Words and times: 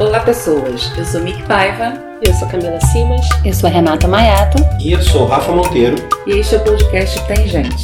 Olá, 0.00 0.20
pessoas. 0.20 0.92
Eu 0.96 1.04
sou 1.04 1.20
Mick 1.22 1.42
Paiva. 1.42 1.92
Eu 2.22 2.32
sou 2.34 2.46
Camila 2.46 2.80
Simas. 2.80 3.28
Eu 3.44 3.52
sou 3.52 3.68
Renata 3.68 4.06
Maiato. 4.06 4.56
E 4.78 4.92
eu 4.92 5.02
sou 5.02 5.26
Rafa 5.26 5.50
Monteiro. 5.50 5.96
E 6.24 6.38
este 6.38 6.54
é 6.54 6.58
o 6.58 6.62
podcast 6.62 7.26
Tem 7.26 7.48
Gente. 7.48 7.82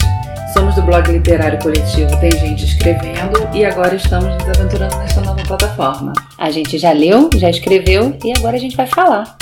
Somos 0.53 0.77
do 0.77 0.83
blog 0.83 1.11
literário 1.11 1.59
coletivo 1.59 2.17
Tem 2.21 2.31
Gente 2.31 2.67
Escrevendo 2.67 3.49
e 3.53 3.65
agora 3.65 3.97
estamos 3.97 4.33
nos 4.33 4.49
aventurando 4.49 4.97
nesta 4.99 5.23
nova 5.23 5.43
plataforma. 5.43 6.13
A 6.39 6.53
gente 6.53 6.79
já 6.79 6.93
leu, 6.93 7.29
já 7.35 7.51
escreveu 7.51 8.17
e 8.25 8.33
agora 8.39 8.55
a 8.55 8.61
gente 8.61 8.77
vai 8.77 8.87
falar. 8.87 9.37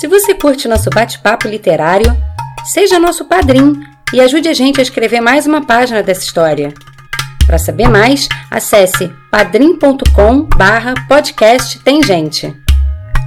Se 0.00 0.06
você 0.06 0.34
curte 0.34 0.66
nosso 0.66 0.88
bate-papo 0.88 1.46
literário, 1.46 2.16
seja 2.66 2.98
nosso 2.98 3.24
padrinho 3.26 3.80
e 4.12 4.20
ajude 4.20 4.48
a 4.48 4.52
gente 4.52 4.80
a 4.80 4.82
escrever 4.82 5.20
mais 5.20 5.46
uma 5.46 5.64
página 5.64 6.02
dessa 6.02 6.24
história. 6.24 6.74
Para 7.46 7.58
saber 7.58 7.88
mais, 7.88 8.28
acesse 8.50 9.08
padrim.com 9.30 10.42
barra 10.42 10.94
podcast 11.06 11.78
tem 11.84 12.02
gente. 12.02 12.52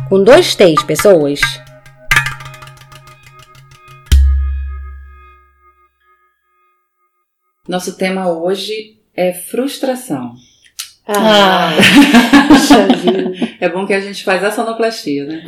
Com 0.09 0.21
dois 0.21 0.55
T's, 0.55 0.83
pessoas. 0.83 1.39
Nosso 7.67 7.95
tema 7.95 8.29
hoje 8.29 8.99
é 9.15 9.31
frustração. 9.31 10.33
Ah, 11.07 11.71
é 13.61 13.69
bom 13.69 13.85
que 13.85 13.93
a 13.93 14.01
gente 14.01 14.23
faz 14.23 14.43
a 14.43 14.51
sonoplastia, 14.51 15.25
né? 15.25 15.43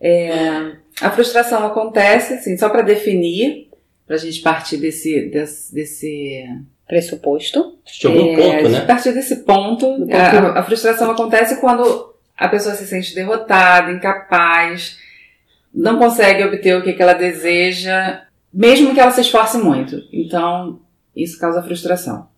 É, 0.00 0.81
a 1.00 1.10
frustração 1.10 1.66
acontece, 1.66 2.34
assim, 2.34 2.56
só 2.56 2.68
para 2.68 2.82
definir, 2.82 3.68
para 4.06 4.16
a 4.16 4.18
gente 4.18 4.40
partir 4.40 4.76
desse, 4.76 5.28
desse, 5.30 5.74
desse 5.74 6.44
pressuposto. 6.86 7.78
De 7.98 8.06
algum 8.06 8.32
é, 8.32 8.36
ponto, 8.36 8.68
né? 8.68 8.78
A 8.78 8.86
partir 8.86 9.12
desse 9.12 9.36
ponto, 9.36 9.86
ponto. 9.86 10.14
A, 10.14 10.60
a 10.60 10.62
frustração 10.62 11.10
acontece 11.10 11.60
quando 11.60 12.12
a 12.36 12.48
pessoa 12.48 12.74
se 12.74 12.86
sente 12.86 13.14
derrotada, 13.14 13.92
incapaz, 13.92 14.98
não 15.72 15.98
consegue 15.98 16.44
obter 16.44 16.76
o 16.76 16.82
que, 16.82 16.92
que 16.92 17.02
ela 17.02 17.14
deseja, 17.14 18.22
mesmo 18.52 18.92
que 18.92 19.00
ela 19.00 19.10
se 19.10 19.22
esforce 19.22 19.58
muito. 19.58 20.02
Então, 20.12 20.80
isso 21.16 21.38
causa 21.38 21.62
frustração. 21.62 22.28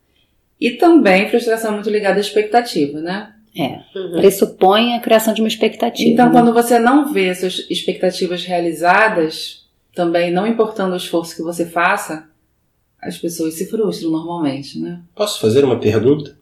E 0.61 0.73
também 0.73 1.29
frustração 1.29 1.73
muito 1.73 1.91
ligada 1.91 2.19
à 2.19 2.21
expectativa, 2.21 3.01
né? 3.01 3.34
É, 3.57 3.79
pressupõe 4.13 4.95
a 4.95 5.01
criação 5.01 5.33
de 5.33 5.41
uma 5.41 5.49
expectativa. 5.49 6.11
Então, 6.11 6.27
né? 6.27 6.33
quando 6.33 6.53
você 6.53 6.79
não 6.79 7.13
vê 7.13 7.35
suas 7.35 7.67
expectativas 7.71 8.45
realizadas, 8.45 9.65
também 9.95 10.31
não 10.31 10.47
importando 10.47 10.93
o 10.95 10.97
esforço 10.97 11.37
que 11.37 11.43
você 11.43 11.65
faça, 11.67 12.29
as 13.01 13.17
pessoas 13.19 13.55
se 13.55 13.67
frustram 13.71 14.11
normalmente, 14.11 14.79
né? 14.79 15.01
Posso 15.15 15.41
fazer 15.41 15.65
uma 15.65 15.79
pergunta? 15.79 16.37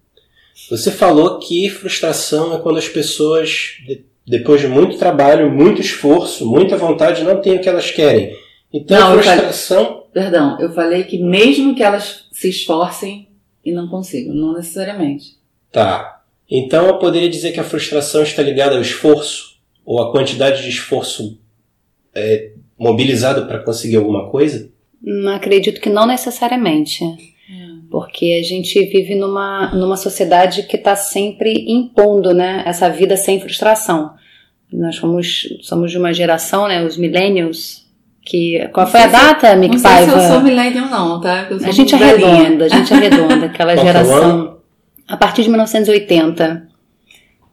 Você 0.70 0.90
falou 0.90 1.38
que 1.38 1.68
frustração 1.68 2.54
é 2.54 2.58
quando 2.60 2.78
as 2.78 2.88
pessoas, 2.88 3.74
de- 3.86 4.04
depois 4.26 4.60
de 4.60 4.68
muito 4.68 4.96
trabalho, 4.96 5.50
muito 5.50 5.80
esforço, 5.80 6.46
muita 6.48 6.76
vontade, 6.76 7.24
não 7.24 7.40
têm 7.40 7.56
o 7.56 7.60
que 7.60 7.68
elas 7.68 7.90
querem. 7.90 8.34
Então, 8.72 8.98
Não, 8.98 9.08
a 9.08 9.14
eu 9.16 9.22
falei- 9.22 9.38
frustração. 9.44 10.04
Perdão, 10.12 10.58
eu 10.60 10.72
falei 10.72 11.04
que 11.04 11.18
mesmo 11.18 11.74
que 11.74 11.82
elas 11.82 12.26
se 12.32 12.48
esforcem 12.48 13.28
e 13.64 13.72
não 13.72 13.88
consigam, 13.88 14.34
não 14.34 14.52
necessariamente. 14.54 15.36
Tá. 15.70 16.21
Então, 16.50 16.86
eu 16.86 16.98
poderia 16.98 17.28
dizer 17.30 17.52
que 17.52 17.60
a 17.60 17.64
frustração 17.64 18.22
está 18.22 18.42
ligada 18.42 18.76
ao 18.76 18.82
esforço, 18.82 19.56
ou 19.84 20.00
à 20.00 20.12
quantidade 20.12 20.62
de 20.62 20.68
esforço 20.68 21.38
é, 22.14 22.52
mobilizado 22.78 23.46
para 23.46 23.58
conseguir 23.58 23.96
alguma 23.96 24.28
coisa? 24.28 24.70
Não 25.02 25.32
acredito 25.32 25.80
que 25.80 25.90
não 25.90 26.06
necessariamente. 26.06 27.04
Porque 27.90 28.40
a 28.40 28.42
gente 28.42 28.82
vive 28.86 29.14
numa, 29.14 29.70
numa 29.74 29.96
sociedade 29.98 30.62
que 30.62 30.76
está 30.76 30.96
sempre 30.96 31.66
impondo 31.68 32.32
né, 32.32 32.62
essa 32.64 32.88
vida 32.88 33.18
sem 33.18 33.38
frustração. 33.38 34.14
Nós 34.72 34.96
somos, 34.96 35.46
somos 35.60 35.90
de 35.90 35.98
uma 35.98 36.14
geração, 36.14 36.66
né, 36.66 36.82
os 36.82 36.96
millennials, 36.96 37.86
que... 38.24 38.66
Qual 38.72 38.86
Não 38.86 38.90
foi 38.90 39.02
a 39.02 39.06
data, 39.08 39.54
Mick 39.56 39.74
não 39.74 39.78
sei 39.78 39.90
se 39.90 40.02
eu 40.04 40.14
Paiva? 40.14 40.28
sou 40.28 40.40
millennial 40.40 40.88
não, 40.88 41.20
tá? 41.20 41.48
Eu 41.50 41.58
sou 41.58 41.68
A 41.68 41.70
gente 41.70 41.94
arredonda, 41.94 42.64
a 42.64 42.68
gente 42.68 42.94
arredonda 42.94 43.46
aquela 43.46 43.74
o 43.74 43.76
geração. 43.76 44.51
A 45.12 45.16
partir 45.18 45.42
de 45.42 45.50
1980. 45.50 46.68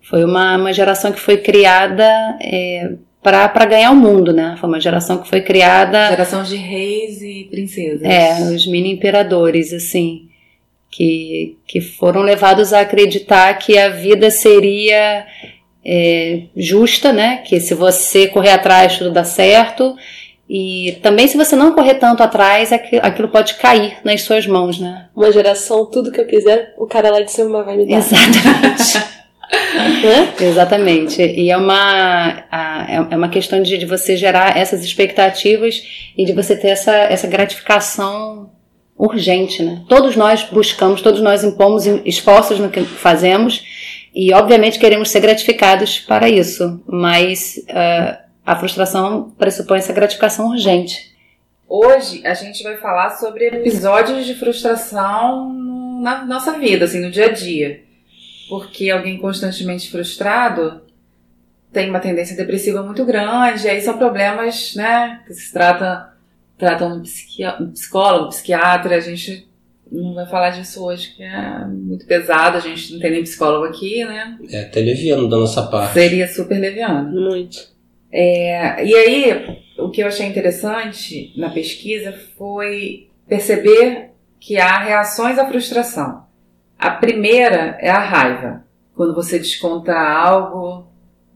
Foi 0.01 0.23
uma, 0.23 0.55
uma 0.55 0.71
geração 0.71 1.11
que 1.11 1.19
foi 1.19 1.35
criada 1.35 2.09
é, 2.41 2.93
para 3.21 3.65
ganhar 3.65 3.91
o 3.91 3.97
mundo, 3.97 4.31
né? 4.31 4.55
Foi 4.57 4.69
uma 4.69 4.79
geração 4.79 5.17
que 5.17 5.27
foi 5.27 5.41
criada. 5.41 6.07
Geração 6.07 6.41
de 6.41 6.55
reis 6.55 7.21
e 7.21 7.49
princesas. 7.51 8.01
É, 8.01 8.55
os 8.55 8.65
mini 8.65 8.93
imperadores, 8.93 9.73
assim, 9.73 10.29
que, 10.89 11.57
que 11.67 11.81
foram 11.81 12.21
levados 12.21 12.71
a 12.71 12.79
acreditar 12.79 13.53
que 13.55 13.77
a 13.77 13.89
vida 13.89 14.31
seria 14.31 15.27
é, 15.83 16.43
justa, 16.55 17.11
né? 17.11 17.43
Que 17.45 17.59
se 17.59 17.73
você 17.73 18.29
correr 18.29 18.51
atrás 18.51 18.97
tudo 18.97 19.11
dá 19.11 19.25
certo. 19.25 19.97
E 20.49 20.97
também 21.03 21.27
se 21.27 21.37
você 21.37 21.55
não 21.55 21.73
correr 21.73 21.95
tanto 21.95 22.23
atrás, 22.23 22.73
aqui- 22.73 22.99
aquilo 23.01 23.27
pode 23.27 23.53
cair 23.55 23.97
nas 24.03 24.23
suas 24.23 24.47
mãos, 24.47 24.79
né? 24.79 25.05
uma 25.15 25.31
geração, 25.31 25.85
tudo 25.85 26.11
que 26.11 26.19
eu 26.19 26.25
quiser, 26.25 26.73
o 26.77 26.87
cara 26.87 27.11
lá 27.11 27.21
de 27.21 27.31
cima 27.31 27.61
vai 27.63 27.77
me 27.77 27.85
dar. 27.85 27.97
Exatamente. 27.97 29.19
Né? 30.03 30.31
Exatamente. 30.41 31.21
E 31.23 31.49
é 31.49 31.57
uma, 31.57 32.43
é 32.51 33.13
é 33.13 33.17
uma 33.17 33.29
questão 33.29 33.63
de, 33.63 33.79
de 33.79 33.85
você 33.87 34.15
gerar 34.15 34.55
essas 34.55 34.83
expectativas 34.83 35.81
e 36.15 36.23
de 36.23 36.33
você 36.33 36.55
ter 36.55 36.67
essa, 36.67 36.93
essa 36.93 37.25
gratificação 37.27 38.51
urgente, 38.95 39.63
né? 39.63 39.81
Todos 39.89 40.15
nós 40.15 40.43
buscamos, 40.43 41.01
todos 41.01 41.19
nós 41.19 41.43
impomos 41.43 41.87
esforços 42.05 42.59
no 42.59 42.69
que 42.69 42.81
fazemos 42.83 43.63
e, 44.13 44.31
obviamente, 44.33 44.77
queremos 44.77 45.09
ser 45.09 45.21
gratificados 45.21 45.99
para 45.99 46.29
isso, 46.29 46.79
mas 46.85 47.55
ah, 47.69 48.19
a 48.49 48.55
frustração 48.55 49.29
pressupõe 49.37 49.77
essa 49.77 49.93
gratificação 49.93 50.49
urgente. 50.49 51.15
Hoje 51.67 52.25
a 52.25 52.33
gente 52.33 52.63
vai 52.63 52.77
falar 52.77 53.11
sobre 53.11 53.45
episódios 53.45 54.25
de 54.25 54.33
frustração 54.33 55.53
no- 55.53 56.01
na 56.01 56.25
nossa 56.25 56.57
vida, 56.57 56.85
assim, 56.85 56.99
no 56.99 57.11
dia 57.11 57.25
a 57.27 57.31
dia. 57.31 57.83
Porque 58.49 58.89
alguém 58.89 59.19
constantemente 59.19 59.91
frustrado 59.91 60.81
tem 61.71 61.91
uma 61.91 61.99
tendência 61.99 62.35
depressiva 62.35 62.81
muito 62.81 63.05
grande, 63.05 63.67
e 63.67 63.69
aí 63.69 63.79
são 63.81 63.99
problemas, 63.99 64.73
né, 64.73 65.21
que 65.27 65.33
se 65.35 65.53
trata, 65.53 66.11
tratam 66.57 66.89
no 66.97 67.03
psiqui- 67.03 67.45
no 67.59 67.67
psicólogo, 67.71 68.29
psiquiatra, 68.29 68.95
a 68.95 68.99
gente 68.99 69.47
não 69.91 70.15
vai 70.15 70.25
falar 70.25 70.49
disso 70.49 70.83
hoje, 70.83 71.13
que 71.15 71.21
é 71.21 71.65
muito 71.67 72.07
pesado, 72.07 72.57
a 72.57 72.59
gente 72.59 72.93
não 72.93 72.99
tem 72.99 73.11
nem 73.11 73.21
psicólogo 73.21 73.65
aqui, 73.65 74.03
né? 74.05 74.39
É 74.49 74.61
até 74.61 74.79
leviano 74.79 75.29
da 75.29 75.37
nossa 75.37 75.61
parte. 75.67 75.93
Seria 75.93 76.27
super 76.27 76.57
leviano. 76.59 77.11
Muito. 77.11 77.68
É, 78.11 78.83
e 78.83 78.95
aí, 78.95 79.61
o 79.77 79.89
que 79.89 80.01
eu 80.01 80.07
achei 80.07 80.25
interessante 80.25 81.33
na 81.37 81.49
pesquisa 81.49 82.13
foi 82.37 83.07
perceber 83.27 84.09
que 84.39 84.57
há 84.57 84.79
reações 84.79 85.37
à 85.37 85.47
frustração. 85.47 86.23
A 86.77 86.91
primeira 86.91 87.77
é 87.79 87.89
a 87.89 87.99
raiva. 87.99 88.63
Quando 88.95 89.13
você 89.13 89.37
desconta 89.37 89.93
algo 89.93 90.87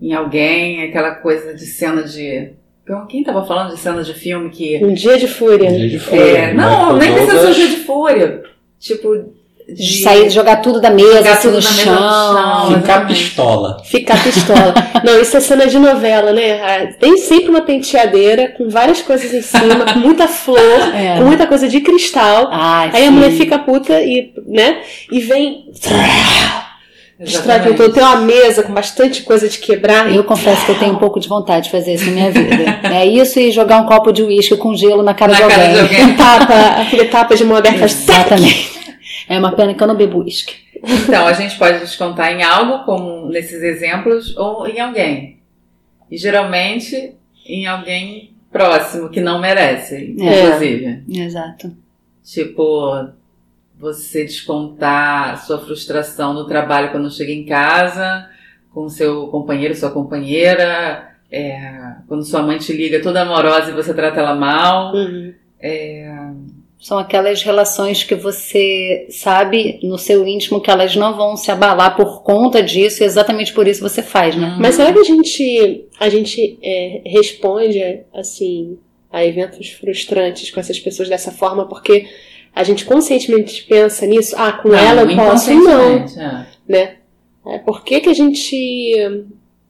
em 0.01 0.13
alguém, 0.13 0.83
aquela 0.83 1.15
coisa 1.15 1.53
de 1.53 1.65
cena 1.65 2.03
de. 2.03 2.53
Então, 2.83 3.05
Quem 3.07 3.21
estava 3.21 3.45
falando 3.45 3.73
de 3.73 3.79
cena 3.79 4.03
de 4.03 4.13
filme 4.13 4.49
que. 4.49 4.83
Um 4.83 4.93
dia 4.93 5.17
de 5.17 5.27
fúria. 5.27 5.71
Dia 5.71 5.89
de 5.89 5.99
fúria. 5.99 6.21
É, 6.21 6.53
não, 6.53 6.93
Michael 6.93 6.97
nem 6.97 7.13
precisa 7.13 7.41
ser 7.41 7.47
um 7.47 7.53
dia 7.53 7.67
de 7.67 7.83
fúria. 7.83 8.43
Tipo. 8.79 9.33
De 9.67 10.03
Sair, 10.03 10.29
jogar 10.29 10.57
tudo 10.57 10.81
da 10.81 10.89
mesa, 10.89 11.17
Jogar 11.17 11.31
assim, 11.33 11.41
tudo 11.47 11.55
no 11.55 11.61
chão. 11.61 12.75
Ficar 12.75 13.07
pistola. 13.07 13.77
Ficar 13.85 14.21
pistola. 14.23 14.73
Não, 15.03 15.19
isso 15.21 15.37
é 15.37 15.39
cena 15.39 15.65
de 15.67 15.79
novela, 15.79 16.31
né? 16.33 16.61
Ah, 16.61 16.87
Tem 16.99 17.17
sempre 17.17 17.49
uma 17.49 17.61
penteadeira 17.61 18.49
com 18.57 18.69
várias 18.69 19.01
coisas 19.01 19.33
em 19.33 19.41
cima, 19.41 19.85
com 19.93 19.99
muita 19.99 20.27
flor, 20.27 20.59
É. 20.93 21.17
com 21.17 21.23
muita 21.25 21.47
coisa 21.47 21.67
de 21.67 21.79
cristal. 21.81 22.49
Ai, 22.51 22.89
Aí 22.93 23.03
a 23.03 23.05
sim. 23.07 23.11
mulher 23.11 23.31
fica 23.31 23.57
puta 23.57 23.99
e, 24.01 24.33
né? 24.45 24.79
E 25.11 25.19
vem. 25.21 25.65
Destrói 27.19 27.59
tudo. 27.61 27.89
Tem 27.93 28.03
uma 28.03 28.17
mesa 28.17 28.63
com 28.63 28.73
bastante 28.73 29.21
coisa 29.23 29.47
de 29.47 29.57
quebrar. 29.59 30.13
Eu 30.13 30.23
confesso 30.23 30.65
que 30.65 30.71
eu 30.71 30.79
tenho 30.79 30.93
um 30.93 30.97
pouco 30.97 31.19
de 31.19 31.27
vontade 31.29 31.65
de 31.65 31.71
fazer 31.71 31.93
isso 31.93 32.05
na 32.05 32.11
minha 32.11 32.31
vida. 32.31 32.79
É 32.93 33.05
isso 33.05 33.39
e 33.39 33.49
jogar 33.51 33.77
um 33.81 33.85
copo 33.85 34.11
de 34.11 34.21
uísque 34.23 34.55
com 34.57 34.75
gelo 34.75 35.01
na 35.01 35.13
cara, 35.13 35.31
Na 35.31 35.39
de, 35.41 35.47
cara 35.47 35.61
alguém. 35.63 35.73
de 35.73 35.79
alguém. 36.01 36.15
Tapa, 36.15 36.81
aquele 36.81 37.05
tapa 37.05 37.35
de 37.35 37.43
mão 37.43 37.57
aberta. 37.57 37.85
Exatamente. 37.85 38.82
É 39.27 39.37
uma 39.39 39.55
pena 39.55 39.73
que 39.73 39.81
eu 39.81 39.87
não 39.87 39.95
bebo 39.95 40.19
uísque. 40.23 40.55
Então, 40.83 41.25
a 41.25 41.33
gente 41.33 41.57
pode 41.57 41.79
descontar 41.79 42.31
em 42.33 42.43
algo, 42.43 42.83
como 42.85 43.27
nesses 43.29 43.61
exemplos, 43.63 44.35
ou 44.35 44.67
em 44.67 44.79
alguém. 44.79 45.39
E 46.11 46.17
geralmente 46.17 47.15
em 47.45 47.65
alguém 47.65 48.33
próximo, 48.51 49.09
que 49.09 49.19
não 49.21 49.39
merece, 49.39 49.95
É. 50.19 50.45
inclusive. 50.45 51.03
Exato. 51.09 51.75
Tipo, 52.23 53.07
você 53.77 54.23
descontar 54.23 55.43
sua 55.45 55.59
frustração 55.59 56.33
no 56.33 56.45
trabalho 56.45 56.91
quando 56.91 57.09
chega 57.11 57.31
em 57.31 57.45
casa, 57.45 58.29
com 58.73 58.87
seu 58.87 59.27
companheiro, 59.27 59.75
sua 59.75 59.91
companheira, 59.91 61.09
é, 61.31 61.95
quando 62.07 62.23
sua 62.23 62.41
mãe 62.43 62.57
te 62.57 62.71
liga 62.73 63.01
toda 63.01 63.21
amorosa 63.23 63.71
e 63.71 63.73
você 63.73 63.93
trata 63.93 64.19
ela 64.19 64.35
mal. 64.35 64.93
Uhum. 64.93 65.33
São 66.83 66.99
aquelas 66.99 67.41
relações 67.41 68.03
que 68.03 68.13
você 68.13 69.07
sabe 69.09 69.79
no 69.81 69.97
seu 69.97 70.27
íntimo 70.27 70.59
que 70.59 70.69
elas 70.69 70.97
não 70.97 71.15
vão 71.15 71.37
se 71.37 71.49
abalar 71.49 71.95
por 71.95 72.23
conta 72.23 72.61
disso 72.61 73.01
e 73.01 73.05
exatamente 73.05 73.53
por 73.53 73.69
isso 73.69 73.79
você 73.79 74.01
faz, 74.01 74.35
né? 74.35 74.57
Mas 74.59 74.75
será 74.75 74.91
que 74.91 74.99
a 74.99 75.03
gente, 75.03 75.85
a 75.97 76.09
gente 76.09 76.59
é, 76.61 77.01
responde 77.05 78.01
assim 78.13 78.77
a 79.09 79.25
eventos 79.25 79.69
frustrantes 79.69 80.51
com 80.51 80.59
essas 80.59 80.77
pessoas 80.77 81.07
dessa 81.07 81.31
forma 81.31 81.65
porque 81.69 82.05
a 82.53 82.65
gente 82.65 82.83
conscientemente 82.83 83.63
pensa 83.63 84.05
nisso? 84.05 84.35
Ah, 84.37 84.51
com 84.51 84.67
Não, 84.67 84.77
ela 84.77 85.03
eu 85.03 85.15
posso 85.15 85.53
não, 85.53 85.95
é. 85.99 86.47
né? 86.67 86.95
É, 87.47 87.59
por 87.59 87.85
que, 87.85 88.01
que 88.01 88.09
a 88.09 88.13
gente. 88.13 89.25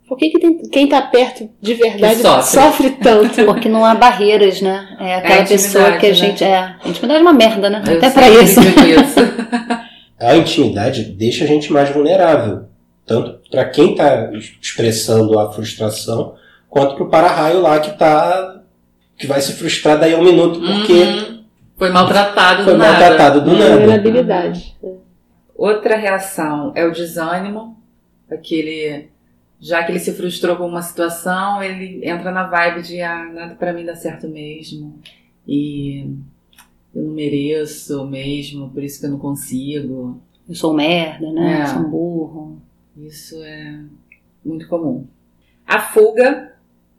Por 0.07 0.17
que, 0.17 0.29
que 0.29 0.39
tem- 0.39 0.57
quem 0.69 0.88
tá 0.88 1.01
perto 1.01 1.50
de 1.61 1.73
verdade 1.75 2.21
sofre. 2.21 2.44
sofre 2.61 2.89
tanto? 2.91 3.45
Porque 3.45 3.69
não 3.69 3.85
há 3.85 3.95
barreiras, 3.95 4.61
né? 4.61 4.95
É 5.00 5.15
aquela 5.15 5.35
É 5.35 5.41
a 5.44 5.45
pessoa 5.47 5.83
que 5.97 6.05
a 6.05 6.09
intimidade, 6.09 6.15
gente. 6.15 6.44
É, 6.44 6.55
a 6.57 6.79
intimidade 6.85 7.19
é 7.19 7.21
uma 7.21 7.33
merda, 7.33 7.69
né? 7.69 7.81
Eu 7.88 7.97
Até 7.97 8.09
pra 8.09 8.29
isso. 8.29 8.59
isso. 8.59 9.19
A 10.19 10.38
intimidade 10.38 11.03
deixa 11.03 11.44
a 11.44 11.47
gente 11.47 11.73
mais 11.73 11.89
vulnerável, 11.89 12.65
tanto 13.05 13.41
para 13.51 13.65
quem 13.65 13.91
está 13.91 14.31
expressando 14.61 15.38
a 15.38 15.51
frustração, 15.51 16.35
quanto 16.69 16.95
para 16.95 17.03
o 17.03 17.09
para-raio 17.09 17.59
lá 17.61 17.77
que 17.79 17.97
tá 17.97 18.61
que 19.17 19.27
vai 19.27 19.41
se 19.41 19.51
frustrar 19.53 19.99
daí 19.99 20.13
a 20.13 20.17
um 20.17 20.23
minuto 20.23 20.59
porque 20.61 20.94
Uhum. 20.94 21.44
Foi 21.77 21.89
maltratado 21.89 22.63
foi 22.63 22.71
do 22.73 22.79
nada. 22.79 22.91
maltratado 22.91 23.41
do 23.41 23.51
nada. 23.51 23.77
Vulnerabilidade. 23.77 24.77
Outra 25.57 25.97
reação 25.97 26.71
é 26.73 26.85
o 26.85 26.91
desânimo, 26.94 27.75
aquele 28.31 29.09
já 29.63 29.81
que 29.81 29.94
ele 29.94 30.00
se 30.00 30.12
frustrou 30.12 30.57
com 30.57 30.68
uma 30.68 30.81
situação, 30.81 31.63
ele 31.63 32.06
entra 32.06 32.33
na 32.33 32.45
vibe 32.48 32.81
de 32.81 33.01
ah, 33.01 33.24
nada 33.24 33.56
pra 33.56 33.71
mim 33.71 33.86
dá 33.86 33.95
certo 33.95 34.27
mesmo 34.27 35.00
e 35.48 36.01
eu 36.94 37.04
não 37.04 37.13
mereço 37.13 38.06
mesmo, 38.06 38.69
por 38.69 38.83
isso 38.83 39.00
que 39.00 39.06
eu 39.06 39.12
não 39.12 39.19
consigo. 39.19 40.21
Eu 40.48 40.54
sou 40.54 40.74
merda, 40.74 41.31
né? 41.31 41.60
É. 41.60 41.63
Eu 41.63 41.68
sou 41.68 41.80
um 41.80 41.89
burro. 41.89 42.62
Isso 42.98 43.42
é 43.42 43.80
muito 44.44 44.68
comum. 44.68 45.07
A 45.66 45.80
fuga, 45.80 46.54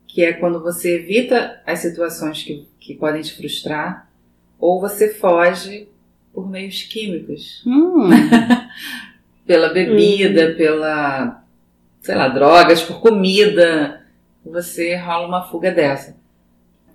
que 0.06 0.24
é 0.24 0.32
quando 0.32 0.62
você 0.62 0.96
evita 0.96 1.60
as 1.66 1.80
situações 1.80 2.42
que, 2.42 2.66
que 2.80 2.94
podem 2.94 3.20
te 3.20 3.36
frustrar, 3.36 4.10
ou 4.58 4.80
você 4.80 5.12
foge 5.12 5.86
por 6.32 6.48
meios 6.48 6.82
químicos. 6.82 7.62
Hum, 7.66 8.08
pela 9.46 9.68
bebida, 9.68 10.54
pela, 10.54 11.43
sei 12.04 12.14
lá, 12.14 12.28
drogas, 12.28 12.82
por 12.82 13.00
comida, 13.00 14.04
você 14.44 14.94
rola 14.94 15.26
uma 15.26 15.48
fuga 15.48 15.72
dessa. 15.72 16.16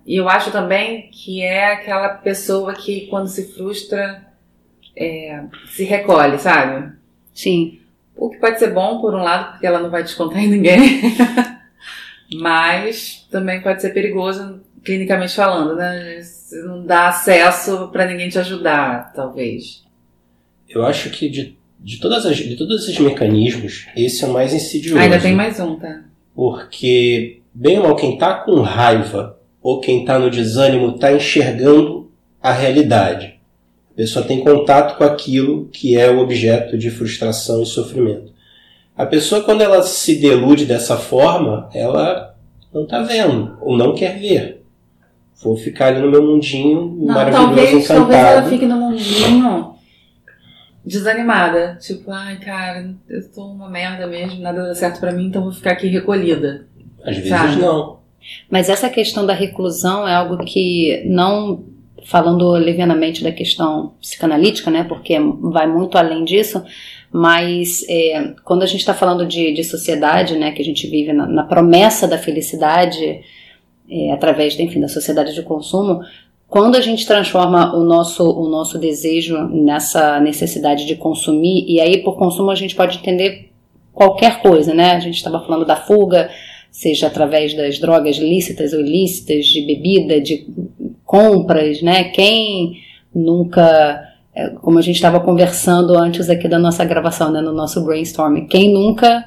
E 0.05 0.15
eu 0.15 0.29
acho 0.29 0.51
também 0.51 1.09
que 1.09 1.41
é 1.41 1.73
aquela 1.73 2.09
pessoa 2.09 2.73
que 2.75 3.07
quando 3.07 3.27
se 3.27 3.53
frustra 3.53 4.23
é, 4.95 5.43
se 5.67 5.83
recolhe, 5.83 6.37
sabe? 6.37 6.93
sim. 7.33 7.79
O 8.15 8.29
que 8.29 8.37
pode 8.37 8.59
ser 8.59 8.71
bom 8.71 8.99
por 9.01 9.15
um 9.15 9.23
lado, 9.23 9.51
porque 9.51 9.65
ela 9.65 9.79
não 9.79 9.89
vai 9.89 10.03
descontar 10.03 10.43
em 10.43 10.49
ninguém, 10.49 11.01
mas 12.39 13.27
também 13.31 13.61
pode 13.61 13.81
ser 13.81 13.93
perigoso 13.93 14.61
clinicamente 14.83 15.35
falando, 15.35 15.75
né? 15.75 16.21
Você 16.21 16.61
não 16.63 16.85
dá 16.85 17.07
acesso 17.07 17.87
para 17.91 18.05
ninguém 18.05 18.29
te 18.29 18.37
ajudar, 18.37 19.13
talvez. 19.13 19.85
Eu 20.67 20.85
acho 20.85 21.09
que 21.09 21.29
de, 21.29 21.58
de, 21.79 21.99
todas 21.99 22.25
as, 22.25 22.37
de 22.37 22.55
todos 22.55 22.83
esses 22.83 22.99
mecanismos, 22.99 23.87
esse 23.95 24.23
é 24.23 24.27
o 24.27 24.33
mais 24.33 24.53
insidioso. 24.53 24.99
Ainda 24.99 25.19
tem 25.19 25.33
mais 25.33 25.59
um, 25.59 25.75
tá? 25.75 26.01
Porque, 26.35 27.41
bem 27.53 27.77
ou 27.77 27.83
mal, 27.83 27.95
quem 27.95 28.17
tá 28.17 28.33
com 28.35 28.61
raiva 28.61 29.37
ou 29.61 29.79
quem 29.79 30.05
tá 30.05 30.17
no 30.19 30.29
desânimo 30.29 30.97
tá 30.97 31.11
enxergando 31.11 32.09
a 32.41 32.51
realidade. 32.51 33.39
A 33.91 33.95
pessoa 33.95 34.25
tem 34.25 34.41
contato 34.41 34.97
com 34.97 35.03
aquilo 35.03 35.67
que 35.71 35.97
é 35.97 36.09
o 36.09 36.19
objeto 36.19 36.77
de 36.77 36.89
frustração 36.89 37.61
e 37.61 37.65
sofrimento. 37.65 38.31
A 38.95 39.05
pessoa, 39.05 39.41
quando 39.41 39.61
ela 39.61 39.81
se 39.81 40.15
delude 40.15 40.65
dessa 40.65 40.97
forma, 40.97 41.69
ela 41.73 42.35
não 42.73 42.85
tá 42.85 43.01
vendo 43.01 43.57
ou 43.61 43.77
não 43.77 43.93
quer 43.93 44.19
ver. 44.19 44.63
Vou 45.41 45.55
ficar 45.55 45.87
ali 45.87 46.01
no 46.01 46.11
meu 46.11 46.21
mundinho 46.21 46.97
Não, 46.99 47.13
maravilhoso, 47.13 47.47
talvez, 47.47 47.87
talvez 47.87 47.89
encantado. 47.89 48.27
ela 48.27 48.49
fique 48.49 48.65
no 48.65 48.75
mundinho 48.75 49.73
desanimada. 50.89 51.77
Tipo, 51.79 52.11
ai, 52.11 52.37
cara, 52.39 52.93
eu 53.07 53.31
tô 53.31 53.45
uma 53.45 53.69
merda 53.69 54.07
mesmo, 54.07 54.41
nada 54.41 54.63
dá 54.63 54.73
certo 54.73 54.99
pra 54.99 55.11
mim, 55.11 55.27
então 55.27 55.43
vou 55.43 55.53
ficar 55.53 55.71
aqui 55.71 55.87
recolhida. 55.87 56.65
Às 57.03 57.15
vezes 57.15 57.29
Sabe? 57.29 57.55
não. 57.57 57.99
Mas 58.49 58.69
essa 58.69 58.89
questão 58.89 59.25
da 59.25 59.33
reclusão 59.33 60.07
é 60.07 60.15
algo 60.15 60.43
que 60.43 61.03
não 61.05 61.63
falando 62.05 62.51
levianamente 62.53 63.23
da 63.23 63.31
questão 63.31 63.93
psicanalítica, 64.01 64.71
né? 64.71 64.83
Porque 64.83 65.15
vai 65.41 65.67
muito 65.67 65.97
além 65.97 66.25
disso. 66.25 66.63
Mas 67.11 67.85
é, 67.87 68.33
quando 68.43 68.63
a 68.63 68.65
gente 68.65 68.79
está 68.79 68.93
falando 68.93 69.25
de, 69.25 69.53
de 69.53 69.63
sociedade, 69.63 70.35
né, 70.35 70.51
que 70.51 70.61
a 70.61 70.65
gente 70.65 70.87
vive 70.87 71.13
na, 71.13 71.27
na 71.27 71.43
promessa 71.43 72.07
da 72.07 72.17
felicidade 72.17 73.21
é, 73.89 74.11
através, 74.11 74.59
enfim, 74.59 74.79
da 74.79 74.87
sociedade 74.87 75.33
de 75.33 75.41
consumo, 75.43 76.01
quando 76.49 76.75
a 76.75 76.81
gente 76.81 77.05
transforma 77.05 77.75
o 77.77 77.83
nosso, 77.83 78.23
o 78.23 78.49
nosso 78.49 78.79
desejo 78.79 79.37
nessa 79.49 80.19
necessidade 80.19 80.85
de 80.85 80.95
consumir, 80.95 81.63
e 81.67 81.79
aí 81.79 81.99
por 81.99 82.17
consumo 82.17 82.49
a 82.49 82.55
gente 82.55 82.75
pode 82.75 82.97
entender 82.97 83.51
qualquer 83.93 84.41
coisa, 84.41 84.73
né? 84.73 84.91
A 84.91 84.99
gente 84.99 85.15
estava 85.17 85.39
falando 85.45 85.65
da 85.65 85.75
fuga, 85.75 86.29
seja 86.71 87.07
através 87.07 87.53
das 87.55 87.77
drogas 87.79 88.17
lícitas 88.17 88.73
ou 88.73 88.79
ilícitas, 88.79 89.45
de 89.45 89.61
bebida, 89.61 90.19
de 90.19 90.47
compras, 91.05 91.81
né? 91.81 92.05
Quem 92.05 92.77
nunca, 93.13 94.01
é, 94.33 94.49
como 94.49 94.79
a 94.79 94.81
gente 94.81 94.95
estava 94.95 95.19
conversando 95.19 95.97
antes 95.97 96.29
aqui 96.29 96.47
da 96.47 96.57
nossa 96.59 96.83
gravação, 96.85 97.31
né, 97.31 97.41
no 97.41 97.51
nosso 97.53 97.83
brainstorming, 97.83 98.47
quem 98.47 98.71
nunca 98.73 99.23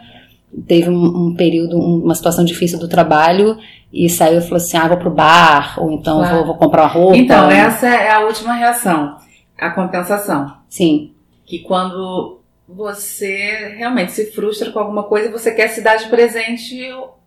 teve 0.66 0.88
um, 0.90 1.28
um 1.28 1.34
período, 1.34 1.76
um- 1.78 2.02
uma 2.04 2.14
situação 2.14 2.44
difícil 2.44 2.78
do 2.78 2.88
trabalho 2.88 3.56
e 3.92 4.08
saiu 4.08 4.38
e 4.38 4.42
falou 4.42 4.56
assim, 4.56 4.76
ah, 4.76 4.88
vou 4.88 4.96
pro 4.96 5.10
bar, 5.10 5.74
ou 5.78 5.92
então 5.92 6.18
Claro. 6.18 6.36
vou, 6.36 6.46
vou 6.46 6.54
comprar 6.56 6.82
uma 6.82 6.88
roupa. 6.88 7.16
Então, 7.16 7.50
essa 7.50 7.86
é 7.86 8.10
a 8.10 8.20
última 8.20 8.54
reação, 8.54 9.16
a 9.58 9.70
compensação. 9.70 10.56
Sim, 10.68 11.12
Que 11.44 11.58
quando 11.60 12.40
você 12.66 13.74
realmente 13.76 14.12
se 14.12 14.32
frustra 14.32 14.70
com 14.72 14.78
alguma 14.78 15.02
coisa, 15.04 15.30
você 15.30 15.50
quer 15.52 15.68
se 15.68 15.82
dar 15.82 15.96
de 15.96 16.06
presente 16.08 16.80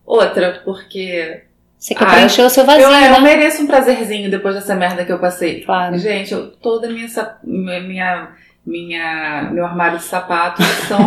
outra, 0.05 0.61
porque 0.65 1.43
você 1.77 1.93
quer 1.93 2.03
Ah, 2.05 2.11
preencher 2.13 2.41
o 2.41 2.49
seu 2.49 2.65
vazio, 2.65 2.83
eu, 2.85 2.91
eu 2.91 3.11
né? 3.11 3.19
mereço 3.19 3.61
um 3.61 3.67
prazerzinho 3.67 4.31
depois 4.31 4.55
dessa 4.55 4.73
merda 4.73 5.05
que 5.05 5.11
eu 5.11 5.19
passei. 5.19 5.61
Claro. 5.63 5.97
Gente, 5.99 6.33
eu, 6.33 6.49
toda 6.51 6.89
minha, 6.89 7.07
sa- 7.07 7.37
minha, 7.43 8.29
minha, 8.65 9.49
meu 9.53 9.63
armário 9.65 9.97
de 9.99 10.03
sapatos 10.05 10.65
são 10.87 10.97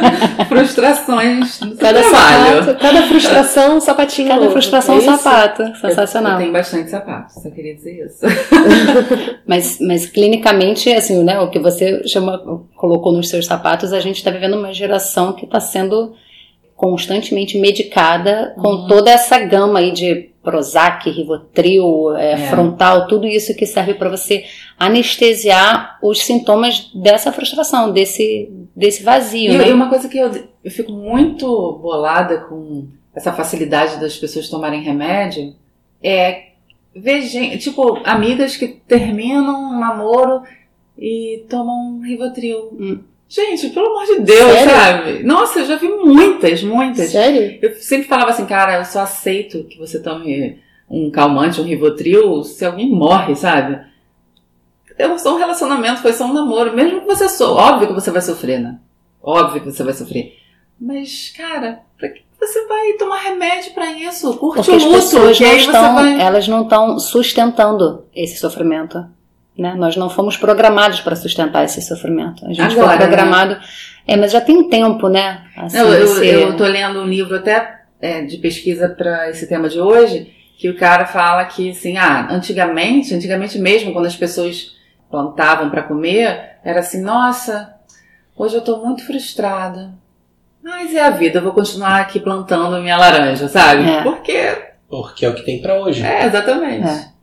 frustrações 0.48 1.60
do 1.60 1.76
Cada 1.76 2.00
trabalho. 2.00 2.64
sapato, 2.64 2.80
cada 2.80 3.02
frustração, 3.06 3.76
um 3.76 3.80
sapatinho 3.80 4.28
Cada 4.28 4.40
novo. 4.40 4.52
frustração 4.52 4.96
um 4.96 5.00
sapato. 5.00 5.62
Eu, 5.62 5.74
Sensacional. 5.76 6.32
eu 6.32 6.38
tenho 6.38 6.52
bastante 6.52 6.90
sapatos, 6.90 7.34
só 7.42 7.50
queria 7.50 7.74
dizer 7.74 8.06
isso. 8.06 8.24
Mas, 9.46 9.78
mas 9.80 10.06
clinicamente, 10.06 10.90
assim, 10.92 11.22
né, 11.22 11.38
o 11.38 11.50
que 11.50 11.58
você 11.58 12.06
chama, 12.08 12.38
colocou 12.76 13.12
nos 13.12 13.28
seus 13.28 13.44
sapatos, 13.46 13.92
a 13.92 14.00
gente 14.00 14.16
está 14.16 14.30
vivendo 14.30 14.54
uma 14.56 14.72
geração 14.72 15.32
que 15.34 15.44
está 15.44 15.60
sendo 15.60 16.14
constantemente 16.74 17.58
medicada 17.58 18.54
com 18.56 18.68
Uhum. 18.68 18.86
toda 18.88 19.10
essa 19.10 19.38
gama 19.38 19.78
aí 19.78 19.92
de 19.92 20.30
Prozac, 20.44 21.08
Rivotril, 21.10 22.14
é, 22.16 22.32
É. 22.32 22.36
frontal, 22.48 23.08
tudo 23.08 23.26
isso 23.26 23.56
que 23.56 23.64
serve 23.64 23.94
para 23.94 24.10
você 24.10 24.44
anestesiar 24.78 25.98
os 26.02 26.20
sintomas 26.22 26.90
dessa 26.94 27.32
frustração, 27.32 27.90
desse, 27.90 28.52
desse 28.76 29.02
vazio. 29.02 29.52
E, 29.52 29.58
né? 29.58 29.68
e 29.70 29.72
uma 29.72 29.88
coisa 29.88 30.08
que 30.08 30.18
eu, 30.18 30.30
eu 30.62 30.70
fico 30.70 30.92
muito 30.92 31.46
bolada 31.82 32.38
com 32.42 32.86
essa 33.14 33.32
facilidade 33.32 33.98
das 33.98 34.16
pessoas 34.16 34.48
tomarem 34.48 34.82
remédio 34.82 35.54
é 36.02 36.48
ver 36.94 37.22
gente, 37.22 37.58
tipo, 37.58 38.00
amigas 38.04 38.56
que 38.56 38.68
terminam 38.68 39.72
um 39.72 39.80
namoro 39.80 40.42
e 40.98 41.44
tomam 41.48 42.00
Rivotril. 42.00 42.76
Hum. 42.78 42.98
Gente, 43.28 43.70
pelo 43.70 43.86
amor 43.86 44.06
de 44.06 44.20
Deus, 44.20 44.52
Sério? 44.52 44.70
sabe? 44.70 45.22
Nossa, 45.22 45.60
eu 45.60 45.66
já 45.66 45.76
vi 45.76 45.88
muitas, 45.88 46.62
muitas. 46.62 47.10
Sério? 47.10 47.58
Eu 47.60 47.74
sempre 47.76 48.06
falava 48.06 48.30
assim, 48.30 48.46
cara, 48.46 48.78
eu 48.78 48.84
só 48.84 49.00
aceito 49.00 49.64
que 49.64 49.78
você 49.78 50.00
tome 50.00 50.58
um 50.88 51.10
calmante, 51.10 51.60
um 51.60 51.64
Rivotril, 51.64 52.42
se 52.44 52.64
alguém 52.64 52.90
morre, 52.90 53.34
sabe? 53.34 53.80
Eu 54.98 55.08
não 55.08 55.18
sou 55.18 55.34
um 55.34 55.38
relacionamento, 55.38 56.02
foi 56.02 56.12
só 56.12 56.24
um 56.26 56.32
namoro. 56.32 56.74
Mesmo 56.74 57.00
que 57.00 57.06
você 57.06 57.28
sou, 57.28 57.56
óbvio 57.56 57.88
que 57.88 57.94
você 57.94 58.10
vai 58.10 58.22
sofrer, 58.22 58.60
né? 58.60 58.78
Óbvio 59.22 59.62
que 59.62 59.72
você 59.72 59.82
vai 59.82 59.94
sofrer. 59.94 60.36
Mas, 60.80 61.32
cara, 61.36 61.80
pra 61.98 62.10
que 62.10 62.22
você 62.38 62.66
vai 62.66 62.92
tomar 62.92 63.18
remédio 63.18 63.72
pra 63.72 63.90
isso? 63.92 64.36
Curte 64.36 64.56
Porque 64.56 64.70
o 64.70 64.76
as 64.76 64.84
luto, 64.84 64.96
pessoas 64.96 65.38
que 65.38 65.44
não 65.44 65.56
estão, 65.56 65.94
vai... 65.94 66.20
elas 66.20 66.46
não 66.46 66.62
estão 66.62 66.98
sustentando 66.98 68.04
esse 68.14 68.38
sofrimento. 68.38 69.04
Né? 69.56 69.74
Nós 69.76 69.96
não 69.96 70.10
fomos 70.10 70.36
programados 70.36 71.00
para 71.00 71.14
sustentar 71.14 71.64
esse 71.64 71.80
sofrimento. 71.80 72.44
A 72.44 72.48
gente 72.48 72.60
Agora, 72.60 72.88
foi 72.88 72.98
programado. 72.98 73.56
É, 74.06 74.16
mas 74.16 74.32
já 74.32 74.40
tem 74.40 74.68
tempo, 74.68 75.08
né? 75.08 75.42
Assim, 75.56 75.76
Não, 75.78 75.92
eu, 75.92 76.06
você- 76.08 76.34
eu 76.44 76.56
tô 76.56 76.64
lendo 76.64 77.00
um 77.00 77.06
livro 77.06 77.36
até 77.36 77.82
é, 78.00 78.22
de 78.22 78.36
pesquisa 78.38 78.88
para 78.88 79.30
esse 79.30 79.46
tema 79.46 79.68
de 79.68 79.80
hoje, 79.80 80.30
que 80.58 80.68
o 80.68 80.76
cara 80.76 81.06
fala 81.06 81.44
que, 81.44 81.70
assim, 81.70 81.96
ah, 81.96 82.26
antigamente, 82.30 83.14
antigamente 83.14 83.58
mesmo, 83.58 83.92
quando 83.92 84.06
as 84.06 84.16
pessoas 84.16 84.74
plantavam 85.10 85.70
para 85.70 85.82
comer, 85.84 86.56
era 86.64 86.80
assim, 86.80 87.00
nossa, 87.00 87.72
hoje 88.36 88.56
eu 88.56 88.60
tô 88.60 88.78
muito 88.84 89.06
frustrada. 89.06 89.92
Mas 90.62 90.94
é 90.94 91.00
a 91.02 91.10
vida, 91.10 91.38
eu 91.38 91.42
vou 91.42 91.52
continuar 91.52 92.00
aqui 92.00 92.18
plantando 92.18 92.80
minha 92.82 92.96
laranja, 92.96 93.48
sabe? 93.48 93.88
É. 93.88 94.02
Porque. 94.02 94.58
Porque 94.88 95.24
é 95.24 95.28
o 95.28 95.34
que 95.34 95.42
tem 95.42 95.60
pra 95.62 95.80
hoje. 95.80 96.02
É, 96.04 96.24
exatamente. 96.26 96.86
É. 96.88 97.13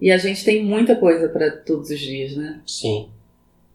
E 0.00 0.10
a 0.10 0.16
gente 0.18 0.44
tem 0.44 0.64
muita 0.64 0.96
coisa 0.96 1.28
para 1.28 1.50
todos 1.50 1.90
os 1.90 1.98
dias, 1.98 2.34
né? 2.36 2.60
Sim. 2.66 3.08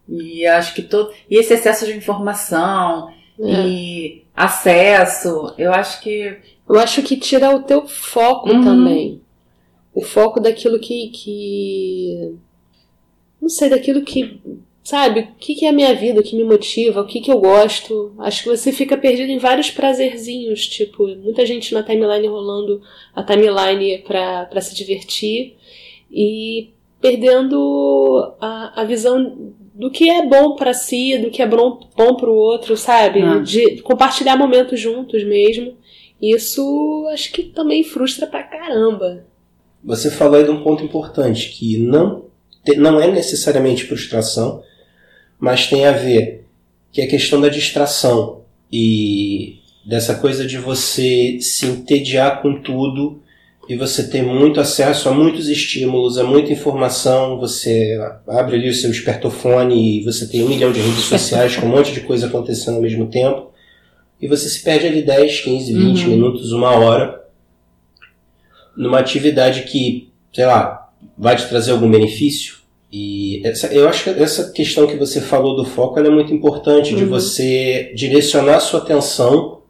E 0.08 0.46
acho 0.46 0.74
que 0.74 0.82
todo. 0.82 1.12
E 1.30 1.36
esse 1.38 1.54
excesso 1.54 1.84
de 1.86 1.92
informação 1.96 3.10
É. 3.40 3.66
e 3.66 4.22
acesso, 4.34 5.54
eu 5.58 5.72
acho 5.72 6.00
que. 6.00 6.36
Eu 6.68 6.78
acho 6.78 7.02
que 7.02 7.16
tira 7.16 7.54
o 7.54 7.62
teu 7.62 7.86
foco 7.86 8.50
Uhum. 8.50 8.64
também. 8.64 9.20
O 9.94 10.02
foco 10.02 10.40
daquilo 10.40 10.78
que, 10.80 11.08
que. 11.10 12.34
Não 13.40 13.48
sei, 13.48 13.68
daquilo 13.68 14.02
que. 14.02 14.40
Sabe? 14.82 15.20
O 15.20 15.28
que, 15.40 15.54
que 15.56 15.66
é 15.66 15.70
a 15.70 15.72
minha 15.72 15.92
vida, 15.96 16.20
o 16.20 16.22
que 16.22 16.36
me 16.36 16.44
motiva, 16.44 17.00
o 17.00 17.06
que, 17.06 17.20
que 17.20 17.30
eu 17.30 17.40
gosto. 17.40 18.12
Acho 18.18 18.44
que 18.44 18.48
você 18.50 18.70
fica 18.72 18.96
perdido 18.96 19.30
em 19.32 19.38
vários 19.38 19.68
prazerzinhos. 19.70 20.66
Tipo, 20.68 21.08
muita 21.16 21.44
gente 21.44 21.74
na 21.74 21.82
timeline 21.82 22.28
rolando 22.28 22.80
a 23.14 23.22
timeline 23.24 23.98
pra, 24.06 24.44
pra 24.44 24.60
se 24.60 24.74
divertir 24.76 25.55
e 26.10 26.70
perdendo 27.00 28.34
a, 28.40 28.82
a 28.82 28.84
visão 28.84 29.52
do 29.74 29.90
que 29.90 30.08
é 30.08 30.26
bom 30.26 30.56
pra 30.56 30.72
si, 30.72 31.18
do 31.18 31.30
que 31.30 31.42
é 31.42 31.46
bom, 31.46 31.78
bom 31.96 32.14
pro 32.16 32.32
outro, 32.32 32.76
sabe? 32.76 33.20
Ah. 33.22 33.38
De 33.38 33.80
compartilhar 33.82 34.36
momentos 34.36 34.80
juntos 34.80 35.22
mesmo. 35.24 35.74
Isso 36.20 37.06
acho 37.12 37.30
que 37.32 37.42
também 37.44 37.84
frustra 37.84 38.26
pra 38.26 38.42
caramba. 38.42 39.24
Você 39.84 40.10
falou 40.10 40.36
aí 40.36 40.44
de 40.44 40.50
um 40.50 40.62
ponto 40.62 40.82
importante, 40.82 41.50
que 41.50 41.76
não, 41.76 42.24
te- 42.64 42.76
não 42.76 42.98
é 43.00 43.10
necessariamente 43.10 43.84
frustração, 43.84 44.62
mas 45.38 45.66
tem 45.68 45.84
a 45.84 45.92
ver 45.92 46.44
que 46.90 47.02
é 47.02 47.04
a 47.04 47.08
questão 47.08 47.40
da 47.40 47.48
distração 47.50 48.40
e 48.72 49.58
dessa 49.84 50.14
coisa 50.16 50.46
de 50.46 50.56
você 50.56 51.38
se 51.40 51.66
entediar 51.66 52.40
com 52.40 52.60
tudo 52.62 53.20
e 53.68 53.76
você 53.76 54.08
ter 54.08 54.22
muito 54.22 54.60
acesso 54.60 55.08
a 55.08 55.12
muitos 55.12 55.48
estímulos, 55.48 56.18
a 56.18 56.24
muita 56.24 56.52
informação, 56.52 57.38
você 57.38 57.98
abre 58.28 58.56
ali 58.56 58.68
o 58.68 58.74
seu 58.74 58.90
espertofone 58.90 60.00
e 60.00 60.04
você 60.04 60.28
tem 60.28 60.44
um 60.44 60.48
milhão 60.48 60.70
de 60.72 60.80
redes 60.80 61.04
sociais 61.04 61.56
com 61.56 61.66
um 61.66 61.70
monte 61.70 61.92
de 61.92 62.00
coisa 62.02 62.26
acontecendo 62.26 62.76
ao 62.76 62.82
mesmo 62.82 63.06
tempo 63.08 63.50
e 64.20 64.28
você 64.28 64.48
se 64.48 64.62
perde 64.62 64.86
ali 64.86 65.02
10, 65.02 65.40
15, 65.40 65.72
20 65.74 66.04
Uhum. 66.04 66.10
minutos, 66.10 66.52
uma 66.52 66.70
hora 66.70 67.22
numa 68.76 68.98
atividade 68.98 69.62
que, 69.62 70.10
sei 70.32 70.46
lá, 70.46 70.90
vai 71.16 71.34
te 71.36 71.48
trazer 71.48 71.72
algum 71.72 71.90
benefício. 71.90 72.56
E 72.92 73.40
essa, 73.44 73.66
eu 73.68 73.88
acho 73.88 74.04
que 74.04 74.10
essa 74.22 74.52
questão 74.52 74.86
que 74.86 74.96
você 74.96 75.20
falou 75.20 75.56
do 75.56 75.64
foco 75.64 75.98
é 75.98 76.08
muito 76.08 76.32
importante, 76.32 76.94
de 76.94 77.02
Uhum. 77.04 77.08
você 77.10 77.92
direcionar 77.94 78.60
sua 78.60 78.80
atenção 78.80 79.60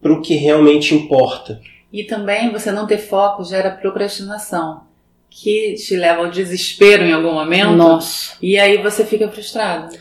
para 0.00 0.12
o 0.12 0.22
que 0.22 0.34
realmente 0.34 0.94
importa. 0.94 1.60
E 1.92 2.04
também 2.04 2.50
você 2.52 2.70
não 2.70 2.86
ter 2.86 2.98
foco 2.98 3.42
gera 3.44 3.70
procrastinação, 3.70 4.82
que 5.28 5.74
te 5.74 5.96
leva 5.96 6.20
ao 6.20 6.30
desespero 6.30 7.02
em 7.04 7.12
algum 7.12 7.32
momento. 7.32 7.72
Nossa. 7.72 8.34
E 8.40 8.58
aí 8.58 8.78
você 8.82 9.04
fica 9.04 9.28
frustrado. 9.28 9.96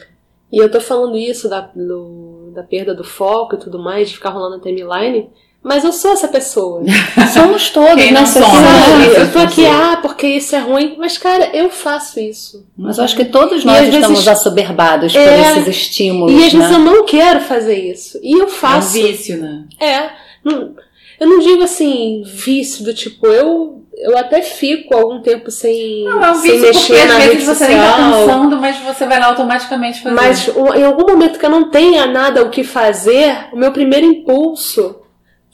E 0.51 0.58
eu 0.58 0.69
tô 0.69 0.79
falando 0.81 1.17
isso 1.17 1.48
da, 1.50 1.62
do- 1.75 2.51
da 2.55 2.63
perda 2.63 2.93
do 2.96 3.03
foco 3.03 3.55
e 3.55 3.60
tudo 3.60 3.77
mais, 3.79 4.10
de 4.10 4.15
ficar 4.15 4.29
rolando 4.31 4.55
a 4.55 4.60
timeline, 4.60 5.29
mas 5.62 5.84
eu 5.84 5.91
sou 5.91 6.12
essa 6.13 6.27
pessoa. 6.27 6.81
Somos 7.34 7.69
todos, 7.69 7.96
Quem 8.03 8.12
né? 8.12 8.24
Isso, 8.24 8.39
eu 8.39 9.31
tô 9.31 9.39
aqui, 9.39 9.65
ah, 9.67 10.00
porque 10.01 10.25
isso 10.25 10.55
é 10.55 10.60
ruim, 10.60 10.96
mas 10.98 11.17
cara, 11.19 11.55
eu 11.55 11.69
faço 11.69 12.19
isso. 12.19 12.65
Mas 12.77 12.98
eu 12.98 13.03
acho 13.03 13.15
que 13.15 13.25
todos 13.25 13.62
E 13.63 13.65
nós 13.65 13.79
vezes- 13.81 13.96
estamos 13.96 14.27
assoberbados 14.27 15.12
por 15.13 15.19
É. 15.22 15.51
esses 15.51 15.67
estímulos, 15.67 16.31
E 16.34 16.46
às 16.46 16.53
vezes 16.53 16.69
né? 16.69 16.75
eu 16.75 16.79
não 16.79 17.05
quero 17.05 17.41
fazer 17.41 17.75
isso. 17.91 18.19
E 18.24 18.34
eu 18.34 18.43
É 18.43 18.46
um 18.46 18.50
faço. 18.50 18.93
vício, 18.93 19.38
né? 19.39 19.65
É. 19.79 20.10
não- 20.43 20.74
eu 21.19 21.27
não 21.27 21.39
digo 21.39 21.63
assim, 21.63 22.23
vício 22.25 22.83
do 22.83 22.93
tipo, 22.93 23.27
eu, 23.27 23.83
eu 23.97 24.17
até 24.17 24.41
fico 24.41 24.95
algum 24.95 25.21
tempo 25.21 25.51
sem, 25.51 26.03
Não, 26.05 26.23
é 26.23 26.31
um 26.31 26.35
sem 26.35 26.59
vício 26.59 26.73
porque 26.73 26.93
mexer 26.93 27.01
às 27.01 27.07
na 27.07 27.15
vezes 27.19 27.33
rede 27.33 27.45
você 27.45 27.67
nem 27.67 27.77
tá 27.77 27.93
social. 27.93 28.25
pensando, 28.25 28.57
mas 28.57 28.77
você 28.77 29.05
vai 29.05 29.19
lá 29.19 29.25
automaticamente 29.27 30.01
fazer. 30.01 30.15
Mas 30.15 30.47
em 30.47 30.83
algum 30.83 31.11
momento 31.11 31.38
que 31.38 31.45
eu 31.45 31.49
não 31.49 31.69
tenha 31.69 32.05
nada 32.05 32.43
o 32.43 32.49
que 32.49 32.63
fazer, 32.63 33.49
o 33.51 33.57
meu 33.57 33.71
primeiro 33.71 34.05
impulso 34.05 35.01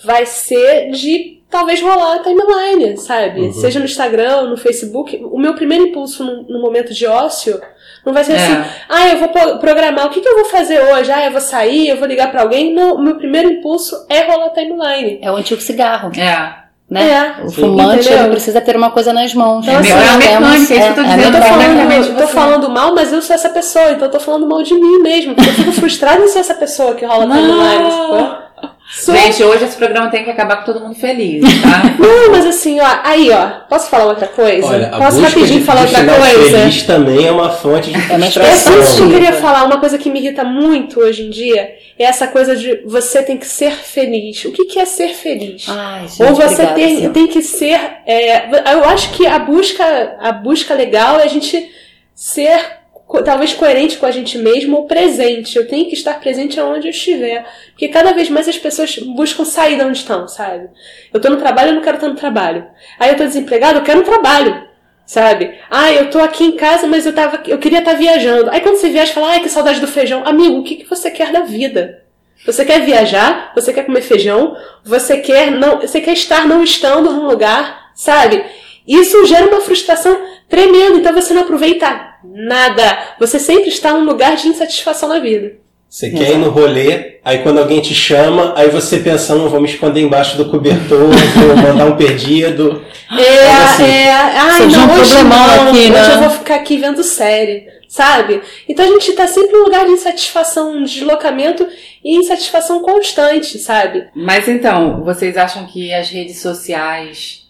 vai 0.04 0.26
ser 0.26 0.92
de 0.92 1.42
talvez 1.50 1.82
rolar 1.82 2.16
a 2.16 2.20
timeline, 2.20 2.98
sabe? 2.98 3.42
Uhum. 3.42 3.54
Seja 3.54 3.80
no 3.80 3.86
Instagram, 3.86 4.44
no 4.50 4.58
Facebook. 4.58 5.20
O 5.24 5.40
meu 5.40 5.54
primeiro 5.56 5.88
impulso 5.88 6.24
no, 6.24 6.44
no 6.44 6.62
momento 6.62 6.94
de 6.94 7.06
ócio 7.08 7.60
não 8.06 8.14
vai 8.14 8.24
ser 8.24 8.34
É. 8.34 8.36
assim, 8.36 8.64
ah, 8.90 9.10
eu 9.10 9.18
vou 9.18 9.28
pro- 9.30 9.58
programar, 9.60 10.06
o 10.06 10.10
que, 10.10 10.22
que 10.22 10.28
eu 10.28 10.36
vou 10.36 10.46
fazer 10.46 10.80
hoje? 10.80 11.12
Ah, 11.12 11.26
eu 11.26 11.32
vou 11.32 11.42
sair, 11.42 11.90
eu 11.90 11.98
vou 11.98 12.08
ligar 12.08 12.32
pra 12.32 12.42
alguém. 12.42 12.74
Não, 12.74 12.96
o 12.96 13.02
meu 13.02 13.16
primeiro 13.16 13.50
impulso 13.50 14.06
é 14.10 14.22
rolar 14.24 14.50
timeline. 14.50 15.20
É 15.22 15.32
o 15.32 15.36
antigo 15.36 15.60
cigarro, 15.62 16.12
É. 16.18 16.54
né? 16.90 17.36
É. 17.40 17.46
O 17.46 17.52
fumante 17.52 18.08
ele 18.08 18.30
precisa 18.30 18.62
ter 18.62 18.76
uma 18.76 18.92
coisa 18.92 19.12
nas 19.12 19.34
mãos. 19.34 19.66
Então, 19.68 19.80
assim, 19.80 19.90
é 19.90 19.94
a 19.94 19.98
mecânica, 20.18 20.28
temos- 20.28 20.50
é 20.52 20.58
isso 20.58 20.68
que 20.68 20.74
eu 20.74 20.94
tô 20.96 21.02
é 21.02 21.04
dizendo, 21.04 21.22
Eu 21.24 21.32
tô 21.32 21.32
mecânica. 21.32 21.50
falando, 21.50 21.72
Exatamente, 21.72 22.08
eu 22.10 22.16
tô 22.16 22.22
você. 22.28 22.34
falando 22.34 22.70
mal, 22.70 22.94
mas 22.96 23.14
eu 23.14 23.22
sou 23.22 23.34
essa 23.36 23.50
pessoa, 23.50 23.92
então 23.92 24.08
eu 24.08 24.12
tô 24.12 24.20
falando 24.20 24.48
mal 24.48 24.62
de 24.62 24.74
mim 24.76 25.00
mesmo. 25.02 25.34
Porque 25.36 25.50
eu 25.50 25.54
fico 25.54 25.72
frustrada 25.74 26.24
em 26.24 26.28
ser 26.28 26.40
essa 26.40 26.54
pessoa 26.54 26.94
que 26.94 27.06
rola 27.06 27.26
Não. 27.26 27.36
timeline. 27.36 28.45
Sou 28.88 29.16
Gente, 29.16 29.44
hoje 29.44 29.66
esse 29.66 29.76
programa 29.78 30.10
tem 30.10 30.24
que 30.24 30.30
acabar 30.30 30.58
com 30.58 30.66
todo 30.66 30.80
mundo 30.80 30.96
feliz, 30.96 31.44
tá? 31.62 31.84
Não, 31.98 32.32
mas 32.32 32.46
assim, 32.46 32.80
ó, 32.80 33.00
aí, 33.04 33.32
ó, 33.32 33.62
posso 33.68 33.90
falar 33.90 34.06
outra 34.06 34.28
coisa? 34.28 34.68
Olha, 34.68 34.90
posso 34.90 35.20
rapidinho 35.22 35.60
de, 35.60 35.66
falar 35.66 35.86
de 35.86 35.96
outra 35.96 36.16
coisa? 36.16 36.58
feliz 36.60 36.84
também 36.84 37.26
é 37.26 37.32
uma 37.32 37.50
fonte 37.50 37.92
de 37.92 38.12
É 38.12 38.16
uma 38.16 38.26
É 38.26 38.30
isso 38.30 38.98
que 38.98 39.02
eu 39.02 39.10
queria 39.10 39.34
falar. 39.34 39.64
Uma 39.64 39.80
coisa 39.80 39.98
que 39.98 40.10
me 40.10 40.20
irrita 40.20 40.44
muito 40.44 41.00
hoje 41.00 41.24
em 41.24 41.30
dia 41.32 41.76
é 41.98 42.04
essa 42.04 42.28
coisa 42.28 42.56
de 42.56 42.84
você 42.86 43.24
tem 43.24 43.38
que 43.38 43.48
ser 43.48 43.72
feliz. 43.72 44.46
O 44.46 44.52
que, 44.52 44.66
que 44.66 44.80
é 44.80 44.86
ser 44.86 45.10
feliz? 45.16 45.66
Ai, 45.68 46.08
gente, 46.08 46.24
Ou 46.24 46.36
você 46.36 46.64
obrigada, 46.64 46.76
tem, 46.76 47.10
tem 47.10 47.28
que 47.28 47.42
ser. 47.42 47.80
é, 48.06 48.48
eu 48.74 48.86
acho 48.86 49.12
que 49.12 49.26
a 49.26 49.40
busca, 49.40 50.16
a 50.20 50.32
busca 50.32 50.76
legal 50.76 51.20
é 51.20 51.24
a 51.24 51.28
gente 51.28 51.72
ser 52.14 52.85
talvez 53.24 53.54
coerente 53.54 53.98
com 53.98 54.06
a 54.06 54.12
gente 54.12 54.38
mesmo 54.38 54.78
ou 54.78 54.88
presente. 54.88 55.58
Eu 55.58 55.68
tenho 55.68 55.88
que 55.88 55.94
estar 55.94 56.20
presente 56.20 56.60
aonde 56.60 56.88
eu 56.88 56.92
estiver. 56.92 57.46
Porque 57.72 57.88
cada 57.88 58.14
vez 58.14 58.30
mais 58.30 58.48
as 58.48 58.58
pessoas 58.58 58.98
buscam 58.98 59.46
sair 59.46 59.78
de 59.78 59.84
onde 59.84 60.00
estão, 60.00 60.28
sabe? 60.28 60.70
Eu 61.14 61.20
tô 61.20 61.30
no 61.30 61.38
trabalho, 61.38 61.70
eu 61.70 61.76
não 61.76 61.82
quero 61.82 61.98
estar 61.98 62.08
no 62.08 62.16
trabalho. 62.16 62.66
Aí 63.00 63.10
eu 63.10 63.18
tô 63.18 63.24
desempregado, 63.24 63.80
eu 63.80 63.84
quero 63.84 64.00
um 64.00 64.04
trabalho. 64.04 64.66
Sabe? 65.06 65.54
Ah, 65.70 65.92
eu 65.94 66.10
tô 66.10 66.18
aqui 66.20 66.44
em 66.44 66.56
casa, 66.56 66.88
mas 66.88 67.06
eu, 67.06 67.14
tava, 67.14 67.44
eu 67.48 67.60
queria 67.60 67.80
estar 67.80 67.94
viajando. 67.94 68.50
Aí 68.50 68.60
quando 68.60 68.78
você 68.78 68.90
viaja, 68.90 69.14
fala, 69.14 69.30
ai, 69.30 69.40
que 69.40 69.50
saudade 69.50 69.80
do 69.80 69.88
feijão. 69.88 70.24
Amigo, 70.26 70.58
o 70.58 70.64
que, 70.64 70.78
que 70.78 70.90
você 70.90 71.12
quer 71.12 71.32
da 71.32 71.42
vida? 71.42 72.04
Você 72.46 72.66
quer 72.66 72.82
viajar? 72.82 73.52
Você 73.56 73.72
quer 73.72 73.86
comer 73.86 74.02
feijão? 74.02 74.58
Você 74.84 75.18
quer 75.18 75.52
não, 75.52 75.82
você 75.82 76.02
quer 76.02 76.14
estar 76.14 76.48
não 76.48 76.64
estando 76.64 77.12
num 77.12 77.28
lugar, 77.28 77.92
sabe? 77.96 78.44
Isso 78.88 79.26
gera 79.26 79.48
uma 79.48 79.62
frustração 79.62 80.18
tremenda, 80.48 80.98
então 80.98 81.14
você 81.14 81.34
não 81.34 81.42
aproveita 81.42 82.16
nada. 82.24 82.98
Você 83.20 83.40
sempre 83.40 83.70
está 83.70 83.94
num 83.94 84.06
lugar 84.06 84.36
de 84.36 84.48
insatisfação 84.48 85.10
na 85.10 85.20
vida. 85.20 85.54
Você 85.96 86.10
quer 86.10 86.32
ir 86.32 86.38
no 86.38 86.50
rolê, 86.50 87.20
aí 87.24 87.38
quando 87.40 87.60
alguém 87.60 87.80
te 87.80 87.96
chama, 87.96 88.54
aí 88.58 88.68
você 88.70 89.00
pensa, 89.00 89.34
não, 89.34 89.48
vou 89.48 89.62
me 89.62 89.70
esconder 89.70 90.02
embaixo 90.02 90.36
do 90.36 90.50
cobertor, 90.50 91.08
vou 91.08 91.56
mandar 91.56 91.86
um 91.86 91.96
perdido. 91.96 92.84
É, 93.10 93.52
assim, 93.64 93.84
é, 93.84 94.12
ai, 94.12 94.58
surgiu 94.58 94.80
não, 94.80 94.90
um 94.90 95.00
hoje 95.00 95.24
não, 95.24 95.68
aqui, 95.70 95.78
hoje 95.78 95.90
né? 95.92 96.16
eu 96.16 96.20
vou 96.20 96.30
ficar 96.32 96.56
aqui 96.56 96.78
vendo 96.78 97.02
série, 97.02 97.68
sabe? 97.88 98.42
Então 98.68 98.84
a 98.84 98.90
gente 98.90 99.14
tá 99.14 99.26
sempre 99.26 99.54
num 99.54 99.64
lugar 99.64 99.86
de 99.86 99.92
insatisfação, 99.92 100.84
de 100.84 100.96
deslocamento 100.96 101.66
e 102.04 102.18
insatisfação 102.18 102.82
constante, 102.82 103.58
sabe? 103.58 104.08
Mas 104.14 104.50
então, 104.50 105.02
vocês 105.02 105.38
acham 105.38 105.66
que 105.66 105.94
as 105.94 106.10
redes 106.10 106.42
sociais 106.42 107.45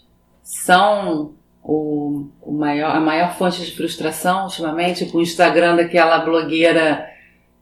são 0.50 1.32
o, 1.62 2.28
o 2.40 2.52
maior, 2.52 2.94
a 2.94 3.00
maior 3.00 3.36
fonte 3.36 3.64
de 3.64 3.72
frustração 3.74 4.44
ultimamente? 4.44 5.06
Com 5.06 5.18
o 5.18 5.22
Instagram 5.22 5.74
daquela 5.74 6.18
blogueira 6.20 7.04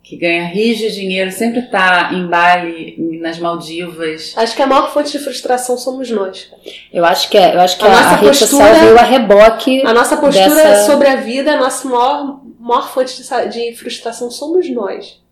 que 0.02 0.18
ganha 0.18 0.44
rios 0.48 0.76
de 0.76 0.92
dinheiro, 0.92 1.32
sempre 1.32 1.62
tá 1.62 2.10
em 2.12 2.26
Bali, 2.26 3.18
nas 3.22 3.38
Maldivas. 3.38 4.34
Acho 4.36 4.54
que 4.54 4.60
a 4.60 4.66
maior 4.66 4.92
fonte 4.92 5.10
de 5.12 5.18
frustração 5.18 5.78
somos 5.78 6.10
nós. 6.10 6.50
Eu 6.92 7.06
acho 7.06 7.30
que, 7.30 7.38
é- 7.38 7.54
eu 7.54 7.60
acho 7.60 7.78
que 7.78 7.84
A 7.84 7.86
a, 7.86 7.90
nossa 7.90 8.08
a 8.08 8.16
rede 8.16 8.38
postura- 8.38 8.64
social 8.68 8.80
veio 8.84 8.98
a 8.98 9.02
reboque. 9.02 9.82
A 9.86 9.94
nossa 9.94 10.18
postura 10.18 10.54
Dessa- 10.54 10.92
sobre 10.92 11.08
a 11.08 11.16
vida, 11.16 11.54
a 11.54 11.58
nossa 11.58 11.88
maior, 11.88 12.38
maior 12.60 12.92
fonte 12.92 13.16
de, 13.22 13.48
de 13.70 13.74
frustração 13.76 14.30
somos 14.30 14.68
nós. 14.68 15.22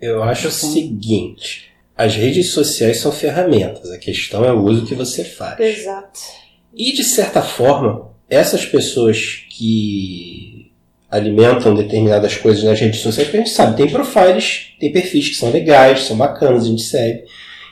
Eu 0.00 0.20
acho 0.24 0.48
o 0.48 0.50
seguinte, 0.50 1.70
as 1.96 2.16
redes 2.16 2.50
sociais 2.50 2.98
são 2.98 3.12
ferramentas, 3.12 3.88
a 3.92 3.98
questão 3.98 4.44
é 4.44 4.52
o 4.52 4.64
uso 4.64 4.84
que 4.84 4.96
você 4.96 5.22
faz. 5.22 5.60
Exato. 5.60 6.18
E 6.74 6.92
de 6.92 7.04
certa 7.04 7.42
forma, 7.42 8.10
essas 8.28 8.64
pessoas 8.64 9.44
que 9.50 10.70
alimentam 11.10 11.74
determinadas 11.74 12.36
coisas 12.36 12.62
nas 12.62 12.78
redes 12.78 13.00
sociais, 13.00 13.28
a 13.32 13.36
gente 13.38 13.50
sabe, 13.50 13.76
tem 13.76 13.88
profiles, 13.88 14.74
tem 14.78 14.92
perfis 14.92 15.30
que 15.30 15.36
são 15.36 15.50
legais, 15.50 16.02
são 16.02 16.16
bacanas, 16.16 16.64
a 16.64 16.68
gente 16.68 16.82
segue. 16.82 17.24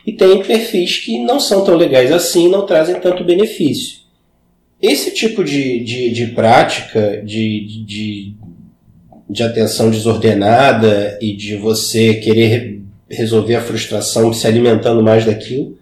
E 0.06 0.12
tem 0.12 0.42
perfis 0.42 0.98
que 0.98 1.18
não 1.18 1.38
são 1.38 1.64
tão 1.64 1.76
legais 1.76 2.10
assim, 2.12 2.48
não 2.48 2.64
trazem 2.64 2.98
tanto 3.00 3.24
benefício. 3.24 3.98
esse 4.80 5.10
tipo 5.12 5.42
de, 5.44 5.80
de, 5.84 6.10
de 6.10 6.26
prática 6.28 7.22
de, 7.24 7.84
de, 7.84 8.34
de 9.28 9.42
atenção 9.42 9.90
desordenada 9.90 11.18
e 11.20 11.34
de 11.34 11.56
você 11.56 12.14
querer 12.14 12.80
resolver 13.08 13.56
a 13.56 13.60
frustração 13.60 14.32
se 14.32 14.46
alimentando 14.46 15.02
mais 15.02 15.24
daquilo, 15.24 15.76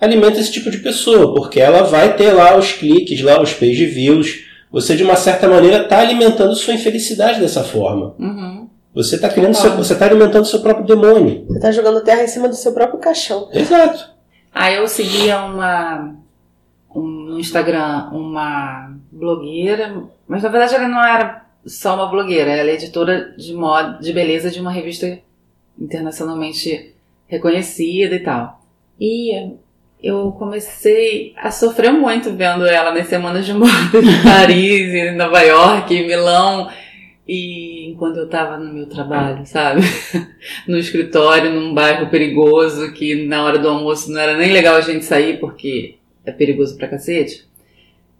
alimenta 0.00 0.40
esse 0.40 0.52
tipo 0.52 0.70
de 0.70 0.78
pessoa, 0.78 1.34
porque 1.34 1.60
ela 1.60 1.82
vai 1.82 2.16
ter 2.16 2.32
lá 2.32 2.56
os 2.56 2.72
cliques, 2.72 3.22
lá 3.22 3.40
os 3.40 3.52
page 3.52 3.86
views. 3.86 4.44
Você, 4.70 4.96
de 4.96 5.04
uma 5.04 5.16
certa 5.16 5.48
maneira, 5.48 5.82
está 5.82 6.00
alimentando 6.00 6.54
sua 6.54 6.74
infelicidade 6.74 7.40
dessa 7.40 7.62
forma. 7.62 8.14
Uhum. 8.18 8.68
Você 8.94 9.16
está 9.16 9.28
criando 9.28 9.54
seu, 9.54 9.76
você 9.76 9.94
tá 9.94 10.06
alimentando 10.06 10.46
seu 10.46 10.60
próprio 10.60 10.86
demônio. 10.86 11.44
Você 11.48 11.60
tá 11.60 11.70
jogando 11.70 12.02
terra 12.02 12.22
em 12.22 12.28
cima 12.28 12.48
do 12.48 12.54
seu 12.54 12.72
próprio 12.72 12.98
caixão. 12.98 13.48
Exato. 13.52 14.10
Aí 14.52 14.76
eu 14.76 14.88
seguia 14.88 15.44
uma 15.44 16.14
um, 16.94 17.02
no 17.02 17.38
Instagram 17.38 18.08
uma 18.10 18.96
blogueira, 19.12 20.02
mas 20.26 20.42
na 20.42 20.48
verdade 20.48 20.74
ela 20.74 20.88
não 20.88 21.04
era 21.04 21.44
só 21.66 21.94
uma 21.94 22.06
blogueira, 22.06 22.50
ela 22.50 22.70
é 22.70 22.74
editora 22.74 23.34
de 23.36 23.52
moda, 23.52 23.98
de 24.00 24.12
beleza 24.12 24.50
de 24.50 24.60
uma 24.60 24.70
revista 24.70 25.18
internacionalmente 25.78 26.94
reconhecida 27.26 28.14
e 28.14 28.20
tal. 28.20 28.62
E 28.98 29.56
eu 30.06 30.32
comecei 30.32 31.34
a 31.36 31.50
sofrer 31.50 31.92
muito 31.92 32.32
vendo 32.32 32.64
ela 32.64 32.92
nas 32.92 33.08
semanas 33.08 33.44
de 33.44 33.52
moda 33.52 33.72
de 34.00 34.22
Paris, 34.22 34.94
e 34.94 35.10
Nova 35.12 35.40
York, 35.40 35.94
e 35.94 36.06
Milão, 36.06 36.68
e 37.26 37.90
enquanto 37.90 38.18
eu 38.18 38.28
tava 38.28 38.56
no 38.56 38.72
meu 38.72 38.86
trabalho, 38.86 39.44
sabe? 39.44 39.80
no 40.68 40.78
escritório, 40.78 41.52
num 41.52 41.74
bairro 41.74 42.08
perigoso, 42.08 42.92
que 42.92 43.26
na 43.26 43.44
hora 43.44 43.58
do 43.58 43.68
almoço 43.68 44.12
não 44.12 44.20
era 44.20 44.36
nem 44.36 44.52
legal 44.52 44.76
a 44.76 44.80
gente 44.80 45.04
sair 45.04 45.40
porque 45.40 45.96
é 46.24 46.30
perigoso 46.30 46.76
pra 46.76 46.88
cacete. 46.88 47.44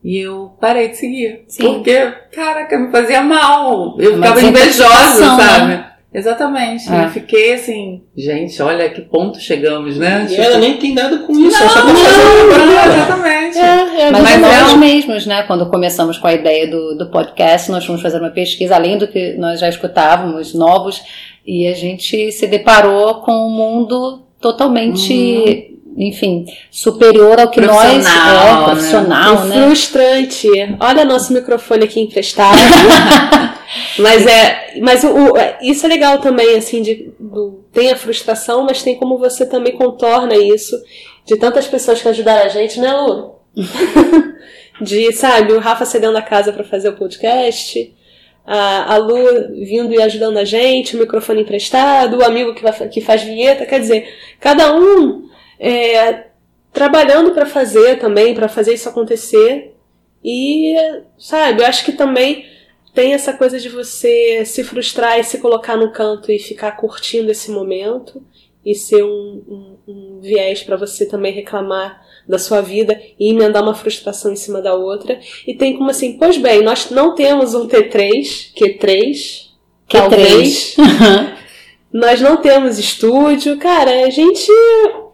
E 0.03 0.19
eu 0.19 0.57
parei 0.61 0.89
de 0.89 0.97
seguir. 0.97 1.45
Sim. 1.49 1.65
Porque, 1.65 1.99
caraca, 2.33 2.79
me 2.79 2.91
fazia 2.93 3.23
mal. 3.23 3.97
Eu 3.99 4.15
Uma 4.15 4.27
ficava 4.27 4.41
invejosa, 4.43 4.85
desintoxicação, 4.85 5.37
sabe? 5.37 5.96
Exatamente. 6.17 6.91
É. 6.91 7.05
Eu 7.05 7.11
fiquei 7.11 7.53
assim, 7.53 8.01
gente, 8.17 8.63
olha 8.63 8.89
que 8.89 9.03
ponto 9.03 9.39
chegamos, 9.39 9.99
né? 9.99 10.25
E 10.25 10.29
Tipo, 10.29 10.41
ela 10.41 10.57
nem 10.57 10.79
tem 10.79 10.95
nada 10.95 11.19
com 11.19 11.33
isso, 11.33 11.63
ela 11.63 11.67
não, 11.67 11.69
só 11.69 11.81
tá 11.81 11.87
não, 11.87 12.49
pra 12.49 12.83
ela. 12.83 12.95
exatamente. 12.97 13.59
É, 13.59 14.01
é 14.01 14.11
Mas, 14.11 14.23
Mas 14.23 14.41
nós 14.41 14.73
é 14.73 14.77
mesmos, 14.79 15.27
né, 15.27 15.43
quando 15.43 15.69
começamos 15.69 16.17
com 16.17 16.27
a 16.27 16.33
ideia 16.33 16.67
do, 16.67 16.97
do 16.97 17.11
podcast, 17.11 17.71
nós 17.71 17.85
fomos 17.85 18.01
fazer 18.01 18.19
uma 18.19 18.31
pesquisa, 18.31 18.77
além 18.77 18.97
do 18.97 19.07
que 19.07 19.35
nós 19.35 19.61
já 19.61 19.69
escutávamos, 19.69 20.55
novos, 20.55 21.03
e 21.47 21.67
a 21.67 21.75
gente 21.75 22.33
se 22.33 22.47
deparou 22.47 23.17
com 23.17 23.33
um 23.33 23.51
mundo 23.51 24.23
totalmente, 24.41 25.76
enfim, 25.97 26.45
superior 26.71 27.41
ao 27.41 27.49
que 27.51 27.61
nós 27.61 27.77
Profissional, 27.91 28.47
é, 28.47 28.59
né? 28.59 28.65
profissional, 28.65 29.35
E 29.45 29.49
né? 29.49 29.67
frustrante. 29.67 30.49
Olha 30.79 31.05
nosso 31.05 31.33
microfone 31.33 31.85
aqui 31.85 32.01
emprestado. 32.01 32.57
mas 33.99 34.27
é, 34.27 34.75
mas 34.83 35.03
o, 35.05 35.09
o- 35.33 35.37
é, 35.37 35.59
isso 35.63 35.87
é 35.87 35.89
legal 35.89 36.19
também, 36.19 36.57
assim, 36.57 36.83
de, 36.83 37.11
do- 37.19 37.65
tem 37.73 37.91
a 37.91 37.97
frustração, 37.97 38.65
mas 38.65 38.83
tem 38.83 38.95
como 38.97 39.19
você 39.19 39.47
também 39.47 39.73
contorna 39.75 40.37
isso 40.37 40.77
de 41.25 41.37
tantas 41.37 41.67
pessoas 41.67 42.01
que 42.03 42.09
ajudaram 42.09 42.45
a 42.45 42.49
gente, 42.49 42.79
né, 42.79 42.93
Lu? 42.93 43.37
de, 44.81 45.13
sabe, 45.13 45.53
o 45.53 45.59
Rafa 45.61 45.85
cedendo 45.85 46.17
a 46.19 46.23
casa 46.23 46.53
para 46.53 46.65
fazer 46.65 46.89
o 46.91 46.97
podcast. 46.97 47.93
A, 48.47 48.95
a 48.95 48.97
Lu 48.99 49.25
vindo 49.65 49.93
e 49.93 50.01
ajudando 50.01 50.37
a 50.37 50.45
gente, 50.45 50.95
o 50.95 51.01
microfone 51.01 51.41
emprestado, 51.43 52.19
o 52.19 52.25
amigo 52.25 52.55
que, 52.55 52.63
vai, 52.63 52.73
que 52.89 53.01
faz 53.01 53.23
vinheta, 53.23 53.67
quer 53.67 53.81
dizer, 53.81 54.09
cada 54.39 54.73
um 54.73 55.27
é, 55.59 56.27
trabalhando 56.73 57.33
para 57.33 57.47
fazer 57.47 57.99
também, 57.99 58.35
para 58.35 58.49
fazer 58.49 58.75
isso 58.75 58.89
acontecer. 58.89 59.75
E, 60.25 60.75
sabe, 61.19 61.63
eu 61.63 61.67
acho 61.67 61.85
que 61.85 61.93
também 61.93 62.45
tem 62.95 63.13
essa 63.13 63.33
coisa 63.33 63.61
de 63.61 63.69
você 63.69 64.45
se 64.45 64.65
frustrar 64.65 65.19
e 65.19 65.25
se 65.25 65.39
colocar 65.39 65.77
no 65.77 65.93
canto 65.93 66.33
e 66.33 66.39
ficar 66.39 66.73
curtindo 66.73 67.31
esse 67.31 67.51
momento 67.51 68.23
e 68.65 68.75
ser 68.75 69.05
um, 69.05 69.43
um, 69.47 69.77
um 69.87 70.21
viés 70.21 70.63
para 70.63 70.77
você 70.77 71.07
também 71.07 71.33
reclamar 71.33 72.03
da 72.27 72.39
sua 72.39 72.61
vida 72.61 73.01
e 73.19 73.31
emendar 73.31 73.63
uma 73.63 73.75
frustração 73.75 74.33
em 74.33 74.37
cima 74.37 74.61
da 74.61 74.75
outra. 74.75 75.21
E 75.47 75.55
tem 75.55 75.77
como 75.77 75.91
assim, 75.91 76.19
pois 76.19 76.37
bem, 76.37 76.63
nós 76.63 76.91
não 76.91 77.15
temos 77.15 77.55
um 77.55 77.69
T3, 77.69 78.53
Q3, 78.55 79.47
Que 79.87 79.99
talvez. 79.99 80.75
três. 80.75 80.77
Nós 81.93 82.21
não 82.21 82.37
temos 82.37 82.79
estúdio, 82.79 83.57
cara, 83.59 84.05
a 84.05 84.11
gente 84.11 84.51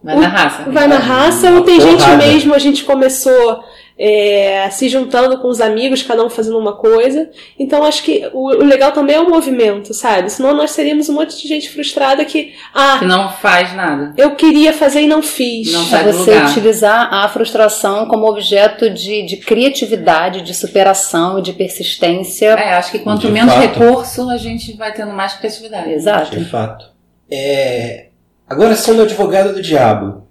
Vai 0.03 0.17
na 0.17 0.29
raça. 0.29 0.63
vai 0.71 0.89
na 0.89 0.99
raça 0.99 1.51
ou 1.53 1.61
tem 1.63 1.79
Porrada. 1.79 1.99
gente 1.99 2.17
mesmo, 2.17 2.55
a 2.55 2.59
gente 2.59 2.83
começou 2.85 3.63
é, 3.97 4.69
se 4.71 4.89
juntando 4.89 5.39
com 5.39 5.47
os 5.49 5.61
amigos, 5.61 6.03
cada 6.03 6.25
um 6.25 6.29
fazendo 6.31 6.59
uma 6.59 6.73
coisa. 6.73 7.31
Então 7.57 7.85
acho 7.85 8.03
que 8.03 8.29
o, 8.33 8.49
o 8.49 8.65
legal 8.65 8.91
também 8.91 9.15
é 9.15 9.21
o 9.21 9.31
movimento, 9.31 9.95
sabe? 9.95 10.29
Senão 10.29 10.55
nós 10.55 10.73
seríamos 10.73 11.09
um 11.09 11.13
monte 11.15 11.41
de 11.41 11.47
gente 11.47 11.71
frustrada 11.71 12.25
que, 12.25 12.45
Que 12.47 12.55
ah, 12.75 13.01
não 13.05 13.31
faz 13.31 13.73
nada. 13.77 14.13
eu 14.17 14.35
queria 14.35 14.73
fazer 14.73 15.03
e 15.03 15.07
não 15.07 15.23
fiz. 15.23 15.73
Não 15.73 15.85
sai 15.85 16.01
É 16.01 16.05
do 16.11 16.13
você 16.19 16.33
lugar. 16.35 16.51
utilizar 16.51 17.15
a 17.15 17.29
frustração 17.29 18.07
como 18.07 18.27
objeto 18.27 18.91
de, 18.91 19.23
de 19.25 19.37
criatividade, 19.37 20.43
de 20.43 20.53
superação 20.53 21.39
e 21.39 21.43
de 21.43 21.53
persistência. 21.53 22.47
É, 22.55 22.73
acho 22.75 22.91
que 22.91 22.99
quanto 22.99 23.27
De 23.29 23.33
menos 23.33 23.55
fato. 23.55 23.63
recurso, 23.79 24.29
a 24.31 24.37
gente 24.37 24.73
vai 24.77 24.93
tendo 24.93 25.13
mais 25.13 25.35
criatividade. 25.35 25.93
Exato. 25.93 26.37
De 26.37 26.45
fato. 26.47 26.87
É... 27.31 28.07
Agora, 28.53 28.75
sendo 28.77 29.03
advogado 29.03 29.55
do 29.55 29.63
diabo, 29.63 30.23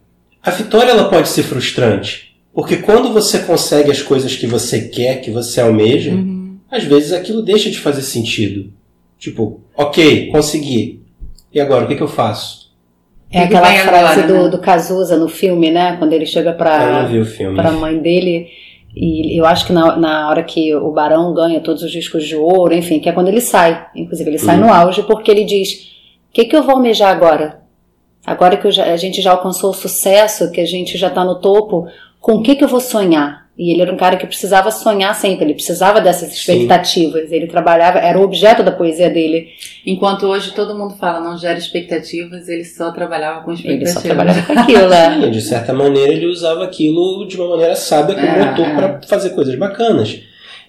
a 0.43 0.51
vitória 0.51 0.91
ela 0.91 1.09
pode 1.09 1.27
ser 1.29 1.43
frustrante. 1.43 2.35
Porque 2.53 2.77
quando 2.77 3.13
você 3.13 3.39
consegue 3.39 3.89
as 3.91 4.01
coisas 4.01 4.35
que 4.35 4.45
você 4.45 4.87
quer, 4.89 5.21
que 5.21 5.31
você 5.31 5.61
almeja, 5.61 6.11
Uhum. 6.11 6.57
às 6.69 6.83
vezes 6.83 7.13
aquilo 7.13 7.41
deixa 7.41 7.69
de 7.69 7.79
fazer 7.79 8.01
sentido. 8.01 8.71
Tipo, 9.17 9.61
ok, 9.77 10.27
consegui. 10.31 11.01
E 11.53 11.59
agora, 11.59 11.85
o 11.85 11.87
que, 11.87 11.95
que 11.95 12.01
eu 12.03 12.07
faço? 12.07 12.71
É 13.31 13.43
Que 13.43 13.47
que 13.49 13.55
aquela 13.55 13.73
frase 13.83 14.19
agora, 14.21 14.27
do, 14.27 14.43
né? 14.43 14.49
do 14.49 14.57
Cazuza 14.59 15.15
no 15.17 15.29
filme, 15.29 15.71
né? 15.71 15.95
Quando 15.97 16.11
ele 16.13 16.25
chega 16.25 16.51
pra, 16.51 17.07
pra 17.55 17.71
mãe 17.71 17.97
dele. 17.99 18.47
E 18.93 19.39
eu 19.39 19.45
acho 19.45 19.65
que 19.67 19.71
na, 19.71 19.95
na 19.95 20.29
hora 20.29 20.43
que 20.43 20.75
o 20.75 20.91
Barão 20.91 21.33
ganha 21.33 21.61
todos 21.61 21.81
os 21.81 21.91
discos 21.91 22.25
de 22.25 22.35
ouro, 22.35 22.73
enfim, 22.73 22.99
que 22.99 23.07
é 23.07 23.13
quando 23.13 23.29
ele 23.29 23.39
sai. 23.39 23.85
Inclusive, 23.95 24.29
ele 24.29 24.37
sai 24.37 24.59
Uhum. 24.59 24.65
no 24.67 24.73
auge 24.73 25.03
porque 25.03 25.31
ele 25.31 25.45
diz: 25.45 25.69
O 26.29 26.33
que, 26.33 26.43
que 26.45 26.55
eu 26.55 26.63
vou 26.63 26.75
almejar 26.75 27.09
agora? 27.09 27.60
Agora 28.25 28.57
que 28.57 28.67
eu 28.67 28.71
já- 28.71 28.85
a 28.91 28.97
gente 28.97 29.21
já 29.21 29.31
alcançou 29.31 29.71
o 29.71 29.73
sucesso, 29.73 30.51
que 30.51 30.61
a 30.61 30.65
gente 30.65 30.97
já 30.97 31.09
tá 31.09 31.23
no 31.25 31.35
topo, 31.35 31.87
com 32.19 32.33
o 32.33 32.43
que, 32.43 32.55
que 32.55 32.63
eu 32.63 32.67
vou 32.67 32.79
sonhar? 32.79 33.41
E 33.57 33.71
ele 33.71 33.81
era 33.81 33.93
um 33.93 33.97
cara 33.97 34.15
que 34.17 34.25
precisava 34.25 34.71
sonhar 34.71 35.13
sempre, 35.13 35.43
ele 35.45 35.53
precisava 35.53 35.99
dessas 35.99 36.31
expectativas. 36.33 37.31
Ele 37.31 37.47
trabalhava, 37.47 37.99
era 37.99 38.17
o 38.17 38.23
objeto 38.23 38.63
da 38.63 38.71
poesia 38.71 39.09
dele. 39.09 39.49
Enquanto 39.85 40.25
hoje 40.25 40.51
todo 40.51 40.75
mundo 40.75 40.95
fala 40.95 41.19
não 41.19 41.37
gera 41.37 41.59
expectativas, 41.59 42.47
ele 42.47 42.63
só 42.63 42.91
trabalhava 42.91 43.41
com 43.43 43.51
Ele 43.51 43.59
expectativas. 43.59 43.93
só 43.93 44.01
trabalhava 44.01 44.41
com 44.43 44.53
aquilo, 44.59 44.87
né? 44.89 45.19
Sim, 45.21 45.31
de 45.31 45.41
certa 45.41 45.73
maneira 45.73 46.13
ele 46.13 46.25
usava 46.27 46.63
aquilo 46.63 47.27
de 47.27 47.37
uma 47.37 47.49
maneira 47.49 47.75
sábia 47.75 48.15
como 48.15 48.27
É, 48.27 48.45
motor 48.45 48.65
é. 48.65 48.75
para 48.75 49.01
fazer 49.07 49.31
coisas 49.31 49.55
bacanas. 49.55 50.19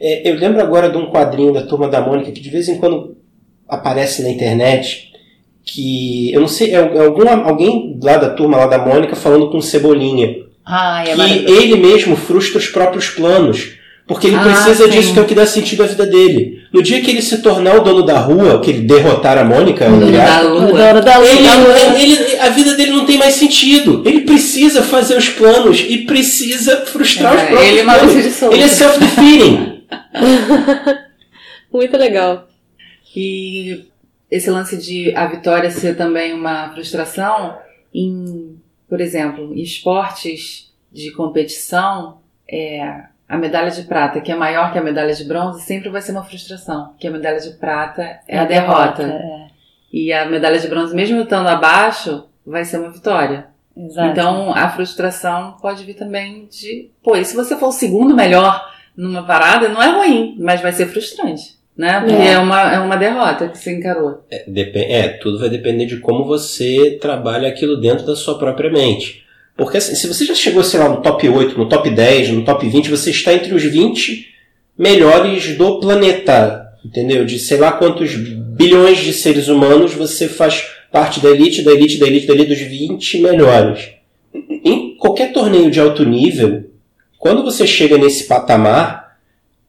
É, 0.01 0.29
eu 0.29 0.35
lembro 0.35 0.61
agora 0.61 0.91
de 0.91 0.97
um 0.99 1.07
quadrinho 1.11 1.53
da 1.53 1.62
Turma 1.62 1.88
da 1.88 2.01
Mônica 2.01 2.33
que 2.33 2.41
de 2.41 2.51
vez 2.51 2.69
em 2.69 2.79
quando 2.79 3.17
aparece 3.69 4.23
na 4.23 4.29
internet 4.31 5.12
que 5.64 6.33
eu 6.33 6.40
não 6.40 6.48
sei 6.48 6.75
é, 6.75 6.79
é 6.79 7.05
algum, 7.05 7.29
alguém 7.29 7.98
lá 8.03 8.16
da 8.16 8.31
turma 8.31 8.57
lá 8.59 8.66
da 8.66 8.79
Mônica 8.79 9.14
falando 9.16 9.48
com 9.51 9.61
Cebolinha 9.61 10.37
Ai, 10.64 11.11
é 11.11 11.14
que 11.14 11.51
ele 11.53 11.77
mesmo 11.77 12.16
frustra 12.16 12.59
os 12.59 12.66
próprios 12.68 13.09
planos 13.09 13.72
porque 14.07 14.27
ele 14.27 14.37
Ah, 14.37 14.40
precisa 14.42 14.85
sim. 14.85 14.90
disso 14.90 15.12
que 15.12 15.18
é 15.18 15.22
o 15.22 15.25
que 15.25 15.35
dá 15.35 15.46
sentido 15.46 15.85
à 15.85 15.87
vida 15.87 16.05
dele. 16.05 16.61
No 16.72 16.83
dia 16.83 17.01
que 17.01 17.11
ele 17.11 17.22
se 17.22 17.38
tornar 17.40 17.77
o 17.77 17.81
dono 17.85 18.03
da 18.03 18.18
rua, 18.18 18.59
que 18.61 18.68
ele 18.70 18.81
derrotar 18.81 19.38
a 19.38 19.44
Mônica, 19.44 19.88
Dono 19.88 20.11
da 20.11 20.40
lua. 20.40 20.61
dono 20.66 21.01
da 21.01 21.18
lua. 21.18 21.29
ele, 21.96 22.12
ele- 22.12 22.38
a 22.40 22.48
vida 22.48 22.75
dele 22.75 22.90
não 22.90 23.07
tem 23.07 23.16
mais 23.16 23.35
sentido. 23.35 24.03
Ele 24.05 24.22
precisa 24.22 24.83
fazer 24.83 25.16
os 25.16 25.29
planos 25.29 25.85
e 25.88 25.98
precisa 25.98 26.79
frustrar 26.85 27.35
os 27.37 27.42
É, 27.42 27.46
próprios 27.46 27.68
ele 27.70 27.79
é 27.81 27.85
planos. 27.85 28.42
Ele 28.53 28.62
é 28.64 28.68
self-defeating. 28.68 29.83
Muito 31.72 31.96
legal. 31.96 32.48
E 33.14 33.85
esse 34.33 34.51
lance 34.51 34.79
de 34.79 35.14
a 35.14 35.27
vitória 35.27 35.71
ser 35.71 35.95
também 35.95 36.33
uma 36.33 36.73
frustração, 36.73 37.59
em, 37.92 38.59
por 38.88 38.99
exemplo, 38.99 39.53
em 39.53 39.61
esportes 39.61 40.73
de 40.90 41.12
competição, 41.12 42.23
é, 42.51 43.03
a 43.29 43.37
medalha 43.37 43.71
de 43.71 43.83
prata, 43.83 44.23
que 44.23 44.33
é 44.33 44.35
maior 44.35 44.73
que 44.73 44.79
a 44.79 44.83
medalha 44.83 45.12
de 45.14 45.25
bronze, 45.25 45.61
sempre 45.61 45.90
vai 45.90 46.01
ser 46.01 46.12
uma 46.12 46.25
frustração, 46.25 46.95
que 46.99 47.07
a 47.07 47.11
medalha 47.11 47.40
de 47.40 47.51
prata 47.51 48.21
é, 48.27 48.38
a 48.38 48.47
derrota. 48.47 49.03
é. 49.03 49.53
E 49.92 50.11
a 50.11 50.25
medalha 50.25 50.59
de 50.59 50.66
bronze, 50.66 50.97
mesmo 50.97 51.21
estando 51.21 51.49
abaixo, 51.49 52.25
vai 52.47 52.64
ser 52.64 52.79
uma 52.79 52.90
vitória. 52.90 53.49
Exato. 53.77 54.09
Então 54.09 54.55
a 54.55 54.71
frustração 54.71 55.59
pode 55.61 55.85
vir 55.85 55.95
também 55.95 56.47
de. 56.47 56.90
Pô, 57.03 57.16
e 57.16 57.25
se 57.27 57.37
você 57.37 57.55
for 57.55 57.68
o 57.68 57.73
segundo 57.73 58.14
melhor 58.14 58.66
numa 58.97 59.23
parada, 59.25 59.68
não 59.68 59.83
é 59.83 59.90
ruim, 59.90 60.37
mas 60.40 60.62
vai 60.62 60.73
ser 60.73 60.87
frustrante. 60.87 61.61
Né? 61.77 62.01
Porque 62.01 62.15
É. 62.15 62.33
é, 62.33 62.39
uma, 62.39 62.75
é 62.75 62.79
uma 62.79 62.97
derrota 62.97 63.49
que 63.49 63.57
você 63.59 63.73
encarou. 63.73 64.23
É, 64.31 64.45
depe- 64.47 64.79
é, 64.85 65.09
tudo 65.09 65.39
vai 65.39 65.49
depender 65.49 65.87
de 65.87 65.97
como 65.99 66.25
você 66.25 66.99
trabalha 67.01 67.49
aquilo 67.49 67.81
dentro 67.81 68.05
da 68.05 68.15
sua 68.15 68.39
própria 68.39 68.71
mente. 68.71 69.23
Porque 69.57 69.79
assim, 69.79 69.95
se 69.95 70.07
você 70.07 70.25
já 70.25 70.35
chegou, 70.35 70.63
sei 70.63 70.81
lá, 70.81 70.89
no 70.89 71.01
top 71.03 71.27
8, 71.29 71.57
no 71.59 71.69
top 71.69 71.89
10, 71.91 72.31
no 72.31 72.45
top 72.45 72.69
20, 72.69 72.91
você 72.91 73.11
está 73.11 73.33
entre 73.33 73.55
os 73.55 73.63
20 73.63 74.27
melhores 74.79 75.57
do 75.57 75.81
planeta. 75.81 76.61
Entendeu? 76.85 77.25
De 77.25 77.39
sei 77.39 77.59
lá 77.59 77.73
quantos 77.73 78.15
bilhões 78.17 78.99
de 78.99 79.13
seres 79.13 79.49
humanos 79.49 79.95
você 79.95 80.29
faz 80.29 80.65
parte 80.91 81.21
da 81.21 81.31
elite, 81.31 81.63
da 81.63 81.71
elite, 81.73 81.99
da 81.99 82.07
elite, 82.07 82.27
da 82.27 82.35
elite 82.35 82.49
dos 82.51 82.59
20 82.61 83.21
melhores. 83.21 83.91
Em 84.65 84.97
qualquer 84.97 85.33
torneio 85.33 85.71
de 85.71 85.79
alto 85.81 86.05
nível, 86.05 86.71
quando 87.19 87.43
você 87.45 87.67
chega 87.67 87.97
nesse 87.97 88.25
patamar, 88.25 89.02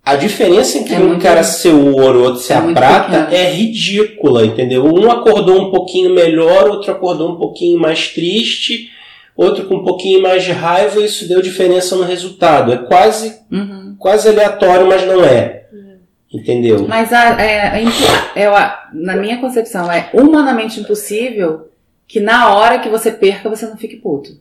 a 0.04 0.16
diferença 0.16 0.78
entre 0.78 0.96
É 0.96 1.00
um 1.00 1.08
muito- 1.10 1.22
cara 1.24 1.44
ser 1.44 1.70
o 1.74 1.96
ouro, 1.96 2.24
outro 2.24 2.42
ser 2.42 2.54
é 2.54 2.58
a 2.58 2.74
prata, 2.74 3.24
pequena. 3.24 3.34
é 3.34 3.52
ridícula, 3.52 4.46
entendeu? 4.46 4.86
Um 4.86 5.10
acordou 5.10 5.62
um 5.62 5.72
pouquinho 5.72 6.14
melhor, 6.14 6.68
outro 6.70 6.92
acordou 6.92 7.32
um 7.32 7.36
pouquinho 7.38 7.80
mais 7.80 8.10
triste, 8.10 8.90
outro 9.36 9.66
com 9.66 9.76
um 9.76 9.84
pouquinho 9.84 10.22
mais 10.22 10.44
de 10.44 10.52
raiva, 10.52 11.00
e 11.00 11.06
isso 11.06 11.28
deu 11.28 11.42
diferença 11.42 11.96
no 11.96 12.04
resultado. 12.04 12.74
É 12.74 12.78
quase, 12.78 13.34
Uhum. 13.52 13.96
quase 13.98 14.28
aleatório, 14.28 14.86
mas 14.88 15.06
não 15.08 15.24
é. 15.24 15.62
Entendeu? 16.32 16.88
Mas 16.88 17.14
a- 17.14 17.40
é, 17.40 17.84
é 17.84 18.42
é 18.42 18.50
na 18.92 19.16
minha 19.16 19.38
concepção, 19.38 19.92
é 19.92 20.10
humanamente 20.14 20.80
impossível 20.80 21.70
que 22.08 22.20
na 22.20 22.56
hora 22.56 22.80
que 22.80 22.90
você 22.90 23.12
perca, 23.12 23.48
você 23.50 23.68
não 23.68 23.78
fique 23.78 23.98
puto. 23.98 24.32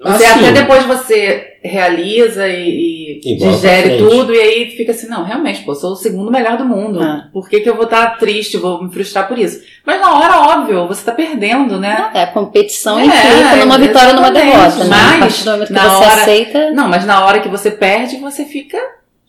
Você 0.00 0.24
Assim, 0.24 0.40
até 0.48 0.52
depois 0.60 0.84
você 0.84 1.54
realiza 1.62 2.46
e, 2.48 3.20
e 3.22 3.32
E 3.32 3.36
digere 3.36 3.96
tudo, 3.98 4.34
e 4.34 4.38
aí 4.40 4.70
fica 4.76 4.90
assim, 4.92 5.06
não, 5.08 5.24
realmente, 5.24 5.62
pô, 5.62 5.74
sou 5.74 5.92
o 5.92 5.96
segundo 5.96 6.30
melhor 6.30 6.58
do 6.58 6.64
mundo. 6.64 7.00
Ah. 7.00 7.28
Por 7.32 7.48
que, 7.48 7.60
que 7.60 7.70
eu 7.70 7.74
vou 7.74 7.84
estar 7.84 8.18
triste, 8.18 8.56
vou 8.58 8.82
me 8.82 8.92
frustrar 8.92 9.26
por 9.28 9.38
isso? 9.38 9.62
Mas 9.86 10.00
na 10.00 10.18
hora, 10.18 10.40
óbvio, 10.58 10.86
você 10.86 11.02
tá 11.04 11.12
perdendo, 11.12 11.78
né? 11.80 12.10
É, 12.12 12.22
a 12.24 12.26
competição 12.26 12.98
É, 12.98 13.04
implica 13.06 13.56
numa 13.56 13.78
vitória 13.78 14.08
ou 14.10 14.14
numa 14.16 14.30
derrota. 14.30 14.84
Né? 14.84 14.96
Mas, 15.20 15.44
na 15.44 15.56
você 15.88 16.04
hora- 16.04 16.22
aceita. 16.22 16.70
Não, 16.72 16.88
mas 16.88 17.06
na 17.06 17.24
hora 17.24 17.40
que 17.40 17.48
você 17.48 17.70
perde, 17.70 18.16
você 18.18 18.44
fica, 18.44 18.78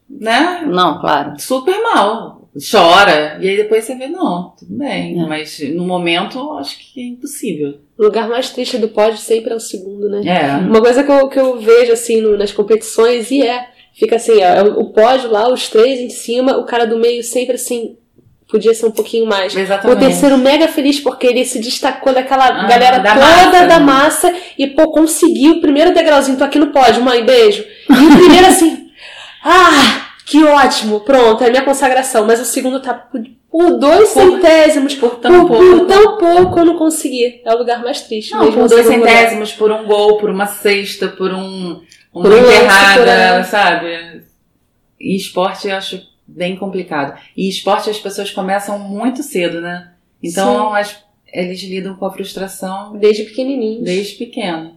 né, 0.10 0.64
Não, 0.68 1.00
claro. 1.00 1.34
super 1.40 1.80
mal. 1.82 2.45
Chora. 2.72 3.38
E 3.42 3.50
aí 3.50 3.58
depois 3.58 3.84
você 3.84 3.96
vê, 3.96 4.08
não, 4.08 4.54
tudo 4.58 4.78
bem. 4.78 5.20
É. 5.22 5.26
Mas 5.28 5.60
no 5.74 5.86
momento, 5.86 6.38
eu 6.38 6.58
acho 6.58 6.78
que 6.78 7.02
é 7.02 7.06
impossível. 7.08 7.80
O 7.98 8.04
lugar 8.04 8.28
mais 8.30 8.50
triste 8.50 8.78
do 8.78 8.88
pódio 8.88 9.18
sempre 9.18 9.52
é 9.52 9.56
o 9.56 9.60
segundo, 9.60 10.10
né? 10.10 10.22
É. 10.26 10.58
Uma 10.58 10.82
coisa 10.82 11.04
que 11.04 11.12
eu, 11.12 11.28
que 11.28 11.40
eu 11.40 11.60
vejo 11.60 11.92
assim 11.92 12.22
no- 12.22 12.38
nas 12.38 12.52
competições 12.52 13.30
e 13.32 13.42
é, 13.42 13.68
fica 13.94 14.16
assim, 14.16 14.34
ó, 14.44 14.80
o 14.80 14.92
pódio 14.94 15.30
lá, 15.32 15.52
os 15.52 15.68
três 15.70 16.00
em 16.00 16.10
cima, 16.10 16.58
o 16.58 16.64
cara 16.66 16.86
do 16.86 16.98
meio 16.98 17.24
sempre 17.24 17.56
assim, 17.56 17.98
podia 18.50 18.74
ser 18.74 18.86
um 18.86 18.92
pouquinho 18.92 19.26
mais. 19.26 19.54
O 19.54 19.60
Exatamente. 19.60 20.00
terceiro 20.00 20.38
mega 20.38 20.68
feliz 20.70 21.00
porque 21.00 21.28
ele 21.28 21.44
se 21.46 21.60
destacou 21.60 22.14
daquela 22.14 22.46
Ah, 22.48 22.68
galera 22.68 23.00
da 23.00 23.14
toda 23.14 23.26
massa, 23.26 23.68
da 23.68 23.80
né? 23.80 23.86
massa 23.86 24.34
e, 24.58 24.68
pô, 24.68 24.92
conseguiu 24.92 25.54
o 25.56 25.62
primeiro 25.62 25.94
degrauzinho, 25.94 26.38
tô 26.38 26.44
aqui 26.46 26.60
no 26.60 26.68
pódio, 26.68 27.02
mãe, 27.04 27.26
beijo. 27.26 27.66
E 27.90 27.94
o 28.06 28.18
primeiro 28.18 28.48
assim, 28.48 28.88
ah, 29.44 30.05
que 30.26 30.44
ótimo, 30.44 31.02
pronto, 31.02 31.44
é 31.44 31.48
a 31.48 31.50
minha 31.52 31.64
consagração. 31.64 32.26
Mas 32.26 32.40
o 32.40 32.46
segundo 32.46 32.82
tá 32.82 32.94
por, 32.94 33.22
por 33.50 33.78
dois 33.80 34.10
Por- 34.12 34.22
centésimos, 34.22 34.96
por 34.96 35.12
por, 35.12 35.20
tão 35.20 35.48
por 35.48 35.58
pouco. 35.58 35.86
tão 35.86 36.18
pouco 36.18 36.60
eu 36.60 36.66
não 36.66 36.78
consegui. 36.78 37.42
É 37.46 37.54
o 37.54 37.58
lugar 37.58 37.82
mais 37.84 38.02
triste. 38.02 38.32
Não, 38.32 38.46
mesmo 38.46 38.62
por 38.62 38.70
dois 38.70 38.86
segundo 38.86 39.00
lugar. 39.02 39.16
centésimos, 39.18 39.54
por 39.54 39.72
um 39.72 39.86
gol, 39.86 40.18
por 40.18 40.30
uma 40.30 40.48
cesta, 40.48 41.08
por 41.10 41.32
um 41.32 41.82
uma 42.14 42.24
Por 42.24 42.32
um 42.32 42.36
lance, 42.42 42.56
enterrada, 42.56 43.44
por 43.44 43.50
sabe? 43.50 44.22
E 45.00 45.16
esporte 45.16 45.68
eu 45.68 45.76
acho 45.76 46.02
bem 46.26 46.56
complicado. 46.56 47.20
E 47.36 47.48
esporte 47.50 47.90
as 47.90 48.00
pessoas 48.00 48.32
começam 48.32 48.80
muito 48.80 49.22
cedo, 49.22 49.62
né? 49.62 49.92
Então 50.24 50.74
as- 50.74 51.04
eles 51.32 51.62
lidam 51.62 51.96
com 51.96 52.06
a 52.06 52.12
frustração 52.14 52.96
Desde 52.98 53.24
pequenininho. 53.26 53.84
desde 53.84 54.14
pequeno. 54.16 54.76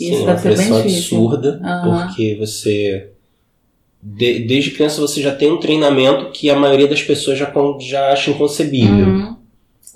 E 0.00 0.04
Sim, 0.06 0.12
isso 0.12 0.22
é 0.22 0.24
uma 0.24 0.34
deve 0.34 0.56
ser 0.56 0.56
bem 0.70 0.82
difícil. 0.82 1.18
absurda, 1.18 1.60
Aham. 1.62 2.06
porque 2.06 2.36
você. 2.40 3.12
De- 4.02 4.40
desde 4.40 4.70
criança 4.72 5.00
você 5.00 5.20
já 5.20 5.34
tem 5.34 5.50
um 5.50 5.58
treinamento 5.58 6.30
que 6.30 6.48
a 6.50 6.56
maioria 6.56 6.86
das 6.88 7.02
pessoas 7.02 7.38
já, 7.38 7.52
já 7.80 8.12
acha 8.12 8.30
inconcebível. 8.30 9.06
Uhum. 9.06 9.36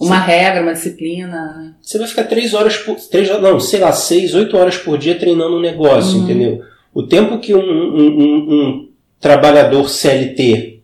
Uma 0.01 0.19
regra, 0.19 0.63
uma 0.63 0.73
disciplina. 0.73 1.77
Você 1.81 1.99
vai 1.99 2.09
ficar 2.09 2.25
três 2.25 2.55
horas 2.55 2.77
por. 2.77 2.97
Três, 2.97 3.29
não, 3.41 3.61
sei 3.61 3.79
lá, 3.79 3.93
seis, 3.93 4.35
oito 4.35 4.57
horas 4.57 4.77
por 4.77 4.99
dia 4.99 5.15
treinando 5.15 5.57
um 5.57 5.61
negócio, 5.61 6.19
Uhum. 6.19 6.25
entendeu? 6.25 6.63
O 6.93 7.05
tempo 7.05 7.39
que 7.39 7.55
um, 7.55 7.61
um- 7.61 8.19
um- 8.19 8.55
um 8.55 8.89
trabalhador 9.21 9.89
CLT 9.89 10.81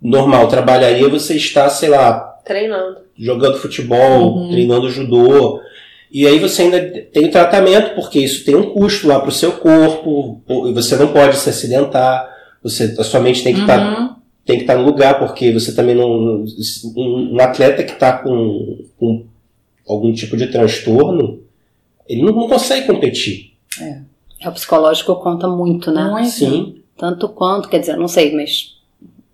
normal 0.00 0.46
trabalharia, 0.48 1.08
você 1.08 1.34
está, 1.34 1.68
sei 1.68 1.88
lá, 1.88 2.20
Treinando. 2.44 2.98
jogando 3.18 3.58
futebol, 3.58 4.36
Uhum. 4.36 4.50
treinando 4.50 4.88
judô. 4.90 5.60
E 6.12 6.26
aí 6.26 6.38
você 6.38 6.62
ainda 6.62 6.80
tem 7.12 7.26
o 7.26 7.30
tratamento, 7.30 7.94
porque 7.94 8.18
isso 8.18 8.44
tem 8.44 8.56
um 8.56 8.70
custo 8.70 9.06
lá 9.06 9.20
para 9.20 9.28
o 9.28 9.32
seu 9.32 9.52
corpo, 9.52 10.40
e 10.68 10.72
você 10.72 10.96
não 10.96 11.08
pode 11.12 11.36
se 11.36 11.48
acidentar, 11.48 12.28
você, 12.62 12.94
a 12.98 13.04
sua 13.04 13.20
mente 13.20 13.42
tem 13.44 13.54
que 13.54 13.60
estar 13.60 13.78
Uhum. 14.00 14.14
tem 14.44 14.56
que 14.56 14.62
estar 14.64 14.76
no 14.76 14.84
lugar, 14.84 15.18
porque 15.20 15.52
você 15.52 15.72
também 15.74 15.94
não. 15.94 16.10
Um, 16.10 17.34
um 17.34 17.40
atleta 17.40 17.84
que 17.84 17.92
está 17.92 18.12
com, 18.18 18.78
com 18.98 19.24
algum 19.88 20.12
tipo 20.12 20.36
de 20.36 20.48
transtorno, 20.48 21.40
ele 22.08 22.22
não, 22.22 22.32
não 22.32 22.48
consegue 22.48 22.86
competir. 22.88 23.52
É, 23.80 24.00
o 24.48 24.52
psicológico 24.52 25.14
conta 25.16 25.46
muito, 25.46 25.92
né? 25.92 26.04
Muito. 26.10 26.28
Sim. 26.28 26.76
Tanto 26.98 27.28
quanto, 27.28 27.68
quer 27.68 27.78
dizer, 27.78 27.96
não 27.96 28.08
sei, 28.08 28.34
mas 28.34 28.74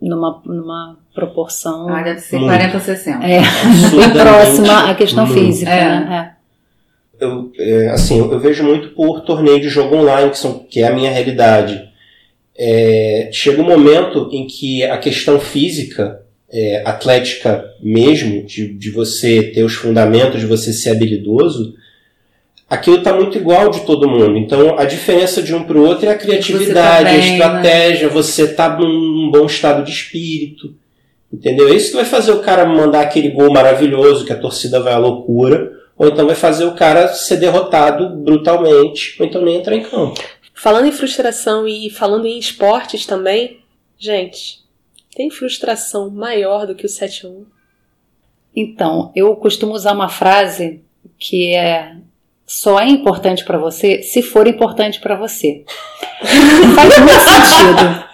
numa, 0.00 0.40
numa 0.44 0.96
proporção 1.14 1.88
Ah, 1.88 2.02
deve 2.02 2.20
ser 2.20 2.36
Muito. 2.38 2.50
40 2.50 2.76
a 2.76 2.80
60. 2.80 3.24
é, 3.26 3.40
próxima 4.12 4.90
à 4.90 4.94
questão 4.94 5.26
muito. 5.26 5.40
física, 5.40 5.70
É. 5.70 5.84
né? 6.00 6.35
Eu, 7.18 7.50
é, 7.58 7.88
assim, 7.88 8.18
eu 8.18 8.38
vejo 8.38 8.62
muito 8.62 8.90
por 8.90 9.22
torneio 9.22 9.60
de 9.60 9.68
jogo 9.68 9.96
online, 9.96 10.30
que, 10.30 10.38
são, 10.38 10.58
que 10.58 10.80
é 10.80 10.88
a 10.88 10.94
minha 10.94 11.10
realidade. 11.10 11.88
É, 12.58 13.28
chega 13.32 13.60
um 13.60 13.66
momento 13.66 14.28
em 14.32 14.46
que 14.46 14.82
a 14.84 14.98
questão 14.98 15.38
física, 15.38 16.22
é, 16.50 16.82
atlética 16.84 17.64
mesmo, 17.80 18.44
de, 18.44 18.72
de 18.74 18.90
você 18.90 19.42
ter 19.42 19.64
os 19.64 19.74
fundamentos, 19.74 20.40
de 20.40 20.46
você 20.46 20.72
ser 20.72 20.90
habilidoso, 20.90 21.74
aquilo 22.68 22.98
está 22.98 23.14
muito 23.14 23.38
igual 23.38 23.70
de 23.70 23.80
todo 23.80 24.08
mundo. 24.08 24.36
Então 24.36 24.78
a 24.78 24.84
diferença 24.84 25.42
de 25.42 25.54
um 25.54 25.64
para 25.64 25.78
o 25.78 25.86
outro 25.86 26.06
é 26.06 26.12
a 26.12 26.18
criatividade, 26.18 27.04
tá 27.04 27.10
a 27.10 27.12
bem, 27.12 27.20
né? 27.20 27.32
estratégia, 27.32 28.08
você 28.08 28.48
tá 28.48 28.76
num 28.78 29.30
bom 29.30 29.46
estado 29.46 29.84
de 29.84 29.90
espírito. 29.90 30.74
Entendeu? 31.32 31.68
É 31.68 31.74
isso 31.74 31.90
que 31.90 31.96
vai 31.96 32.04
fazer 32.04 32.32
o 32.32 32.40
cara 32.40 32.64
mandar 32.64 33.00
aquele 33.00 33.30
gol 33.30 33.52
maravilhoso, 33.52 34.24
que 34.24 34.32
a 34.32 34.38
torcida 34.38 34.80
vai 34.80 34.94
à 34.94 34.98
loucura, 34.98 35.70
ou 35.96 36.08
então 36.08 36.26
vai 36.26 36.36
fazer 36.36 36.64
o 36.64 36.74
cara 36.74 37.08
ser 37.08 37.36
derrotado 37.36 38.10
brutalmente, 38.10 39.16
ou 39.18 39.26
então 39.26 39.42
nem 39.42 39.56
entrar 39.56 39.74
em 39.74 39.82
campo. 39.82 40.20
Falando 40.54 40.86
em 40.86 40.92
frustração 40.92 41.66
e 41.66 41.90
falando 41.90 42.26
em 42.26 42.38
esportes 42.38 43.06
também, 43.06 43.60
gente, 43.98 44.60
tem 45.14 45.30
frustração 45.30 46.10
maior 46.10 46.66
do 46.66 46.74
que 46.74 46.86
o 46.86 46.88
7 46.88 47.26
a 47.26 47.28
1? 47.28 47.46
Então, 48.54 49.12
eu 49.14 49.34
costumo 49.36 49.74
usar 49.74 49.92
uma 49.92 50.08
frase 50.08 50.82
que 51.18 51.54
é 51.54 51.96
só 52.46 52.80
é 52.80 52.88
importante 52.88 53.44
pra 53.44 53.58
você 53.58 54.02
se 54.02 54.22
for 54.22 54.46
importante 54.46 55.00
pra 55.00 55.16
você. 55.16 55.64
Faz 56.74 56.98
muito 56.98 57.20
sentido. 57.20 58.04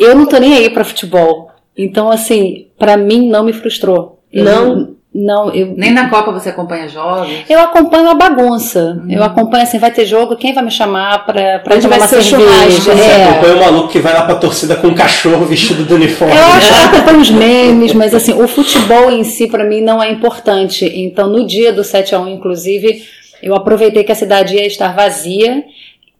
Eu 0.00 0.14
não 0.14 0.26
tô 0.26 0.38
nem 0.38 0.54
aí 0.54 0.70
pra 0.70 0.84
futebol. 0.84 1.50
Então, 1.76 2.10
assim, 2.10 2.68
pra 2.78 2.96
mim 2.96 3.28
não 3.28 3.44
me 3.44 3.52
frustrou. 3.52 4.22
Eu 4.32 4.44
Não? 4.44 4.96
Não, 5.12 5.52
eu 5.52 5.74
Nem 5.76 5.90
na 5.90 6.08
Copa 6.08 6.30
você 6.30 6.50
acompanha 6.50 6.88
jogos. 6.88 7.28
eu 7.48 7.58
acompanho 7.60 8.08
a 8.10 8.14
bagunça. 8.14 9.02
Eu 9.08 9.24
acompanho 9.24 9.64
assim, 9.64 9.76
vai 9.78 9.90
ter 9.90 10.06
jogo, 10.06 10.36
quem 10.36 10.54
vai 10.54 10.62
me 10.62 10.70
chamar 10.70 11.26
pra, 11.26 11.58
pra 11.58 11.74
Onde 11.74 11.82
tomar 11.82 11.98
vai 11.98 12.06
ser 12.08 12.22
cerveja? 12.22 12.48
churrasco, 12.48 12.80
Você 12.82 13.10
É. 13.10 13.24
acompanha 13.24 13.56
o 13.56 13.58
maluco 13.60 13.88
que 13.88 13.98
vai 13.98 14.14
lá 14.14 14.22
pra 14.22 14.36
torcida 14.36 14.76
com 14.76 14.86
um 14.86 14.94
cachorro 14.94 15.44
vestido 15.46 15.84
do 15.84 15.96
uniforme. 15.96 16.32
Eu 16.36 16.44
acho 16.52 16.68
que 16.68 16.78
eu 16.80 16.84
acompanho 17.00 17.20
os 17.20 17.30
memes, 17.30 17.92
mas 17.92 18.14
assim, 18.14 18.40
o 18.40 18.46
futebol 18.46 19.10
em 19.10 19.24
si 19.24 19.48
pra 19.48 19.64
mim 19.64 19.80
não 19.80 20.00
é 20.00 20.08
importante. 20.12 20.84
Então, 20.84 21.28
no 21.28 21.44
dia 21.44 21.72
do 21.72 21.82
7 21.82 22.14
a 22.14 22.20
1 22.20 22.28
inclusive, 22.28 23.02
eu 23.42 23.54
aproveitei 23.56 24.04
que 24.04 24.12
a 24.12 24.14
cidade 24.14 24.54
ia 24.54 24.66
estar 24.66 24.94
vazia 24.94 25.64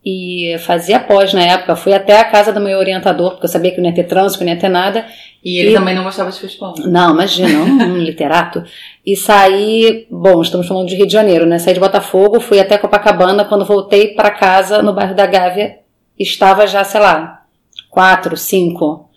e 0.05 0.57
fazia 0.61 0.99
pós 0.99 1.35
na 1.35 1.43
época. 1.43 1.77
Fui 1.77 1.93
até 1.93 2.19
a 2.21 2.25
casa 2.25 2.53
do 2.53 2.61
meu 2.61 2.79
orientador, 2.79 3.33
porque 3.33 3.45
eu 3.47 3.51
sabia 3.51 3.71
que 3.71 3.81
não 3.81 3.89
ia 3.89 3.95
ter 3.95 4.05
trânsito, 4.05 4.39
que 4.39 4.45
não 4.45 4.53
ia 4.53 4.59
ter 4.59 4.69
nada. 4.71 5.05
E 5.45 5.59
ele 5.59 5.71
E- 5.71 5.75
também 5.75 5.95
não 5.95 6.05
gostava 6.05 6.31
de 6.31 6.39
futebol. 6.39 6.75
Não, 6.87 7.13
imagina, 7.15 7.59
um, 7.61 7.97
literato. 8.01 8.63
E 9.05 9.17
saí, 9.17 10.07
bom, 10.11 10.41
estamos 10.43 10.67
falando 10.67 10.89
de 10.89 10.97
Rio 10.97 11.07
de 11.07 11.13
Janeiro, 11.13 11.45
né? 11.47 11.59
Saí 11.59 11.75
de 11.75 11.81
Botafogo, 11.81 12.41
fui 12.41 12.59
até 12.61 12.79
Copacabana. 12.79 13.45
Quando 13.45 13.65
voltei 13.65 14.09
para 14.15 14.31
casa, 14.31 14.83
no 14.83 14.93
bairro 14.93 15.15
da 15.15 15.27
Gávea, 15.27 15.77
estava 16.19 16.67
já, 16.67 16.83
sei 16.85 17.01
lá, 17.01 17.43
quatro, 17.91 18.37
cinco. 18.37 19.09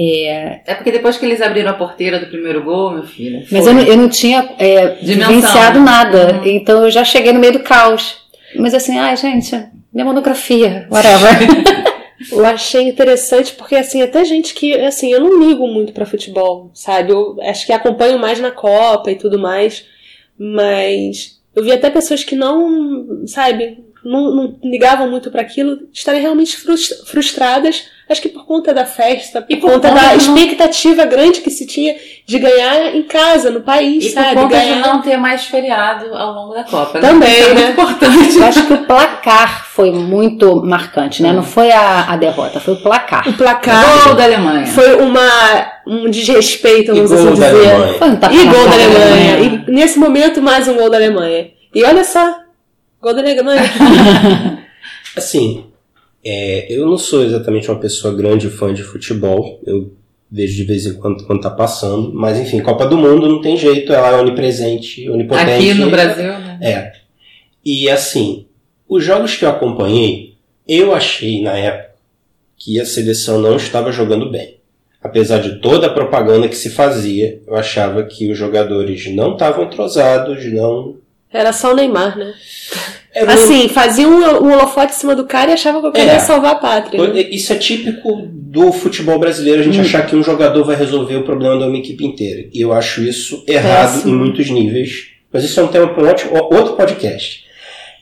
É, 0.00 0.60
É 0.66 0.74
porque 0.74 0.92
depois 0.92 1.16
que 1.16 1.26
eles 1.26 1.40
abriram 1.40 1.70
a 1.70 1.74
porteira 1.74 2.20
do 2.20 2.26
primeiro 2.26 2.62
gol, 2.62 2.92
meu 2.92 3.02
filho. 3.02 3.44
mas 3.50 3.66
eu, 3.66 3.74
não- 3.74 3.82
eu 3.82 3.96
não 3.96 4.08
tinha 4.08 4.48
é, 4.58 4.94
vivenciado 5.02 5.80
nada. 5.80 6.34
Uhum. 6.36 6.46
Então 6.46 6.84
eu 6.84 6.90
já 6.90 7.02
cheguei 7.04 7.32
no 7.32 7.40
meio 7.40 7.54
do 7.54 7.60
caos. 7.60 8.27
Mas 8.56 8.74
assim, 8.74 8.98
ai, 8.98 9.16
gente, 9.16 9.54
minha 9.92 10.04
monografia, 10.04 10.86
whatever. 10.90 11.88
Eu 12.32 12.44
achei 12.44 12.88
interessante 12.88 13.52
porque, 13.52 13.76
assim, 13.76 14.02
até 14.02 14.24
gente 14.24 14.52
que, 14.52 14.74
assim, 14.74 15.12
eu 15.12 15.20
não 15.20 15.38
ligo 15.38 15.68
muito 15.68 15.92
pra 15.92 16.04
futebol, 16.04 16.68
sabe? 16.74 17.12
Eu 17.12 17.36
acho 17.42 17.64
que 17.64 17.72
acompanho 17.72 18.18
mais 18.18 18.40
na 18.40 18.50
Copa 18.50 19.12
e 19.12 19.14
tudo 19.14 19.38
mais, 19.38 19.86
mas 20.36 21.40
eu 21.54 21.62
vi 21.62 21.70
até 21.70 21.88
pessoas 21.90 22.24
que 22.24 22.34
não, 22.34 23.24
sabe, 23.26 23.84
não, 24.04 24.34
não 24.34 24.56
ligavam 24.64 25.10
muito 25.10 25.30
para 25.30 25.42
aquilo, 25.42 25.78
estarem 25.92 26.20
realmente 26.20 26.56
frus- 26.56 27.04
frustradas, 27.06 27.84
acho 28.08 28.22
que 28.22 28.28
por 28.30 28.46
conta 28.46 28.72
da 28.72 28.86
festa, 28.86 29.42
por, 29.42 29.52
E 29.52 29.56
por 29.56 29.70
conta, 29.70 29.88
conta 29.90 30.00
da 30.00 30.08
não- 30.08 30.16
expectativa 30.16 31.04
grande 31.04 31.40
que 31.40 31.50
se 31.50 31.66
tinha 31.66 31.94
de 32.26 32.38
ganhar 32.38 32.94
em 32.94 33.02
casa, 33.02 33.50
no 33.50 33.60
país, 33.60 34.06
E 34.06 34.10
sabe? 34.10 34.28
por 34.34 34.42
conta 34.44 34.56
ganhar... 34.56 34.74
de 34.82 34.88
não 34.88 35.02
ter 35.02 35.16
mais 35.18 35.44
feriado 35.44 36.14
ao 36.14 36.32
longo 36.32 36.54
da 36.54 36.64
Copa. 36.64 37.00
Também, 37.00 37.28
Isso 37.30 37.42
é 37.42 37.46
muito 37.54 37.60
né? 37.64 37.70
importante. 37.70 38.36
Eu 38.38 38.44
acho 38.44 38.66
que 38.66 38.72
o 38.72 38.78
placar 38.86 39.66
foi 39.68 39.90
muito 39.92 40.62
marcante, 40.64 41.22
né? 41.22 41.32
Não 41.32 41.42
foi 41.42 41.70
a, 41.70 42.06
a 42.12 42.16
derrota, 42.16 42.60
foi 42.60 42.74
o 42.74 42.82
placar. 42.82 43.28
O 43.28 43.32
placar 43.34 44.04
Gol 44.06 44.14
da 44.14 44.24
Alemanha. 44.24 44.66
foi 44.66 44.94
uma, 45.02 45.72
um 45.86 46.10
desrespeito, 46.10 46.94
vamos 46.94 47.12
assim 47.12 47.24
da 47.24 47.30
dizer. 47.50 47.70
Alemanha. 47.74 47.94
Foi 47.98 48.08
um 48.08 48.12
E 48.12 48.44
gol 48.44 48.64
da 48.64 48.70
cara 48.70 48.84
Alemanha. 48.84 49.38
E 49.66 49.70
nesse 49.70 49.98
momento, 49.98 50.40
mais 50.40 50.66
um 50.66 50.74
gol 50.76 50.88
da 50.88 50.96
Alemanha. 50.96 51.50
E 51.74 51.84
olha 51.84 52.02
só, 52.04 52.38
gol 53.00 53.14
da 53.14 53.20
Alemanha. 53.20 53.62
Assim, 55.16 55.64
é, 56.24 56.66
eu 56.72 56.86
não 56.86 56.98
sou 56.98 57.24
exatamente 57.24 57.70
uma 57.70 57.80
pessoa 57.80 58.14
grande 58.14 58.48
fã 58.48 58.72
de 58.72 58.82
futebol. 58.82 59.60
Eu 59.66 59.92
vejo 60.30 60.56
de 60.56 60.64
vez 60.64 60.86
em 60.86 60.94
quando 60.94 61.24
quando 61.24 61.40
tá 61.40 61.50
passando. 61.50 62.12
Mas 62.12 62.38
enfim, 62.38 62.60
Copa 62.60 62.86
do 62.86 62.96
Mundo 62.96 63.28
não 63.28 63.40
tem 63.40 63.56
jeito, 63.56 63.92
ela 63.92 64.10
é 64.10 64.20
onipresente, 64.20 65.08
onipotente. 65.08 65.50
Aqui 65.50 65.74
no 65.74 65.90
Brasil, 65.90 66.38
né? 66.38 66.58
É. 66.60 66.92
E 67.64 67.88
assim, 67.88 68.46
os 68.88 69.04
jogos 69.04 69.36
que 69.36 69.44
eu 69.44 69.50
acompanhei, 69.50 70.34
eu 70.66 70.94
achei 70.94 71.42
na 71.42 71.56
época 71.56 71.88
que 72.56 72.80
a 72.80 72.84
seleção 72.84 73.40
não 73.40 73.56
estava 73.56 73.92
jogando 73.92 74.30
bem. 74.30 74.56
Apesar 75.00 75.38
de 75.38 75.60
toda 75.60 75.86
a 75.86 75.92
propaganda 75.92 76.48
que 76.48 76.56
se 76.56 76.70
fazia, 76.70 77.40
eu 77.46 77.54
achava 77.54 78.02
que 78.02 78.30
os 78.30 78.36
jogadores 78.36 79.06
não 79.14 79.32
estavam 79.32 79.64
entrosados, 79.64 80.44
não. 80.52 80.96
Era 81.32 81.52
só 81.52 81.72
o 81.72 81.76
Neymar, 81.76 82.16
né? 82.16 82.32
Era 83.14 83.30
um- 83.30 83.34
Assim, 83.34 83.68
fazia 83.68 84.08
um, 84.08 84.18
um 84.46 84.52
holofote 84.52 84.92
em 84.92 84.96
cima 84.96 85.14
do 85.14 85.24
cara 85.26 85.50
e 85.50 85.54
achava 85.54 85.80
que 85.80 85.86
eu 85.86 85.92
queria 85.92 86.12
É. 86.12 86.18
salvar 86.18 86.52
a 86.52 86.54
pátria. 86.56 87.02
né? 87.12 87.20
Isso 87.30 87.52
é 87.52 87.56
típico 87.56 88.26
do 88.32 88.72
futebol 88.72 89.18
brasileiro, 89.18 89.60
a 89.60 89.64
gente 89.64 89.80
achar 89.80 90.06
que 90.06 90.14
um 90.16 90.22
jogador 90.22 90.64
vai 90.64 90.76
resolver 90.76 91.16
o 91.16 91.22
problema 91.24 91.58
de 91.58 91.64
uma 91.64 91.76
equipe 91.76 92.04
inteira. 92.04 92.48
E 92.52 92.60
eu 92.60 92.72
acho 92.72 93.02
isso 93.02 93.44
errado 93.46 93.94
Péssimo. 93.94 94.14
em 94.14 94.18
muitos 94.18 94.48
níveis. 94.50 95.08
Mas 95.32 95.44
isso 95.44 95.60
é 95.60 95.62
um 95.62 95.68
tema 95.68 95.88
para 95.88 96.02
um 96.04 96.08
ótimo- 96.08 96.32
outro 96.52 96.74
podcast. 96.74 97.44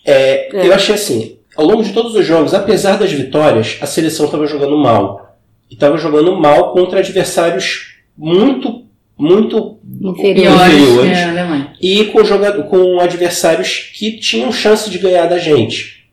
É, 0.04 0.48
É. 0.56 0.66
Eu 0.68 0.72
achei 0.72 0.94
assim, 0.94 1.38
ao 1.56 1.66
longo 1.66 1.82
de 1.82 1.92
todos 1.92 2.14
os 2.14 2.24
jogos, 2.24 2.54
apesar 2.54 2.96
das 2.96 3.10
vitórias, 3.10 3.76
a 3.80 3.86
seleção 3.86 4.26
estava 4.26 4.46
jogando 4.46 4.76
mal. 4.78 5.36
E 5.68 5.74
estava 5.74 5.98
jogando 5.98 6.36
mal 6.36 6.72
contra 6.72 7.00
adversários 7.00 7.96
muito, 8.16 8.84
muito 9.18 9.78
inferiores. 10.02 10.74
que 10.74 11.14
a 11.14 11.30
Alemanha. 11.30 11.72
e 11.80 12.04
com, 12.06 12.22
com 12.68 13.00
adversários 13.00 13.90
que 13.94 14.18
tinham 14.18 14.52
chance 14.52 14.90
de 14.90 14.98
ganhar 14.98 15.26
da 15.26 15.38
gente. 15.38 16.04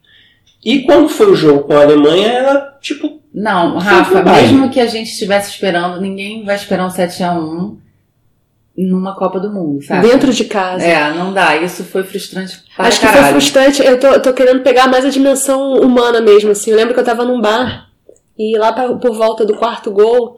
E 0.63 0.83
quando 0.83 1.09
foi 1.09 1.29
o 1.31 1.35
jogo 1.35 1.63
com 1.63 1.73
a 1.73 1.81
Alemanha, 1.81 2.27
ela, 2.29 2.77
tipo, 2.81 3.19
Não, 3.33 3.77
Rafa, 3.77 4.23
mesmo 4.23 4.69
que 4.69 4.79
a 4.79 4.85
gente 4.87 5.09
estivesse 5.11 5.49
esperando, 5.51 5.99
ninguém 5.99 6.45
vai 6.45 6.55
esperar 6.55 6.85
um 6.85 6.89
7x1 6.89 7.75
numa 8.75 9.13
Copa 9.15 9.39
do 9.39 9.51
Mundo, 9.51 9.83
sabe? 9.83 10.07
Dentro 10.07 10.31
de 10.33 10.45
casa. 10.45 10.83
É, 10.83 11.13
não 11.13 11.31
dá. 11.33 11.57
Isso 11.57 11.83
foi 11.83 12.03
frustrante 12.03 12.59
para 12.75 12.87
Acho 12.87 12.99
que 12.99 13.05
caralho. 13.05 13.23
foi 13.25 13.31
frustrante. 13.33 13.83
Eu 13.83 13.99
tô, 13.99 14.19
tô 14.19 14.33
querendo 14.33 14.61
pegar 14.61 14.87
mais 14.87 15.05
a 15.05 15.09
dimensão 15.09 15.73
humana 15.81 16.19
mesmo, 16.21 16.49
assim. 16.51 16.71
Eu 16.71 16.77
lembro 16.77 16.93
que 16.93 16.99
eu 16.99 17.03
tava 17.03 17.23
num 17.25 17.39
bar 17.39 17.89
e 18.39 18.57
lá 18.57 18.71
pra- 18.73 18.95
por 18.95 19.11
volta 19.15 19.45
do 19.45 19.53
quarto 19.55 19.91
gol, 19.91 20.37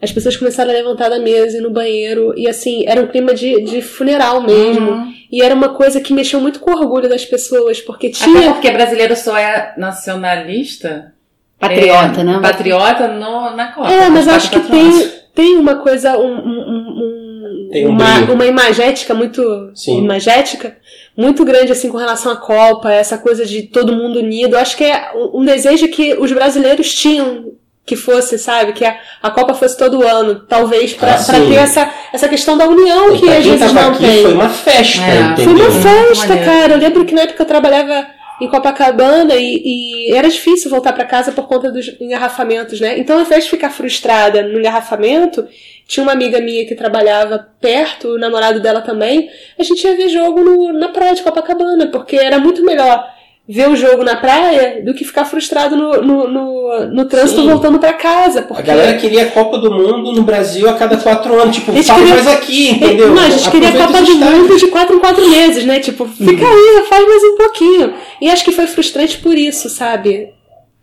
as 0.00 0.12
pessoas 0.12 0.36
começaram 0.36 0.70
a 0.70 0.74
levantar 0.74 1.08
da 1.08 1.18
mesa 1.18 1.58
e 1.58 1.60
no 1.60 1.70
banheiro. 1.70 2.32
E 2.36 2.48
assim, 2.48 2.84
era 2.86 3.00
um 3.00 3.06
clima 3.08 3.34
de, 3.34 3.62
de 3.62 3.82
funeral 3.82 4.40
mesmo. 4.42 4.90
Uhum. 4.90 5.12
E 5.30 5.42
era 5.42 5.54
uma 5.54 5.70
coisa 5.70 6.00
que 6.00 6.12
mexeu 6.14 6.40
muito 6.40 6.60
com 6.60 6.70
o 6.70 6.76
orgulho 6.78 7.08
das 7.08 7.24
pessoas, 7.24 7.80
porque 7.80 8.06
Até 8.08 8.16
tinha. 8.24 8.52
porque 8.52 8.70
brasileiro 8.70 9.14
só 9.16 9.36
é 9.36 9.74
nacionalista. 9.76 11.12
Patriota, 11.58 12.20
é, 12.20 12.24
né? 12.24 12.38
Patriota 12.40 13.08
no, 13.08 13.50
na 13.56 13.72
Copa. 13.72 13.90
É, 13.92 14.08
mas 14.08 14.28
acho 14.28 14.50
que 14.50 14.60
tem, 14.60 14.90
tem 15.34 15.56
uma 15.56 15.76
coisa, 15.76 16.16
um, 16.16 16.32
um- 16.32 17.66
um- 17.66 17.68
Tem 17.72 17.84
um 17.86 17.90
uma, 17.90 18.04
brilho. 18.18 18.34
uma 18.34 18.46
imagética 18.46 19.12
muito 19.12 19.42
Sim. 19.74 19.98
imagética 19.98 20.76
muito 21.16 21.44
grande 21.44 21.72
assim 21.72 21.90
com 21.90 21.96
relação 21.98 22.30
à 22.30 22.36
Copa, 22.36 22.92
essa 22.92 23.18
coisa 23.18 23.44
de 23.44 23.64
todo 23.64 23.92
mundo 23.92 24.20
unido. 24.20 24.56
Acho 24.56 24.76
que 24.76 24.84
é 24.84 25.10
um 25.34 25.44
desejo 25.44 25.88
que 25.88 26.14
os 26.14 26.30
brasileiros 26.32 26.94
tinham 26.94 27.52
que 27.88 27.96
fosse, 27.96 28.38
sabe, 28.38 28.72
que 28.74 28.84
a, 28.84 28.96
a 29.22 29.30
Copa 29.30 29.54
fosse 29.54 29.76
todo 29.76 30.06
ano, 30.06 30.36
talvez 30.48 30.92
pra 30.92 31.14
Ah, 31.14 31.24
ter 31.24 31.54
essa, 31.54 31.90
essa 32.12 32.28
questão 32.28 32.56
da 32.56 32.66
união 32.68 33.14
E 33.14 33.18
que 33.18 33.28
às 33.28 33.42
quem 33.42 33.52
vezes 33.56 33.60
tava 33.72 33.80
não 33.82 33.90
aqui 33.92 34.00
tem. 34.06 34.22
foi 34.22 34.32
uma 34.34 34.48
festa, 34.48 35.00
É. 35.02 35.36
Foi 35.42 35.52
uma 35.54 35.70
festa, 35.70 36.26
Maneiro. 36.28 36.44
cara. 36.50 36.72
Eu 36.74 36.78
lembro 36.78 37.04
que 37.04 37.14
na 37.14 37.22
época 37.22 37.42
eu 37.42 37.46
trabalhava 37.46 38.06
em 38.40 38.46
Copacabana 38.48 39.34
e, 39.34 39.62
e 40.10 40.12
era 40.14 40.28
difícil 40.28 40.70
voltar 40.70 40.92
pra 40.92 41.04
casa 41.04 41.32
por 41.32 41.48
conta 41.48 41.72
dos 41.72 41.92
engarrafamentos, 42.00 42.80
né? 42.80 42.96
Então, 42.96 43.16
ao 43.16 43.22
invés 43.22 43.44
de 43.44 43.50
ficar 43.50 43.70
frustrada 43.70 44.42
no 44.42 44.60
engarrafamento, 44.60 45.44
tinha 45.88 46.04
uma 46.04 46.12
amiga 46.12 46.40
minha 46.40 46.64
que 46.64 46.76
trabalhava 46.76 47.48
perto, 47.60 48.08
o 48.14 48.18
namorado 48.18 48.60
dela 48.60 48.80
também. 48.80 49.28
A 49.58 49.62
gente 49.64 49.84
ia 49.84 49.96
ver 49.96 50.08
jogo 50.08 50.40
no- 50.44 50.72
na 50.72 50.88
praia 50.88 51.14
de 51.14 51.22
Copacabana, 51.22 51.86
porque 51.88 52.14
era 52.16 52.38
muito 52.38 52.62
melhor 52.64 53.04
ver 53.48 53.66
o 53.70 53.74
jogo 53.74 54.04
na 54.04 54.14
praia 54.16 54.82
do 54.84 54.92
que 54.92 55.04
ficar 55.04 55.24
frustrado 55.24 55.74
no, 55.74 56.02
no, 56.02 56.28
no, 56.28 56.86
no 56.88 57.04
trânsito 57.06 57.40
Sim. 57.40 57.48
voltando 57.48 57.78
pra 57.78 57.94
casa. 57.94 58.40
A 58.40 58.42
Porque... 58.42 58.62
galera 58.62 58.98
queria 58.98 59.22
a 59.22 59.30
Copa 59.30 59.56
do 59.56 59.70
Mundo 59.70 60.12
no 60.12 60.22
Brasil 60.22 60.68
a 60.68 60.74
cada 60.74 60.98
quatro 60.98 61.40
anos. 61.40 61.56
Tipo, 61.56 61.72
A 61.72 61.82
fala 61.82 61.98
queria- 62.00 62.14
mais 62.14 62.26
aqui, 62.26 62.68
entendeu? 62.72 63.14
Não, 63.14 63.22
a 63.22 63.30
gente 63.30 63.50
queria 63.50 63.70
a 63.70 63.86
Copa 63.86 64.02
do. 64.02 64.14
Mundo 64.16 64.58
de 64.58 64.66
4 64.66 64.94
em 64.94 64.98
4 64.98 65.30
meses, 65.30 65.64
né? 65.64 65.80
Tipo, 65.80 66.04
fica 66.06 66.44
aí, 66.46 66.84
faz 66.90 67.08
mais 67.08 67.22
um 67.24 67.36
pouquinho. 67.38 67.94
E 68.20 68.28
acho 68.28 68.44
que 68.44 68.52
foi 68.52 68.66
frustrante 68.66 69.16
por 69.18 69.38
isso, 69.38 69.70
sabe? 69.70 70.34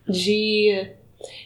De, 0.07 0.87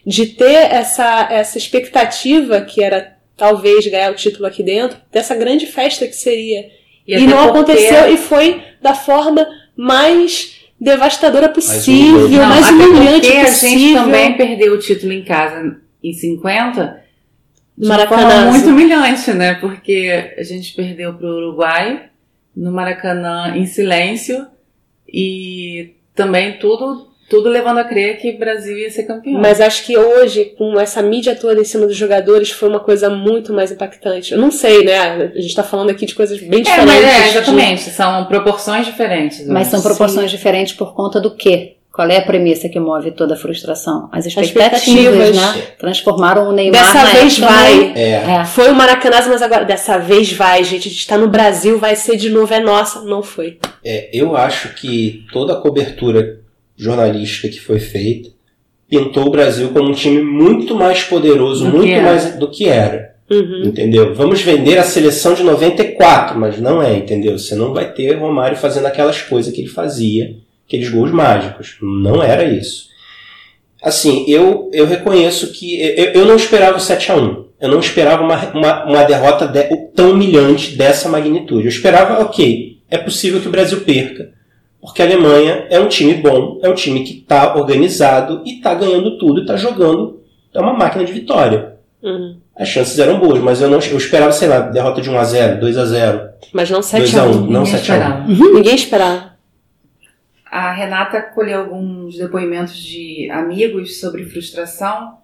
de 0.05 0.25
ter 0.25 0.71
essa, 0.71 1.27
essa 1.29 1.57
expectativa 1.57 2.61
que 2.61 2.81
era 2.81 3.17
talvez 3.35 3.85
ganhar 3.87 4.11
o 4.11 4.15
título 4.15 4.45
aqui 4.45 4.63
dentro, 4.63 4.97
dessa 5.11 5.35
grande 5.35 5.65
festa 5.65 6.07
que 6.07 6.15
seria. 6.15 6.65
E, 7.05 7.15
até 7.15 7.25
não 7.25 7.49
aconteceu 7.49 8.13
e 8.13 8.15
foi 8.17 8.61
da 8.81 8.93
forma 8.93 9.45
mais 9.75 10.58
devastadora 10.79 11.49
possível. 11.49 12.29
Não, 12.29 12.47
mais 12.47 12.69
humilhante 12.69 13.21
porque 13.21 13.37
a 13.37 13.45
possível. 13.45 13.79
gente 13.79 13.93
também 13.93 14.37
perdeu 14.37 14.73
o 14.73 14.79
título 14.79 15.11
em 15.11 15.23
casa 15.23 15.77
em 16.03 16.13
50 16.13 17.03
de 17.77 17.85
uma 17.85 17.97
Maracanã. 17.97 18.29
forma 18.29 18.51
muito 18.51 18.69
humilhante, 18.69 19.31
né? 19.33 19.55
Porque 19.55 20.33
a 20.37 20.43
gente 20.43 20.73
perdeu 20.73 21.13
pro 21.13 21.27
Uruguai 21.27 22.09
no 22.55 22.71
Maracanã 22.71 23.55
em 23.55 23.65
silêncio 23.65 24.47
e 25.07 25.95
também 26.15 26.59
tudo, 26.59 27.08
tudo 27.29 27.47
levando 27.49 27.77
a 27.77 27.83
crer 27.83 28.17
que 28.17 28.31
o 28.31 28.39
Brasil 28.39 28.77
ia 28.77 28.89
ser 28.89 29.03
campeão. 29.03 29.39
Mas 29.39 29.61
acho 29.61 29.85
que 29.85 29.97
hoje, 29.97 30.53
com 30.57 30.79
essa 30.79 31.01
mídia 31.01 31.35
toda 31.35 31.61
em 31.61 31.65
cima 31.65 31.85
dos 31.85 31.95
jogadores, 31.95 32.49
foi 32.49 32.67
uma 32.67 32.79
coisa 32.79 33.09
muito 33.09 33.53
mais 33.53 33.71
impactante. 33.71 34.33
Eu 34.33 34.39
não 34.39 34.51
sei, 34.51 34.83
né? 34.83 35.31
A 35.35 35.39
gente 35.39 35.55
tá 35.55 35.63
falando 35.63 35.91
aqui 35.91 36.05
de 36.05 36.15
coisas 36.15 36.39
bem 36.39 36.61
é, 36.61 36.63
diferentes. 36.63 36.85
mas 36.85 37.03
é, 37.05 37.21
de- 37.21 37.29
exatamente. 37.29 37.81
São 37.91 38.25
proporções 38.25 38.85
diferentes. 38.85 39.41
eu 39.47 39.53
Mas 39.53 39.67
são 39.67 39.81
proporções 39.81 40.31
diferentes 40.31 40.73
por 40.73 40.93
conta 40.95 41.21
do 41.21 41.31
quê? 41.35 41.75
Qual 41.91 42.07
é 42.07 42.17
a 42.17 42.21
premissa 42.21 42.69
que 42.69 42.79
move 42.79 43.11
toda 43.11 43.33
a 43.33 43.37
frustração? 43.37 44.07
As 44.11 44.25
expectativas. 44.25 44.77
expectativas, 44.77 45.35
né? 45.35 45.63
Transformaram 45.77 46.47
o 46.47 46.51
Neymar 46.53 46.81
Dessa 46.81 47.03
na 47.03 47.09
vez 47.11 47.39
vai. 47.39 47.93
É. 47.93 48.11
É. 48.39 48.45
Foi 48.45 48.71
o 48.71 48.75
Maracanã, 48.75 49.17
mas 49.27 49.41
agora 49.41 49.65
dessa 49.65 49.97
vez 49.97 50.31
vai, 50.31 50.63
gente. 50.63 50.87
A 50.87 50.91
gente 50.91 51.05
tá 51.07 51.17
no 51.17 51.27
Brasil, 51.27 51.77
vai 51.77 51.97
ser 51.97 52.15
de 52.15 52.29
novo, 52.29 52.53
é 52.53 52.59
nossa. 52.59 53.01
Não 53.01 53.21
foi. 53.21 53.57
É, 53.83 54.09
eu 54.13 54.37
acho 54.37 54.75
que 54.75 55.25
toda 55.33 55.53
a 55.53 55.55
cobertura 55.57 56.38
jornalística 56.79 57.49
que 57.49 57.59
foi 57.59 57.79
feita 57.79 58.29
pintou 58.89 59.27
o 59.27 59.29
Brasil 59.29 59.69
como 59.69 59.89
um 59.89 59.93
time 59.93 60.19
muito 60.23 60.73
mais 60.73 61.03
poderoso, 61.03 61.65
Do 61.65 61.77
muito 61.77 62.01
mais 62.01 62.35
do 62.39 62.49
que 62.49 62.67
era. 62.67 63.13
Uhum. 63.29 63.61
Entendeu? 63.65 64.15
Vamos 64.15 64.41
vender 64.41 64.79
a 64.79 64.83
seleção 64.83 65.35
de 65.35 65.43
94, 65.43 66.39
mas 66.39 66.59
não 66.59 66.81
é, 66.81 66.97
entendeu? 66.97 67.37
Você 67.37 67.53
não 67.53 67.71
vai 67.71 67.93
ter 67.93 68.15
Romário 68.15 68.57
fazendo 68.57 68.87
aquelas 68.87 69.21
coisas 69.21 69.53
que 69.53 69.61
ele 69.61 69.67
fazia, 69.69 70.37
aqueles 70.67 70.89
gols 70.89 71.11
mágicos. 71.11 71.77
Não 71.79 72.23
era 72.23 72.43
isso. 72.45 72.89
Assim, 73.81 74.25
eu, 74.27 74.71
eu 74.73 74.87
reconheço 74.87 75.51
que 75.53 75.79
eu, 75.79 76.05
eu 76.21 76.25
não 76.25 76.35
esperava 76.35 76.77
o 76.77 76.81
7x1. 76.81 77.45
Eu 77.61 77.69
não 77.69 77.79
esperava 77.79 78.23
uma, 78.23 78.51
uma, 78.53 78.85
uma 78.85 79.03
derrota 79.03 79.45
de- 79.47 79.69
tão 79.95 80.11
humilhante 80.11 80.75
dessa 80.75 81.07
magnitude. 81.07 81.65
Eu 81.65 81.69
esperava, 81.69 82.23
ok, 82.23 82.79
é 82.89 82.97
possível 82.97 83.39
que 83.39 83.47
o 83.47 83.51
Brasil 83.51 83.81
perca, 83.81 84.31
porque 84.81 85.01
a 85.01 85.05
Alemanha 85.05 85.67
é 85.69 85.79
um 85.79 85.87
time 85.87 86.13
bom, 86.15 86.59
é 86.63 86.69
um 86.69 86.73
time 86.73 87.03
que 87.03 87.19
está 87.19 87.55
organizado 87.55 88.41
e 88.45 88.57
está 88.57 88.73
ganhando 88.73 89.17
tudo, 89.17 89.41
está 89.41 89.55
jogando, 89.57 90.21
é 90.53 90.59
uma 90.59 90.73
máquina 90.73 91.03
de 91.03 91.11
vitória. 91.11 91.75
Uhum. 92.01 92.39
As 92.57 92.67
chances 92.67 92.97
eram 92.99 93.19
boas, 93.19 93.39
mas 93.41 93.61
eu 93.61 93.69
não 93.69 93.79
eu 93.79 93.97
esperava, 93.97 94.31
sei 94.31 94.47
lá, 94.47 94.59
derrota 94.59 95.01
de 95.01 95.09
1x0, 95.09 95.59
2x0, 95.59 96.29
Mas 96.53 96.69
não 96.69 96.81
7 96.81 97.03
2x1, 97.15 97.19
a 97.19 97.23
1 97.25 97.31
não 97.47 97.63
Ninguém 97.63 97.65
7x1. 97.65 97.75
esperava. 97.79 98.25
Ninguém 98.27 98.75
esperava. 98.75 99.29
A 100.51 100.71
Renata 100.71 101.21
colheu 101.21 101.59
alguns 101.59 102.17
depoimentos 102.17 102.75
de 102.75 103.29
amigos 103.31 103.99
sobre 103.99 104.25
frustração. 104.25 105.19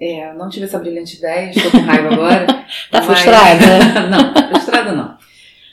É, 0.00 0.30
eu 0.30 0.34
não 0.34 0.48
tive 0.48 0.64
essa 0.66 0.78
brilhante 0.78 1.18
ideia, 1.18 1.50
estou 1.50 1.70
com 1.70 1.78
raiva 1.78 2.12
agora. 2.14 2.46
Tá 2.90 3.02
Mas- 3.02 3.06
frustrada? 3.06 3.66
não, 4.08 4.48
frustrada 4.50 4.92
não. 4.92 5.16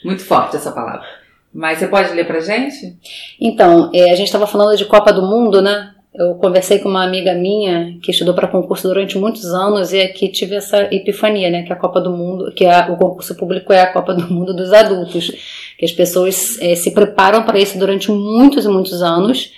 Muito 0.04 0.22
forte 0.24 0.56
essa 0.56 0.72
palavra. 0.72 1.04
Mas 1.52 1.78
você 1.78 1.88
pode 1.88 2.12
ler 2.12 2.26
pra 2.26 2.40
gente? 2.40 2.96
Então, 3.40 3.90
é, 3.94 4.10
a 4.12 4.14
gente 4.14 4.26
estava 4.26 4.46
falando 4.46 4.76
de 4.76 4.84
Copa 4.84 5.12
do 5.12 5.22
Mundo, 5.22 5.62
né? 5.62 5.94
Eu 6.14 6.34
conversei 6.34 6.78
com 6.78 6.88
uma 6.88 7.04
amiga 7.04 7.32
minha 7.34 7.96
que 8.02 8.10
estudou 8.10 8.34
para 8.34 8.48
concurso 8.48 8.88
durante 8.88 9.16
muitos 9.16 9.44
anos 9.46 9.92
e 9.92 10.00
aqui 10.00 10.28
tive 10.28 10.56
essa 10.56 10.88
epifania, 10.92 11.48
né? 11.50 11.62
Que 11.62 11.72
a 11.72 11.76
Copa 11.76 12.00
do 12.00 12.10
Mundo, 12.10 12.52
que 12.52 12.66
a, 12.66 12.88
o 12.90 12.96
concurso 12.96 13.36
público 13.36 13.72
é 13.72 13.82
a 13.82 13.92
Copa 13.92 14.14
do 14.14 14.32
Mundo 14.32 14.54
dos 14.54 14.72
adultos, 14.72 15.30
que 15.78 15.84
as 15.84 15.92
pessoas 15.92 16.60
é, 16.60 16.74
se 16.74 16.90
preparam 16.92 17.44
para 17.44 17.58
isso 17.58 17.78
durante 17.78 18.10
muitos 18.10 18.64
e 18.64 18.68
muitos 18.68 19.02
anos. 19.02 19.52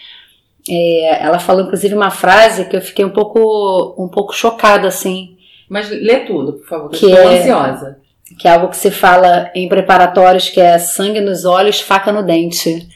É, 0.68 1.24
ela 1.24 1.38
falou 1.38 1.62
inclusive 1.62 1.94
uma 1.94 2.11
frase 2.11 2.66
que 2.66 2.76
eu 2.76 2.83
fiquei 2.83 3.05
um 3.05 3.11
pouco, 3.11 3.94
um 3.98 4.09
pouco 4.09 4.35
chocada, 4.35 4.87
assim. 4.87 5.37
Mas 5.68 5.88
lê 5.88 6.20
tudo, 6.20 6.55
por 6.55 6.66
favor, 6.66 6.90
que, 6.90 6.98
Que 6.98 7.07
eu 7.07 7.14
estou 7.14 7.31
é- 7.31 7.38
ansiosa. 7.38 7.99
Que 8.38 8.48
é 8.48 8.52
algo 8.52 8.68
que 8.68 8.76
se 8.76 8.90
fala 8.90 9.50
em 9.54 9.68
preparatórios, 9.68 10.48
que 10.48 10.60
é 10.60 10.78
sangue 10.78 11.20
nos 11.20 11.44
olhos, 11.44 11.80
faca 11.80 12.12
no 12.12 12.22
dente. 12.22 12.86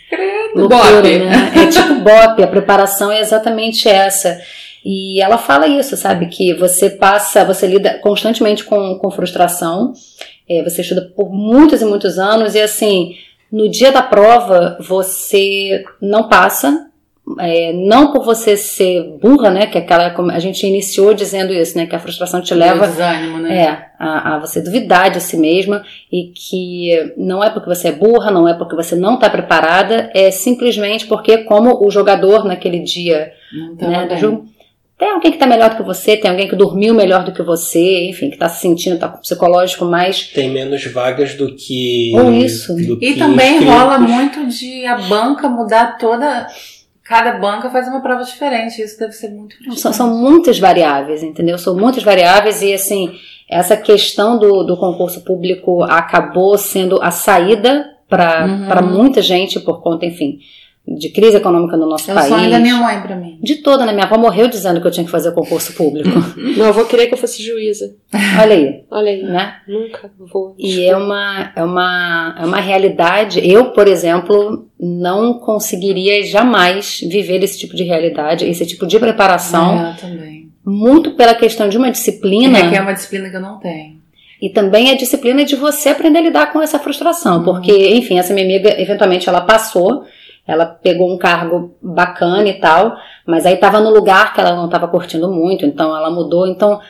Loucura, 0.55 1.03
Bope. 1.03 1.19
né? 1.19 1.53
É 1.57 1.67
tipo 1.67 1.95
bope, 1.97 2.43
a 2.43 2.47
preparação 2.47 3.11
é 3.11 3.21
exatamente 3.21 3.89
essa. 3.89 4.41
E 4.85 5.21
ela 5.21 5.39
fala 5.39 5.67
isso, 5.67 5.97
sabe? 5.97 6.27
Que 6.27 6.53
você 6.55 6.91
passa, 6.91 7.45
você 7.45 7.67
lida 7.67 7.99
constantemente 8.01 8.65
com, 8.65 8.99
com 8.99 9.11
frustração, 9.11 9.93
é, 10.49 10.63
você 10.63 10.83
estuda 10.83 11.11
por 11.17 11.33
muitos 11.33 11.81
e 11.81 11.85
muitos 11.87 12.19
anos, 12.19 12.55
e 12.55 12.61
assim, 12.61 13.17
no 13.51 13.69
dia 13.71 13.91
da 13.91 14.03
prova, 14.03 14.77
você 14.81 15.85
não 16.01 16.29
passa, 16.29 16.87
é, 17.39 17.73
não 17.73 18.13
por 18.13 18.23
você 18.23 18.57
ser 18.57 19.17
burra, 19.21 19.51
né? 19.51 19.67
Que 19.67 19.79
é 19.79 19.81
aquela, 19.81 20.11
como 20.11 20.31
a 20.31 20.39
gente 20.39 20.67
iniciou 20.67 21.15
dizendo 21.15 21.53
isso, 21.53 21.77
né? 21.77 21.87
Que 21.87 21.97
a 21.97 21.99
frustração 21.99 22.43
te 22.43 22.55
leva 22.55 22.87
desânimo, 22.87 23.39
né? 23.39 23.57
é, 23.63 23.87
a, 23.99 24.35
a 24.35 24.39
você 24.39 24.61
duvidar 24.61 25.11
de 25.11 25.21
si 25.21 25.37
mesma 25.37 25.83
e 26.13 26.33
que 26.35 27.15
não 27.17 27.43
é 27.43 27.49
porque 27.49 27.69
você 27.69 27.89
é 27.89 27.93
burra, 27.93 28.31
não 28.31 28.47
é 28.47 28.53
porque 28.55 28.77
você 28.77 28.95
não 28.95 29.15
está 29.15 29.31
preparada, 29.31 30.11
é 30.15 30.31
simplesmente 30.31 31.07
porque, 31.07 31.39
como 31.39 31.85
o 31.87 31.91
jogador 31.91 32.45
naquele 32.45 32.81
dia 32.81 33.33
Não 33.53 33.75
tá 33.77 33.89
né, 33.89 34.03
do 34.03 34.09
bem. 34.09 34.19
jogo, 34.19 34.45
tem 34.99 35.11
alguém 35.11 35.31
que 35.33 35.37
está 35.37 35.47
melhor 35.47 35.71
do 35.71 35.77
que 35.77 35.83
você, 35.83 36.17
tem 36.17 36.31
alguém 36.31 36.47
que 36.49 36.55
dormiu 36.55 36.95
melhor 36.95 37.25
do 37.25 37.33
que 37.33 37.43
você, 37.43 38.07
enfim, 38.09 38.29
que 38.29 38.37
está 38.37 38.49
se 38.49 38.61
sentindo, 38.61 38.95
está 38.95 39.09
com 39.09 39.19
o 39.19 39.21
psicológico 39.23 39.85
mais. 39.87 40.29
Tem 40.29 40.51
menos 40.51 40.85
vagas 40.93 41.35
do 41.35 41.55
que. 41.57 42.13
Ou 42.15 42.33
isso. 42.33 42.75
do 42.77 42.95
E 43.03 43.15
que 43.15 43.19
também 43.19 43.55
inscritos. 43.57 43.75
rola 43.75 43.99
muito 43.99 44.47
de 44.47 44.85
a 44.87 44.99
banca 44.99 45.49
mudar 45.49 45.97
toda. 45.99 46.47
Cada 47.05 47.39
banca 47.39 47.69
faz 47.71 47.87
uma 47.87 48.01
prova 48.01 48.25
diferente. 48.25 48.81
Isso 48.81 48.99
deve 48.99 49.13
ser 49.13 49.29
muito 49.29 49.57
São, 49.77 49.93
são 49.93 50.17
muitas 50.17 50.59
variáveis, 50.59 51.23
entendeu? 51.23 51.59
São 51.59 51.77
muitas 51.77 52.03
variáveis 52.03 52.63
e, 52.63 52.73
assim, 52.73 53.15
essa 53.49 53.77
questão 53.77 54.39
do, 54.39 54.65
do 54.65 54.77
concurso 54.77 55.23
público 55.23 55.83
acabou 55.85 56.57
sendo 56.57 57.03
a 57.03 57.11
saída 57.11 57.91
para 58.09 58.47
Uhum. 58.47 58.93
muita 58.93 59.21
gente 59.21 59.59
por 59.61 59.83
conta, 59.83 60.07
enfim, 60.07 60.39
de 60.87 61.09
crise 61.09 61.37
econômica 61.39 61.77
no 61.79 61.87
nosso 61.89 62.11
É 62.11 62.13
o 62.13 62.17
país. 62.17 62.29
sonho 62.29 62.51
da 62.51 62.59
minha 62.59 62.77
mãe 62.77 63.01
pra 63.01 63.17
mim. 63.17 63.39
De 63.43 63.57
toda, 63.57 63.87
né? 63.87 63.93
Minha 63.93 64.05
avó 64.05 64.19
morreu 64.19 64.49
dizendo 64.49 64.81
que 64.81 64.87
eu 64.87 64.91
tinha 64.91 65.05
que 65.05 65.11
fazer 65.11 65.33
concurso 65.33 65.73
público. 65.73 66.11
Não, 66.37 66.67
eu 66.67 66.73
vou 66.75 66.85
querer 66.85 67.07
que 67.07 67.15
eu 67.15 67.19
fosse 67.19 67.43
juíza. 67.43 67.95
Olha 68.41 68.55
aí, 68.55 68.85
Olha 68.91 69.11
aí. 69.11 69.23
né? 69.23 69.55
Nunca 69.67 70.11
vou. 70.19 70.55
E 70.59 70.85
é 70.85 70.95
uma, 70.97 71.53
é, 71.57 71.63
uma, 71.65 72.37
é 72.39 72.45
uma 72.45 72.61
realidade. 72.61 73.41
Eu, 73.43 73.71
por 73.71 73.89
exemplo, 73.89 74.67
não 74.79 75.35
conseguiria 75.35 76.23
jamais 76.25 77.01
viver 77.01 77.43
esse 77.43 77.59
tipo 77.59 77.75
de 77.75 77.83
realidade, 77.83 78.45
esse 78.45 78.67
tipo 78.67 78.87
de 78.87 78.99
preparação, 78.99 79.79
É, 79.87 79.91
eu 79.93 79.97
também. 79.97 80.51
muito 80.65 81.13
pela 81.13 81.35
questão 81.35 81.67
de 81.69 81.79
uma 81.79 81.91
disciplina. 81.91 82.59
É 82.59 82.69
que 82.69 82.77
é 82.77 82.81
uma 82.83 82.93
disciplina 82.93 83.31
que 83.31 83.37
eu 83.37 83.41
não 83.41 83.59
tenho. 83.59 83.95
E 84.43 84.51
também 84.51 84.91
a 84.91 84.97
disciplina 84.97 85.45
de 85.47 85.57
você 85.57 85.89
aprender 85.89 86.19
a 86.19 86.23
lidar 86.23 86.53
com 86.53 86.61
essa 86.61 86.79
frustração. 86.79 87.39
Uhum. 87.39 87.45
Porque, 87.45 87.73
enfim, 87.95 88.19
essa 88.19 88.35
minha 88.35 88.45
amiga, 88.45 88.79
eventualmente, 88.79 89.27
ela 89.29 89.41
passou, 89.41 90.05
ela 90.47 90.67
pegou 90.67 91.13
um 91.13 91.19
cargo 91.19 91.75
bacana 91.83 92.49
e 92.49 92.55
tal, 92.61 92.97
mas 93.27 93.47
aí 93.47 93.55
estava 93.55 93.81
no 93.81 93.91
lugar 93.91 94.35
que 94.35 94.41
ela 94.41 94.55
não 94.55 94.67
estava 94.67 94.87
curtindo 94.89 95.31
muito, 95.33 95.65
então 95.65 95.97
ela 95.97 96.11
mudou. 96.11 96.47
Então, 96.47 96.81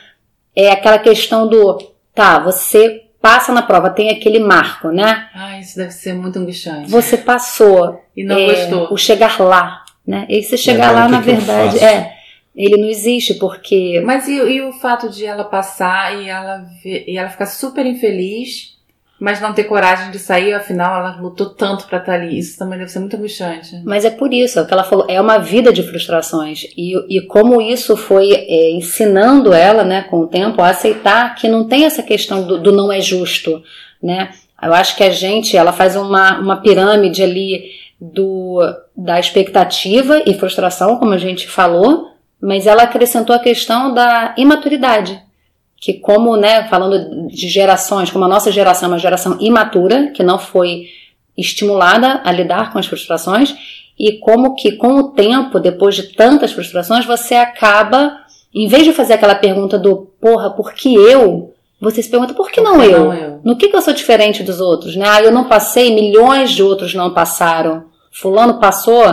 é 0.55 0.71
aquela 0.71 0.99
questão 0.99 1.47
do, 1.47 1.77
tá, 2.13 2.39
você 2.39 3.03
passa 3.21 3.51
na 3.53 3.61
prova, 3.61 3.89
tem 3.89 4.09
aquele 4.11 4.39
marco, 4.39 4.89
né? 4.89 5.29
Ai, 5.33 5.61
isso 5.61 5.77
deve 5.77 5.91
ser 5.91 6.13
muito 6.13 6.37
angustiante. 6.37 6.89
Você 6.91 7.17
passou, 7.17 7.99
E 8.15 8.23
não 8.23 8.37
é, 8.37 8.45
gostou. 8.67 8.93
o 8.93 8.97
chegar 8.97 9.39
lá, 9.39 9.83
né? 10.05 10.25
E 10.29 10.43
se 10.43 10.57
chegar 10.57 10.91
lá, 10.91 11.05
que 11.05 11.11
na 11.11 11.19
que 11.21 11.25
verdade, 11.31 11.79
é, 11.83 12.13
ele 12.55 12.77
não 12.77 12.87
existe, 12.87 13.33
porque 13.35 14.01
Mas 14.05 14.27
e, 14.27 14.33
e 14.35 14.61
o 14.61 14.71
fato 14.73 15.09
de 15.09 15.25
ela 15.25 15.43
passar 15.45 16.13
e 16.21 16.29
ela, 16.29 16.65
ver- 16.83 17.05
e 17.07 17.17
ela 17.17 17.29
ficar 17.29 17.47
super 17.47 17.85
infeliz, 17.85 18.74
mas 19.19 19.39
não 19.39 19.53
ter 19.53 19.63
coragem 19.63 20.11
de 20.11 20.19
sair, 20.19 20.53
afinal 20.53 20.99
ela 20.99 21.21
lutou 21.21 21.49
tanto 21.49 21.85
pra 21.85 21.99
estar 21.99 22.13
ali. 22.13 22.37
Isso 22.37 22.57
também 22.57 22.77
deve 22.77 22.91
ser 22.91 22.99
muito 22.99 23.15
angustiante. 23.15 23.81
Mas 23.85 24.03
é 24.03 24.09
por 24.09 24.33
isso, 24.33 24.59
é 24.59 24.61
o 24.61 24.67
que 24.67 24.73
ela 24.73 24.83
falou, 24.83 25.05
é 25.09 25.19
uma 25.19 25.37
vida 25.37 25.71
de 25.71 25.83
frustrações. 25.83 26.63
E, 26.75 27.17
e 27.17 27.21
como 27.21 27.61
isso 27.61 27.95
foi 27.95 28.31
é, 28.33 28.71
ensinando 28.71 29.53
ela, 29.53 29.83
né, 29.83 30.03
com 30.03 30.21
o 30.21 30.27
tempo, 30.27 30.61
a 30.61 30.69
aceitar 30.69 31.33
que 31.35 31.47
não 31.47 31.65
tem 31.65 31.85
essa 31.85 32.03
questão 32.03 32.45
do, 32.45 32.57
do 32.57 32.71
não 32.71 32.91
é 32.91 32.99
justo, 32.99 33.63
né? 34.03 34.31
Eu 34.61 34.73
acho 34.73 34.95
que 34.95 35.03
a 35.03 35.09
gente, 35.09 35.55
ela 35.55 35.71
faz 35.71 35.95
uma, 35.95 36.39
uma 36.39 36.57
pirâmide 36.57 37.21
ali 37.21 37.71
do, 37.99 38.61
da 38.95 39.19
expectativa 39.19 40.21
e 40.25 40.33
frustração, 40.33 40.97
como 40.97 41.13
a 41.13 41.17
gente 41.17 41.47
falou, 41.47 42.11
mas 42.41 42.67
ela 42.67 42.83
acrescentou 42.83 43.35
a 43.35 43.39
questão 43.39 43.93
da 43.93 44.33
imaturidade. 44.37 45.21
Que 45.85 45.93
como, 45.93 46.35
né, 46.35 46.67
falando 46.67 47.27
de 47.27 47.47
gerações, 47.47 48.09
como 48.09 48.25
a 48.25 48.27
nossa 48.27 48.51
geração 48.51 48.89
é 48.89 48.93
uma 48.93 48.97
geração 48.97 49.37
imatura, 49.39 50.07
que 50.15 50.23
não 50.23 50.39
foi 50.39 50.85
estimulada 51.37 52.21
a 52.23 52.31
lidar 52.31 52.73
com 52.73 52.79
as 52.79 52.87
frustrações 52.87 53.55
e 53.99 54.13
como 54.13 54.55
que 54.55 54.71
com 54.71 54.95
o 54.95 55.09
tempo, 55.11 55.59
depois 55.59 55.93
de 55.93 56.15
tantas 56.15 56.51
frustrações, 56.53 57.05
você 57.05 57.35
acaba, 57.35 58.17
em 58.51 58.67
vez 58.67 58.83
de 58.83 58.93
fazer 58.93 59.13
aquela 59.13 59.35
pergunta 59.35 59.77
do 59.77 60.07
porra, 60.19 60.49
por 60.49 60.73
que 60.73 60.91
eu? 60.95 61.53
Você 61.79 62.01
se 62.01 62.09
pergunta, 62.09 62.33
por 62.33 62.49
que 62.49 62.61
não 62.61 62.81
eu? 62.81 63.05
Não 63.05 63.13
eu. 63.13 63.39
No 63.43 63.55
que, 63.55 63.67
que 63.67 63.75
eu 63.75 63.81
sou 63.83 63.93
diferente 63.93 64.41
dos 64.41 64.59
outros? 64.59 64.95
Né? 64.95 65.05
Ah, 65.07 65.21
eu 65.21 65.31
não 65.31 65.43
passei, 65.43 65.93
milhões 65.93 66.49
de 66.49 66.63
outros 66.63 66.95
não 66.95 67.13
passaram. 67.13 67.83
Fulano 68.11 68.59
passou, 68.59 69.03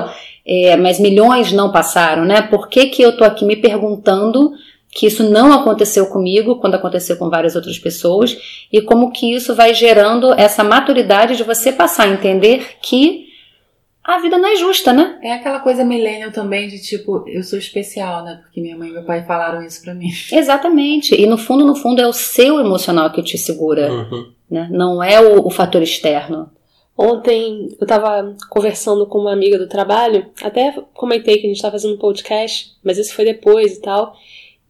é, 0.46 0.74
mas 0.76 0.98
milhões 0.98 1.52
não 1.52 1.70
passaram, 1.70 2.24
né? 2.24 2.40
Por 2.40 2.68
que, 2.68 2.86
que 2.86 3.02
eu 3.02 3.14
tô 3.14 3.24
aqui 3.24 3.44
me 3.44 3.56
perguntando 3.56 4.52
que 4.94 5.06
isso 5.06 5.28
não 5.28 5.52
aconteceu 5.52 6.06
comigo, 6.06 6.56
quando 6.56 6.74
aconteceu 6.74 7.16
com 7.16 7.30
várias 7.30 7.56
outras 7.56 7.78
pessoas, 7.78 8.36
e 8.70 8.80
como 8.82 9.10
que 9.10 9.34
isso 9.34 9.54
vai 9.54 9.72
gerando 9.72 10.32
essa 10.34 10.62
maturidade 10.62 11.34
de 11.36 11.42
você 11.42 11.72
passar 11.72 12.04
a 12.06 12.12
entender 12.12 12.76
que 12.82 13.26
a 14.04 14.18
vida 14.18 14.36
não 14.36 14.48
é 14.50 14.56
justa, 14.56 14.92
né? 14.92 15.18
É 15.22 15.32
aquela 15.32 15.60
coisa 15.60 15.82
millennial 15.84 16.30
também 16.32 16.68
de 16.68 16.78
tipo, 16.82 17.24
eu 17.26 17.42
sou 17.42 17.58
especial, 17.58 18.22
né? 18.24 18.40
Porque 18.42 18.60
minha 18.60 18.76
mãe 18.76 18.90
e 18.90 18.92
meu 18.92 19.04
pai 19.04 19.24
falaram 19.24 19.62
isso 19.62 19.80
pra 19.82 19.94
mim. 19.94 20.08
Exatamente. 20.30 21.14
E 21.14 21.24
no 21.24 21.38
fundo, 21.38 21.64
no 21.64 21.74
fundo, 21.76 22.02
é 22.02 22.06
o 22.06 22.12
seu 22.12 22.60
emocional 22.60 23.10
que 23.10 23.22
te 23.22 23.38
segura, 23.38 23.90
Uhum. 23.90 24.26
né? 24.50 24.68
Não 24.70 25.02
é 25.02 25.20
o, 25.20 25.46
o 25.46 25.50
fator 25.50 25.80
externo. 25.82 26.50
Ontem 26.98 27.74
eu 27.80 27.86
tava 27.86 28.34
conversando 28.50 29.06
com 29.06 29.18
uma 29.18 29.32
amiga 29.32 29.58
do 29.58 29.66
trabalho, 29.66 30.26
até 30.42 30.74
comentei 30.92 31.38
que 31.38 31.46
a 31.46 31.48
gente 31.48 31.62
tava 31.62 31.72
fazendo 31.72 31.94
um 31.94 31.98
podcast, 31.98 32.72
mas 32.84 32.98
isso 32.98 33.14
foi 33.14 33.24
depois 33.24 33.78
e 33.78 33.80
tal. 33.80 34.14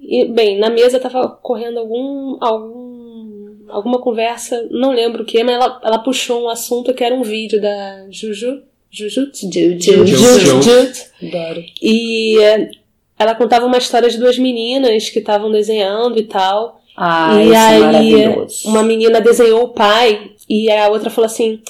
E, 0.02 0.24
bem, 0.26 0.58
na 0.58 0.68
mesa 0.68 0.98
tava 0.98 1.28
correndo 1.28 1.78
algum, 1.78 2.36
algum 2.40 3.56
alguma 3.68 3.98
conversa, 4.00 4.66
não 4.70 4.90
lembro 4.92 5.22
o 5.22 5.24
que, 5.24 5.42
mas 5.42 5.54
ela, 5.54 5.80
ela 5.82 5.98
puxou 5.98 6.42
um 6.44 6.48
assunto 6.48 6.92
que 6.92 7.02
era 7.02 7.14
um 7.14 7.22
vídeo 7.22 7.60
da 7.60 8.06
Juju. 8.10 8.62
Jujutsu? 8.90 9.50
Ju- 9.50 9.80
Ju- 9.80 10.06
Jujutsu. 10.06 11.06
Adoro. 11.22 11.64
E 11.80 12.38
é, 12.38 12.70
ela 13.18 13.34
contava 13.34 13.64
uma 13.64 13.78
história 13.78 14.10
de 14.10 14.18
duas 14.18 14.36
meninas 14.38 15.08
que 15.08 15.18
estavam 15.20 15.50
desenhando 15.50 16.18
e 16.18 16.24
tal. 16.24 16.82
Ah, 16.94 17.42
e 17.42 17.50
é 17.52 17.56
aí, 17.56 18.36
uma 18.66 18.82
menina 18.82 19.18
desenhou 19.18 19.62
o 19.62 19.68
pai 19.68 20.32
e 20.46 20.70
a 20.70 20.90
outra 20.90 21.08
falou 21.08 21.24
assim: 21.24 21.62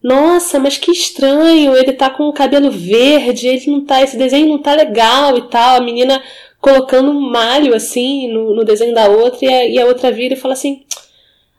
Nossa, 0.00 0.60
mas 0.60 0.76
que 0.78 0.92
estranho, 0.92 1.76
ele 1.76 1.92
tá 1.92 2.08
com 2.10 2.28
o 2.28 2.32
cabelo 2.32 2.70
verde, 2.70 3.48
ele 3.48 3.66
não 3.66 3.84
tá, 3.84 4.00
esse 4.00 4.16
desenho 4.16 4.46
não 4.48 4.58
tá 4.62 4.72
legal 4.76 5.36
e 5.36 5.42
tal. 5.48 5.78
A 5.78 5.80
menina 5.80 6.22
colocando 6.60 7.10
um 7.10 7.20
malho 7.30 7.74
assim 7.74 8.32
no, 8.32 8.54
no 8.54 8.64
desenho 8.64 8.94
da 8.94 9.08
outra 9.08 9.38
e 9.44 9.48
a, 9.48 9.66
e 9.68 9.78
a 9.80 9.86
outra 9.86 10.10
vira 10.10 10.34
e 10.34 10.36
fala 10.36 10.54
assim: 10.54 10.82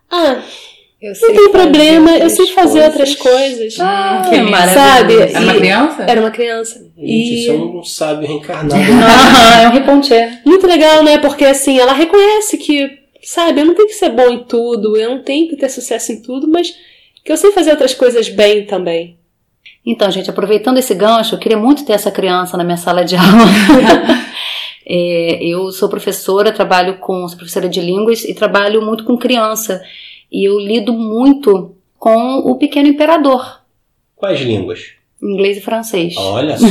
Ah, 0.10 0.42
Eu 1.02 1.10
não 1.10 1.16
sei 1.16 1.34
tem 1.34 1.50
problema, 1.52 2.18
eu 2.18 2.30
sei 2.30 2.48
fazer 2.48 2.80
coisas. 2.82 2.86
outras 2.90 3.16
coisas. 3.16 3.78
Ah, 3.80 4.26
Que 4.28 4.36
é 4.36 4.40
lindo. 4.40 4.52
maravilhoso. 4.52 5.24
Era 5.34 5.40
uma 5.42 5.54
E- 5.54 5.58
criança? 5.58 6.04
Era 6.04 6.20
uma 6.22 6.32
criança. 6.32 6.80
Gente, 6.80 6.92
E 6.98 7.42
isso 7.44 7.52
é 7.52 7.56
um 7.56 7.84
sábio 7.84 8.28
reencarnado. 8.28 8.76
Ah, 8.82 9.62
é 9.64 9.68
um 9.68 9.72
repontier. 9.72 10.42
muito 10.46 10.68
legal, 10.68 11.04
né? 11.04 11.18
Porque 11.18 11.46
assim, 11.46 11.80
ela 11.80 11.94
reconhece 11.94 12.58
que, 12.58 12.90
sabe, 13.24 13.62
eu 13.62 13.66
não 13.66 13.74
tenho 13.76 13.88
que 13.88 13.94
ser 13.96 14.10
bom 14.10 14.30
em 14.30 14.44
tudo, 14.44 14.98
eu 14.98 15.10
não 15.12 15.24
tenho 15.24 15.48
que 15.48 15.56
ter 15.56 15.70
sucesso 15.70 16.12
em 16.12 16.22
tudo, 16.22 16.48
mas 16.48 16.74
que 17.24 17.32
eu 17.32 17.38
sei 17.38 17.52
fazer 17.52 17.72
outras 17.72 17.94
coisas 17.94 18.28
bem 18.30 18.66
também. 18.66 19.18
Então, 19.86 20.12
gente, 20.12 20.30
aproveitando 20.30 20.78
esse 20.78 20.94
gancho, 20.94 21.36
eu 21.36 21.40
queria 21.40 21.58
muito 21.58 21.86
ter 21.86 21.94
essa 21.94 22.12
criança 22.12 22.58
na 22.58 22.64
minha 22.64 22.78
sala 22.78 23.04
de 23.06 23.16
aula. 23.16 23.30
É, 24.92 25.38
eu 25.44 25.72
sou 25.72 25.88
professora, 25.88 26.52
trabalho 26.52 26.98
com 26.98 27.28
sou 27.28 27.38
professora 27.38 27.70
de 27.70 27.80
línguas 27.80 28.24
e 28.24 28.34
trabalho 28.34 28.82
muito 28.82 29.04
com 29.04 29.16
criança. 29.18 29.82
E 30.32 30.48
eu 30.50 30.58
lido 30.60 30.94
muito 30.94 31.76
com 31.98 32.38
o 32.40 32.56
pequeno 32.58 32.88
imperador. 32.88 33.62
Quais 34.16 34.40
línguas? 34.42 34.94
Inglês 35.22 35.58
e 35.58 35.62
francês. 35.62 36.16
Olha 36.18 36.58
só, 36.58 36.66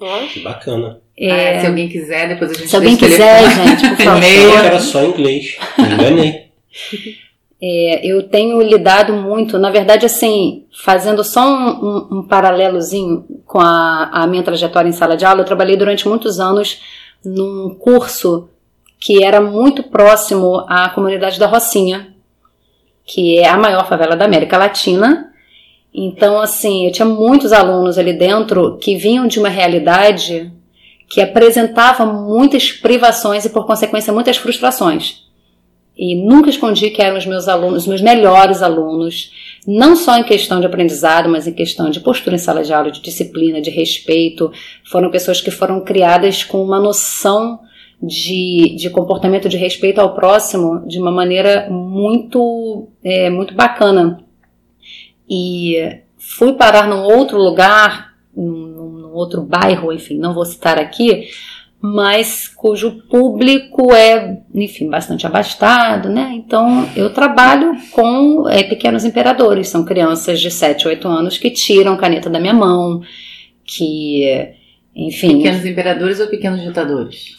Ó. 0.00 0.18
que 0.32 0.40
bacana. 0.40 1.00
É, 1.18 1.56
Ah, 1.56 1.60
se 1.62 1.66
alguém 1.66 1.88
quiser, 1.88 2.28
depois 2.28 2.52
a 2.52 2.54
gente 2.54 2.68
se 2.68 2.76
alguém 2.76 2.96
quiser, 2.96 3.38
telefone. 3.42 3.66
gente, 3.70 3.88
por 3.96 4.00
Eu 4.06 4.50
favor. 4.52 4.64
era 4.64 4.78
só 4.80 5.04
inglês. 5.04 5.56
Me 5.78 5.94
enganei. 5.94 6.48
É, 7.60 8.06
eu 8.06 8.22
tenho 8.28 8.60
lidado 8.62 9.12
muito, 9.14 9.58
na 9.58 9.68
verdade, 9.68 10.06
assim, 10.06 10.64
fazendo 10.84 11.24
só 11.24 11.40
um, 11.44 11.68
um- 11.68 12.18
um 12.18 12.22
paralelozinho 12.22 13.24
com 13.44 13.58
a, 13.58 14.10
a 14.12 14.26
minha 14.28 14.44
trajetória 14.44 14.88
em 14.88 14.92
sala 14.92 15.16
de 15.16 15.24
aula, 15.24 15.40
eu 15.40 15.44
trabalhei 15.44 15.76
durante 15.76 16.06
muitos 16.06 16.38
anos 16.38 16.80
num 17.24 17.74
curso 17.74 18.48
que 18.98 19.22
era 19.22 19.40
muito 19.40 19.82
próximo 19.82 20.64
à 20.68 20.88
comunidade 20.90 21.38
da 21.38 21.46
Rocinha, 21.46 22.14
que 23.04 23.38
é 23.38 23.48
a 23.48 23.56
maior 23.56 23.88
favela 23.88 24.16
da 24.16 24.24
América 24.24 24.58
Latina. 24.58 25.32
Então, 25.94 26.40
assim, 26.40 26.86
eu 26.86 26.92
tinha 26.92 27.06
muitos 27.06 27.52
alunos 27.52 27.98
ali 27.98 28.12
dentro 28.12 28.76
que 28.78 28.96
vinham 28.96 29.26
de 29.26 29.38
uma 29.38 29.48
realidade 29.48 30.52
que 31.08 31.20
apresentava 31.20 32.04
muitas 32.04 32.70
privações 32.70 33.44
e, 33.44 33.50
por 33.50 33.66
consequência, 33.66 34.12
muitas 34.12 34.36
frustrações 34.36 35.28
e 35.98 36.14
nunca 36.14 36.48
escondi 36.48 36.90
que 36.90 37.02
eram 37.02 37.18
os 37.18 37.26
meus 37.26 37.48
alunos, 37.48 37.82
os 37.82 37.88
meus 37.88 38.00
melhores 38.00 38.62
alunos, 38.62 39.32
não 39.70 39.94
só 39.94 40.16
em 40.16 40.24
questão 40.24 40.60
de 40.60 40.66
aprendizado, 40.66 41.28
mas 41.28 41.46
em 41.46 41.52
questão 41.52 41.90
de 41.90 42.00
postura 42.00 42.36
em 42.36 42.38
sala 42.38 42.64
de 42.64 42.72
aula, 42.72 42.90
de 42.90 43.02
disciplina, 43.02 43.60
de 43.60 43.68
respeito. 43.68 44.50
Foram 44.82 45.10
pessoas 45.10 45.42
que 45.42 45.50
foram 45.50 45.84
criadas 45.84 46.42
com 46.42 46.64
uma 46.64 46.80
noção 46.80 47.60
de, 48.02 48.74
de 48.78 48.88
comportamento 48.88 49.46
de 49.46 49.58
respeito 49.58 50.00
ao 50.00 50.14
próximo 50.14 50.86
de 50.88 50.98
uma 50.98 51.10
maneira 51.10 51.68
muito, 51.68 52.88
é, 53.04 53.28
muito 53.28 53.52
bacana. 53.52 54.24
E 55.28 56.00
fui 56.16 56.54
parar 56.54 56.88
num 56.88 57.02
outro 57.02 57.36
lugar, 57.36 58.14
num, 58.34 58.88
num 58.88 59.12
outro 59.12 59.42
bairro, 59.42 59.92
enfim, 59.92 60.16
não 60.16 60.32
vou 60.32 60.46
citar 60.46 60.78
aqui, 60.78 61.28
mas 61.80 62.48
cujo 62.48 63.02
público 63.08 63.94
é, 63.94 64.40
enfim, 64.52 64.88
bastante 64.90 65.26
abastado, 65.26 66.08
né? 66.08 66.32
Então 66.34 66.88
eu 66.96 67.10
trabalho 67.10 67.72
com 67.92 68.48
é, 68.48 68.64
pequenos 68.64 69.04
imperadores, 69.04 69.68
são 69.68 69.84
crianças 69.84 70.40
de 70.40 70.50
7, 70.50 70.88
8 70.88 71.06
anos 71.06 71.38
que 71.38 71.50
tiram 71.50 71.96
caneta 71.96 72.28
da 72.28 72.40
minha 72.40 72.54
mão, 72.54 73.00
que, 73.64 74.24
enfim. 74.94 75.36
Pequenos 75.36 75.64
imperadores 75.64 76.18
ou 76.18 76.26
pequenos 76.26 76.60
ditadores? 76.60 77.36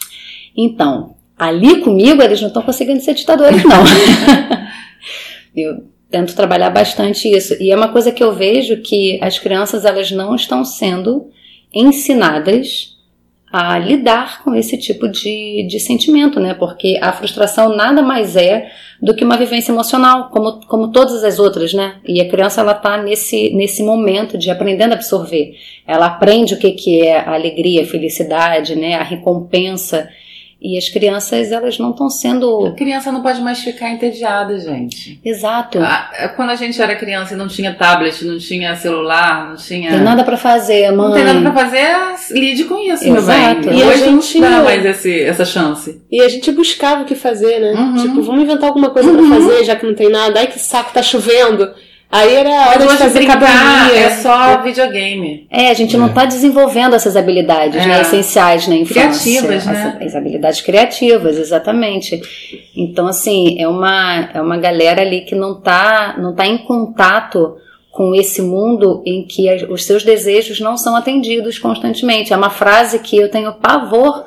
Então, 0.56 1.14
ali 1.38 1.80
comigo 1.80 2.22
eles 2.22 2.40
não 2.40 2.48
estão 2.48 2.62
conseguindo 2.62 3.00
ser 3.00 3.14
ditadores, 3.14 3.62
não. 3.62 3.84
eu 5.54 5.84
tento 6.10 6.34
trabalhar 6.34 6.70
bastante 6.70 7.28
isso. 7.28 7.54
E 7.60 7.70
é 7.70 7.76
uma 7.76 7.88
coisa 7.88 8.10
que 8.10 8.24
eu 8.24 8.32
vejo 8.32 8.78
que 8.78 9.18
as 9.22 9.38
crianças 9.38 9.84
elas 9.84 10.10
não 10.10 10.34
estão 10.34 10.64
sendo 10.64 11.30
ensinadas 11.72 12.89
a 13.52 13.78
lidar 13.78 14.44
com 14.44 14.54
esse 14.54 14.78
tipo 14.78 15.08
de, 15.08 15.66
de 15.68 15.80
sentimento, 15.80 16.38
né? 16.38 16.54
Porque 16.54 16.98
a 17.02 17.12
frustração 17.12 17.74
nada 17.74 18.00
mais 18.00 18.36
é 18.36 18.70
do 19.02 19.14
que 19.14 19.24
uma 19.24 19.36
vivência 19.36 19.72
emocional, 19.72 20.28
como, 20.28 20.64
como 20.66 20.92
todas 20.92 21.24
as 21.24 21.38
outras, 21.40 21.74
né? 21.74 21.96
E 22.06 22.20
a 22.20 22.28
criança 22.28 22.60
ela 22.60 22.74
tá 22.74 23.02
nesse, 23.02 23.50
nesse 23.52 23.82
momento 23.82 24.38
de 24.38 24.50
aprendendo 24.50 24.92
a 24.92 24.94
absorver. 24.94 25.54
Ela 25.86 26.06
aprende 26.06 26.54
o 26.54 26.58
que, 26.58 26.70
que 26.72 27.02
é 27.02 27.18
a 27.18 27.34
alegria, 27.34 27.82
a 27.82 27.86
felicidade, 27.86 28.76
né? 28.76 28.94
A 28.94 29.02
recompensa. 29.02 30.08
E 30.62 30.76
as 30.76 30.90
crianças 30.90 31.50
elas 31.52 31.78
não 31.78 31.90
estão 31.90 32.06
A 32.06 32.10
sendo 32.10 32.74
criança 32.76 33.10
não 33.10 33.22
pode 33.22 33.40
mais 33.40 33.60
ficar 33.60 33.88
entediada, 33.90 34.58
gente. 34.58 35.18
exato. 35.24 35.78
Quando 36.36 36.50
a 36.50 36.54
gente 36.54 36.80
era 36.82 36.94
criança 36.96 37.32
e 37.32 37.36
não 37.36 37.48
tinha 37.48 37.72
tablet, 37.74 38.22
não 38.26 38.36
tinha 38.36 38.76
celular, 38.76 39.48
não 39.48 39.56
tinha. 39.56 39.90
Tem 39.90 40.00
nada 40.00 40.22
para 40.22 40.36
fazer, 40.36 40.90
mãe. 40.92 41.08
Não 41.08 41.14
tem 41.14 41.24
nada 41.24 41.40
pra 41.40 41.64
fazer, 41.64 41.88
lide 42.38 42.64
com 42.64 42.76
isso, 42.78 43.08
Exato. 43.08 43.60
meu 43.60 43.70
bem. 43.70 43.78
E 43.78 43.82
a 43.82 43.86
Hoje 43.86 44.04
gente- 44.04 44.38
não 44.40 44.50
dá 44.50 44.62
mais 44.62 44.84
esse, 44.84 45.22
essa 45.22 45.44
chance. 45.46 46.02
E 46.10 46.20
a 46.20 46.28
gente 46.28 46.52
buscava 46.52 47.02
o 47.02 47.04
que 47.06 47.14
fazer, 47.14 47.58
né? 47.58 47.72
Uhum. 47.72 47.96
Tipo, 47.96 48.22
vamos 48.22 48.42
inventar 48.42 48.68
alguma 48.68 48.90
coisa 48.90 49.10
pra 49.12 49.22
fazer, 49.22 49.64
já 49.64 49.76
que 49.76 49.86
não 49.86 49.94
tem 49.94 50.10
nada. 50.10 50.40
Ai, 50.40 50.46
que 50.46 50.58
saco, 50.58 50.92
tá 50.92 51.02
chovendo. 51.02 51.70
Aí 52.12 52.34
era 52.34 52.48
a 52.50 52.68
hora 52.70 52.78
Mas 52.86 52.90
de 52.92 52.98
fazer 52.98 53.18
brincar 53.20 53.94
é 53.94 54.10
só 54.10 54.60
videogame. 54.62 55.46
É, 55.48 55.70
a 55.70 55.74
gente 55.74 55.96
não 55.96 56.08
está 56.08 56.24
desenvolvendo 56.24 56.94
essas 56.96 57.16
habilidades 57.16 57.84
É. 57.84 57.86
né, 57.86 58.00
essenciais 58.00 58.66
na 58.66 58.74
infância. 58.74 59.02
Criativas, 59.02 59.64
né? 59.66 59.96
As, 60.00 60.06
as 60.08 60.16
habilidades 60.16 60.60
criativas, 60.60 61.38
exatamente. 61.38 62.20
Então, 62.76 63.06
assim, 63.06 63.60
é 63.60 63.68
uma, 63.68 64.28
é 64.34 64.42
uma 64.42 64.56
galera 64.56 65.02
ali 65.02 65.20
que 65.20 65.36
não 65.36 65.52
está 65.58 66.16
não 66.18 66.34
tá 66.34 66.46
em 66.46 66.58
contato 66.58 67.54
com 67.92 68.12
esse 68.14 68.42
mundo 68.42 69.02
em 69.06 69.24
que 69.24 69.48
as- 69.48 69.62
os 69.62 69.84
seus 69.84 70.02
desejos 70.02 70.58
não 70.60 70.76
são 70.76 70.96
atendidos 70.96 71.58
constantemente. 71.60 72.32
É 72.32 72.36
uma 72.36 72.50
frase 72.50 72.98
que 72.98 73.16
eu 73.16 73.30
tenho 73.30 73.52
pavor 73.54 74.24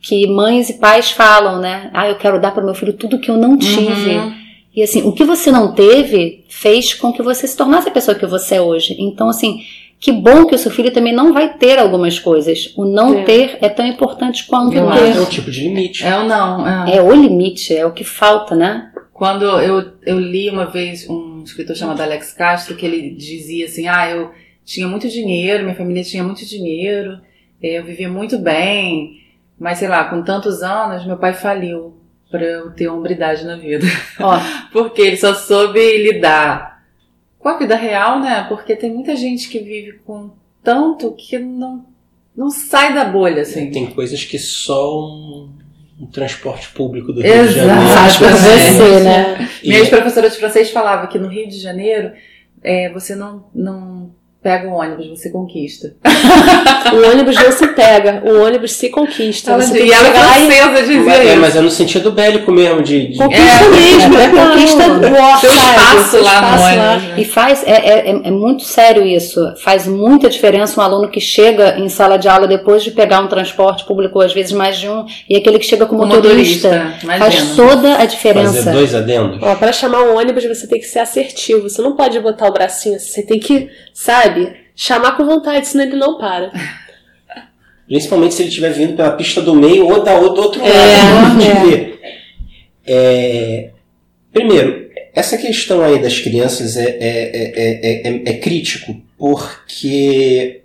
que 0.00 0.26
mães 0.26 0.70
e 0.70 0.74
pais 0.78 1.10
falam, 1.10 1.58
né? 1.60 1.90
Ah, 1.92 2.08
eu 2.08 2.14
quero 2.14 2.40
dar 2.40 2.52
para 2.52 2.64
meu 2.64 2.74
filho 2.74 2.94
tudo 2.94 3.18
que 3.18 3.30
eu 3.30 3.36
não 3.36 3.58
tive. 3.58 4.16
Uhum. 4.16 4.39
E 4.74 4.82
assim, 4.82 5.02
o 5.02 5.12
que 5.12 5.24
você 5.24 5.50
não 5.50 5.74
teve 5.74 6.44
fez 6.48 6.94
com 6.94 7.12
que 7.12 7.22
você 7.22 7.46
se 7.46 7.56
tornasse 7.56 7.88
a 7.88 7.92
pessoa 7.92 8.14
que 8.16 8.26
você 8.26 8.56
é 8.56 8.60
hoje. 8.60 8.96
Então, 8.98 9.28
assim, 9.28 9.62
que 9.98 10.12
bom 10.12 10.46
que 10.46 10.54
o 10.54 10.58
seu 10.58 10.70
filho 10.70 10.92
também 10.92 11.12
não 11.12 11.32
vai 11.32 11.54
ter 11.54 11.78
algumas 11.78 12.18
coisas. 12.18 12.72
O 12.76 12.84
não 12.84 13.18
É. 13.18 13.24
ter 13.24 13.58
é 13.60 13.68
tão 13.68 13.86
importante 13.86 14.46
quanto 14.46 14.74
Eu 14.76 14.86
o 14.86 14.92
ter. 14.92 15.16
É 15.16 15.20
um 15.20 15.24
tipo 15.26 15.50
de 15.50 15.62
limite. 15.64 16.04
É 16.06 16.16
ou 16.16 16.24
não? 16.24 16.66
É. 16.86 16.96
É 16.96 17.02
o 17.02 17.12
limite, 17.12 17.76
é 17.76 17.84
o 17.84 17.92
que 17.92 18.04
falta, 18.04 18.54
né? 18.54 18.90
Quando 19.12 19.44
eu, 19.44 19.92
eu 20.06 20.18
li 20.18 20.48
uma 20.48 20.64
vez 20.66 21.06
um 21.10 21.42
escritor 21.44 21.76
chamado 21.76 22.00
Alex 22.00 22.32
Castro, 22.32 22.76
que 22.76 22.86
ele 22.86 23.10
dizia 23.10 23.66
assim: 23.66 23.86
Ah, 23.88 24.08
eu 24.08 24.30
tinha 24.64 24.88
muito 24.88 25.08
dinheiro, 25.08 25.64
minha 25.64 25.74
família 25.76 26.02
tinha 26.02 26.24
muito 26.24 26.46
dinheiro, 26.46 27.18
eh, 27.62 27.78
eu 27.78 27.84
vivia 27.84 28.08
muito 28.08 28.38
bem, 28.38 29.20
mas 29.58 29.78
sei 29.78 29.88
lá, 29.88 30.04
com 30.04 30.22
tantos 30.22 30.62
anos, 30.62 31.04
meu 31.04 31.18
pai 31.18 31.34
faliu 31.34 31.99
pra 32.30 32.42
eu 32.42 32.70
ter 32.70 32.88
hombridade 32.88 33.44
na 33.44 33.56
vida. 33.56 33.86
Ó, 34.20 34.38
Porque 34.72 35.02
ele 35.02 35.16
só 35.16 35.34
soube 35.34 35.80
lidar 35.98 36.82
com 37.38 37.48
a 37.48 37.58
vida 37.58 37.74
real, 37.76 38.20
né? 38.20 38.44
Porque 38.48 38.76
tem 38.76 38.92
muita 38.92 39.16
gente 39.16 39.48
que 39.48 39.58
vive 39.58 39.94
com 40.04 40.30
tanto 40.62 41.12
que 41.12 41.38
não, 41.38 41.84
não 42.36 42.50
sai 42.50 42.94
da 42.94 43.04
bolha, 43.04 43.42
assim. 43.42 43.70
Tem 43.70 43.86
coisas 43.86 44.22
que 44.24 44.38
só 44.38 45.00
um, 45.00 45.50
um 46.00 46.06
transporte 46.06 46.68
público 46.70 47.12
do 47.12 47.20
Rio 47.22 47.32
de 47.32 47.38
Exato. 47.38 47.56
Janeiro. 47.66 47.94
faz 47.94 48.16
pra 48.18 48.28
Exatamente. 48.28 48.72
você, 48.72 49.00
né? 49.00 49.48
E- 49.62 49.68
Minha 49.68 49.80
ex-professora 49.80 50.28
de 50.30 50.36
francês 50.36 50.70
falava 50.70 51.06
que 51.06 51.18
no 51.18 51.28
Rio 51.28 51.48
de 51.48 51.58
Janeiro 51.58 52.12
é, 52.62 52.90
você 52.90 53.14
não, 53.14 53.46
não 53.54 54.14
pega 54.42 54.68
um 54.68 54.74
ônibus, 54.74 55.06
você 55.08 55.30
conquista. 55.30 55.94
O 56.92 57.08
ônibus 57.08 57.36
não 57.36 57.52
se 57.52 57.68
pega, 57.68 58.20
o 58.24 58.42
ônibus 58.44 58.72
se 58.72 58.88
conquista. 58.88 59.52
Ela 59.52 59.62
Você 59.62 59.78
e 59.78 59.84
que 59.86 59.92
ela 59.92 60.06
chegar 60.06 60.40
e 60.40 60.46
francesa 60.46 60.82
dizia 60.82 61.00
Mas, 61.04 61.18
é, 61.20 61.24
isso. 61.32 61.40
mas 61.40 61.56
é 61.56 61.60
no 61.60 61.70
sentido 61.70 62.10
bélico 62.10 62.50
mesmo, 62.50 62.82
de, 62.82 63.08
de- 63.12 63.18
conquista 63.18 63.64
É, 63.64 63.68
mesmo, 63.68 64.18
é, 64.18 64.24
é, 64.24 64.28
conquista 64.28 64.82
o 64.88 65.38
Seu 65.40 65.52
espaço 65.52 66.10
Seu 66.10 66.22
lá 66.24 66.40
no 66.40 66.46
espaço 66.56 66.64
ônibus. 66.64 67.08
né? 67.08 67.14
E 67.18 67.24
faz, 67.24 67.62
é, 67.64 67.70
é, 67.70 68.08
é- 68.24 68.30
muito 68.32 68.64
sério 68.64 69.06
isso. 69.06 69.40
Faz 69.62 69.86
muita 69.86 70.28
diferença 70.28 70.80
um 70.80 70.82
aluno 70.82 71.08
que 71.08 71.20
chega 71.20 71.78
em 71.78 71.88
sala 71.88 72.16
de 72.18 72.28
aula 72.28 72.48
depois 72.48 72.82
de 72.82 72.90
pegar 72.90 73.20
um 73.20 73.28
transporte 73.28 73.84
público, 73.84 74.20
às 74.20 74.32
vezes 74.32 74.50
mais 74.52 74.76
de 74.76 74.88
um, 74.88 75.04
e 75.28 75.36
aquele 75.36 75.58
que 75.60 75.66
chega 75.66 75.86
com 75.86 75.94
motorista. 75.96 76.68
motorista, 76.70 76.94
imagina. 77.04 77.30
Faz 77.30 77.54
toda 77.54 77.98
a 77.98 78.04
diferença. 78.04 78.52
fazer 78.54 78.72
dois 78.72 78.94
adendos. 78.96 79.38
Ó, 79.42 79.54
pra 79.54 79.72
chamar 79.72 80.02
um 80.02 80.16
ônibus 80.16 80.44
você 80.44 80.66
tem 80.66 80.80
que 80.80 80.86
ser 80.86 80.98
assertivo. 80.98 81.68
Você 81.68 81.80
não 81.82 81.94
pode 81.94 82.18
botar 82.18 82.48
o 82.48 82.52
bracinho 82.52 82.96
assim. 82.96 83.10
Você 83.10 83.22
tem 83.22 83.38
que, 83.38 83.68
sabe, 83.94 84.29
chamar 84.74 85.16
com 85.16 85.24
vontade, 85.24 85.66
senão 85.68 85.84
ele 85.84 85.96
não 85.96 86.18
para. 86.18 86.50
Principalmente 87.86 88.34
se 88.34 88.42
ele 88.42 88.48
estiver 88.50 88.72
vindo 88.72 88.94
pela 88.96 89.12
pista 89.12 89.42
do 89.42 89.54
meio 89.54 89.86
ou 89.88 90.02
da 90.02 90.14
ou 90.14 90.32
do 90.32 90.40
outro 90.40 90.60
lado. 90.60 90.72
É, 90.72 91.46
é. 91.46 91.64
ver. 91.64 92.00
É, 92.86 93.70
primeiro, 94.32 94.88
essa 95.14 95.36
questão 95.36 95.82
aí 95.82 95.98
das 95.98 96.18
crianças 96.20 96.76
é, 96.76 96.84
é, 96.84 96.96
é, 97.00 97.50
é, 97.54 98.08
é- 98.08 98.22
é 98.26 98.32
crítico, 98.38 98.96
porque 99.18 100.62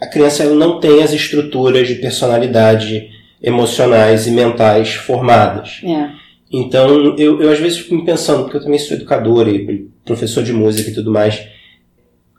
a 0.00 0.06
criança 0.06 0.42
ela 0.42 0.54
não 0.54 0.80
tem 0.80 1.02
as 1.02 1.12
estruturas 1.12 1.86
de 1.86 1.96
personalidade 1.96 3.10
emocionais 3.42 4.26
e 4.26 4.30
mentais 4.30 4.94
formadas. 4.94 5.80
É. 5.84 6.08
Então, 6.50 7.16
eu, 7.18 7.42
eu 7.42 7.50
às 7.50 7.58
vezes 7.58 7.78
fico 7.78 7.94
me 7.96 8.04
pensando, 8.04 8.44
porque 8.44 8.56
eu 8.56 8.62
também 8.62 8.78
sou 8.78 8.96
educador 8.96 9.48
e 9.48 9.88
professor 10.04 10.42
de 10.42 10.52
música 10.52 10.90
e 10.90 10.94
tudo 10.94 11.10
mais, 11.10 11.46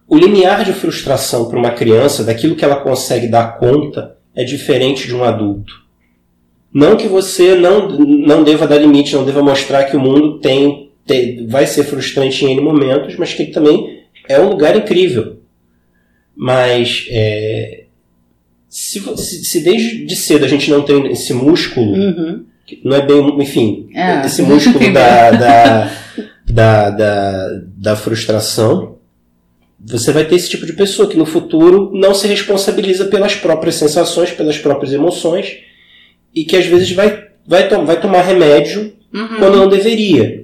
o 0.07 0.17
limiar 0.17 0.63
de 0.63 0.73
frustração 0.73 1.45
para 1.49 1.57
uma 1.57 1.71
criança, 1.71 2.23
daquilo 2.23 2.55
que 2.55 2.63
ela 2.63 2.75
consegue 2.77 3.27
dar 3.27 3.57
conta, 3.57 4.17
é 4.35 4.43
diferente 4.43 5.07
de 5.07 5.15
um 5.15 5.23
adulto. 5.23 5.73
Não 6.73 6.95
que 6.97 7.07
você 7.07 7.55
não, 7.55 7.87
não 7.89 8.43
deva 8.43 8.67
dar 8.67 8.77
limite, 8.77 9.15
não 9.15 9.23
deva 9.25 9.41
mostrar 9.41 9.85
que 9.85 9.95
o 9.95 9.99
mundo 9.99 10.39
tem, 10.39 10.91
tem- 11.07 11.47
vai 11.47 11.65
ser 11.65 11.85
frustrante 11.85 12.43
em 12.45 12.51
N 12.51 12.61
momentos, 12.61 13.15
mas 13.17 13.33
que 13.33 13.43
ele 13.43 13.51
também 13.51 14.03
é 14.27 14.39
um 14.39 14.49
lugar 14.49 14.75
incrível. 14.75 15.39
Mas 16.35 17.07
é, 17.09 17.85
se, 18.67 18.99
se 19.17 19.61
desde 19.63 20.05
de 20.05 20.15
cedo 20.15 20.43
a 20.43 20.47
gente 20.49 20.69
não 20.69 20.81
tem 20.81 21.09
esse 21.11 21.33
músculo, 21.33 21.93
Uhum. 21.93 22.43
não 22.83 22.95
é 22.97 23.01
bem, 23.05 23.41
enfim, 23.41 23.87
É. 23.95 24.25
esse 24.25 24.41
músculo 24.41 24.91
da, 24.93 25.31
da, 25.31 25.91
da, 26.45 26.89
da, 26.89 27.49
da 27.77 27.95
frustração, 27.95 28.97
você 29.87 30.11
vai 30.11 30.25
ter 30.25 30.35
esse 30.35 30.49
tipo 30.49 30.65
de 30.65 30.73
pessoa 30.73 31.07
que 31.07 31.17
no 31.17 31.25
futuro 31.25 31.91
não 31.93 32.13
se 32.13 32.27
responsabiliza 32.27 33.05
pelas 33.05 33.35
próprias 33.35 33.75
sensações, 33.75 34.31
pelas 34.31 34.57
próprias 34.57 34.91
emoções 34.93 35.57
e 36.33 36.43
que 36.43 36.57
às 36.57 36.65
vezes 36.65 36.91
vai, 36.91 37.25
vai, 37.45 37.67
to 37.69 37.85
vai 37.85 37.99
tomar 37.99 38.21
remédio 38.21 38.93
Uhum. 39.13 39.37
quando 39.39 39.55
não 39.57 39.69
deveria. 39.69 40.43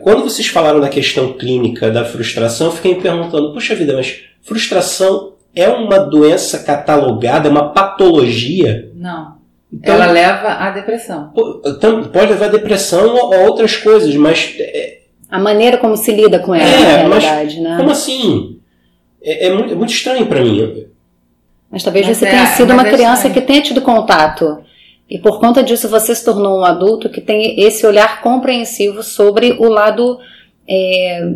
Quando 0.00 0.22
vocês 0.22 0.46
falaram 0.46 0.78
da 0.78 0.88
questão 0.88 1.32
clínica 1.32 1.90
da 1.90 2.04
frustração, 2.04 2.68
eu 2.68 2.72
fiquei 2.72 2.94
me 2.94 3.00
perguntando, 3.00 3.52
puxa 3.52 3.74
vida, 3.74 3.94
mas 3.94 4.20
frustração 4.42 5.32
é 5.56 5.68
uma 5.68 5.98
doença 5.98 6.60
catalogada, 6.60 7.48
é 7.48 7.50
uma 7.50 7.72
patologia? 7.72 8.90
Não. 8.94 9.38
Então, 9.72 9.94
Ela 9.94 10.06
leva 10.06 10.48
à 10.48 10.70
depressão. 10.70 11.32
então, 11.66 12.04
pode 12.04 12.30
levar 12.32 12.46
a 12.46 12.50
depressão 12.50 13.12
ou 13.14 13.34
a 13.34 13.38
outras 13.38 13.76
coisas, 13.76 14.14
mas 14.14 14.54
é, 14.60 14.99
A 15.30 15.38
maneira 15.38 15.76
como 15.78 15.96
se 15.96 16.10
lida 16.12 16.38
com 16.38 16.54
ela, 16.54 16.64
É, 16.68 17.02
na 17.04 17.08
mas 17.08 17.22
realidade, 17.24 17.60
né? 17.60 17.76
como 17.78 17.90
assim? 17.90 18.58
É, 19.22 19.46
é 19.46 19.54
muito, 19.54 19.72
é 19.72 19.76
muito 19.76 19.92
estranho 19.92 20.26
para 20.26 20.40
mim. 20.40 20.86
Mas 21.70 21.82
talvez 21.84 22.06
Mas 22.06 22.16
você 22.16 22.26
é- 22.26 22.30
tenha 22.30 22.46
sido 22.46 22.68
mas 22.74 22.78
uma 22.78 22.88
é 22.88 22.92
criança 22.92 23.26
estranho. 23.28 23.34
que 23.34 23.40
tenha 23.42 23.62
tido 23.62 23.80
contato. 23.80 24.58
E 25.08 25.18
por 25.18 25.38
conta 25.40 25.62
disso 25.62 25.88
você 25.88 26.14
se 26.14 26.24
tornou 26.24 26.60
um 26.60 26.64
adulto 26.64 27.08
que 27.08 27.20
tem 27.20 27.60
esse 27.60 27.86
olhar 27.86 28.20
compreensivo 28.22 29.02
sobre 29.02 29.52
o 29.58 29.68
lado 29.68 30.18
é, 30.68 31.32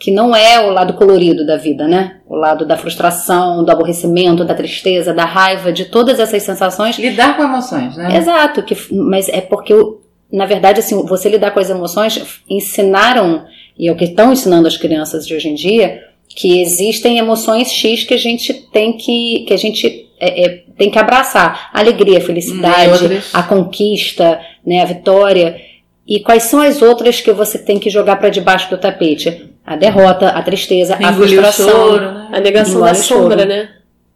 que 0.00 0.10
não 0.12 0.34
é 0.34 0.60
o 0.60 0.70
lado 0.70 0.94
colorido 0.94 1.44
da 1.46 1.56
vida, 1.56 1.86
né? 1.88 2.18
O 2.28 2.36
lado 2.36 2.64
da 2.66 2.76
frustração, 2.76 3.64
do 3.64 3.70
aborrecimento, 3.70 4.44
da 4.44 4.54
tristeza, 4.54 5.12
da 5.12 5.24
raiva, 5.24 5.72
de 5.72 5.86
todas 5.86 6.20
essas 6.20 6.42
sensações. 6.42 6.96
Lidar 6.98 7.36
com 7.36 7.42
emoções, 7.42 7.96
né? 7.96 8.16
Exato, 8.16 8.62
que, 8.62 8.76
mas 8.92 9.28
é 9.28 9.40
porque, 9.40 9.74
o- 9.74 10.00
na 10.32 10.46
verdade, 10.46 10.80
assim, 10.80 11.04
você 11.06 11.28
lidar 11.28 11.50
com 11.52 11.60
as 11.60 11.70
emoções 11.70 12.20
ensinaram, 12.48 13.46
e 13.78 13.88
é 13.88 13.92
o 13.92 13.96
que 13.96 14.04
estão 14.04 14.32
ensinando 14.32 14.66
as 14.68 14.76
crianças 14.76 15.26
de 15.26 15.34
hoje 15.34 15.48
em 15.48 15.54
dia, 15.54 16.02
que 16.28 16.60
existem 16.60 17.18
emoções 17.18 17.70
X 17.72 18.04
que 18.04 18.12
a 18.14 18.18
gente 18.18 18.52
tem 18.52 18.92
que, 18.96 19.44
que 19.46 19.54
a 19.54 19.56
gente 19.56 20.06
é, 20.20 20.44
é, 20.44 20.62
tem 20.76 20.90
que 20.90 20.98
abraçar. 20.98 21.70
A 21.72 21.78
alegria, 21.80 22.18
a 22.18 22.20
felicidade, 22.20 22.90
outras- 22.92 23.30
a 23.32 23.42
conquista, 23.42 24.40
né, 24.66 24.82
a 24.82 24.84
vitória. 24.84 25.60
E 26.06 26.20
quais 26.20 26.44
são 26.44 26.60
as 26.60 26.82
outras 26.82 27.20
que 27.20 27.32
você 27.32 27.58
tem 27.58 27.78
que 27.78 27.88
jogar 27.88 28.16
para 28.16 28.28
debaixo 28.28 28.68
do 28.70 28.76
tapete? 28.78 29.46
A 29.64 29.76
derrota, 29.76 30.28
a 30.30 30.42
tristeza, 30.42 30.96
a 30.96 31.12
Engolir 31.12 31.38
o 31.38 31.42
frustração. 31.42 31.68
choro, 31.70 32.00
né? 32.12 32.28
A 32.32 32.40
negação 32.40 32.80
da 32.80 32.92
o 32.92 32.94
choro. 32.94 33.20
sombra, 33.22 33.44
né? 33.44 33.68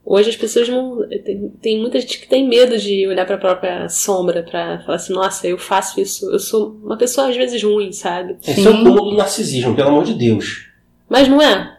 Hoje 0.05 0.30
as 0.30 0.36
pessoas 0.36 0.68
não. 0.68 1.07
Tem, 1.24 1.53
tem 1.61 1.80
muita 1.80 2.00
gente 2.00 2.18
que 2.18 2.28
tem 2.28 2.48
medo 2.48 2.76
de 2.76 3.07
olhar 3.07 3.24
pra 3.24 3.38
própria 3.38 3.88
sombra 3.88 4.42
pra 4.42 4.80
falar 4.80 4.96
assim, 4.96 5.12
nossa, 5.12 5.46
eu 5.46 5.57
faço 5.57 6.00
isso. 6.00 6.28
Eu 6.30 6.38
sou 6.38 6.76
uma 6.82 6.96
pessoa 6.96 7.28
às 7.28 7.36
vezes 7.36 7.62
ruim, 7.62 7.92
sabe? 7.92 8.36
Esse 8.46 8.66
é 8.66 8.70
o 8.70 8.82
cúmulo 8.82 9.11
do 9.11 9.16
narcisismo, 9.16 9.74
pelo 9.74 9.88
amor 9.88 10.05
de 10.05 10.14
Deus. 10.14 10.68
Mas 11.09 11.28
não 11.28 11.40
é. 11.40 11.78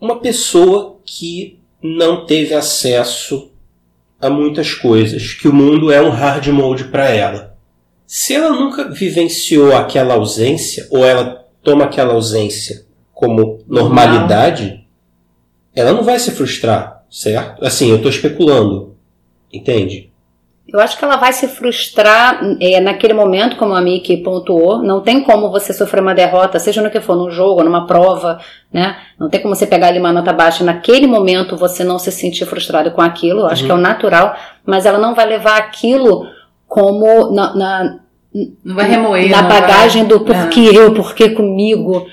Uma 0.00 0.20
pessoa 0.20 0.98
que 1.04 1.58
não 1.82 2.24
teve 2.24 2.54
acesso 2.54 3.50
a 4.20 4.30
muitas 4.30 4.74
coisas, 4.74 5.34
que 5.34 5.46
o 5.46 5.52
mundo 5.52 5.92
é 5.92 6.00
um 6.00 6.10
hard 6.10 6.46
mode 6.48 6.84
para 6.84 7.08
ela. 7.08 7.56
Se 8.06 8.34
ela 8.34 8.50
nunca 8.50 8.88
vivenciou 8.90 9.76
aquela 9.76 10.14
ausência, 10.14 10.88
ou 10.90 11.04
ela 11.04 11.46
toma 11.62 11.84
aquela 11.84 12.14
ausência 12.14 12.86
como 13.12 13.60
normalidade, 13.66 14.86
ela 15.74 15.92
não 15.92 16.02
vai 16.02 16.18
se 16.18 16.30
frustrar, 16.30 16.97
certo? 17.10 17.64
Assim, 17.64 17.90
eu 17.90 17.96
estou 17.96 18.10
especulando, 18.10 18.94
entende? 19.52 20.08
Eu 20.70 20.78
acho 20.80 20.98
que 20.98 21.04
ela 21.04 21.16
vai 21.16 21.32
se 21.32 21.48
frustrar 21.48 22.40
é, 22.60 22.78
naquele 22.78 23.14
momento, 23.14 23.56
como 23.56 23.72
a 23.74 23.80
Miki 23.80 24.18
pontuou. 24.18 24.82
Não 24.82 25.00
tem 25.00 25.22
como 25.22 25.50
você 25.50 25.72
sofrer 25.72 26.02
uma 26.02 26.14
derrota, 26.14 26.58
seja 26.58 26.82
no 26.82 26.90
que 26.90 27.00
for, 27.00 27.16
num 27.16 27.30
jogo, 27.30 27.64
numa 27.64 27.86
prova, 27.86 28.38
né? 28.70 28.94
Não 29.18 29.30
tem 29.30 29.40
como 29.40 29.54
você 29.56 29.66
pegar 29.66 29.86
ali 29.88 29.98
uma 29.98 30.12
nota 30.12 30.30
baixa. 30.30 30.62
Naquele 30.62 31.06
momento 31.06 31.56
você 31.56 31.82
não 31.82 31.98
se 31.98 32.12
sentir 32.12 32.44
frustrado 32.44 32.90
com 32.90 33.00
aquilo. 33.00 33.40
Eu 33.40 33.46
acho 33.46 33.62
Uhum. 33.62 33.66
que 33.66 33.72
é 33.72 33.74
o 33.76 33.78
natural. 33.78 34.36
Mas 34.66 34.84
ela 34.84 34.98
não 34.98 35.14
vai 35.14 35.24
levar 35.26 35.56
aquilo 35.56 36.26
como 36.66 37.30
na, 37.30 37.54
na, 37.56 37.98
Não 38.62 38.74
vai 38.74 38.90
remoer. 38.90 39.30
na 39.30 39.40
não 39.40 39.48
vai- 39.48 39.60
bagagem 39.62 40.04
do 40.04 40.16
É. 40.16 40.18
porquê 40.18 40.70
eu, 40.70 40.92
porquê 40.92 41.30
comigo. 41.30 42.06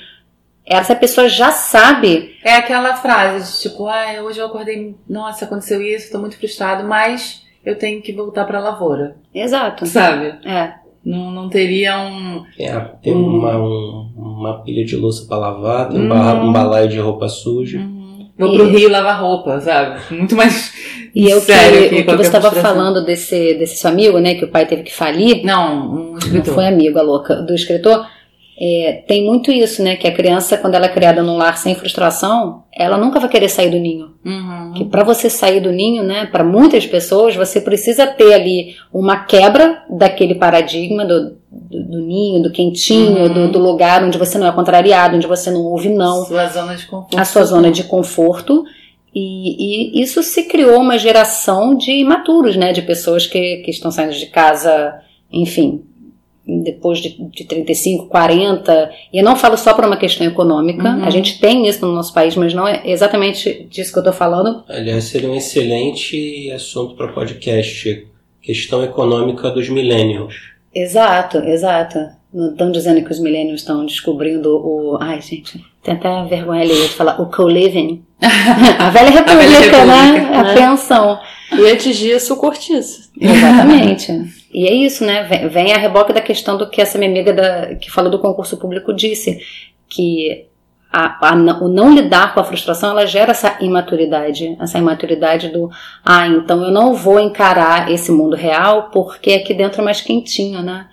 Essa 0.65 0.95
pessoa 0.95 1.29
já 1.29 1.51
sabe. 1.51 2.35
É 2.43 2.55
aquela 2.55 2.95
frase 2.95 3.53
de 3.55 3.61
tipo, 3.69 3.87
ah, 3.87 4.05
hoje 4.23 4.39
eu 4.39 4.47
acordei, 4.47 4.95
nossa, 5.07 5.45
aconteceu 5.45 5.81
isso, 5.81 6.11
tô 6.11 6.17
muito 6.19 6.37
frustrado, 6.37 6.87
mas 6.87 7.43
eu 7.63 7.77
tenho 7.77 8.01
que 8.01 8.11
voltar 8.13 8.45
pra 8.45 8.59
lavoura. 8.59 9.15
Exato. 9.33 9.85
Sabe? 9.85 10.35
É. 10.47 10.73
Não, 11.03 11.29
não 11.29 11.49
teria 11.49 11.99
um. 11.99 12.43
É, 12.59 12.79
tem 13.03 13.13
Hum. 13.13 13.37
uma, 13.37 13.55
um- 13.57 14.11
uma 14.17 14.63
pilha 14.63 14.83
de 14.83 14.95
louça 14.95 15.27
para 15.27 15.37
lavar, 15.37 15.89
tem 15.89 15.99
um, 15.99 16.05
Hum. 16.05 16.09
ba- 16.09 16.33
um 16.33 16.51
balaio 16.51 16.89
de 16.89 16.99
roupa 16.99 17.27
suja. 17.29 17.79
Vou 18.37 18.53
pro 18.53 18.67
rio 18.67 18.89
lavar 18.89 19.21
roupa, 19.21 19.59
sabe? 19.61 19.99
Muito 20.13 20.35
mais. 20.35 20.73
E 21.13 21.31
é 21.31 21.35
o 21.35 21.39
sério 21.39 21.79
que, 21.79 21.85
o 21.85 21.89
que 21.99 22.03
qualquer 22.03 22.23
você 22.25 22.35
estava 22.37 22.51
falando 22.51 23.05
desse, 23.05 23.53
desse 23.53 23.77
seu 23.77 23.89
amigo, 23.89 24.17
né? 24.19 24.33
Que 24.35 24.43
o 24.45 24.49
pai 24.51 24.65
teve 24.65 24.83
que 24.83 24.93
falir. 24.93 25.45
Não, 25.45 25.89
um 25.89 26.11
Não 26.11 26.17
escritor. 26.17 26.53
foi 26.55 26.67
amigo, 26.67 26.99
a 26.99 27.01
louca, 27.03 27.35
do 27.35 27.53
escritor. 27.55 28.05
É, 28.57 29.03
tem 29.05 29.25
muito 29.25 29.51
isso, 29.51 29.83
né? 29.83 29.97
Que 29.97 30.07
a 30.07 30.13
criança, 30.13 30.57
quando 30.57 30.75
ela 30.75 30.85
é 30.85 30.89
criada 30.93 31.21
num 31.21 31.35
lar 31.35 31.57
sem 31.57 31.75
frustração, 31.75 32.63
ela 32.73 32.97
nunca 32.97 33.19
vai 33.19 33.27
querer 33.29 33.49
sair 33.49 33.69
do 33.69 33.77
ninho. 33.77 34.13
Uhum. 34.25 34.71
Que 34.77 34.85
para 34.85 35.03
você 35.03 35.29
sair 35.29 35.59
do 35.59 35.73
ninho, 35.73 36.03
né? 36.03 36.25
Para 36.25 36.41
muitas 36.43 36.85
pessoas, 36.85 37.35
você 37.35 37.59
precisa 37.59 38.07
ter 38.07 38.33
ali 38.33 38.75
uma 38.93 39.25
quebra 39.25 39.83
daquele 39.89 40.35
paradigma 40.35 41.03
do, 41.05 41.31
do, 41.51 41.83
do 41.83 42.01
ninho, 42.05 42.41
do 42.43 42.51
quentinho, 42.51 43.23
Uhum. 43.23 43.33
do, 43.33 43.51
do 43.51 43.59
lugar 43.59 44.01
onde 44.05 44.17
você 44.17 44.37
não 44.37 44.47
é 44.47 44.51
contrariado, 44.53 45.17
onde 45.17 45.27
você 45.27 45.51
não 45.51 45.61
ouve 45.61 45.89
não 45.89 46.23
Sua 46.25 46.47
zona 46.47 46.75
de 46.77 46.85
conforto. 46.85 47.19
a 47.19 47.25
sua 47.25 47.43
zona 47.43 47.69
de 47.69 47.83
conforto. 47.83 48.63
E, 49.13 49.97
e 49.99 50.01
isso 50.01 50.23
se 50.23 50.43
criou 50.43 50.79
uma 50.79 50.97
geração 50.97 51.75
de 51.75 51.91
imaturos, 51.91 52.55
né? 52.55 52.71
De 52.71 52.81
pessoas 52.81 53.27
que, 53.27 53.57
que 53.57 53.71
estão 53.71 53.91
saindo 53.91 54.13
de 54.13 54.25
casa, 54.27 54.95
enfim, 55.31 55.81
depois 56.47 56.99
de, 56.99 57.17
de 57.29 57.43
35, 57.43 58.07
40. 58.07 58.91
E 59.11 59.19
eu 59.19 59.23
não 59.23 59.35
falo 59.35 59.57
só 59.57 59.73
por 59.73 59.85
uma 59.85 59.97
questão 59.97 60.25
econômica. 60.27 60.89
Uhum. 60.89 61.03
A 61.03 61.09
gente 61.09 61.39
tem 61.39 61.67
isso 61.67 61.85
no 61.85 61.93
nosso 61.93 62.13
país, 62.13 62.35
mas 62.35 62.53
não 62.53 62.67
é 62.67 62.81
exatamente 62.85 63.67
disso 63.69 63.91
que 63.91 63.99
eu 63.99 64.03
tô 64.03 64.13
falando. 64.13 64.63
Aliás, 64.67 65.05
seria 65.05 65.29
um 65.29 65.35
excelente 65.35 66.51
assunto 66.51 66.95
para 66.95 67.13
podcast. 67.13 68.07
Questão 68.41 68.83
econômica 68.83 69.49
dos 69.49 69.69
millennials. 69.69 70.51
Exato, 70.73 71.37
exato. 71.39 71.97
Não 72.31 72.51
estão 72.51 72.71
dizendo 72.71 73.03
que 73.03 73.11
os 73.11 73.19
millennials 73.19 73.61
estão 73.61 73.85
descobrindo 73.85 74.57
o. 74.57 74.97
Ai, 74.99 75.21
gente, 75.21 75.63
tem 75.81 75.93
até 75.93 76.25
vergonha 76.25 76.61
ali 76.61 76.73
de 76.73 76.89
falar 76.89 77.19
o 77.21 77.27
co-living. 77.27 78.03
A 78.79 78.89
velha 78.89 79.09
república, 79.09 79.59
república, 79.59 79.85
né? 79.85 80.31
A 80.33 80.43
né? 80.43 80.53
pensão. 80.53 81.19
E 81.51 81.71
antes 81.71 81.95
disso, 81.95 82.33
o 82.33 82.37
cortiço. 82.37 83.09
Exatamente. 83.19 84.11
e 84.53 84.67
é 84.67 84.73
isso, 84.73 85.05
né? 85.05 85.23
Vem, 85.23 85.47
vem 85.47 85.73
a 85.73 85.77
reboque 85.77 86.13
da 86.13 86.21
questão 86.21 86.57
do 86.57 86.69
que 86.69 86.81
essa 86.81 86.97
minha 86.97 87.09
amiga 87.09 87.33
da, 87.33 87.75
que 87.75 87.91
falou 87.91 88.11
do 88.11 88.19
concurso 88.19 88.57
público 88.57 88.93
disse, 88.93 89.39
que 89.87 90.47
a, 90.91 91.29
a 91.29 91.35
o 91.61 91.67
não 91.67 91.93
lidar 91.93 92.33
com 92.33 92.39
a 92.39 92.43
frustração, 92.43 92.91
ela 92.91 93.05
gera 93.05 93.31
essa 93.31 93.57
imaturidade, 93.59 94.55
essa 94.59 94.77
imaturidade 94.77 95.49
do, 95.49 95.69
ah, 96.03 96.27
então 96.27 96.63
eu 96.63 96.71
não 96.71 96.93
vou 96.93 97.19
encarar 97.19 97.91
esse 97.91 98.11
mundo 98.11 98.35
real 98.35 98.89
porque 98.93 99.33
aqui 99.33 99.53
dentro 99.53 99.81
é 99.81 99.83
mais 99.83 99.99
quentinho, 99.99 100.61
né? 100.61 100.87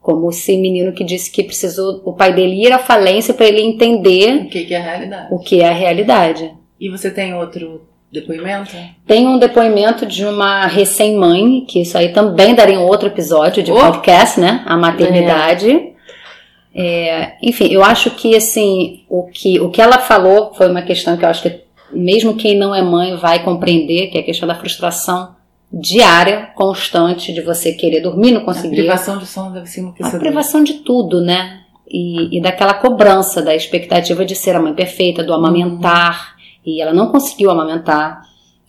Como 0.00 0.30
esse 0.30 0.56
menino 0.56 0.92
que 0.92 1.04
disse 1.04 1.30
que 1.30 1.42
precisou 1.44 2.00
o 2.04 2.12
pai 2.12 2.32
dele 2.32 2.66
ir 2.66 2.72
à 2.72 2.78
falência 2.78 3.34
para 3.34 3.46
ele 3.46 3.60
entender 3.60 4.46
O 4.46 4.48
que, 4.48 4.64
que 4.64 4.74
é 4.74 4.78
a 4.78 4.82
realidade? 4.82 5.26
o 5.30 5.38
que 5.38 5.60
é 5.60 5.68
a 5.68 5.72
realidade. 5.72 6.54
E 6.80 6.88
você 6.88 7.10
tem 7.10 7.34
outro 7.34 7.82
depoimento? 8.10 8.72
Tem 9.06 9.26
um 9.26 9.38
depoimento 9.38 10.06
de 10.06 10.24
uma 10.24 10.66
recém-mãe, 10.66 11.64
que 11.68 11.82
isso 11.82 11.96
aí 11.98 12.08
também 12.08 12.54
daria 12.54 12.80
um 12.80 12.84
outro 12.86 13.08
episódio 13.08 13.62
de 13.62 13.70
Oh! 13.70 13.76
podcast, 13.76 14.40
né? 14.40 14.62
A 14.66 14.76
maternidade. 14.76 15.90
É, 16.74 17.32
enfim, 17.42 17.66
eu 17.70 17.82
acho 17.82 18.10
que 18.12 18.34
assim, 18.36 19.02
o 19.08 19.24
que, 19.24 19.60
o 19.60 19.70
que 19.70 19.82
ela 19.82 19.98
falou 19.98 20.54
foi 20.54 20.68
uma 20.70 20.82
questão 20.82 21.16
que 21.16 21.24
eu 21.24 21.28
acho 21.28 21.42
que 21.42 21.60
mesmo 21.92 22.36
quem 22.36 22.56
não 22.56 22.74
é 22.74 22.80
mãe 22.80 23.16
vai 23.16 23.42
compreender, 23.42 24.06
que 24.08 24.16
é 24.16 24.20
a 24.20 24.24
questão 24.24 24.46
da 24.46 24.54
frustração 24.54 25.34
diária, 25.72 26.50
constante, 26.54 27.32
de 27.32 27.40
você 27.40 27.72
querer 27.72 28.00
dormir, 28.00 28.32
não 28.32 28.40
A 28.40 28.44
conseguir. 28.44 28.76
privação 28.76 29.18
de 29.18 29.26
sono 29.26 29.52
deve 29.52 29.66
ser 29.66 29.80
A 29.80 29.82
enlouquecedor. 29.82 30.20
privação 30.20 30.64
de 30.64 30.74
tudo, 30.74 31.20
né? 31.20 31.60
E, 31.88 32.38
e 32.38 32.40
daquela 32.42 32.74
cobrança, 32.74 33.42
da 33.42 33.54
expectativa 33.54 34.24
de 34.24 34.34
ser 34.34 34.54
a 34.56 34.60
mãe 34.60 34.74
perfeita, 34.74 35.22
do 35.24 35.32
amamentar. 35.34 36.36
E 36.64 36.80
ela 36.80 36.92
não 36.92 37.08
conseguiu 37.10 37.50
amamentar. 37.50 38.22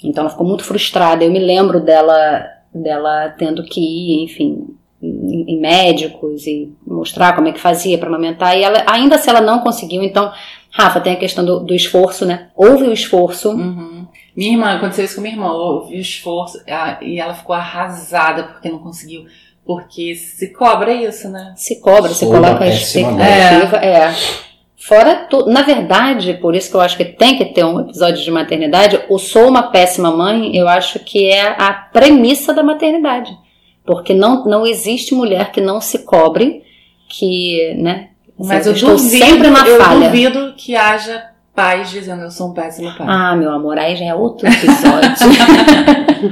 Então 0.04 0.24
ela 0.24 0.32
ficou 0.32 0.48
muito 0.48 0.64
frustrada. 0.64 1.24
Eu 1.24 1.32
me 1.32 1.40
lembro 1.40 1.80
dela, 1.80 2.44
dela 2.74 3.30
tendo 3.38 3.64
que 3.64 3.80
ir, 3.80 4.24
enfim, 4.24 4.68
em, 5.02 5.46
em 5.56 5.60
médicos 5.60 6.48
e 6.48 6.72
mostrar 6.86 7.36
como 7.36 7.48
é 7.48 7.52
que 7.52 7.60
fazia 7.60 7.98
para 7.98 8.08
amamentar. 8.10 8.58
E 8.58 8.64
ela, 8.64 8.84
ainda 8.88 9.18
se 9.18 9.30
ela 9.30 9.42
não 9.42 9.60
conseguiu, 9.60 10.02
então, 10.02 10.32
Rafa, 10.72 11.00
tem 11.00 11.14
a 11.14 11.20
questão 11.20 11.44
do, 11.46 11.60
do 11.60 11.74
esforço, 11.76 12.26
né? 12.26 12.48
Houve 12.56 12.86
o 12.86 12.94
esforço. 12.94 13.50
Uhum. 13.52 14.01
Minha 14.36 14.52
irmã, 14.54 14.72
aconteceu 14.76 15.06
isso 15.06 15.16
com 15.16 15.22
minha 15.22 15.34
irmã, 15.34 15.48
eu 15.48 15.86
vi 15.88 15.98
o 15.98 16.02
esforço 16.02 16.62
a- 16.70 16.98
e 17.02 17.20
ela 17.20 17.34
ficou 17.34 17.56
arrasada 17.56 18.44
porque 18.44 18.70
não 18.70 18.80
conseguiu. 18.80 19.26
Porque 19.66 20.16
se 20.16 20.48
cobra 20.54 20.92
isso, 20.94 21.30
né? 21.30 21.54
Se 21.56 21.80
cobra, 21.82 22.14
se 22.14 22.26
coloca 22.26 22.64
a 22.64 22.68
expectativa. 22.68 23.78
É. 23.78 24.14
Fora, 24.76 25.28
tu, 25.30 25.46
na 25.46 25.62
verdade, 25.62 26.34
por 26.42 26.56
isso 26.56 26.70
que 26.72 26.76
eu 26.76 26.82
acho 26.82 26.98
que 26.98 27.06
tem 27.06 27.38
que 27.38 27.46
ter 27.46 27.64
um 27.64 27.80
episódio 27.82 28.24
de 28.24 28.32
maternidade, 28.32 29.00
o 29.10 29.20
Sou 29.20 29.48
uma 29.48 29.64
Péssima 29.64 30.10
Mãe, 30.12 30.56
eu 30.58 30.68
acho 30.68 30.98
que 31.00 31.28
é 31.30 31.50
a 31.50 31.72
premissa 31.72 32.52
da 32.52 32.64
maternidade. 32.64 33.32
Porque 33.86 34.14
não, 34.14 34.44
não 34.46 34.66
existe 34.66 35.14
mulher 35.14 35.52
que 35.52 35.62
não 35.62 35.80
se 35.80 36.00
cobre, 36.00 36.64
que, 37.08 37.76
né? 37.78 38.10
Mas 38.40 38.66
eu 38.66 38.74
estou 38.74 38.96
duvido, 38.96 39.24
sempre 39.26 39.50
na 39.52 39.68
eu 39.68 39.78
falha. 39.80 40.08
duvido 40.10 40.54
que 40.58 40.76
haja 40.76 41.31
pais 41.56 41.90
dizendo 41.90 42.24
eu 42.24 42.32
sou 42.32 42.50
um 42.50 42.54
péssimo 42.54 42.96
pai. 42.98 43.08
Ah, 43.10 43.36
meu 43.36 43.52
amor, 43.52 43.78
aí 43.78 43.96
já 43.96 44.06
é 44.06 44.16
outro 44.16 44.48
episódio. 44.48 45.12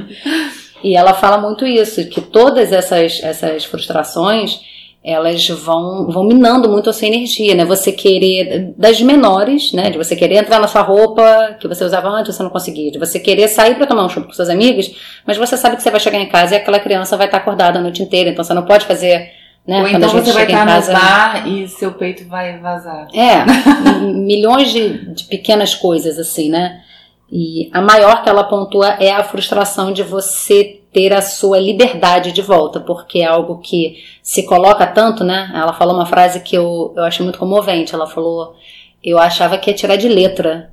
e 0.82 0.96
ela 0.96 1.14
fala 1.14 1.38
muito 1.38 1.66
isso, 1.66 2.06
que 2.08 2.20
todas 2.20 2.72
essas, 2.72 3.22
essas 3.22 3.64
frustrações, 3.64 4.60
elas 5.02 5.48
vão, 5.48 6.10
vão 6.10 6.24
minando 6.24 6.68
muito 6.68 6.90
a 6.90 6.92
sua 6.92 7.08
energia, 7.08 7.54
né? 7.54 7.64
Você 7.64 7.90
querer, 7.90 8.74
das 8.76 9.00
menores, 9.00 9.72
né? 9.72 9.90
De 9.90 9.96
você 9.96 10.14
querer 10.14 10.36
entrar 10.36 10.60
na 10.60 10.68
sua 10.68 10.82
roupa 10.82 11.56
que 11.58 11.66
você 11.66 11.84
usava 11.84 12.08
antes, 12.08 12.34
você 12.34 12.42
não 12.42 12.50
conseguia. 12.50 12.90
De 12.90 12.98
você 12.98 13.18
querer 13.18 13.48
sair 13.48 13.76
para 13.76 13.86
tomar 13.86 14.04
um 14.04 14.08
chup 14.08 14.26
com 14.26 14.32
seus 14.32 14.50
amigos, 14.50 14.94
mas 15.26 15.38
você 15.38 15.56
sabe 15.56 15.76
que 15.76 15.82
você 15.82 15.90
vai 15.90 16.00
chegar 16.00 16.18
em 16.18 16.28
casa 16.28 16.54
e 16.54 16.58
aquela 16.58 16.78
criança 16.78 17.16
vai 17.16 17.26
estar 17.26 17.38
acordada 17.38 17.78
a 17.78 17.82
noite 17.82 18.02
inteira, 18.02 18.30
então 18.30 18.44
você 18.44 18.54
não 18.54 18.64
pode 18.64 18.86
fazer... 18.86 19.39
Né? 19.66 19.82
Ou 19.82 19.88
Quando 19.88 19.96
então 20.04 20.08
você 20.08 20.32
vai 20.32 20.44
estar 20.44 20.66
casa... 20.66 20.92
no 20.92 20.98
bar 20.98 21.48
e 21.48 21.68
seu 21.68 21.92
peito 21.92 22.26
vai 22.28 22.58
vazar. 22.58 23.08
É, 23.14 23.44
milhões 24.00 24.70
de, 24.70 25.14
de 25.14 25.24
pequenas 25.24 25.74
coisas 25.74 26.18
assim, 26.18 26.48
né? 26.48 26.82
E 27.30 27.70
a 27.72 27.80
maior 27.80 28.22
que 28.22 28.28
ela 28.28 28.44
pontua 28.44 28.96
é 28.98 29.12
a 29.12 29.22
frustração 29.22 29.92
de 29.92 30.02
você 30.02 30.80
ter 30.92 31.12
a 31.12 31.22
sua 31.22 31.60
liberdade 31.60 32.32
de 32.32 32.42
volta, 32.42 32.80
porque 32.80 33.20
é 33.20 33.26
algo 33.26 33.58
que 33.58 33.98
se 34.22 34.44
coloca 34.44 34.86
tanto, 34.86 35.22
né? 35.22 35.50
Ela 35.54 35.72
falou 35.72 35.94
uma 35.94 36.06
frase 36.06 36.40
que 36.40 36.56
eu, 36.56 36.92
eu 36.96 37.04
achei 37.04 37.22
muito 37.22 37.38
comovente. 37.38 37.94
Ela 37.94 38.08
falou: 38.08 38.54
Eu 39.02 39.18
achava 39.18 39.56
que 39.56 39.70
ia 39.70 39.76
tirar 39.76 39.94
de 39.94 40.08
letra, 40.08 40.72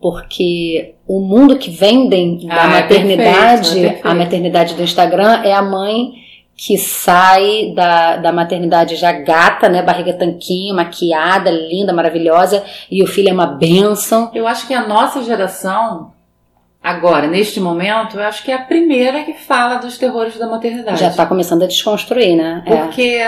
porque 0.00 0.94
o 1.06 1.20
mundo 1.20 1.56
que 1.56 1.70
vendem 1.70 2.44
da 2.46 2.62
Ah, 2.62 2.64
é 2.64 2.80
maternidade, 2.80 3.68
perfeito, 3.68 3.78
é 3.78 3.88
perfeito. 3.88 4.08
a 4.08 4.14
maternidade 4.14 4.74
do 4.74 4.82
Instagram, 4.82 5.42
é 5.44 5.52
a 5.52 5.62
mãe 5.62 6.25
que 6.56 6.78
sai 6.78 7.72
da, 7.74 8.16
da 8.16 8.32
maternidade 8.32 8.96
já 8.96 9.12
gata, 9.12 9.68
né? 9.68 9.82
Barriga 9.82 10.14
tanquinho, 10.14 10.74
maquiada, 10.74 11.50
linda, 11.50 11.92
maravilhosa, 11.92 12.64
e 12.90 13.02
o 13.02 13.06
filho 13.06 13.28
é 13.28 13.32
uma 13.32 13.46
bênção. 13.46 14.30
Eu 14.34 14.48
acho 14.48 14.66
que 14.66 14.72
a 14.72 14.86
nossa 14.86 15.22
geração, 15.22 16.12
agora, 16.82 17.26
neste 17.26 17.60
momento, 17.60 18.16
eu 18.16 18.22
acho 18.22 18.42
que 18.42 18.50
é 18.50 18.54
a 18.54 18.62
primeira 18.62 19.22
que 19.24 19.34
fala 19.34 19.76
dos 19.76 19.98
terrores 19.98 20.38
da 20.38 20.46
maternidade. 20.46 20.98
Já 20.98 21.10
tá 21.10 21.26
começando 21.26 21.62
a 21.62 21.66
desconstruir, 21.66 22.34
né? 22.36 22.62
É. 22.64 22.74
Porque, 22.74 23.22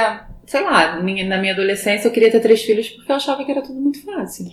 sei 0.46 0.64
lá, 0.64 0.96
na 0.96 1.02
minha 1.38 1.52
adolescência 1.52 2.08
eu 2.08 2.12
queria 2.12 2.30
ter 2.30 2.40
três 2.40 2.62
filhos 2.62 2.88
porque 2.88 3.12
eu 3.12 3.16
achava 3.16 3.44
que 3.44 3.50
era 3.50 3.60
tudo 3.60 3.78
muito 3.78 4.02
fácil. 4.04 4.46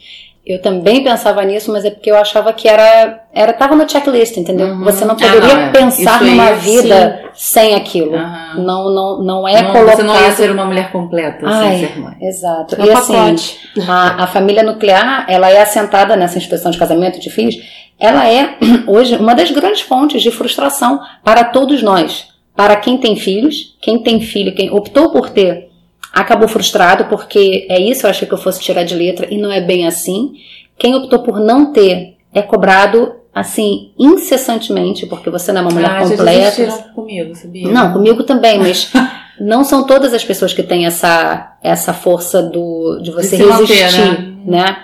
Eu 0.45 0.61
também 0.61 1.03
pensava 1.03 1.43
nisso, 1.43 1.71
mas 1.71 1.85
é 1.85 1.89
porque 1.89 2.11
eu 2.11 2.17
achava 2.17 2.53
que 2.53 2.67
era. 2.67 3.23
era 3.33 3.51
tava 3.51 3.75
no 3.75 3.89
checklist, 3.89 4.37
entendeu? 4.37 4.67
Uhum. 4.67 4.83
Você 4.83 5.03
não 5.03 5.15
Ah, 5.15 5.17
poderia 5.17 5.55
não, 5.55 5.61
é. 5.61 5.71
pensar 5.71 6.21
Isso 6.21 6.25
numa 6.25 6.51
vida 6.51 7.24
sem 7.35 7.75
aquilo. 7.75 8.15
Aham. 8.15 8.63
Não, 8.63 8.89
não, 8.89 9.23
não 9.23 9.47
é 9.47 9.61
Não, 9.61 9.71
colocado. 9.71 9.97
Você 9.97 10.03
não 10.03 10.21
ia 10.21 10.31
ser 10.31 10.51
uma 10.51 10.65
mulher 10.65 10.91
completa 10.91 11.45
Ai, 11.45 11.77
sem 11.77 11.87
ser 11.87 11.99
mãe. 11.99 12.15
Exato. 12.21 12.81
É 12.81 12.85
e 12.85 12.91
assim, 12.91 13.13
pacote. 13.13 13.59
a, 13.87 14.23
a 14.23 14.27
família 14.27 14.63
nuclear, 14.63 15.25
ela 15.27 15.49
é 15.49 15.61
assentada 15.61 16.15
nessa 16.15 16.37
instituição 16.37 16.71
de 16.71 16.77
casamento 16.77 17.19
de 17.19 17.29
filhos, 17.29 17.55
ela 17.99 18.27
é 18.27 18.57
hoje 18.87 19.15
uma 19.17 19.35
das 19.35 19.51
grandes 19.51 19.81
fontes 19.81 20.21
de 20.21 20.31
frustração 20.31 20.99
para 21.23 21.43
todos 21.43 21.81
nós. 21.83 22.27
Para 22.55 22.77
quem 22.77 22.97
tem 22.97 23.17
filhos, 23.17 23.75
quem 23.81 24.01
tem 24.01 24.21
filho, 24.21 24.55
quem 24.55 24.71
optou 24.71 25.11
por 25.11 25.29
ter, 25.29 25.69
acabou 26.13 26.47
frustrado, 26.47 27.05
porque 27.05 27.67
é 27.69 27.79
isso, 27.79 28.05
eu 28.05 28.09
achei 28.09 28.25
que 28.25 28.33
eu 28.33 28.37
fosse 28.37 28.61
tirar 28.61 28.83
de 28.83 28.95
letra, 28.95 29.27
e 29.29 29.37
não 29.37 29.51
é 29.51 29.59
bem 29.59 29.85
assim. 29.85 30.33
Quem 30.77 30.95
optou 30.95 31.19
por 31.19 31.39
não 31.39 31.73
ter 31.73 32.15
é 32.33 32.41
cobrado 32.41 33.13
assim 33.35 33.91
incessantemente, 33.99 35.05
porque 35.07 35.29
você 35.29 35.51
não 35.51 35.59
é 35.59 35.63
uma 35.65 35.71
mulher 35.73 35.91
ah, 35.91 36.07
completa. 36.07 36.71
comigo, 36.95 37.35
sabia? 37.35 37.67
Não, 37.67 37.91
comigo 37.91 38.23
também, 38.23 38.57
mas 38.57 38.89
não 39.37 39.65
são 39.65 39.85
todas 39.85 40.13
as 40.13 40.23
pessoas 40.23 40.53
que 40.53 40.63
têm 40.63 40.85
essa, 40.85 41.57
essa 41.61 41.93
força 41.93 42.41
do, 42.41 42.97
de 43.03 43.11
você 43.11 43.37
manter, 43.43 43.73
resistir, 43.73 43.99
né? 43.99 44.37
né? 44.45 44.77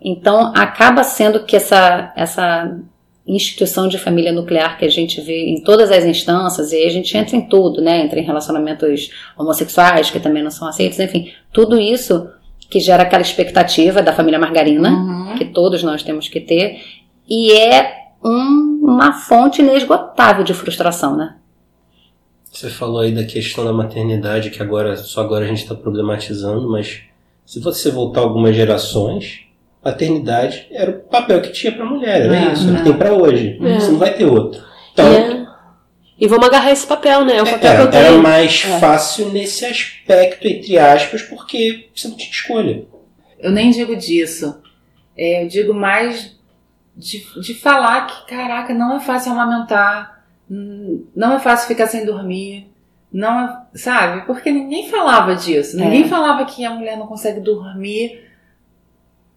Então, 0.00 0.52
acaba 0.56 1.04
sendo 1.04 1.44
que 1.44 1.54
essa, 1.54 2.12
essa 2.16 2.76
instituição 3.24 3.86
de 3.86 3.96
família 3.96 4.32
nuclear 4.32 4.76
que 4.76 4.84
a 4.84 4.90
gente 4.90 5.20
vê 5.20 5.46
em 5.46 5.62
todas 5.62 5.92
as 5.92 6.04
instâncias, 6.04 6.72
e 6.72 6.84
a 6.84 6.90
gente 6.90 7.16
entra 7.16 7.36
em 7.36 7.42
tudo, 7.48 7.80
né? 7.80 8.00
Entra 8.00 8.18
em 8.18 8.24
relacionamentos 8.24 9.10
homossexuais, 9.36 10.10
que 10.10 10.18
também 10.18 10.42
não 10.42 10.50
são 10.50 10.66
aceitos, 10.66 10.98
enfim, 10.98 11.30
tudo 11.52 11.78
isso 11.80 12.28
que 12.70 12.80
gera 12.80 13.02
aquela 13.04 13.22
expectativa 13.22 14.02
da 14.02 14.12
família 14.12 14.38
margarina, 14.38 14.90
Uhum. 14.90 15.34
que 15.36 15.44
todos 15.46 15.82
nós 15.82 16.02
temos 16.02 16.28
que 16.28 16.40
ter, 16.40 16.80
e 17.28 17.52
é 17.52 17.94
um- 18.24 18.80
uma 18.82 19.12
fonte 19.12 19.60
inesgotável 19.62 20.42
de 20.44 20.54
frustração, 20.54 21.16
né? 21.16 21.36
Você 22.50 22.70
falou 22.70 23.00
aí 23.00 23.12
da 23.12 23.24
questão 23.24 23.64
da 23.64 23.72
maternidade, 23.72 24.50
que 24.50 24.62
agora 24.62 24.96
só 24.96 25.20
agora 25.20 25.44
a 25.44 25.48
gente 25.48 25.62
está 25.62 25.74
problematizando, 25.74 26.68
mas 26.70 27.02
se 27.44 27.60
você 27.60 27.90
voltar 27.90 28.20
algumas 28.22 28.56
gerações, 28.56 29.40
maternidade 29.84 30.66
era 30.70 30.90
o 30.90 30.98
papel 31.00 31.40
que 31.42 31.50
tinha 31.52 31.72
para 31.72 31.84
mulher, 31.84 32.22
era 32.22 32.36
É, 32.36 32.52
isso, 32.52 32.68
é 32.68 32.72
é. 32.72 32.76
que 32.78 32.82
tem 32.84 32.92
para 32.94 33.12
hoje. 33.12 33.58
É. 33.62 33.78
Você 33.80 33.90
não 33.92 33.98
vai 33.98 34.14
ter 34.14 34.24
outro. 34.24 34.60
Então, 34.92 35.12
E, 35.12 35.16
é- 35.16 35.46
e 36.20 36.26
vamos 36.26 36.46
agarrar 36.48 36.72
esse 36.72 36.86
papel, 36.86 37.24
né? 37.24 37.36
É 37.36 37.42
o 37.42 37.44
papel 37.44 37.58
que 37.60 37.66
era, 37.66 37.82
eu 37.82 37.88
era 37.92 38.08
tenho. 38.08 38.22
mais 38.22 38.64
É. 38.66 38.78
fácil 38.80 39.28
nesse 39.30 39.64
aspecto, 39.66 40.46
entre 40.48 40.78
aspas, 40.78 41.22
porque 41.22 41.90
você 41.94 42.08
não 42.08 42.16
tinha 42.16 42.30
escolha. 42.30 42.84
Eu 43.38 43.52
nem 43.52 43.70
digo 43.70 43.94
disso. 43.94 44.56
É, 45.16 45.44
eu 45.44 45.48
digo 45.48 45.72
mais 45.74 46.36
de, 46.98 47.24
de 47.40 47.54
falar 47.54 48.06
que, 48.06 48.26
caraca, 48.26 48.74
não 48.74 48.96
é 48.96 49.00
fácil 49.00 49.30
amamentar, 49.32 50.24
não 50.50 51.34
é 51.34 51.38
fácil 51.38 51.68
ficar 51.68 51.86
sem 51.86 52.04
dormir, 52.04 52.68
não 53.12 53.40
é, 53.40 53.60
sabe? 53.74 54.26
Porque 54.26 54.50
ninguém 54.50 54.90
falava 54.90 55.36
disso. 55.36 55.78
É. 55.78 55.84
Ninguém 55.84 56.08
falava 56.08 56.44
que 56.44 56.64
a 56.64 56.70
mulher 56.70 56.98
não 56.98 57.06
consegue 57.06 57.40
dormir 57.40 58.24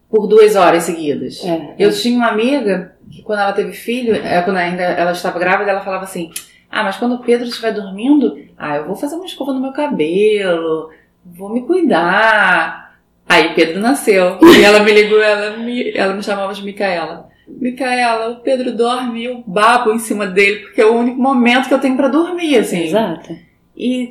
por 0.09 0.27
duas 0.27 0.55
horas 0.55 0.83
seguidas. 0.83 1.43
É, 1.45 1.75
Eu 1.77 1.91
tinha 1.93 2.17
uma 2.17 2.29
amiga 2.29 2.95
que 3.09 3.21
quando 3.21 3.39
ela 3.39 3.53
teve 3.53 3.71
filho, 3.73 4.15
é, 4.15 4.41
quando 4.41 4.57
ainda 4.57 4.81
ela 4.83 5.11
estava 5.11 5.37
grávida, 5.37 5.71
ela 5.71 5.81
falava 5.81 6.03
assim: 6.03 6.31
Ah, 6.69 6.83
mas 6.83 6.97
quando 6.97 7.15
o 7.15 7.19
Pedro 7.19 7.47
estiver 7.47 7.73
dormindo, 7.73 8.37
ah, 8.57 8.77
eu 8.77 8.87
vou 8.87 8.95
fazer 8.95 9.15
uma 9.15 9.25
escova 9.25 9.53
no 9.53 9.61
meu 9.61 9.71
cabelo, 9.71 10.89
vou 11.23 11.49
me 11.53 11.61
cuidar. 11.61 12.97
Aí 13.29 13.53
Pedro 13.53 13.79
nasceu. 13.79 14.39
E 14.41 14.63
ela 14.63 14.79
me 14.79 14.91
ligou, 14.91 15.21
ela 15.21 15.55
me, 15.57 15.91
ela 15.91 16.13
me 16.13 16.23
chamava 16.23 16.53
de 16.53 16.63
Micaela. 16.63 17.30
Micaela, 17.47 18.29
o 18.31 18.35
Pedro 18.37 18.71
dorme 18.75 19.21
e 19.21 19.25
eu 19.25 19.43
babo 19.45 19.91
em 19.91 19.99
cima 19.99 20.25
dele, 20.27 20.59
porque 20.61 20.81
é 20.81 20.85
o 20.85 20.95
único 20.95 21.21
momento 21.21 21.67
que 21.67 21.73
eu 21.73 21.79
tenho 21.79 21.97
pra 21.97 22.07
dormir, 22.07 22.57
assim. 22.57 22.83
Exato. 22.83 23.35
E 23.75 24.09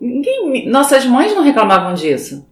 ninguém. 0.00 0.68
Nossas 0.68 1.04
mães 1.04 1.34
não 1.34 1.42
reclamavam 1.42 1.94
disso. 1.94 2.46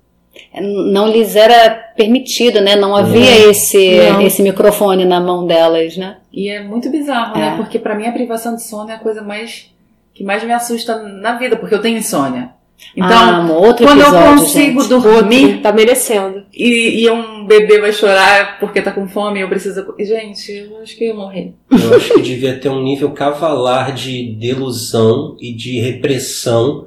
Não 0.92 1.08
lhes 1.08 1.34
era 1.34 1.70
permitido, 1.96 2.60
né? 2.60 2.76
Não 2.76 2.94
havia 2.94 3.50
esse, 3.50 3.96
Não. 4.12 4.20
esse 4.20 4.40
microfone 4.42 5.04
na 5.04 5.18
mão 5.20 5.44
delas, 5.46 5.96
né? 5.96 6.18
E 6.32 6.48
é 6.48 6.62
muito 6.62 6.88
bizarro, 6.90 7.36
É. 7.36 7.40
né? 7.40 7.56
Porque 7.56 7.78
pra 7.78 7.94
mim 7.96 8.06
a 8.06 8.12
privação 8.12 8.54
de 8.54 8.62
sono 8.62 8.90
é 8.90 8.94
a 8.94 8.98
coisa 8.98 9.20
mais 9.22 9.72
que 10.14 10.22
mais 10.24 10.42
me 10.44 10.52
assusta 10.52 10.96
na 11.02 11.36
vida, 11.38 11.56
porque 11.56 11.74
eu 11.74 11.80
tenho 11.82 11.98
insônia. 11.98 12.50
Então, 12.96 13.08
ah, 13.10 13.36
amor, 13.38 13.66
outro 13.66 13.86
quando 13.86 14.00
episódio, 14.00 14.26
eu 14.28 14.36
consigo 14.38 14.80
gente. 14.82 14.88
dormir 14.88 15.60
Tá 15.62 15.72
merecendo. 15.72 16.42
e, 16.54 17.02
e 17.04 17.10
um 17.10 17.44
bebê 17.46 17.80
vai 17.80 17.92
chorar 17.92 18.58
porque 18.60 18.80
tá 18.80 18.90
com 18.92 19.06
fome 19.08 19.38
e 19.38 19.42
eu 19.42 19.48
preciso. 19.48 19.84
Gente, 19.98 20.52
eu 20.52 20.80
acho 20.82 20.96
que 20.96 21.04
eu 21.04 21.08
ia 21.08 21.14
morrer. 21.14 21.52
Eu 21.70 21.96
acho 21.96 22.14
que 22.14 22.22
devia 22.22 22.58
ter 22.58 22.68
um 22.68 22.82
nível 22.82 23.10
cavalar 23.10 23.92
de 23.94 24.32
delusão 24.34 25.36
e 25.40 25.52
de 25.52 25.78
repressão 25.80 26.86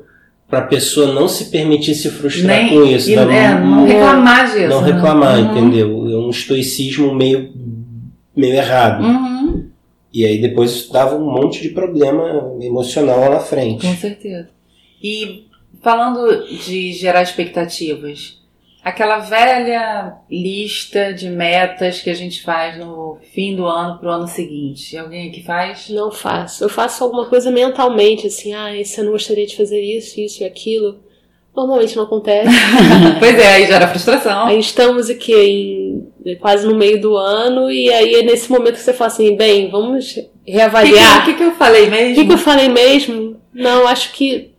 para 0.50 0.60
a 0.60 0.64
pessoa 0.68 1.14
não 1.14 1.28
se 1.30 1.46
permitir 1.46 1.96
se 1.96 2.10
frustrar 2.10 2.68
com 2.70 2.84
isso. 2.86 3.10
e, 3.10 3.16
da- 3.16 3.34
é, 3.34 3.60
não 3.60 3.86
reclamar 3.86 4.46
disso. 4.52 4.68
não 4.68 4.82
né? 4.82 4.92
reclamar, 4.94 5.40
Uhum. 5.40 5.52
entendeu? 5.52 5.88
É 6.12 6.18
um 6.18 6.30
estoicismo 6.30 7.14
meio, 7.16 7.52
meio 8.36 8.56
errado. 8.56 9.04
Uhum, 9.04 9.66
E 10.14 10.26
aí 10.26 10.42
depois 10.42 10.90
dava 10.90 11.16
um 11.16 11.32
monte 11.32 11.62
de 11.62 11.70
problema 11.70 12.54
emocional 12.62 13.20
lá 13.22 13.30
na 13.30 13.40
frente. 13.40 13.86
com 13.88 13.96
certeza. 13.96 14.50
E 15.02 15.46
falando 15.82 16.46
de 16.48 16.94
gerar 16.94 17.22
expectativas, 17.24 18.40
aquela 18.84 19.20
velha 19.20 20.16
lista 20.30 21.14
de 21.14 21.30
metas 21.30 22.02
que 22.02 22.10
a 22.10 22.14
gente 22.14 22.42
faz 22.42 22.78
no 22.78 23.18
fim 23.34 23.56
do 23.56 23.66
ano 23.66 24.00
pro 24.00 24.10
ano 24.10 24.28
seguinte. 24.28 24.98
Alguém 24.98 25.30
aqui 25.30 25.44
faz? 25.44 25.90
Não 25.90 26.12
faço. 26.12 26.64
Eu 26.64 26.70
faço 26.70 27.04
alguma 27.04 27.26
coisa 27.28 27.52
mentalmente, 27.52 28.28
assim, 28.28 28.54
ah, 28.54 28.76
esse 28.76 29.00
ano 29.00 29.10
eu 29.10 29.14
gostaria 29.14 29.46
de 29.46 29.56
fazer 29.58 29.82
isso, 29.82 30.20
isso 30.20 30.44
e 30.44 30.46
aquilo. 30.46 31.00
Normalmente 31.56 31.98
não 31.98 32.04
acontece. 32.04 32.48
pois 33.20 33.38
é, 33.38 33.48
aí 33.56 33.68
gera 33.68 33.88
frustração. 33.88 34.46
aí 34.48 34.58
estamos 34.58 35.10
aqui 35.10 35.34
em, 36.26 36.36
quase 36.38 36.66
no 36.66 36.76
meio 36.76 37.02
do 37.02 37.18
ano, 37.18 37.70
e 37.70 37.92
aí 37.92 38.16
é 38.16 38.24
nesse 38.24 38.50
momento 38.50 38.76
que 38.76 38.80
você 38.80 38.94
fala 38.94 39.12
assim, 39.12 39.36
bem, 39.36 39.70
vamos 39.70 40.12
O 40.12 40.16
que, 40.16 40.22
que, 40.46 40.52
reavaliar. 40.52 41.22
o 41.24 41.26
que 41.26 41.34
que 41.34 41.44
eu 41.44 41.52
falei 41.52 41.88
O 41.88 41.92
mesmo? 41.92 42.16
que, 42.16 42.26
que 42.26 42.34
eu 42.34 42.38
falei 42.38 42.70
mesmo? 42.70 43.36
Não, 43.54 43.86
acho 43.86 44.14
que. 44.14 44.51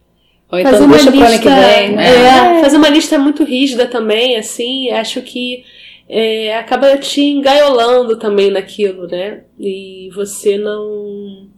Ou 0.52 0.58
então 0.58 0.72
fazer 0.72 0.84
uma 0.84 0.92
deixa 0.96 1.10
pro 1.10 1.20
ano 1.20 1.28
lista, 1.30 1.42
que 1.42 1.48
vem. 1.48 1.96
né? 1.96 2.58
é, 2.58 2.62
fazer 2.62 2.76
uma 2.76 2.88
lista 2.90 3.18
muito 3.18 3.42
rígida 3.42 3.86
também, 3.86 4.36
assim, 4.36 4.90
acho 4.90 5.22
que 5.22 5.64
é, 6.08 6.56
acaba 6.58 6.96
te 6.98 7.22
engaiolando 7.22 8.18
também 8.18 8.50
naquilo, 8.50 9.06
né? 9.06 9.40
E 9.58 10.10
você 10.14 10.58
não. 10.58 11.48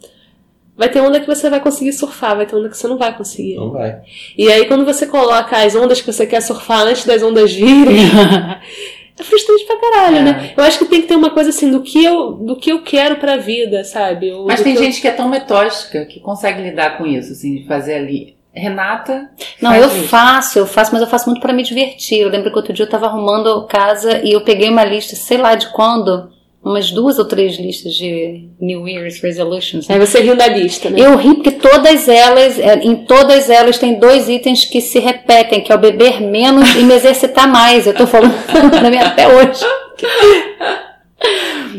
Vai 0.76 0.88
ter 0.88 1.00
onda 1.00 1.20
que 1.20 1.26
você 1.26 1.48
vai 1.50 1.60
conseguir 1.60 1.92
surfar, 1.92 2.36
vai 2.36 2.46
ter 2.46 2.56
onda 2.56 2.68
que 2.68 2.76
você 2.76 2.86
não 2.88 2.96
vai 2.98 3.16
conseguir. 3.16 3.54
Não 3.56 3.70
vai. 3.70 4.00
E 4.36 4.50
aí, 4.50 4.66
quando 4.66 4.84
você 4.84 5.06
coloca 5.06 5.56
as 5.56 5.74
ondas 5.76 6.00
que 6.00 6.12
você 6.12 6.26
quer 6.26 6.40
surfar 6.40 6.82
antes 6.86 7.04
das 7.04 7.22
ondas 7.22 7.52
virem, 7.52 7.96
é 9.18 9.22
frustrante 9.22 9.64
pra 9.66 9.76
caralho, 9.78 10.16
É. 10.16 10.22
né? 10.22 10.52
Eu 10.56 10.64
acho 10.64 10.78
que 10.78 10.84
tem 10.86 11.00
que 11.02 11.06
ter 11.08 11.14
uma 11.14 11.30
coisa 11.30 11.50
assim 11.50 11.70
do 11.70 11.80
que 11.80 12.04
eu, 12.04 12.32
do 12.32 12.56
que 12.56 12.70
eu 12.72 12.82
quero 12.82 13.16
pra 13.16 13.36
vida, 13.36 13.84
sabe? 13.84 14.32
Ou 14.32 14.46
Mas 14.46 14.62
tem 14.62 14.72
que 14.74 14.80
eu- 14.80 14.84
gente 14.84 15.00
que 15.00 15.06
é 15.06 15.12
tão 15.12 15.28
metódica 15.28 16.04
que 16.06 16.18
consegue 16.20 16.60
lidar 16.62 16.98
com 16.98 17.06
isso, 17.06 17.32
assim, 17.32 17.54
de 17.56 17.66
fazer 17.68 17.94
ali. 17.94 18.34
Renata. 18.54 19.30
Não, 19.60 19.74
eu 19.74 19.88
isso. 19.88 20.08
faço, 20.08 20.58
eu 20.58 20.66
faço, 20.66 20.92
mas 20.92 21.02
eu 21.02 21.08
faço 21.08 21.28
muito 21.28 21.40
pra 21.40 21.52
me 21.52 21.62
divertir. 21.62 22.20
Eu 22.20 22.28
lembro 22.28 22.50
que 22.50 22.56
outro 22.56 22.72
dia 22.72 22.84
eu 22.84 22.88
tava 22.90 23.06
arrumando 23.06 23.66
casa 23.66 24.20
e 24.22 24.32
eu 24.32 24.42
peguei 24.42 24.70
uma 24.70 24.84
lista, 24.84 25.16
sei 25.16 25.38
lá 25.38 25.54
de 25.56 25.68
quando, 25.72 26.30
umas 26.64 26.90
duas 26.90 27.18
ou 27.18 27.24
três 27.24 27.58
listas 27.58 27.94
de 27.94 28.48
New 28.60 28.88
Year's 28.88 29.20
Resolutions. 29.20 29.90
Aí 29.90 29.98
você 29.98 30.20
riu 30.20 30.36
da 30.36 30.46
lista, 30.46 30.88
né? 30.88 31.00
Eu 31.00 31.16
ri 31.16 31.34
porque 31.34 31.50
todas 31.50 32.08
elas, 32.08 32.58
é, 32.58 32.76
em 32.76 33.04
todas 33.04 33.50
elas 33.50 33.76
tem 33.76 33.98
dois 33.98 34.28
itens 34.28 34.64
que 34.64 34.80
se 34.80 34.98
repetem, 35.00 35.60
que 35.60 35.72
é 35.72 35.74
o 35.74 35.78
beber 35.78 36.22
menos 36.22 36.74
e 36.76 36.84
me 36.84 36.94
exercitar 36.94 37.46
mais. 37.46 37.86
Eu 37.86 37.94
tô 37.94 38.06
falando 38.06 38.34
pra 38.70 38.90
mim 38.90 38.98
até 38.98 39.26
hoje. 39.28 39.64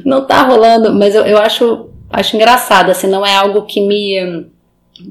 Não 0.03 0.25
tá 0.25 0.43
rolando, 0.43 0.93
mas 0.93 1.15
eu, 1.15 1.25
eu 1.25 1.37
acho, 1.37 1.89
acho 2.11 2.35
engraçado, 2.35 2.91
assim, 2.91 3.07
não 3.07 3.25
é 3.25 3.35
algo 3.35 3.63
que 3.63 3.79
me, 3.79 4.45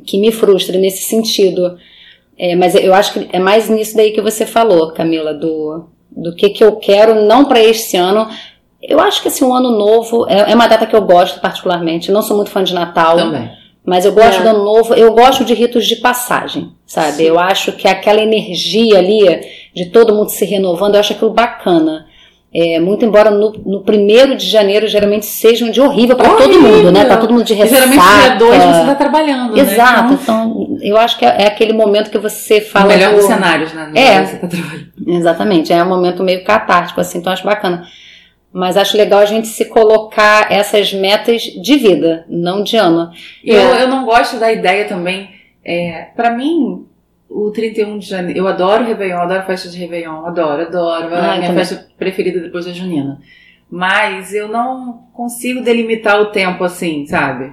que 0.07 0.19
me 0.19 0.31
frustra 0.33 0.79
nesse 0.79 1.03
sentido. 1.03 1.77
É, 2.39 2.57
mas 2.57 2.75
eu 2.75 2.93
acho 2.95 3.13
que 3.13 3.29
é 3.33 3.39
mais 3.39 3.69
nisso 3.69 3.97
daí 3.97 4.11
que 4.13 4.21
você 4.21 4.45
falou, 4.45 4.93
Camila, 4.93 5.33
do, 5.33 5.87
do 6.11 6.35
que, 6.35 6.51
que 6.51 6.65
eu 6.65 6.77
quero, 6.77 7.25
não 7.25 7.45
para 7.45 7.63
este 7.63 7.97
ano. 7.97 8.29
Eu 8.83 9.01
acho 9.01 9.23
que 9.23 9.29
assim, 9.29 9.45
um 9.45 9.55
ano 9.55 9.71
novo 9.71 10.27
é, 10.29 10.51
é 10.51 10.55
uma 10.55 10.67
data 10.67 10.87
que 10.87 10.97
eu 10.97 11.03
gosto 11.03 11.41
particularmente. 11.41 12.09
Eu 12.09 12.15
não 12.15 12.23
sou 12.23 12.37
muito 12.37 12.51
fã 12.51 12.63
de 12.63 12.75
Natal. 12.75 13.17
Também. 13.17 13.51
Mas 13.87 14.07
eu 14.07 14.13
gosto 14.13 14.41
É. 14.41 14.43
do 14.43 14.49
ano 14.49 14.65
novo, 14.65 14.95
eu 14.95 15.13
gosto 15.13 15.45
de 15.45 15.53
ritos 15.53 15.87
de 15.87 15.97
passagem, 15.97 16.73
sabe? 16.87 17.19
Sim. 17.19 17.25
Eu 17.25 17.39
acho 17.39 17.73
que 17.73 17.87
aquela 17.87 18.23
energia 18.23 18.99
ali 18.99 19.23
de 19.75 19.87
todo 19.87 20.15
mundo 20.15 20.31
se 20.31 20.45
renovando, 20.47 20.95
eu 20.95 21.01
acho 21.01 21.13
aquilo 21.13 21.31
bacana. 21.31 22.07
É, 22.57 22.79
muito 22.79 23.05
embora 23.05 23.33
no, 23.33 23.51
no 23.67 23.83
primeiro 23.83 24.37
de 24.37 24.47
janeiro 24.47 24.87
geralmente 24.87 25.27
seja 25.27 25.65
um 25.65 25.73
dia 25.73 25.83
horrível 25.83 26.15
para 26.15 26.29
todo 26.37 26.61
mundo, 26.61 26.93
né? 26.93 27.05
Tá 27.05 27.17
todo 27.17 27.33
mundo 27.33 27.43
de 27.45 27.53
ressaca. 27.53 27.75
geralmente 27.89 28.19
dia 28.29 28.37
2 28.37 28.63
você 28.63 28.85
tá 28.87 28.95
trabalhando, 28.95 29.59
Exato. 29.59 30.11
né? 30.13 30.19
Então, 30.23 30.79
eu 30.81 30.97
acho 30.97 31.19
que 31.19 31.25
é, 31.25 31.43
é 31.43 31.47
aquele 31.49 31.73
momento 31.73 32.11
que 32.11 32.19
você 32.19 32.59
Então, 32.59 32.69
o 32.69 32.71
fala. 32.71 32.87
melhor 32.87 33.11
do- 33.11 33.17
dos 33.17 33.27
cenários, 33.27 33.73
né? 33.73 33.89
No 33.91 33.99
É. 33.99 34.25
Você 34.25 34.37
tá 34.37 34.47
trabalhando. 34.47 34.87
Exatamente, 35.05 35.73
é 35.73 35.83
um 35.83 35.89
momento 35.89 36.23
meio 36.23 36.45
catártico, 36.45 37.01
assim, 37.01 37.19
então 37.19 37.33
acho 37.33 37.45
bacana. 37.45 37.83
Mas 38.53 38.77
acho 38.77 38.97
legal 38.97 39.19
a 39.19 39.27
gente 39.27 39.49
se 39.49 39.65
colocar 39.65 40.47
essas 40.53 40.93
metas 40.95 41.43
de 41.43 41.77
vida, 41.77 42.25
não 42.29 42.63
de 42.63 42.77
ano. 42.77 43.11
Eu, 43.45 43.57
eu 43.75 43.89
não 43.89 44.05
gosto 44.05 44.37
da 44.37 44.53
ideia 44.53 44.85
também. 44.85 45.29
É, 45.65 46.07
para 46.15 46.31
mim, 46.31 46.87
o 47.35 47.51
31 47.51 47.99
de 47.99 48.07
janeiro. 48.09 48.39
Eu 48.39 48.47
adoro 48.47 48.85
Réveillon, 48.85 49.19
adoro 49.19 49.43
festa 49.43 49.69
de 49.69 49.77
Réveillon, 49.79 50.25
adoro, 50.25 50.63
adoro. 50.63 51.13
É 51.15 51.19
Ah, 51.19 51.33
a 51.33 51.37
minha 51.37 51.49
também. 51.49 51.65
festa 51.65 51.87
preferida 51.99 52.41
depois 52.41 52.65
da 52.65 52.73
Junina. 52.73 53.19
Mas 53.71 54.33
eu 54.33 54.47
não 54.49 55.01
consigo 55.13 55.61
delimitar 55.63 56.21
o 56.21 56.27
tempo 56.27 56.63
assim, 56.63 57.07
sabe? 57.07 57.53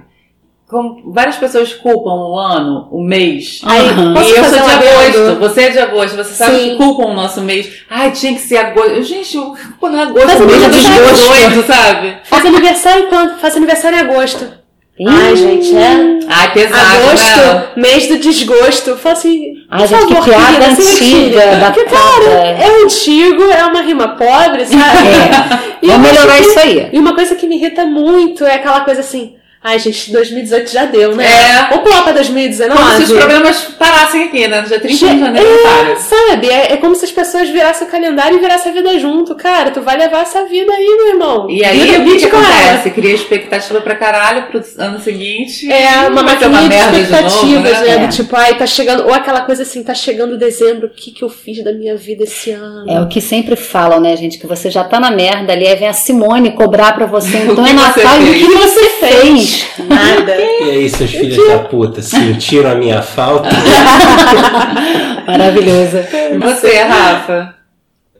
Como 0.68 1.12
várias 1.12 1.36
pessoas 1.36 1.74
culpam 1.74 2.14
o 2.14 2.38
ano, 2.38 2.88
o 2.90 3.02
mês. 3.02 3.60
Aí, 3.64 3.80
e 3.88 4.30
eu 4.30 4.44
sou 4.44 4.52
de 4.54 4.58
adendo? 4.58 4.88
agosto, 4.88 5.40
você 5.40 5.62
é 5.64 5.70
de 5.70 5.78
agosto, 5.80 6.16
você 6.16 6.32
sabe 6.32 6.56
Sim. 6.56 6.70
que 6.70 6.76
culpam 6.76 7.06
o 7.10 7.14
nosso 7.14 7.42
mês. 7.42 7.84
Ai, 7.90 8.10
tinha 8.12 8.32
que 8.32 8.40
ser 8.40 8.56
agosto. 8.56 8.90
Eu, 8.92 9.02
Gente, 9.02 9.36
o 9.36 9.54
culpa 9.54 9.90
não 9.90 9.98
é 9.98 10.02
agosto, 10.04 10.26
Mas 10.28 10.40
o 10.40 10.46
mês 10.46 10.62
eu 10.62 10.64
é 10.64 10.70
desgosto, 10.70 11.66
sabe? 11.66 12.16
Faz 12.24 12.46
aniversário 12.46 13.08
quando? 13.08 13.38
Faz 13.38 13.56
aniversário 13.56 13.98
em 13.98 14.00
agosto. 14.00 14.61
Ai, 15.08 15.34
gente, 15.36 15.74
é. 15.74 16.18
Ai, 16.28 16.52
pesado, 16.52 16.74
né? 16.76 17.08
Agosto, 17.08 17.80
mês 17.80 18.06
do 18.08 18.18
desgosto. 18.18 18.90
Eu 18.90 18.98
falo 18.98 19.14
assim. 19.16 19.54
Ai, 19.70 19.86
gente, 19.86 20.06
que 20.06 20.14
favor, 20.14 20.24
piada 20.34 20.74
se 20.76 20.82
retire. 20.82 21.38
antiga, 21.38 21.40
Porque, 21.66 21.84
datada. 21.84 22.24
cara, 22.24 22.40
é 22.48 22.82
antigo, 22.84 23.42
é 23.44 23.64
uma 23.64 23.80
rima 23.80 24.08
pobre, 24.16 24.66
sabe? 24.66 24.78
É. 24.82 25.86
Vamos 25.86 26.08
melhorar 26.10 26.36
que- 26.36 26.42
isso 26.42 26.58
aí. 26.60 26.88
E 26.92 26.98
uma 26.98 27.14
coisa 27.14 27.34
que 27.34 27.46
me 27.46 27.56
irrita 27.56 27.84
muito 27.86 28.44
é 28.44 28.54
aquela 28.56 28.80
coisa 28.82 29.00
assim. 29.00 29.34
Ai, 29.64 29.78
gente, 29.78 30.10
2018 30.10 30.72
já 30.72 30.86
deu, 30.86 31.14
né? 31.14 31.24
É. 31.24 31.68
Vamos 31.68 31.84
pular 31.84 32.02
pra 32.02 32.12
2019. 32.14 32.76
Como 32.76 32.96
se 32.96 33.02
os 33.04 33.12
problemas 33.12 33.60
parassem 33.78 34.24
aqui, 34.24 34.48
né? 34.48 34.60
No 34.60 34.66
dia 34.66 34.80
31 34.80 35.14
de 35.14 35.20
janeiro 35.20 35.48
É, 35.48 35.96
sabe? 35.96 36.48
É, 36.50 36.72
é 36.72 36.76
como 36.78 36.96
se 36.96 37.04
as 37.04 37.12
pessoas 37.12 37.48
virassem 37.48 37.86
o 37.86 37.90
calendário 37.90 38.38
e 38.38 38.40
virassem 38.40 38.72
a 38.72 38.74
vida 38.74 38.98
junto. 38.98 39.36
Cara, 39.36 39.70
tu 39.70 39.80
vai 39.80 39.96
levar 39.96 40.22
essa 40.22 40.44
vida 40.46 40.72
aí, 40.72 40.96
meu 40.96 41.08
irmão. 41.10 41.48
E 41.48 41.64
aí, 41.64 41.80
o 41.80 41.84
que, 41.84 41.98
vida 42.00 42.18
que 42.18 42.26
acontece? 42.26 42.90
Cria 42.90 43.14
expectativa 43.14 43.80
pra 43.80 43.94
caralho 43.94 44.46
pro 44.46 44.60
ano 44.78 44.98
seguinte. 44.98 45.70
É 45.70 46.08
uma 46.08 46.24
maquininha 46.24 46.68
de 46.68 47.00
expectativas, 47.00 47.72
novo, 47.72 47.84
né? 47.84 47.94
É. 47.94 47.98
Do 47.98 48.08
tipo, 48.08 48.34
ai, 48.34 48.58
tá 48.58 48.66
chegando. 48.66 49.04
Ou 49.04 49.14
aquela 49.14 49.42
coisa 49.42 49.62
assim, 49.62 49.84
tá 49.84 49.94
chegando 49.94 50.36
dezembro, 50.36 50.88
o 50.88 50.90
que 50.90 51.12
que 51.12 51.22
eu 51.22 51.28
fiz 51.28 51.62
da 51.62 51.72
minha 51.72 51.96
vida 51.96 52.24
esse 52.24 52.50
ano? 52.50 52.90
É 52.90 53.00
o 53.00 53.06
que 53.06 53.20
sempre 53.20 53.54
falam, 53.54 54.00
né, 54.00 54.16
gente? 54.16 54.38
Que 54.38 54.46
você 54.46 54.70
já 54.72 54.82
tá 54.82 54.98
na 54.98 55.12
merda 55.12 55.52
ali, 55.52 55.68
aí 55.68 55.76
vem 55.76 55.86
a 55.86 55.92
Simone 55.92 56.50
cobrar 56.50 56.94
pra 56.94 57.06
você. 57.06 57.36
Então 57.36 57.64
é 57.64 57.72
Natal 57.72 58.20
e 58.20 58.30
o 58.30 58.34
que 58.34 58.54
você 58.56 58.88
fez? 58.98 59.51
Nada. 59.88 60.36
E 60.62 60.70
aí, 60.70 60.88
seus 60.88 61.10
filhos 61.10 61.36
da 61.48 61.58
puta, 61.64 62.00
sentiram 62.00 62.70
a 62.70 62.74
minha 62.76 63.02
falta? 63.02 63.48
Maravilhosa. 65.26 66.08
E 66.32 66.38
você, 66.38 66.78
Rafa? 66.82 67.56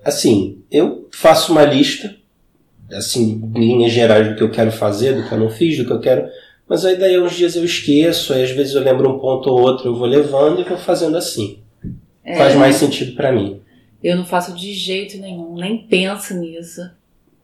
Assim, 0.04 0.58
eu 0.70 1.08
faço 1.12 1.52
uma 1.52 1.62
lista, 1.64 2.14
assim, 2.92 3.40
em 3.54 3.60
linhas 3.76 3.92
gerais 3.92 4.28
do 4.28 4.34
que 4.34 4.42
eu 4.42 4.50
quero 4.50 4.72
fazer, 4.72 5.14
do 5.14 5.28
que 5.28 5.32
eu 5.32 5.38
não 5.38 5.48
fiz, 5.50 5.78
do 5.78 5.84
que 5.86 5.92
eu 5.92 6.00
quero. 6.00 6.26
Mas 6.68 6.84
aí 6.84 6.96
daí 6.96 7.20
uns 7.20 7.34
dias 7.34 7.54
eu 7.54 7.64
esqueço, 7.64 8.32
aí 8.32 8.42
às 8.42 8.50
vezes 8.50 8.74
eu 8.74 8.82
lembro 8.82 9.08
um 9.08 9.18
ponto 9.20 9.48
ou 9.50 9.60
outro, 9.60 9.88
eu 9.88 9.94
vou 9.94 10.06
levando 10.06 10.60
e 10.60 10.64
vou 10.64 10.78
fazendo 10.78 11.16
assim. 11.16 11.60
É, 12.24 12.36
Faz 12.36 12.54
mais 12.56 12.76
sentido 12.76 13.14
pra 13.14 13.30
mim. 13.30 13.60
Eu 14.02 14.16
não 14.16 14.24
faço 14.24 14.52
de 14.52 14.72
jeito 14.74 15.16
nenhum, 15.18 15.54
nem 15.54 15.78
penso 15.78 16.34
nisso. 16.34 16.90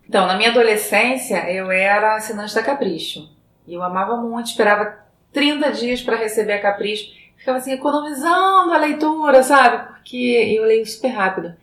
Então, 0.09 0.26
na 0.26 0.36
minha 0.36 0.51
adolescência, 0.51 1.49
eu 1.51 1.70
era 1.70 2.16
assinante 2.16 2.55
da 2.55 2.62
Capricho. 2.62 3.28
E 3.69 3.75
eu 3.75 3.83
amava 3.83 4.16
muito, 4.16 4.47
esperava 4.47 4.99
30 5.33 5.73
dias 5.73 6.01
pra 6.01 6.16
receber 6.16 6.55
a 6.55 6.62
Capricho. 6.62 7.12
Ficava 7.37 7.59
assim, 7.59 7.73
economizando 7.73 8.73
a 8.73 8.79
leitura, 8.79 9.43
sabe? 9.43 9.93
Porque 9.93 10.16
eu 10.57 10.64
leio 10.64 10.85
super 10.87 11.09
rápido. 11.09 11.55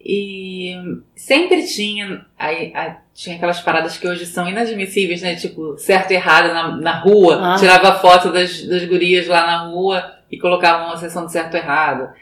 E 0.00 0.74
sempre 1.16 1.64
tinha, 1.66 2.26
aí, 2.38 2.72
aí 2.74 2.96
tinha 3.14 3.36
aquelas 3.36 3.60
paradas 3.60 3.96
que 3.96 4.06
hoje 4.06 4.26
são 4.26 4.46
inadmissíveis, 4.46 5.22
né? 5.22 5.36
Tipo, 5.36 5.78
certo 5.78 6.10
e 6.10 6.14
errado 6.14 6.52
na, 6.52 6.76
na 6.76 6.98
rua. 6.98 7.54
Ah. 7.54 7.56
Tirava 7.58 8.00
foto 8.00 8.30
das, 8.30 8.66
das 8.66 8.84
gurias 8.84 9.26
lá 9.28 9.46
na 9.46 9.68
rua 9.68 10.18
e 10.30 10.36
colocava 10.36 10.84
uma 10.84 10.96
sessão 10.96 11.24
de 11.24 11.32
certo 11.32 11.54
e 11.54 11.58
errado. 11.58 12.12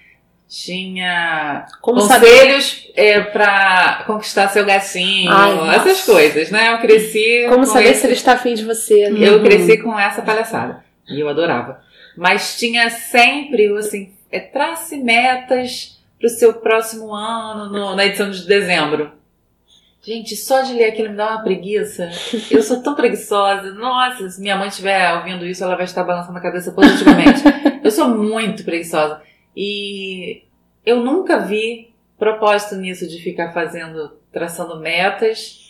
Tinha 0.53 1.65
Como 1.81 1.99
conselhos 1.99 2.87
é, 2.95 3.21
para 3.21 4.05
conquistar 4.07 4.49
seu 4.49 4.67
gatinho, 4.67 5.33
Ai, 5.33 5.71
essas 5.77 5.87
nossa. 6.01 6.13
coisas, 6.13 6.51
né? 6.51 6.75
Eu 6.75 6.79
cresci. 6.79 7.47
Como 7.49 7.61
com 7.61 7.65
saber 7.73 7.89
esse- 7.93 8.01
se 8.03 8.07
ele 8.07 8.13
está 8.13 8.35
afim 8.35 8.53
de 8.53 8.63
você? 8.63 9.09
né? 9.09 9.29
eu 9.29 9.39
Uhum. 9.39 9.43
cresci 9.45 9.79
com 9.79 9.99
essa 9.99 10.21
palhaçada. 10.21 10.85
E 11.09 11.19
eu 11.19 11.27
adorava. 11.31 11.81
Mas 12.15 12.59
tinha 12.59 12.91
sempre, 12.91 13.67
assim, 13.79 14.13
é, 14.31 14.41
trace 14.41 14.99
metas 14.99 15.99
pro 16.21 16.29
seu 16.29 16.53
próximo 16.53 17.15
ano, 17.15 17.73
no- 17.73 17.97
na 17.97 18.05
edição 18.05 18.31
de 18.31 18.47
dezembro. 18.47 19.11
Gente, 20.05 20.37
só 20.37 20.61
de 20.61 20.75
ler 20.75 20.87
aquilo 20.87 21.11
me 21.11 21.17
dá 21.17 21.31
uma 21.31 21.43
preguiça. 21.45 22.11
Eu 22.51 22.63
sou 22.63 22.83
tão 22.83 22.95
preguiçosa. 22.95 23.73
Nossa, 23.73 24.29
se 24.29 24.39
minha 24.41 24.57
mãe 24.57 24.69
estiver 24.69 25.15
ouvindo 25.15 25.47
isso, 25.47 25.65
ela 25.65 25.77
vai 25.77 25.87
estar 25.87 26.05
balançando 26.05 26.37
a 26.37 26.43
cabeça 26.43 26.73
positivamente. 26.73 27.41
eu 27.83 27.91
sou 27.91 28.09
muito 28.09 28.65
preguiçosa. 28.65 29.23
E 29.57 30.45
eu 30.85 31.01
nunca 31.01 31.39
vi 31.39 31.93
propósito 32.19 32.77
nisso 32.77 33.09
de 33.09 33.19
ficar 33.23 33.53
fazendo, 33.53 34.13
traçando 34.33 34.79
metas. 34.79 35.61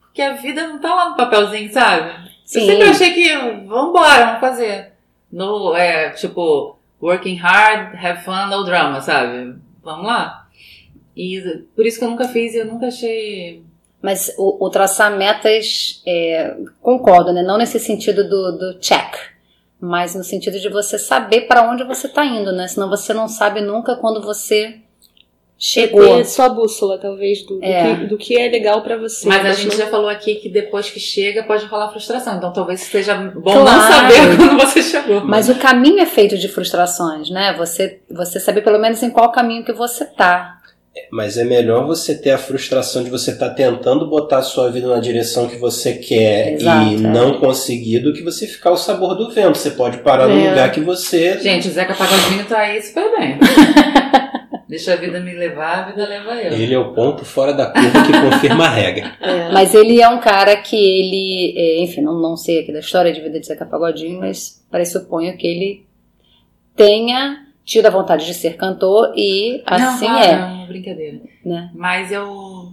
Porque 0.00 0.22
a 0.22 0.34
vida 0.34 0.66
não 0.66 0.80
tá 0.80 0.94
lá 0.94 1.10
no 1.10 1.16
papelzinho, 1.16 1.72
sabe? 1.72 2.30
Sim. 2.44 2.60
Eu 2.60 2.66
sempre 2.66 2.88
achei 2.88 3.14
que, 3.14 3.36
vambora, 3.66 4.26
vamos 4.26 4.40
fazer. 4.40 4.92
No, 5.30 5.74
é, 5.74 6.10
tipo, 6.10 6.76
working 7.00 7.36
hard, 7.36 7.94
have 7.94 8.24
fun, 8.24 8.46
no 8.48 8.64
drama, 8.64 9.00
sabe? 9.00 9.54
Vamos 9.82 10.06
lá. 10.06 10.48
E 11.16 11.64
por 11.74 11.86
isso 11.86 11.98
que 11.98 12.04
eu 12.04 12.10
nunca 12.10 12.28
fiz 12.28 12.54
e 12.54 12.58
eu 12.58 12.66
nunca 12.66 12.88
achei. 12.88 13.62
Mas 14.02 14.34
o, 14.36 14.66
o 14.66 14.70
traçar 14.70 15.16
metas, 15.16 16.02
é, 16.06 16.56
concordo, 16.80 17.32
né? 17.32 17.42
Não 17.42 17.58
nesse 17.58 17.78
sentido 17.78 18.28
do, 18.28 18.52
do 18.52 18.78
check, 18.80 19.14
mas 19.80 20.14
no 20.14 20.22
sentido 20.24 20.58
de 20.60 20.68
você 20.68 20.98
saber 20.98 21.42
para 21.42 21.62
onde 21.70 21.82
você 21.84 22.06
está 22.06 22.24
indo, 22.24 22.52
né? 22.52 22.68
Senão 22.68 22.88
você 22.88 23.14
não 23.14 23.26
sabe 23.28 23.60
nunca 23.60 23.96
quando 23.96 24.20
você 24.22 24.76
chegou. 25.58 26.02
Tem 26.02 26.20
a 26.20 26.24
sua 26.24 26.48
bússola, 26.48 26.96
talvez, 26.98 27.42
do, 27.44 27.58
do 27.58 27.64
É. 27.64 27.94
que, 27.96 28.06
do 28.06 28.16
que 28.16 28.38
é 28.38 28.48
legal 28.48 28.82
pra 28.82 28.96
você. 28.96 29.28
Mas 29.28 29.44
a 29.44 29.52
gente 29.52 29.68
não- 29.72 29.76
já 29.76 29.86
falou 29.88 30.08
aqui 30.08 30.36
que 30.36 30.48
depois 30.48 30.88
que 30.90 30.98
chega 30.98 31.42
pode 31.42 31.66
rolar 31.66 31.90
frustração. 31.90 32.36
Então 32.38 32.52
talvez 32.52 32.80
seja 32.80 33.14
bom 33.14 33.52
Claro. 33.52 33.64
não 33.64 33.80
saber 33.80 34.36
quando 34.38 34.58
você 34.60 34.82
chegou. 34.82 35.20
Mas 35.24 35.48
o 35.50 35.54
caminho 35.56 36.00
é 36.00 36.06
feito 36.06 36.38
de 36.38 36.48
frustrações, 36.48 37.28
né? 37.30 37.54
Você, 37.58 38.00
você 38.10 38.40
saber 38.40 38.62
pelo 38.62 38.78
menos 38.78 39.02
em 39.02 39.10
qual 39.10 39.30
caminho 39.32 39.64
que 39.64 39.72
você 39.72 40.04
tá. 40.06 40.59
Mas 41.12 41.38
é 41.38 41.44
melhor 41.44 41.86
você 41.86 42.14
ter 42.16 42.30
a 42.30 42.38
frustração 42.38 43.02
de 43.04 43.10
você 43.10 43.30
estar 43.30 43.50
tentando 43.50 44.08
botar 44.08 44.38
a 44.38 44.42
sua 44.42 44.70
vida 44.70 44.88
na 44.88 45.00
direção 45.00 45.48
que 45.48 45.56
você 45.56 45.94
quer 45.94 46.54
Exato, 46.54 46.90
e 46.90 46.94
é. 46.94 46.98
não 46.98 47.38
conseguir 47.38 48.00
do 48.00 48.12
que 48.12 48.22
você 48.22 48.46
ficar 48.46 48.72
o 48.72 48.76
sabor 48.76 49.14
do 49.16 49.30
vento. 49.30 49.56
Você 49.58 49.70
pode 49.70 49.98
parar 49.98 50.26
no 50.28 50.38
É. 50.38 50.50
lugar 50.50 50.72
que 50.72 50.80
você. 50.80 51.38
Gente, 51.38 51.68
o 51.68 51.70
Zeca 51.70 51.94
Pagodinho 51.94 52.44
tá 52.44 52.58
aí 52.58 52.82
super 52.82 53.10
bem. 53.16 53.38
Deixa 54.68 54.92
a 54.92 54.96
vida 54.96 55.18
me 55.18 55.34
levar, 55.34 55.80
a 55.80 55.90
vida 55.90 56.06
leva 56.06 56.34
eu. 56.34 56.52
Ele 56.52 56.74
é 56.74 56.78
o 56.78 56.92
ponto 56.92 57.24
fora 57.24 57.52
da 57.52 57.66
curva 57.66 58.04
que 58.06 58.12
confirma 58.20 58.66
a 58.66 58.70
regra. 58.70 59.14
É. 59.20 59.52
Mas 59.52 59.74
ele 59.74 60.00
é 60.00 60.08
um 60.08 60.20
cara 60.20 60.56
que 60.56 60.76
ele, 60.76 61.54
é, 61.56 61.82
enfim, 61.82 62.00
não, 62.02 62.20
não 62.20 62.36
sei 62.36 62.60
aqui 62.60 62.72
da 62.72 62.78
história 62.78 63.12
de 63.12 63.20
vida 63.20 63.38
de 63.40 63.46
Zeca 63.46 63.66
Pagodinho, 63.66 64.20
mas 64.20 64.64
pressuponho 64.70 65.36
que 65.36 65.46
ele 65.46 65.86
tenha 66.76 67.46
tido 67.70 67.86
a 67.86 67.90
vontade 67.90 68.26
de 68.26 68.34
ser 68.34 68.56
cantor 68.56 69.12
e 69.16 69.62
assim 69.64 70.04
não, 70.08 70.18
é, 70.18 70.28
claro, 70.28 70.56
Não, 70.56 70.66
brincadeira. 70.66 71.20
né? 71.44 71.70
Mas 71.72 72.10
eu 72.10 72.72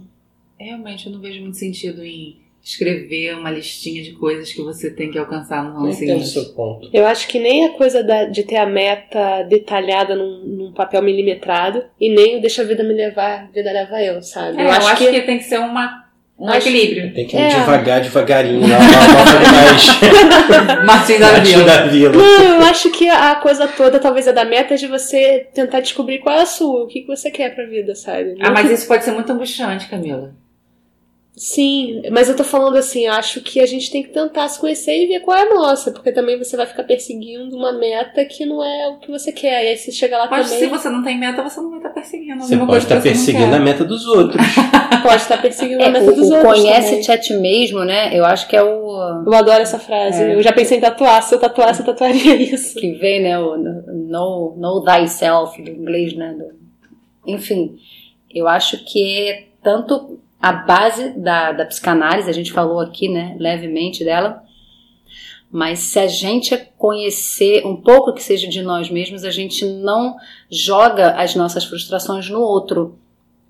realmente 0.58 1.06
eu 1.06 1.12
não 1.12 1.20
vejo 1.20 1.40
muito 1.40 1.56
sentido 1.56 2.04
em 2.04 2.36
escrever 2.60 3.36
uma 3.36 3.48
listinha 3.48 4.02
de 4.02 4.12
coisas 4.14 4.52
que 4.52 4.60
você 4.60 4.90
tem 4.90 5.08
que 5.12 5.16
alcançar 5.16 5.62
no 5.62 5.84
ano 5.84 5.92
seguinte. 5.92 6.26
seu 6.26 6.46
ponto. 6.52 6.90
Eu 6.92 7.06
acho 7.06 7.28
que 7.28 7.38
nem 7.38 7.66
a 7.66 7.70
coisa 7.74 8.02
da- 8.02 8.24
de 8.24 8.42
ter 8.42 8.56
a 8.56 8.66
meta 8.66 9.44
detalhada 9.44 10.16
num, 10.16 10.44
num 10.44 10.72
papel 10.72 11.00
milimetrado 11.00 11.84
e 12.00 12.10
nem 12.12 12.36
o 12.36 12.40
deixa 12.40 12.62
a 12.62 12.64
vida 12.64 12.82
me 12.82 12.92
levar, 12.92 13.44
a 13.44 13.46
vida 13.46 13.70
leva 13.72 14.02
eu, 14.02 14.20
sabe? 14.20 14.60
É, 14.60 14.64
eu 14.64 14.70
acho, 14.70 14.96
que... 14.96 15.22
tem 15.22 15.38
que 15.38 15.44
ser 15.44 15.60
uma, 15.60 16.07
um 16.38 16.48
Acho- 16.48 16.68
equilíbrio. 16.68 17.12
Tem 17.14 17.26
que 17.26 17.36
ir 17.36 17.40
É. 17.40 17.48
devagar, 17.48 18.00
devagarinho. 18.00 18.60
Lá, 18.60 18.78
lá, 18.78 18.78
lá, 18.78 19.52
mais. 19.52 20.84
Martin 20.86 21.18
da 21.18 21.32
Vila. 21.40 21.64
da 21.64 21.86
Vila. 21.86 22.12
Não, 22.16 22.44
eu 22.60 22.66
acho 22.66 22.90
que 22.90 23.08
a 23.08 23.34
coisa 23.36 23.66
toda 23.66 23.98
talvez 23.98 24.26
é 24.26 24.32
da 24.32 24.44
meta 24.44 24.76
de 24.76 24.86
você 24.86 25.46
tentar 25.52 25.80
descobrir 25.80 26.18
qual 26.18 26.38
é 26.38 26.42
a 26.42 26.46
sua, 26.46 26.84
o 26.84 26.86
que, 26.86 27.00
que 27.00 27.06
você 27.06 27.30
quer 27.30 27.54
pra 27.54 27.66
vida, 27.66 27.94
sabe? 27.94 28.36
Ah, 28.40 28.50
mas 28.50 28.70
isso 28.70 28.86
pode 28.86 29.04
ser 29.04 29.10
muito 29.12 29.32
angustiante, 29.32 29.88
Camila. 29.88 30.32
Sim, 31.38 32.02
mas 32.10 32.28
eu 32.28 32.34
tô 32.36 32.42
falando 32.42 32.76
assim, 32.76 33.06
eu 33.06 33.12
acho 33.12 33.40
que 33.40 33.60
a 33.60 33.66
gente 33.66 33.92
tem 33.92 34.02
que 34.02 34.08
tentar 34.08 34.48
se 34.48 34.58
conhecer 34.58 35.04
e 35.04 35.06
ver 35.06 35.20
qual 35.20 35.36
é 35.38 35.42
a 35.42 35.54
nossa, 35.54 35.92
porque 35.92 36.10
também 36.10 36.36
você 36.36 36.56
vai 36.56 36.66
ficar 36.66 36.82
perseguindo 36.82 37.56
uma 37.56 37.70
meta 37.72 38.24
que 38.24 38.44
não 38.44 38.62
é 38.62 38.88
o 38.88 38.96
que 38.98 39.08
você 39.08 39.30
quer. 39.30 39.64
E 39.64 39.68
aí 39.68 39.76
você 39.76 39.92
chega 39.92 40.18
lá 40.18 40.26
Mas 40.28 40.46
também, 40.50 40.64
se 40.64 40.66
você 40.68 40.88
não 40.90 41.02
tem 41.04 41.16
meta, 41.16 41.40
você 41.42 41.60
não 41.60 41.70
vai 41.70 41.78
estar 41.78 41.90
perseguindo. 41.90 42.42
Você 42.42 42.56
pode 42.56 42.78
estar 42.78 42.94
não 42.96 43.02
perseguindo 43.02 43.46
a 43.54 43.58
quer. 43.58 43.60
meta 43.60 43.84
dos 43.84 44.04
outros. 44.08 44.44
pode 45.02 45.22
estar 45.22 45.40
perseguindo 45.40 45.80
É, 45.80 45.86
a 45.86 45.90
meta 45.90 46.10
o, 46.10 46.14
dos 46.14 46.28
o 46.28 46.34
outros. 46.34 46.52
conhece-te 46.60 47.12
a 47.12 47.16
ti 47.18 47.32
mesmo, 47.34 47.84
né? 47.84 48.10
Eu 48.18 48.24
acho 48.24 48.48
que 48.48 48.56
é 48.56 48.62
o 48.62 49.24
Eu 49.24 49.32
adoro 49.34 49.62
essa 49.62 49.78
frase. 49.78 50.20
É. 50.20 50.34
Eu 50.34 50.42
já 50.42 50.52
pensei 50.52 50.78
em 50.78 50.80
tatuar. 50.80 51.22
Se 51.22 51.32
eu 51.34 51.38
tatuasse, 51.38 51.80
eu 51.80 51.86
tatuaria 51.86 52.34
isso. 52.42 52.74
que 52.80 52.92
vem, 52.94 53.22
né? 53.22 53.38
O 53.38 53.56
know, 53.56 54.56
know 54.58 54.84
thyself, 54.84 55.62
do 55.62 55.70
inglês, 55.70 56.14
né? 56.14 56.34
do- 56.34 56.58
enfim, 57.30 57.76
eu 58.34 58.48
acho 58.48 58.84
que 58.84 59.28
é 59.28 59.44
tanto 59.62 60.18
a 60.40 60.52
base 60.52 61.10
da, 61.10 61.52
da 61.52 61.66
psicanálise, 61.66 62.30
a 62.30 62.32
gente 62.32 62.52
falou 62.52 62.80
aqui, 62.80 63.08
né? 63.08 63.36
Levemente 63.38 64.04
dela. 64.04 64.42
Mas 65.50 65.80
se 65.80 65.98
a 65.98 66.06
gente 66.06 66.56
conhecer 66.76 67.66
um 67.66 67.74
pouco 67.74 68.12
que 68.12 68.22
seja 68.22 68.46
de 68.46 68.62
nós 68.62 68.90
mesmos, 68.90 69.24
a 69.24 69.30
gente 69.30 69.64
não 69.64 70.16
joga 70.50 71.12
as 71.12 71.34
nossas 71.34 71.64
frustrações 71.64 72.28
no 72.28 72.40
outro. 72.40 72.98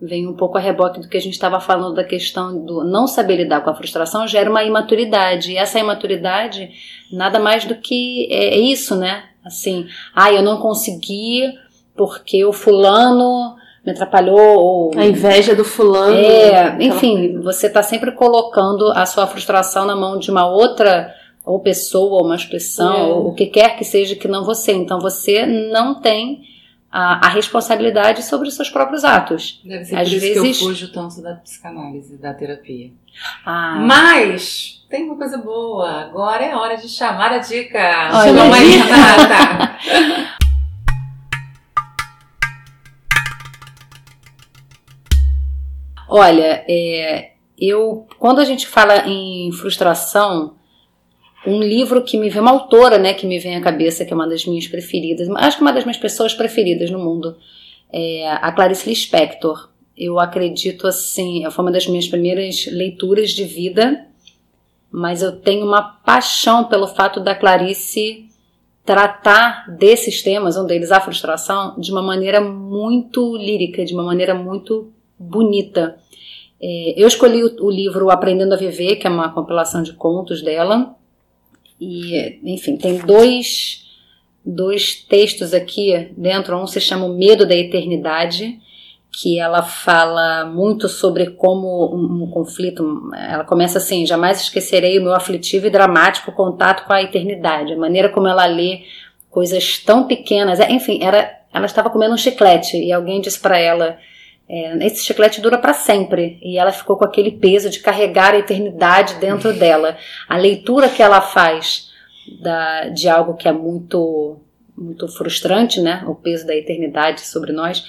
Vem 0.01 0.29
um 0.29 0.35
pouco 0.35 0.57
a 0.57 0.61
reboque 0.61 1.01
do 1.01 1.09
que 1.09 1.17
a 1.17 1.21
gente 1.21 1.33
estava 1.33 1.59
falando 1.59 1.97
da 1.97 2.05
questão 2.05 2.65
do 2.65 2.85
não 2.85 3.09
saber 3.09 3.37
lidar 3.37 3.63
com 3.63 3.71
a 3.71 3.75
frustração, 3.75 4.29
gera 4.29 4.49
uma 4.49 4.63
imaturidade. 4.63 5.53
E 5.53 5.57
essa 5.57 5.81
imaturidade 5.81 6.71
nada 7.13 7.41
mais 7.41 7.65
do 7.65 7.75
que 7.75 8.29
é 8.31 8.55
é 8.55 8.59
isso, 8.59 8.95
né? 8.95 9.25
Assim, 9.45 9.89
ah, 10.15 10.33
eu 10.33 10.43
não 10.43 10.59
consegui 10.59 11.53
porque 11.97 12.45
o 12.45 12.53
fulano 12.53 13.58
me 13.85 13.93
atrapalhou 13.93 14.39
ou 14.59 14.91
A 14.99 15.07
inveja 15.07 15.55
do 15.55 15.65
fulano. 15.65 16.15
é, 16.17 16.77
enfim, 16.81 17.39
você 17.41 17.67
está 17.69 17.83
sempre 17.83 18.13
colocando 18.13 18.91
a 18.93 19.07
sua 19.07 19.27
frustração 19.27 19.85
na 19.87 19.97
mão 19.97 20.19
de 20.19 20.31
uma 20.31 20.47
outra 20.47 21.15
ou 21.45 21.59
pessoa, 21.61 22.19
ou 22.21 22.27
uma 22.27 22.35
instituição, 22.35 22.93
É. 22.95 23.03
ou 23.05 23.29
o 23.29 23.35
que 23.35 23.47
quer 23.47 23.77
que 23.79 23.85
seja 23.85 24.15
que 24.15 24.29
não 24.29 24.45
você. 24.45 24.73
Então 24.73 25.01
você 25.01 25.47
não 25.47 25.95
tem 26.01 26.43
a, 26.93 27.27
a 27.27 27.29
responsabilidade 27.31 28.23
sobre 28.23 28.49
os 28.49 28.55
seus 28.55 28.69
próprios 28.69 29.03
atos. 29.05 29.61
Deve 29.65 29.85
ser 29.87 29.97
Às 29.97 30.09
por 30.09 30.15
isso 30.17 30.21
vezes- 30.21 30.59
que 30.59 30.65
eu 30.65 30.69
fujo 30.69 30.93
tanto 30.93 31.23
da 31.23 31.35
psicanálise, 31.37 32.17
da 32.19 32.35
terapia. 32.35 32.91
Ah, 33.47 33.77
Mas 33.81 34.85
tem 34.91 35.05
uma 35.05 35.17
coisa 35.17 35.39
boa. 35.39 35.89
Agora 36.03 36.45
é 36.45 36.55
hora 36.55 36.77
de 36.77 36.89
chamar 36.89 37.33
a 37.33 37.39
dica. 37.39 37.79
Olha 38.13 38.35
Chama 38.39 38.57
aí, 38.57 38.71
Renata. 38.77 39.77
Olha, 46.09 46.65
é, 46.67 47.33
eu 47.59 48.07
quando 48.19 48.41
a 48.41 48.45
gente 48.45 48.67
fala 48.67 49.07
em 49.07 49.53
frustração, 49.53 50.55
um 51.47 51.61
livro 51.63 52.03
que 52.03 52.17
me 52.17 52.31
vem, 52.31 52.41
uma 52.41 52.51
autora, 52.51 52.99
né, 52.99 53.15
que 53.15 53.27
me 53.27 53.39
vem 53.39 53.57
à 53.57 53.61
cabeça, 53.61 54.05
que 54.05 54.13
é 54.13 54.15
uma 54.15 54.29
das 54.29 54.47
minhas 54.47 54.67
preferidas, 54.67 55.29
acho 55.37 55.59
que 55.59 55.63
uma 55.63 55.73
das 55.73 55.85
minhas 55.85 55.99
pessoas 55.99 56.33
preferidas 56.33 56.91
no 56.91 56.99
mundo, 56.99 57.37
é 57.93 58.29
a 58.31 58.51
Clarice 58.53 58.89
Lispector. 58.89 59.69
Eu 59.97 60.19
acredito 60.19 60.87
assim, 60.87 61.45
foi 61.51 61.65
uma 61.65 61.73
das 61.73 61.87
minhas 61.87 62.07
primeiras 62.07 62.67
leituras 62.67 63.31
de 63.31 63.45
vida, 63.45 64.07
mas 64.91 65.23
eu 65.23 65.33
tenho 65.33 65.67
uma 65.67 65.83
paixão 65.83 66.65
pelo 66.65 66.87
fato 66.87 67.21
da 67.21 67.35
Clarice 67.35 68.27
tratar 68.85 69.67
desses 69.77 70.23
temas, 70.23 70.57
um 70.57 70.65
deles 70.65 70.91
a 70.91 71.01
frustração, 71.01 71.79
de 71.79 71.93
uma 71.93 72.01
maneira 72.01 72.41
muito 72.41 73.37
lírica, 73.37 73.85
de 73.85 73.93
uma 73.93 74.05
maneira 74.05 74.35
muito 74.35 74.91
bonita. 75.19 75.99
É, 76.61 76.95
eu 76.97 77.07
escolhi 77.07 77.43
o, 77.43 77.67
o 77.67 77.71
livro 77.71 78.11
Aprendendo 78.11 78.55
a 78.55 78.57
Viver, 78.57 78.97
que 78.97 79.07
é 79.07 79.11
uma 79.11 79.33
compilação 79.33 79.83
de 79.83 79.93
contos 79.93 80.43
dela. 80.43 80.95
E, 81.81 82.41
enfim, 82.45 82.77
tem 82.77 82.99
dois, 82.99 83.85
dois 84.45 84.95
textos 84.95 85.55
aqui 85.55 86.11
dentro. 86.17 86.57
Um 86.59 86.67
se 86.67 86.81
chama 86.81 87.07
O 87.07 87.15
Medo 87.15 87.47
da 87.47 87.55
Eternidade, 87.55 88.59
que 89.13 89.39
ela 89.39 89.63
fala 89.63 90.45
muito 90.45 90.89
sobre 90.89 91.31
como 91.31 91.95
um, 91.95 92.25
um 92.25 92.31
conflito. 92.31 93.11
Ela 93.15 93.45
começa 93.45 93.79
assim: 93.79 94.05
jamais 94.05 94.41
esquecerei 94.41 94.99
o 94.99 95.03
meu 95.03 95.15
aflitivo 95.15 95.67
e 95.67 95.71
dramático 95.71 96.33
contato 96.33 96.87
com 96.87 96.93
a 96.93 97.03
eternidade. 97.03 97.73
A 97.73 97.79
maneira 97.79 98.09
como 98.09 98.27
ela 98.27 98.47
lê 98.47 98.83
coisas 99.31 99.79
tão 99.79 100.07
pequenas. 100.07 100.59
É, 100.59 100.71
Enfim, 100.73 101.03
era, 101.03 101.31
ela 101.53 101.67
estava 101.67 101.91
comendo 101.91 102.15
um 102.15 102.19
chiclete 102.19 102.77
e 102.77 102.93
alguém 102.93 103.21
disse 103.21 103.39
para 103.39 103.59
ela. 103.59 103.99
É, 104.49 104.87
esse 104.87 105.05
chiclete 105.05 105.41
dura 105.43 105.59
para 105.59 105.75
sempre 105.75 106.39
e 106.43 106.57
ela 106.57 106.73
ficou 106.73 106.97
com 106.97 107.05
aquele 107.05 107.33
peso 107.33 107.69
de 107.69 107.81
carregar 107.81 108.33
a 108.33 108.39
eternidade 108.39 109.17
dentro 109.17 109.53
dela. 109.53 109.97
A 110.27 110.39
leitura 110.39 110.89
que 110.89 111.03
ela 111.03 111.21
faz 111.21 111.91
da, 112.41 112.89
de 112.89 113.09
algo 113.09 113.35
que 113.35 113.49
é 113.49 113.53
muito 113.53 114.41
muito 114.77 115.09
frustrante, 115.09 115.81
né? 115.81 116.05
O 116.07 116.15
peso 116.15 116.47
da 116.47 116.55
eternidade 116.55 117.23
sobre 117.23 117.53
nós 117.53 117.85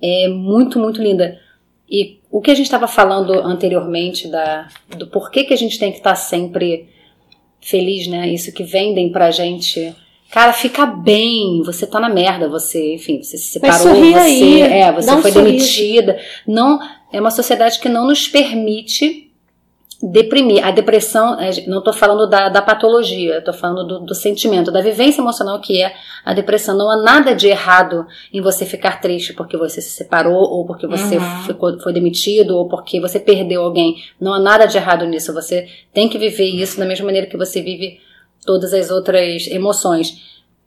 é 0.00 0.28
muito 0.28 0.78
muito 0.78 1.02
linda. 1.02 1.40
E 1.88 2.20
o 2.30 2.40
que 2.40 2.50
a 2.50 2.54
gente 2.54 2.66
estava 2.66 2.86
falando 2.86 3.32
anteriormente 3.32 4.28
da, 4.28 4.68
do 4.96 5.06
porquê 5.06 5.44
que 5.44 5.54
a 5.54 5.56
gente 5.56 5.78
tem 5.78 5.90
que 5.90 5.98
estar 5.98 6.14
sempre 6.14 6.88
feliz, 7.60 8.06
né? 8.06 8.28
Isso 8.28 8.52
que 8.52 8.62
vendem 8.62 9.10
pra 9.10 9.30
gente. 9.30 9.94
Cara, 10.34 10.52
fica 10.52 10.84
bem, 10.84 11.62
você 11.64 11.86
tá 11.86 12.00
na 12.00 12.08
merda, 12.08 12.48
você, 12.48 12.94
enfim, 12.94 13.22
você 13.22 13.38
se 13.38 13.52
separou, 13.52 13.94
você, 13.94 14.14
aí, 14.18 14.62
é, 14.62 14.90
você 14.90 15.08
um 15.12 15.22
foi 15.22 15.30
sorriso. 15.30 15.56
demitida. 15.56 16.18
Não, 16.44 16.80
é 17.12 17.20
uma 17.20 17.30
sociedade 17.30 17.78
que 17.78 17.88
não 17.88 18.04
nos 18.08 18.26
permite 18.26 19.30
deprimir. 20.02 20.66
A 20.66 20.72
depressão, 20.72 21.38
é, 21.40 21.50
não 21.68 21.78
estou 21.78 21.92
falando 21.92 22.28
da, 22.28 22.48
da 22.48 22.60
patologia, 22.60 23.38
estou 23.38 23.54
falando 23.54 23.86
do, 23.86 24.00
do 24.06 24.12
sentimento, 24.12 24.72
da 24.72 24.80
vivência 24.80 25.20
emocional 25.20 25.60
que 25.60 25.80
é 25.80 25.94
a 26.24 26.34
depressão. 26.34 26.76
Não 26.76 26.90
há 26.90 26.96
nada 27.00 27.32
de 27.32 27.46
errado 27.46 28.04
em 28.32 28.40
você 28.40 28.66
ficar 28.66 29.00
triste 29.00 29.32
porque 29.34 29.56
você 29.56 29.80
se 29.80 29.90
separou, 29.90 30.34
ou 30.34 30.66
porque 30.66 30.88
você 30.88 31.16
Uhum. 31.16 31.42
ficou, 31.46 31.78
foi 31.78 31.92
demitido, 31.92 32.56
ou 32.56 32.66
porque 32.68 33.00
você 33.00 33.20
perdeu 33.20 33.62
alguém. 33.62 34.02
Não 34.20 34.34
há 34.34 34.40
nada 34.40 34.66
de 34.66 34.76
errado 34.76 35.06
nisso. 35.06 35.32
Você 35.32 35.68
tem 35.92 36.08
que 36.08 36.18
viver 36.18 36.48
isso 36.48 36.76
da 36.76 36.84
mesma 36.84 37.06
maneira 37.06 37.28
que 37.28 37.36
você 37.36 37.62
vive 37.62 38.00
todas 38.44 38.72
as 38.72 38.90
outras 38.90 39.46
emoções. 39.46 40.22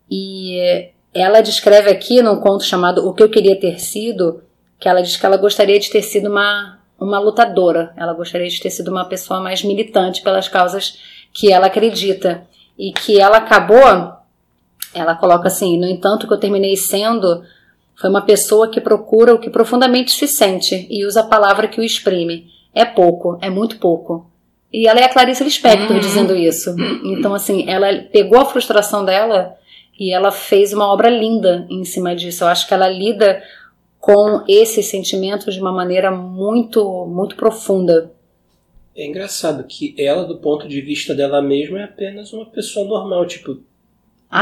E 0.10 0.90
ela 1.14 1.42
descreve 1.42 1.90
aqui 1.90 2.22
num 2.22 2.38
conto 2.38 2.64
chamado 2.64 3.08
O 3.08 3.14
que 3.14 3.24
eu 3.24 3.30
queria 3.30 3.60
ter 3.60 3.80
sido, 3.80 4.42
que 4.80 4.88
ela 4.88 5.02
diz 5.02 5.18
que 5.18 5.26
ela 5.26 5.38
gostaria 5.38 5.80
de 5.80 5.90
ter 5.90 6.02
sido 6.02 6.30
uma, 6.30 6.80
uma 7.00 7.20
lutadora, 7.20 7.94
ela 7.98 8.14
gostaria 8.14 8.48
de 8.48 8.60
ter 8.60 8.70
sido 8.70 8.90
uma 8.90 9.06
pessoa 9.06 9.40
mais 9.40 9.64
militante 9.64 10.22
pelas 10.22 10.48
causas 10.48 10.98
que 11.34 11.52
ela 11.52 11.68
acredita. 11.68 12.46
E 12.78 12.92
que 12.92 13.20
ela 13.20 13.38
acabou, 13.38 14.14
ela 14.94 15.16
coloca 15.16 15.48
assim, 15.48 15.80
no 15.80 15.88
entanto 15.88 16.28
que 16.28 16.34
eu 16.34 16.40
terminei 16.40 16.76
sendo, 16.76 17.44
Foi 18.00 18.12
uma 18.12 18.22
pessoa 18.22 18.70
que 18.70 18.80
procura 18.80 19.34
o 19.34 19.40
que 19.40 19.50
profundamente 19.50 20.12
se 20.12 20.28
sente 20.28 20.86
e 20.88 21.04
usa 21.04 21.22
a 21.22 21.28
palavra 21.28 21.68
que 21.68 21.82
o 21.82 21.84
exprime. 21.84 22.46
É 22.72 22.86
pouco, 22.86 23.40
é 23.42 23.50
muito 23.50 23.80
pouco. 23.80 24.30
E 24.72 24.88
ela 24.88 25.00
é 25.00 25.04
a 25.06 25.10
Clarice 25.10 25.44
Lispector 25.44 25.92
Uhum. 25.96 26.00
dizendo 26.00 26.36
isso. 26.36 26.76
Então, 27.04 27.34
assim, 27.34 27.70
ela 27.70 27.88
pegou 28.12 28.40
a 28.40 28.46
frustração 28.46 29.06
dela 29.06 29.56
e 29.98 30.12
ela 30.14 30.32
fez 30.32 30.74
uma 30.74 30.92
obra 30.92 31.10
linda 31.10 31.66
em 31.70 31.84
cima 31.86 32.16
disso. 32.16 32.44
Eu 32.44 32.48
acho 32.50 32.68
que 32.68 32.74
ela 32.74 32.88
lida 32.90 33.42
com 34.00 34.44
esses 34.48 34.86
sentimentos 34.88 35.54
de 35.56 35.62
uma 35.62 35.72
maneira 35.72 36.12
muito, 36.12 37.06
muito 37.08 37.36
profunda. 37.36 38.12
É 38.96 39.06
engraçado 39.06 39.64
que 39.64 39.96
ela, 39.98 40.26
do 40.26 40.38
ponto 40.38 40.68
de 40.68 40.82
vista 40.82 41.14
dela 41.16 41.42
mesma, 41.42 41.80
é 41.80 41.84
apenas 41.84 42.34
uma 42.34 42.46
pessoa 42.46 42.88
normal, 42.88 43.26
tipo, 43.26 43.60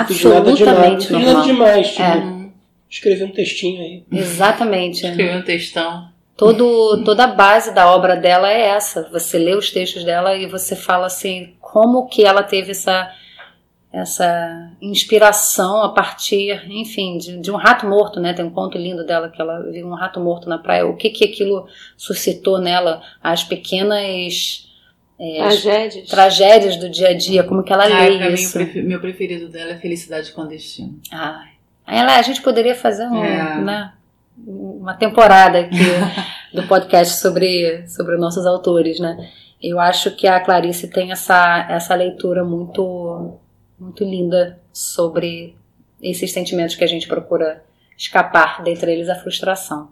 fiz 0.07 0.23
nada 0.23 0.51
demais, 0.53 1.09
não 1.09 1.19
Absolutamente 1.19 1.25
nada 1.25 1.41
demais, 1.43 1.87
tipo, 1.89 2.01
É. 2.01 2.49
escrevi 2.89 3.23
um 3.25 3.31
textinho 3.31 3.81
aí. 3.81 4.03
Exatamente. 4.11 5.05
Escrevi 5.05 5.37
um 5.37 5.41
textão. 5.41 6.07
Todo, 6.37 7.03
toda 7.03 7.23
a 7.23 7.27
base 7.27 7.73
da 7.73 7.89
obra 7.93 8.15
dela 8.15 8.51
é 8.51 8.61
essa. 8.69 9.07
Você 9.11 9.37
lê 9.37 9.55
os 9.55 9.71
textos 9.71 10.03
dela 10.03 10.35
e 10.35 10.45
você 10.47 10.75
fala 10.75 11.05
assim, 11.07 11.55
como 11.61 12.07
que 12.07 12.25
ela 12.25 12.43
teve 12.43 12.71
essa, 12.71 13.09
essa 13.91 14.69
inspiração 14.81 15.81
a 15.81 15.89
partir, 15.93 16.69
enfim, 16.69 17.17
de, 17.17 17.37
de 17.39 17.51
um 17.51 17.55
rato 17.55 17.87
morto, 17.87 18.19
né? 18.19 18.33
Tem 18.33 18.43
um 18.43 18.49
conto 18.49 18.77
lindo 18.77 19.05
dela 19.05 19.29
que 19.29 19.41
ela 19.41 19.61
viu 19.71 19.87
um 19.87 19.93
rato 19.95 20.19
morto 20.19 20.49
na 20.49 20.57
praia. 20.57 20.85
O 20.85 20.97
que 20.97 21.09
que 21.09 21.23
aquilo 21.23 21.67
suscitou 21.95 22.59
nela? 22.59 23.01
As 23.23 23.43
pequenas 23.43 24.67
é, 25.17 25.41
as 25.41 25.61
Tragédias. 25.61 26.09
tragédias 26.09 26.75
do 26.77 26.89
dia 26.89 27.07
a 27.09 27.13
dia, 27.17 27.43
como 27.45 27.63
que 27.63 27.71
ela 27.71 27.85
Ai, 27.85 28.09
lê 28.09 28.27
mim, 28.27 28.33
isso. 28.33 28.51
prefe- 28.51 28.81
meu 28.81 28.99
preferido 28.99 29.47
dela 29.47 29.71
é 29.71 29.77
Felicidade 29.77 30.33
Clandestina. 30.33 30.91
Ai. 31.09 31.47
Aí 31.87 31.97
ela, 31.99 32.17
a 32.17 32.21
gente 32.21 32.41
poderia 32.41 32.75
fazer 32.75 33.05
um, 33.07 33.23
É. 33.23 33.61
né, 33.61 33.93
uma 34.37 34.93
temporada 34.93 35.59
aqui 35.59 35.77
do 36.53 36.67
podcast 36.67 37.19
sobre, 37.19 37.87
sobre 37.87 38.17
nossos 38.17 38.45
autores, 38.45 38.99
né? 38.99 39.29
Eu 39.61 39.79
acho 39.79 40.15
que 40.15 40.27
a 40.27 40.39
Clarice 40.39 40.89
tem 40.89 41.11
essa, 41.11 41.67
essa 41.69 41.95
leitura 41.95 42.43
muito, 42.43 43.39
muito 43.79 44.03
linda 44.03 44.59
sobre 44.71 45.55
esses 46.01 46.31
sentimentos 46.31 46.75
que 46.75 46.83
a 46.83 46.87
gente 46.87 47.07
procura 47.07 47.63
escapar, 47.97 48.61
dentre 48.63 48.91
eles 48.91 49.09
a 49.09 49.15
frustração. 49.15 49.89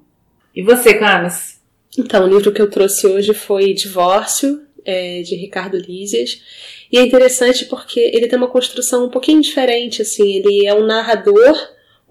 E 0.55 0.61
você, 0.61 0.93
Camis? 0.93 1.61
Então, 1.97 2.25
o 2.25 2.27
livro 2.27 2.51
que 2.51 2.61
eu 2.61 2.69
trouxe 2.69 3.07
hoje 3.07 3.33
foi 3.33 3.73
Divórcio, 3.73 4.61
é, 4.85 5.21
de 5.21 5.35
Ricardo 5.35 5.77
Lísias. 5.77 6.41
E 6.91 6.97
é 6.97 7.01
interessante 7.01 7.65
porque 7.65 7.99
ele 7.99 8.27
tem 8.27 8.37
uma 8.37 8.49
construção 8.49 9.05
um 9.05 9.09
pouquinho 9.09 9.41
diferente, 9.41 10.01
assim. 10.01 10.33
Ele 10.33 10.65
é 10.65 10.73
um 10.73 10.85
narrador, 10.85 11.55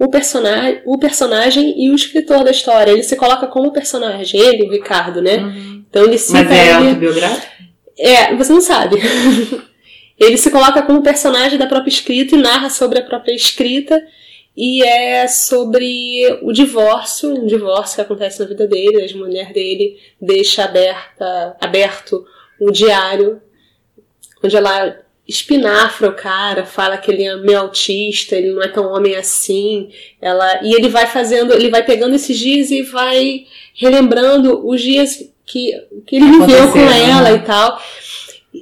o 0.03 0.09
personagem, 0.09 0.82
o 0.84 0.98
personagem 0.98 1.74
e 1.80 1.88
o 1.88 1.94
escritor 1.94 2.42
da 2.42 2.50
história. 2.50 2.90
Ele 2.90 3.05
se 3.05 3.14
coloca 3.14 3.46
como 3.46 3.72
personagem, 3.72 4.40
ele, 4.40 4.64
o 4.64 4.70
Ricardo, 4.72 5.22
né? 5.22 5.36
Então 5.88 6.03
ele 6.03 6.18
cita 6.18 6.42
Mas 6.42 6.50
é 6.50 6.64
ele... 6.64 6.88
autobiográfico? 6.88 7.53
É, 7.96 8.34
você 8.34 8.53
não 8.53 8.61
sabe. 8.61 8.96
ele 10.18 10.36
se 10.36 10.50
coloca 10.50 10.82
como 10.82 11.03
personagem 11.03 11.57
da 11.57 11.68
própria 11.68 11.88
escrita 11.88 12.34
e 12.34 12.38
narra 12.38 12.68
sobre 12.68 12.98
a 12.98 13.05
própria 13.05 13.32
escrita. 13.32 14.03
E 14.57 14.82
é 14.82 15.28
sobre 15.28 16.40
o 16.42 16.53
divórcio, 16.53 17.30
um 17.30 17.46
divórcio 17.46 17.94
que 17.94 18.00
acontece 18.00 18.40
na 18.40 18.46
vida 18.46 18.66
dele. 18.66 19.09
A 19.09 19.16
mulher 19.16 19.53
dele 19.53 20.00
deixa 20.20 20.64
aberta, 20.64 21.57
aberto 21.61 22.26
um 22.61 22.72
diário 22.72 23.40
onde 24.42 24.57
ela 24.57 24.98
espinafra 25.27 26.09
o 26.09 26.14
cara, 26.14 26.64
fala 26.64 26.97
que 26.97 27.11
ele 27.11 27.25
é 27.25 27.37
meio 27.37 27.61
autista, 27.61 28.37
ele 28.37 28.53
não 28.53 28.62
é 28.62 28.68
tão 28.68 28.93
homem 28.93 29.16
assim. 29.16 29.91
Ela 30.20 30.62
e 30.62 30.75
ele 30.75 30.89
vai 30.89 31.07
fazendo, 31.07 31.53
ele 31.53 31.70
vai 31.70 31.85
pegando 31.85 32.14
esses 32.14 32.37
dias 32.37 32.70
e 32.70 32.83
vai 32.83 33.47
relembrando 33.75 34.66
os 34.66 34.81
dias 34.81 35.31
que, 35.47 35.73
que 36.07 36.16
ele 36.16 36.27
viveu 36.27 36.47
com 36.47 36.79
Aconteceram, 36.79 37.18
ela 37.18 37.31
né? 37.31 37.37
e 37.37 37.39
tal. 37.41 37.83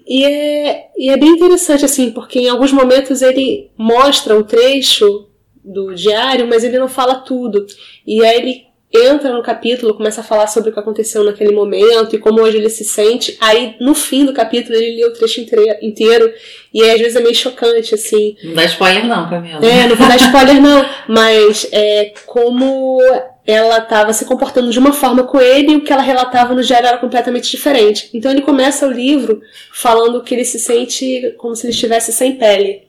E 0.06 0.24
é, 0.24 0.88
e 0.96 1.10
é 1.10 1.16
bem 1.16 1.30
interessante, 1.30 1.84
assim, 1.84 2.12
porque 2.12 2.40
em 2.40 2.48
alguns 2.48 2.72
momentos 2.72 3.22
ele 3.22 3.70
mostra 3.76 4.36
um 4.36 4.42
trecho 4.42 5.26
do 5.64 5.94
diário, 5.94 6.46
mas 6.46 6.62
ele 6.62 6.78
não 6.78 6.88
fala 6.88 7.16
tudo. 7.16 7.66
E 8.06 8.24
aí 8.24 8.36
ele 8.36 8.69
entra 8.92 9.32
no 9.32 9.42
capítulo, 9.42 9.94
começa 9.94 10.20
a 10.20 10.24
falar 10.24 10.48
sobre 10.48 10.70
o 10.70 10.72
que 10.72 10.80
aconteceu 10.80 11.22
naquele 11.22 11.52
momento 11.52 12.14
e 12.14 12.18
como 12.18 12.40
hoje 12.40 12.56
ele 12.56 12.68
se 12.68 12.84
sente. 12.84 13.36
Aí, 13.40 13.76
no 13.80 13.94
fim 13.94 14.24
do 14.24 14.32
capítulo, 14.32 14.76
ele 14.76 14.96
lê 14.96 15.06
o 15.06 15.12
trecho 15.12 15.40
inteiro, 15.40 16.32
e 16.74 16.82
aí, 16.82 16.90
às 16.90 17.00
vezes 17.00 17.16
é 17.16 17.20
meio 17.20 17.34
chocante, 17.34 17.94
assim. 17.94 18.36
Não 18.42 18.54
dá 18.54 18.64
spoiler 18.64 19.06
não, 19.06 19.28
Camila. 19.28 19.64
É, 19.64 19.86
não 19.86 19.94
vou 19.94 20.08
dar 20.08 20.16
spoiler 20.16 20.60
não, 20.60 20.84
mas 21.08 21.68
é 21.70 22.12
como 22.26 23.00
ela 23.46 23.78
estava 23.78 24.12
se 24.12 24.24
comportando 24.24 24.70
de 24.70 24.78
uma 24.78 24.92
forma 24.92 25.24
com 25.24 25.40
ele 25.40 25.72
e 25.72 25.76
o 25.76 25.80
que 25.82 25.92
ela 25.92 26.02
relatava 26.02 26.54
no 26.54 26.62
diário 26.62 26.86
era 26.86 26.98
completamente 26.98 27.50
diferente. 27.50 28.10
Então 28.12 28.30
ele 28.30 28.42
começa 28.42 28.86
o 28.86 28.92
livro 28.92 29.40
falando 29.72 30.22
que 30.22 30.34
ele 30.34 30.44
se 30.44 30.58
sente 30.58 31.34
como 31.38 31.56
se 31.56 31.66
ele 31.66 31.72
estivesse 31.72 32.12
sem 32.12 32.36
pele. 32.36 32.88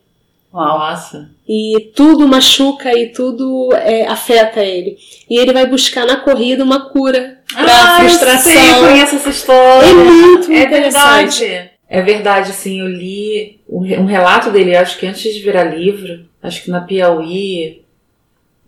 Nossa. 0.54 1.30
E 1.54 1.92
tudo 1.94 2.30
machuca 2.30 2.98
e 2.98 3.08
tudo 3.08 3.74
é, 3.74 4.08
afeta 4.08 4.62
ele. 4.64 4.98
E 5.30 5.38
ele 5.38 5.52
vai 5.52 5.66
buscar 5.66 6.06
na 6.06 6.16
corrida 6.16 6.64
uma 6.64 6.90
cura 6.92 7.40
pra 7.54 7.66
ah, 7.66 8.00
frustração. 8.00 8.54
Eu 8.54 8.58
sei, 8.62 8.72
eu 8.72 8.88
conheço 8.88 9.16
essa 9.18 9.30
história. 9.30 9.86
É 9.86 9.94
muito 9.94 10.50
É 10.50 10.64
interessante. 10.64 11.40
verdade. 11.42 11.72
É 11.90 12.02
verdade, 12.02 12.52
assim, 12.52 12.80
eu 12.80 12.88
li 12.88 13.60
um 13.68 13.82
um 14.02 14.06
relato 14.06 14.50
dele, 14.50 14.78
acho 14.78 14.98
que 14.98 15.06
antes 15.06 15.34
de 15.34 15.42
virar 15.42 15.66
livro, 15.66 16.26
acho 16.42 16.64
que 16.64 16.72
na 16.72 16.80
Piauí, 16.80 17.82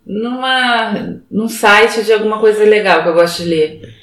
numa, 0.04 1.22
num 1.30 1.48
site 1.48 2.02
de 2.02 2.12
alguma 2.12 2.38
coisa 2.38 2.64
legal 2.64 3.02
que 3.02 3.08
eu 3.08 3.14
gosto 3.14 3.44
de 3.44 3.48
ler. 3.48 3.94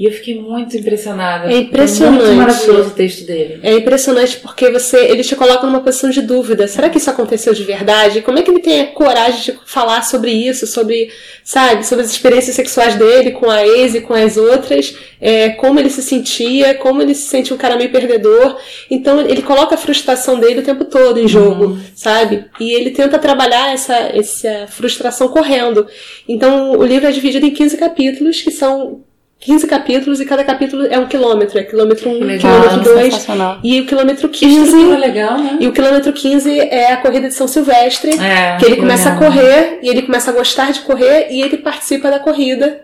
E 0.00 0.06
eu 0.06 0.12
fiquei 0.12 0.40
muito 0.40 0.74
impressionada. 0.74 1.52
É 1.52 1.58
impressionante. 1.58 2.20
Foi 2.20 2.26
muito 2.28 2.38
maravilhoso 2.38 2.88
o 2.88 2.92
texto 2.92 3.26
dele. 3.26 3.60
É 3.62 3.74
impressionante 3.74 4.38
porque 4.38 4.70
você, 4.70 4.96
ele 4.96 5.22
te 5.22 5.36
coloca 5.36 5.66
numa 5.66 5.82
posição 5.82 6.08
de 6.08 6.22
dúvida. 6.22 6.66
Será 6.66 6.88
que 6.88 6.96
isso 6.96 7.10
aconteceu 7.10 7.52
de 7.52 7.62
verdade? 7.64 8.22
Como 8.22 8.38
é 8.38 8.42
que 8.42 8.50
ele 8.50 8.60
tem 8.60 8.80
a 8.80 8.86
coragem 8.86 9.42
de 9.42 9.58
falar 9.66 10.00
sobre 10.00 10.30
isso, 10.30 10.66
sobre, 10.66 11.10
sabe, 11.44 11.86
sobre 11.86 12.02
as 12.02 12.10
experiências 12.10 12.56
sexuais 12.56 12.94
dele 12.94 13.32
com 13.32 13.50
a 13.50 13.62
ex 13.62 13.94
e 13.94 14.00
com 14.00 14.14
as 14.14 14.38
outras, 14.38 14.96
é, 15.20 15.50
como 15.50 15.78
ele 15.78 15.90
se 15.90 16.00
sentia, 16.00 16.72
como 16.76 17.02
ele 17.02 17.14
se 17.14 17.28
sente 17.28 17.52
um 17.52 17.58
cara 17.58 17.76
meio 17.76 17.92
perdedor. 17.92 18.56
Então 18.90 19.20
ele 19.20 19.42
coloca 19.42 19.74
a 19.74 19.78
frustração 19.78 20.40
dele 20.40 20.60
o 20.60 20.64
tempo 20.64 20.86
todo 20.86 21.20
em 21.20 21.28
jogo, 21.28 21.78
sabe? 21.94 22.46
E 22.58 22.72
ele 22.72 22.92
tenta 22.92 23.18
trabalhar 23.18 23.74
essa, 23.74 23.94
essa 24.14 24.66
frustração 24.66 25.28
correndo. 25.28 25.86
Então 26.26 26.70
o 26.70 26.82
livro 26.82 27.06
é 27.06 27.12
dividido 27.12 27.44
em 27.44 27.50
15 27.50 27.76
capítulos, 27.76 28.40
que 28.40 28.50
são 28.50 29.02
15 29.40 29.66
capítulos 29.66 30.20
e 30.20 30.26
cada 30.26 30.44
capítulo 30.44 30.86
é 30.86 30.98
um 30.98 31.06
quilômetro. 31.06 31.58
É 31.58 31.62
quilômetro 31.62 32.10
1, 32.10 32.12
um, 32.12 32.24
legal, 32.24 32.60
quilômetro 32.60 32.94
2. 32.94 33.14
sensacional. 33.14 33.58
E 33.64 33.80
o 33.80 33.86
quilômetro 33.86 34.28
Que 34.28 34.46
estrutura 34.46 34.96
15. 34.96 34.96
legal, 34.96 35.38
né? 35.38 35.56
E 35.58 35.66
o 35.66 35.72
quilômetro 35.72 36.12
15 36.12 36.60
é 36.60 36.92
a 36.92 36.98
corrida 36.98 37.28
de 37.28 37.34
São 37.34 37.48
Silvestre. 37.48 38.20
É, 38.20 38.58
que 38.58 38.66
ele 38.66 38.76
começa 38.76 39.08
a 39.08 39.16
correr 39.16 39.78
e 39.82 39.88
ele 39.88 40.02
começa 40.02 40.30
a 40.30 40.34
gostar 40.34 40.72
de 40.72 40.80
correr 40.80 41.28
e 41.30 41.40
ele 41.40 41.56
participa 41.56 42.10
da 42.10 42.18
corrida. 42.18 42.82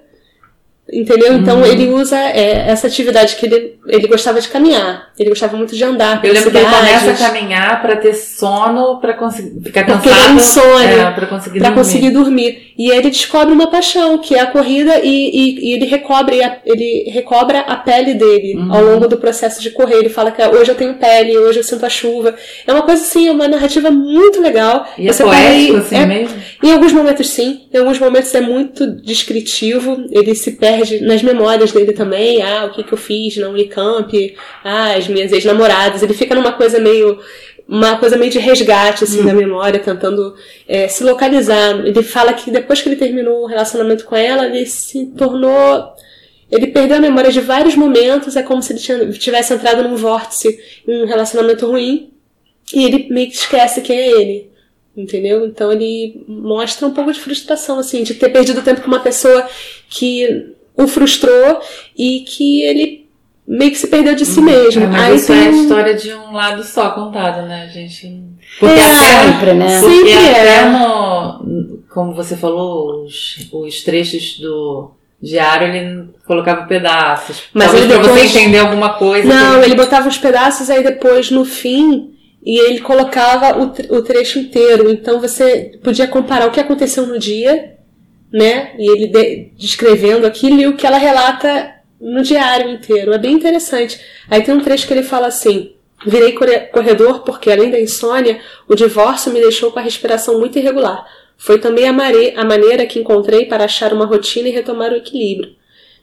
Entendeu? 0.93 1.33
Então 1.35 1.59
Uhum. 1.59 1.67
ele 1.67 1.89
usa 1.89 2.17
é, 2.17 2.67
essa 2.69 2.87
atividade 2.87 3.35
que 3.35 3.45
ele, 3.47 3.75
ele 3.89 4.07
gostava 4.07 4.41
de 4.41 4.47
caminhar. 4.49 5.09
Ele 5.19 5.31
gostava 5.31 5.57
muito 5.57 5.75
de 5.75 5.83
andar. 5.83 6.21
Eu 6.25 6.33
lembro 6.33 6.51
que 6.51 6.57
ele 6.57 6.65
começa 6.67 6.95
a 7.11 7.15
cidades, 7.17 7.21
caminhar 7.27 7.83
pra 7.83 7.97
ter 7.97 8.15
sono, 8.15 9.01
pra 9.01 9.15
conseguir 9.15 9.61
ficar 9.65 9.85
cansado. 9.85 10.31
é 10.31 10.33
insônia. 10.35 10.89
É, 10.89 11.11
pra 11.11 11.27
conseguir 11.27 11.59
Pra 11.59 11.71
dormir. 11.71 11.83
conseguir 11.85 12.11
dormir. 12.11 12.73
E 12.79 12.93
aí 12.93 12.99
ele 12.99 13.11
descobre 13.11 13.53
uma 13.53 13.67
paixão, 13.69 14.19
que 14.19 14.35
é 14.37 14.41
a 14.41 14.47
corrida, 14.47 15.01
e, 15.03 15.09
e- 15.09 15.71
e 15.71 15.73
ele, 15.73 15.87
recobre 15.87 16.43
a, 16.45 16.59
ele 16.65 17.11
recobra 17.11 17.61
a 17.61 17.75
pele 17.77 18.15
dele 18.15 18.55
Uhum. 18.57 18.73
ao 18.73 18.85
longo 18.85 19.09
do 19.09 19.17
processo 19.17 19.61
de 19.61 19.71
correr. 19.71 19.97
Ele 19.97 20.09
fala 20.09 20.31
que 20.31 20.41
"Ah, 20.41 20.51
hoje 20.51 20.71
eu 20.71 20.75
tenho 20.77 20.95
pele, 20.95 21.37
hoje 21.37 21.59
eu 21.59 21.65
sinto 21.65 21.85
a 21.85 21.89
chuva. 21.91 22.35
É 22.67 22.73
uma 22.73 22.83
coisa 22.83 23.03
assim, 23.03 23.27
é 23.27 23.33
uma 23.33 23.49
narrativa 23.49 23.91
muito 23.91 24.41
legal. 24.41 24.87
E 24.99 25.09
é 25.09 25.13
Você 25.13 25.25
poético, 25.25 25.73
vai- 25.73 25.81
assim 25.83 25.97
é- 25.97 26.07
mesmo? 26.07 26.37
Em 26.63 26.73
alguns 26.73 26.93
momentos 26.93 27.29
sim, 27.29 27.63
em 27.75 27.79
alguns 27.79 27.99
momentos 27.99 28.33
é 28.35 28.41
muito 28.41 28.87
descritivo, 28.87 30.05
ele 30.13 30.35
se 30.35 30.53
perde 30.53 30.76
nas 31.03 31.23
memórias 31.23 31.73
dele 31.73 31.93
também, 31.93 32.43
ah, 32.43 32.67
o 32.67 32.71
que, 32.71 32.83
que 32.83 32.93
eu 32.93 32.99
fiz 32.99 33.37
na 33.37 33.49
Unicamp, 33.49 34.37
ah, 34.65 34.95
as 34.95 35.09
minhas 35.09 35.33
ex-namoradas, 35.33 36.03
ele 36.03 36.15
fica 36.15 36.35
numa 36.35 36.53
coisa 36.53 36.79
meio 36.79 37.19
uma 37.69 37.99
coisa 37.99 38.17
meio 38.17 38.31
de 38.31 38.39
resgate 38.39 39.03
assim 39.03 39.25
da 39.25 39.35
memória, 39.35 39.81
tentando 39.81 40.37
é, 40.69 40.87
se 40.87 41.03
localizar. 41.03 41.85
Ele 41.85 42.01
fala 42.01 42.33
que 42.33 42.49
depois 42.51 42.81
que 42.81 42.89
ele 42.89 42.95
terminou 42.95 43.43
o 43.43 43.47
relacionamento 43.47 44.05
com 44.05 44.15
ela, 44.15 44.47
ele 44.47 44.65
se 44.67 45.07
tornou 45.07 45.97
ele 46.51 46.69
perdeu 46.69 46.97
a 46.97 47.01
memória 47.01 47.31
de 47.31 47.41
vários 47.41 47.75
momentos, 47.75 48.37
é 48.37 48.43
como 48.43 48.63
se 48.63 48.73
ele 48.73 49.13
tivesse 49.15 49.53
entrado 49.53 49.83
num 49.83 49.97
vórtice, 49.97 50.59
em 50.87 51.03
um 51.03 51.07
relacionamento 51.07 51.67
ruim, 51.67 52.13
e 52.73 52.85
ele 52.85 53.09
meio 53.11 53.29
que 53.29 53.35
esquece 53.35 53.81
quem 53.81 53.99
é 53.99 54.11
ele. 54.11 54.51
Entendeu? 54.97 55.45
Então 55.45 55.71
ele 55.71 56.25
mostra 56.27 56.87
um 56.87 56.95
pouco 56.95 57.13
de 57.13 57.21
frustração, 57.21 57.79
assim, 57.79 58.03
de 58.03 58.15
ter 58.15 58.31
perdido 58.31 58.63
tempo 58.63 58.81
com 58.81 58.89
uma 58.89 59.01
pessoa 59.01 59.47
que 59.91 60.55
o 60.77 60.87
frustrou 60.87 61.61
e 61.97 62.21
que 62.21 62.63
ele 62.63 63.07
meio 63.47 63.71
que 63.71 63.79
se 63.79 63.87
perdeu 63.87 64.15
de 64.15 64.27
si 64.27 64.41
mesmo. 64.41 64.85
É, 64.85 64.87
mas 64.89 65.03
Aí 65.03 65.17
isso 65.17 65.27
tem 65.29 65.45
é 65.45 65.49
a 65.49 65.51
história 65.51 65.95
de 65.95 66.13
um 66.13 66.33
lado 66.33 66.63
só 66.65 66.91
contado, 66.91 67.47
né, 67.47 67.69
gente? 67.73 68.23
Porque 68.59 68.75
É, 68.75 69.23
Sempre, 69.33 69.55
né? 69.55 69.81
porque 69.81 69.95
Sempre 69.97 70.13
até 70.15 70.57
é. 70.59 70.65
no, 70.71 71.79
como 71.93 72.13
você 72.15 72.37
falou, 72.37 73.05
os, 73.05 73.49
os 73.53 73.83
trechos 73.83 74.39
do 74.41 74.91
diário 75.23 75.69
ele 75.69 76.09
colocava 76.27 76.67
pedaços. 76.67 77.45
Mas 77.55 77.67
Talvez 77.71 77.85
ele 77.85 77.95
pra 77.95 78.03
depois- 78.03 78.31
você 78.31 78.39
entender 78.39 78.59
alguma 78.59 78.91
coisa. 78.95 79.29
Não, 79.29 79.61
que- 79.61 79.67
ele 79.67 79.75
botava 79.75 80.09
os 80.09 80.19
pedaços 80.19 80.69
aí 80.69 80.83
depois 80.83 81.31
no 81.31 81.45
fim 81.45 82.11
e 82.45 82.59
ele 82.59 82.81
colocava 82.81 83.59
o, 83.59 83.97
o 83.97 84.03
trecho 84.03 84.39
inteiro. 84.39 84.91
Então 84.91 85.21
você 85.21 85.79
podia 85.83 86.07
comparar 86.07 86.47
o 86.47 86.51
que 86.51 86.61
aconteceu 86.61 87.07
no 87.07 87.19
dia, 87.19 87.76
né? 88.37 88.75
E 88.79 88.91
ele 88.91 89.07
de- 89.07 89.51
descrevendo 89.57 90.27
aquilo 90.27 90.61
e 90.61 90.67
o 90.67 90.77
que 90.77 90.87
ela 90.87 90.99
relata 90.99 91.73
no 91.99 92.23
diário 92.23 92.71
inteiro. 92.71 93.13
É 93.15 93.19
bem 93.19 93.33
interessante. 93.33 93.99
Aí 94.29 94.43
tem 94.43 94.55
um 94.55 94.61
trecho 94.61 94.87
que 94.87 94.93
ele 94.93 95.03
fala 95.03 95.27
assim. 95.29 95.73
Virei 96.07 96.33
corre- 96.33 96.67
corredor 96.67 97.21
porque, 97.25 97.51
além 97.51 97.71
da 97.71 97.81
insônia, 97.81 98.39
o 98.69 98.75
divórcio 98.75 99.33
me 99.33 99.41
deixou 99.41 99.73
com 99.73 99.79
a 99.79 99.83
respiração 99.83 100.39
muito 100.39 100.59
irregular. 100.59 101.07
Foi 101.39 101.59
também 101.59 101.89
a, 101.89 101.93
a 101.93 102.45
maneira 102.45 102.85
que 102.85 102.99
encontrei 102.99 103.47
para 103.47 103.65
achar 103.65 103.95
uma 103.95 104.05
rotina 104.05 104.49
e 104.49 104.53
retomar 104.53 104.93
o 104.93 104.97
equilíbrio. 104.97 105.55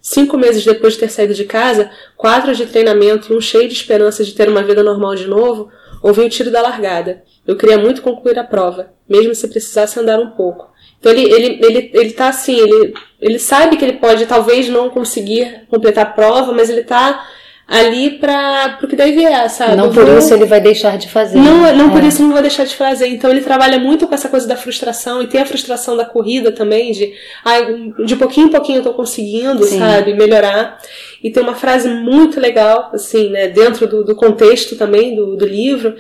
Cinco 0.02 0.36
meses 0.36 0.66
depois 0.66 0.94
de 0.94 1.00
ter 1.02 1.10
saído 1.10 1.34
de 1.36 1.46
casa, 1.46 1.92
quatro 2.18 2.54
de 2.56 2.66
treinamento 2.66 3.32
e 3.32 3.36
um 3.38 3.42
cheio 3.42 3.68
de 3.68 3.76
esperança 3.76 4.24
de 4.24 4.34
ter 4.34 4.50
uma 4.50 4.64
vida 4.64 4.82
normal 4.84 5.14
de 5.16 5.28
novo, 5.28 5.70
ouvi 6.02 6.22
o 6.22 6.30
tiro 6.30 6.50
da 6.52 6.62
largada. 6.62 7.24
Eu 7.48 7.56
queria 7.56 7.78
muito 7.78 8.02
concluir 8.02 8.38
a 8.40 8.44
prova, 8.44 8.92
mesmo 9.08 9.34
se 9.36 9.48
precisasse 9.48 10.00
andar 10.00 10.20
um 10.20 10.32
pouco. 10.32 10.73
Então 11.04 11.12
ele, 11.12 11.30
ele, 11.30 11.60
ele, 11.62 11.92
ele 11.94 12.12
tá 12.12 12.30
assim, 12.30 12.58
ele, 12.58 12.94
ele 13.20 13.38
sabe 13.38 13.76
que 13.76 13.84
ele 13.84 13.98
pode 13.98 14.26
talvez 14.26 14.70
não 14.70 14.90
conseguir 14.90 15.64
completar 15.70 16.06
a 16.06 16.10
prova, 16.10 16.54
mas 16.54 16.70
ele 16.70 16.82
tá 16.82 17.28
ali 17.68 18.12
para 18.12 18.80
o 18.82 18.88
que 18.88 18.96
daí 18.96 19.12
vier, 19.12 19.50
sabe? 19.50 19.76
Não 19.76 19.92
por 19.92 20.08
isso 20.08 20.34
ele 20.34 20.46
vai 20.46 20.62
deixar 20.62 20.98
de 20.98 21.10
fazer. 21.10 21.38
não, 21.38 21.76
não 21.76 21.90
É. 21.90 21.92
por 21.92 22.02
isso 22.06 22.22
ele 22.22 22.28
não 22.28 22.34
vai 22.34 22.42
deixar 22.42 22.64
de 22.64 22.74
fazer. 22.74 23.08
Então 23.08 23.30
ele 23.30 23.42
trabalha 23.42 23.78
muito 23.78 24.08
com 24.08 24.16
essa 24.16 24.30
coisa 24.30 24.48
da 24.48 24.56
frustração 24.56 25.22
e 25.22 25.28
tem 25.28 25.42
a 25.42 25.46
frustração 25.46 25.98
da 25.98 26.06
corrida 26.06 26.54
também, 26.54 26.94
de 26.94 27.14
ai, 27.44 27.92
de 28.06 28.16
pouquinho 28.16 28.48
em 28.48 28.52
pouquinho 28.52 28.78
eu 28.78 28.84
tô 28.84 28.94
conseguindo, 28.94 29.62
Sim. 29.66 29.80
sabe, 29.80 30.14
melhorar. 30.14 30.80
E 31.22 31.30
tem 31.32 31.44
uma 31.44 31.56
frase 31.56 31.90
muito 31.90 32.40
legal, 32.40 32.92
assim, 32.94 33.30
né, 33.30 33.50
dentro 33.50 33.88
do, 33.88 34.06
do 34.06 34.16
contexto 34.16 34.78
também 34.78 35.18
do, 35.18 35.36
do 35.36 35.46
livro. 35.46 35.96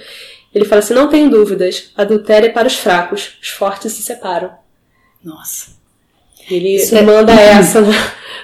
Ele 0.56 0.64
fala 0.64 0.80
assim: 0.80 0.93
não 0.93 1.10
tenho 1.10 1.30
dúvidas, 1.30 1.91
adultério 1.97 2.47
é 2.47 2.51
para 2.54 2.68
os 2.68 2.76
fracos, 2.76 3.38
os 3.41 3.49
fortes 3.49 3.91
se 3.91 4.01
separam. 4.01 4.62
Nossa. 5.24 5.72
Ele 6.50 6.76
Isso 6.76 6.96
é- 6.96 7.02
manda 7.02 7.32
essa 7.34 7.80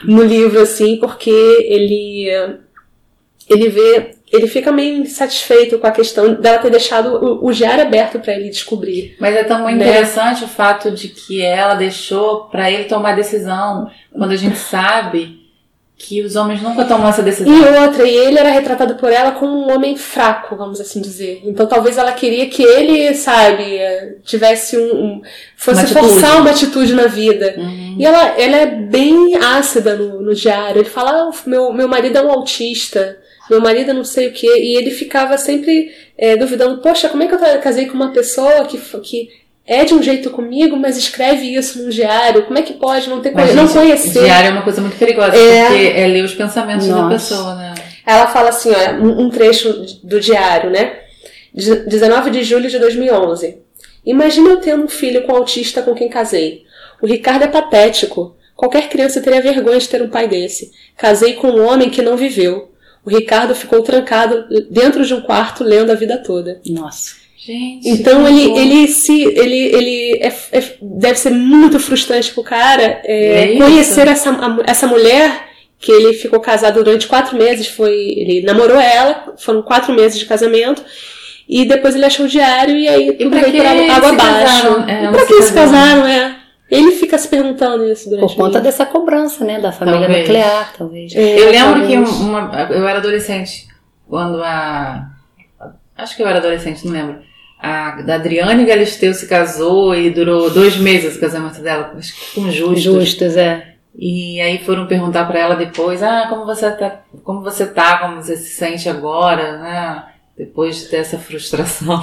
no, 0.04 0.24
livro, 0.24 0.62
assim, 0.62 0.98
porque 0.98 1.30
ele, 1.30 2.30
ele 3.50 3.68
vê, 3.70 4.12
ele 4.32 4.48
fica 4.48 4.72
meio 4.72 4.96
insatisfeito 5.02 5.78
com 5.80 5.88
a 5.88 5.92
questão 5.92 6.34
dela 6.36 6.60
ter 6.60 6.70
deixado 6.72 7.08
o, 7.16 7.46
o 7.46 7.52
diário 7.52 7.84
aberto 7.84 8.20
para 8.20 8.34
ele 8.34 8.50
descobrir. 8.50 9.18
Mas 9.20 9.36
é 9.36 9.44
tão 9.44 9.66
Né? 9.66 9.74
interessante 9.74 10.46
o 10.46 10.48
fato 10.48 10.92
de 10.92 11.10
que 11.10 11.42
ela 11.42 11.74
deixou 11.76 12.46
pra 12.46 12.72
ele 12.72 12.86
tomar 12.86 13.16
decisão, 13.16 13.90
quando 14.14 14.32
a 14.32 14.38
gente 14.38 14.58
sabe 14.58 15.39
que 16.02 16.22
os 16.24 16.38
homens 16.38 16.62
nunca 16.62 16.86
tomam 16.86 17.10
essa 17.10 17.22
decisão. 17.22 17.54
E 17.54 17.78
outra, 17.82 18.08
e 18.08 18.16
ele 18.16 18.40
era 18.40 18.50
retratado 18.50 18.96
por 18.96 19.12
ela 19.12 19.32
como 19.34 19.52
um 19.54 19.70
homem 19.76 19.98
fraco, 19.98 20.56
vamos 20.56 20.80
assim 20.80 21.02
dizer. 21.02 21.42
Então 21.44 21.68
talvez 21.68 21.98
ela 21.98 22.14
queria 22.14 22.48
que 22.48 22.64
ele, 22.64 23.14
sabe, 23.14 23.78
tivesse 24.24 24.78
um. 24.78 24.96
um- 24.96 25.22
fosse 25.58 25.86
Uma 25.92 26.02
forçar 26.02 26.40
uma 26.40 26.52
atitude 26.52 26.94
na 26.94 27.08
vida. 27.08 27.54
Uhum. 27.58 27.98
E 28.00 28.06
ela, 28.06 28.28
ela 28.40 28.56
é 28.56 28.66
bem 28.66 29.36
ácida 29.36 29.98
no, 29.98 30.22
no 30.22 30.34
diário. 30.34 30.80
Ele 30.80 30.90
fala: 30.90 31.12
ah, 31.12 31.32
meu, 31.46 31.74
meu 31.74 31.88
marido 31.90 32.18
é 32.18 32.22
um 32.22 32.32
autista, 32.32 33.18
meu 33.50 33.60
marido 33.60 33.92
é 33.92 33.94
não 33.94 34.06
sei 34.06 34.30
o 34.30 34.32
quê. 34.32 34.48
E 34.48 34.78
ele 34.78 34.92
ficava 34.92 35.38
sempre 35.38 35.94
eh, 36.18 36.38
duvidando: 36.38 36.82
poxa, 36.82 37.10
como 37.10 37.24
é 37.24 37.28
que 37.28 37.36
eu 37.36 37.60
casei 37.60 37.88
com 37.88 37.96
uma 37.96 38.14
pessoa 38.14 38.64
que, 38.64 38.78
que 39.02 39.28
é 39.70 39.86
de 39.86 39.94
um 39.94 40.02
jeito 40.02 40.30
comigo, 40.32 40.76
mas 40.76 40.98
escreve 40.98 41.46
isso 41.56 41.82
no 41.84 41.90
diário? 41.92 42.44
Como 42.46 42.58
é 42.58 42.62
que 42.64 42.74
pode 42.74 43.08
não 43.08 43.22
ter 43.22 43.32
Mas, 43.32 43.54
não 43.54 43.68
gente, 43.68 43.78
conhecer? 43.78 44.24
Diário 44.24 44.50
é 44.50 44.52
uma 44.52 44.64
coisa 44.64 44.82
muito 44.82 44.98
perigosa, 44.98 45.36
É. 45.38 45.66
porque 45.68 45.94
é 45.96 46.08
ler 46.08 46.24
os 46.26 46.34
pensamentos 46.34 46.88
da 46.88 46.96
Nossa. 46.96 47.10
pessoa, 47.34 47.56
né? 47.56 47.76
Ela 48.06 48.28
fala 48.28 48.50
assim, 48.50 48.72
olha, 48.72 49.00
um 49.00 49.26
um 49.26 49.30
trecho 49.30 49.72
do 50.04 50.20
diário, 50.20 50.72
né? 50.72 50.94
De- 51.54 51.86
19 51.88 52.32
de 52.32 52.44
julho 52.44 52.68
de 52.70 52.80
2011. 52.80 53.60
Imagina 54.06 54.50
eu 54.50 54.58
tendo 54.58 54.84
um 54.86 54.88
filho 54.88 55.24
com 55.24 55.36
autista 55.36 55.82
com 55.84 55.94
quem 55.94 56.10
casei. 56.10 56.64
O 57.02 57.06
Ricardo 57.06 57.44
é 57.44 57.48
patético. 57.48 58.36
Qualquer 58.56 58.90
criança 58.90 59.22
teria 59.22 59.42
vergonha 59.42 59.78
de 59.80 59.88
ter 59.88 60.02
um 60.02 60.10
pai 60.10 60.28
desse. 60.28 60.72
Casei 60.98 61.34
com 61.34 61.48
um 61.48 61.66
homem 61.66 61.90
que 61.90 62.02
não 62.02 62.18
viveu. 62.18 62.72
O 63.06 63.10
Ricardo 63.10 63.54
ficou 63.56 63.82
trancado 63.82 64.46
dentro 64.70 65.06
de 65.06 65.14
um 65.14 65.22
quarto 65.22 65.64
lendo 65.64 65.92
a 65.92 65.96
vida 65.96 66.18
toda. 66.18 66.60
Nossa. 66.68 67.14
Gente. 67.42 67.88
Então 67.90 68.26
que 68.26 68.32
ele, 68.32 68.58
ele 68.60 68.88
se 68.90 69.24
ele, 69.24 69.58
ele 69.58 70.20
é- 70.22 70.34
é- 70.52 70.78
deve 70.82 71.18
ser 71.18 71.30
muito 71.32 71.80
frustrante 71.80 72.34
pro 72.34 72.44
cara 72.44 73.02
é, 73.06 73.54
É 73.54 73.58
conhecer 73.58 74.08
essa, 74.10 74.36
essa 74.68 74.86
mulher 74.88 75.48
que 75.80 75.90
ele 75.90 76.14
ficou 76.14 76.42
casado 76.42 76.84
durante 76.84 77.08
quatro 77.08 77.38
meses, 77.38 77.68
foi 77.68 77.94
ele 77.94 78.42
namorou 78.42 78.78
ela, 78.78 79.34
foram 79.38 79.62
quatro 79.62 79.94
meses 79.94 80.20
de 80.20 80.26
casamento 80.26 80.84
e 81.48 81.64
depois 81.64 81.96
ele 81.96 82.04
achou 82.06 82.26
o 82.26 82.30
diário 82.30 82.76
e 82.76 82.88
aí 82.90 83.14
tudo 83.14 83.30
pra 83.30 83.40
veio 83.40 83.52
que 83.54 83.58
por 83.62 83.90
água, 83.96 84.10
abaixo. 84.10 84.62
casaram? 84.68 84.90
É, 84.90 85.10
pra 85.12 85.20
se 85.22 85.28
que 85.28 85.42
se 85.42 85.54
casaram. 85.54 86.06
é? 86.06 86.36
Ele 86.70 86.92
fica 86.92 87.18
se 87.18 87.28
perguntando 87.30 87.90
isso 87.90 88.10
durante 88.10 88.36
Por 88.36 88.44
conta 88.44 88.60
dessa 88.60 88.86
cobrança, 88.86 89.44
né? 89.46 89.60
Da 89.60 89.72
família 89.72 90.02
Talvez. 90.02 90.20
nuclear, 90.28 90.74
talvez. 90.78 91.16
É, 91.16 91.40
Eu 91.40 91.52
lembro 91.52 91.88
que 91.88 91.94
talvez. 91.94 92.20
uma, 92.20 92.68
eu 92.70 92.88
era 92.88 93.00
adolescente 93.00 93.66
quando 94.08 94.44
a. 94.44 95.08
Acho 95.98 96.16
que 96.16 96.22
eu 96.22 96.28
era 96.28 96.38
adolescente, 96.40 96.86
não 96.86 96.94
lembro. 96.94 97.29
A 97.62 98.02
da 98.02 98.16
Adriane 98.16 98.66
Galisteu 98.66 99.14
se 99.14 99.28
casou 99.28 99.94
e 99.94 100.10
durou 100.10 100.50
dois 100.50 100.78
meses 100.78 101.18
o 101.18 101.20
casamento 101.20 101.62
dela, 101.62 101.94
com 102.34 102.50
justos. 102.50 102.82
Justos, 102.82 103.36
é. 103.36 103.76
E 103.98 104.40
aí 104.40 104.60
foram 104.60 104.88
perguntar 104.88 105.26
pra 105.26 105.40
ela 105.40 105.56
depois, 105.56 106.02
ah, 106.02 106.28
como 106.30 106.46
você 106.46 106.72
tá, 106.72 107.02
como 107.24 107.42
você 107.42 107.66
tá, 107.66 107.98
como 107.98 108.16
você 108.16 108.38
se 108.38 108.56
sente 108.56 108.88
agora, 108.88 109.58
né? 109.58 110.04
Depois 110.38 110.90
dessa 110.90 111.18
frustração. 111.18 112.02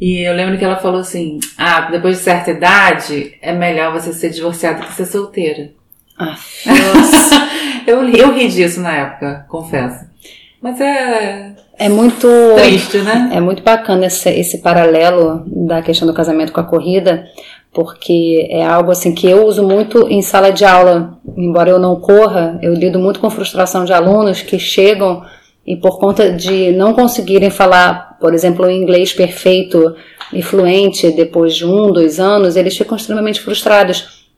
E 0.00 0.20
eu 0.26 0.34
lembro 0.34 0.56
que 0.56 0.64
ela 0.64 0.76
falou 0.76 1.00
assim, 1.00 1.40
ah, 1.58 1.90
depois 1.90 2.18
de 2.18 2.22
certa 2.22 2.52
idade 2.52 3.36
é 3.42 3.52
melhor 3.52 3.92
você 3.92 4.12
ser 4.12 4.30
divorciada 4.30 4.84
que 4.84 4.92
ser 4.92 5.04
solteira. 5.04 5.72
Ah, 6.16 6.36
Eu, 7.86 8.08
eu 8.08 8.32
ri 8.32 8.48
disso 8.48 8.80
na 8.80 8.94
época, 8.94 9.46
confesso. 9.48 10.06
Mas 10.62 10.80
é 10.80 11.56
é 11.80 11.88
muito. 11.88 12.28
triste, 12.56 12.98
né? 12.98 13.30
É 13.32 13.40
muito 13.40 13.62
bacana 13.62 14.04
esse, 14.06 14.28
esse 14.28 14.58
paralelo 14.58 15.42
da 15.46 15.80
questão 15.80 16.06
do 16.06 16.12
casamento 16.12 16.52
com 16.52 16.60
a 16.60 16.64
corrida, 16.64 17.24
porque 17.72 18.46
é 18.50 18.62
algo 18.62 18.90
assim 18.90 19.14
que 19.14 19.26
eu 19.26 19.46
uso 19.46 19.66
muito 19.66 20.06
em 20.08 20.20
sala 20.20 20.52
de 20.52 20.62
aula. 20.62 21.18
Embora 21.38 21.70
eu 21.70 21.78
não 21.78 21.96
corra, 21.96 22.58
eu 22.60 22.74
lido 22.74 22.98
muito 22.98 23.18
com 23.18 23.30
frustração 23.30 23.86
de 23.86 23.94
alunos 23.94 24.42
que 24.42 24.58
chegam 24.58 25.22
e 25.66 25.74
por 25.74 25.98
conta 25.98 26.30
de 26.30 26.70
não 26.72 26.92
conseguirem 26.92 27.48
falar, 27.48 28.18
por 28.20 28.34
exemplo, 28.34 28.66
o 28.66 28.70
inglês 28.70 29.14
perfeito 29.14 29.96
e 30.34 30.42
fluente 30.42 31.10
depois 31.10 31.56
de 31.56 31.64
um, 31.64 31.90
dois 31.90 32.20
anos, 32.20 32.56
eles 32.56 32.76
ficam 32.76 32.94
extremamente 32.94 33.40
frustrados. 33.40 34.28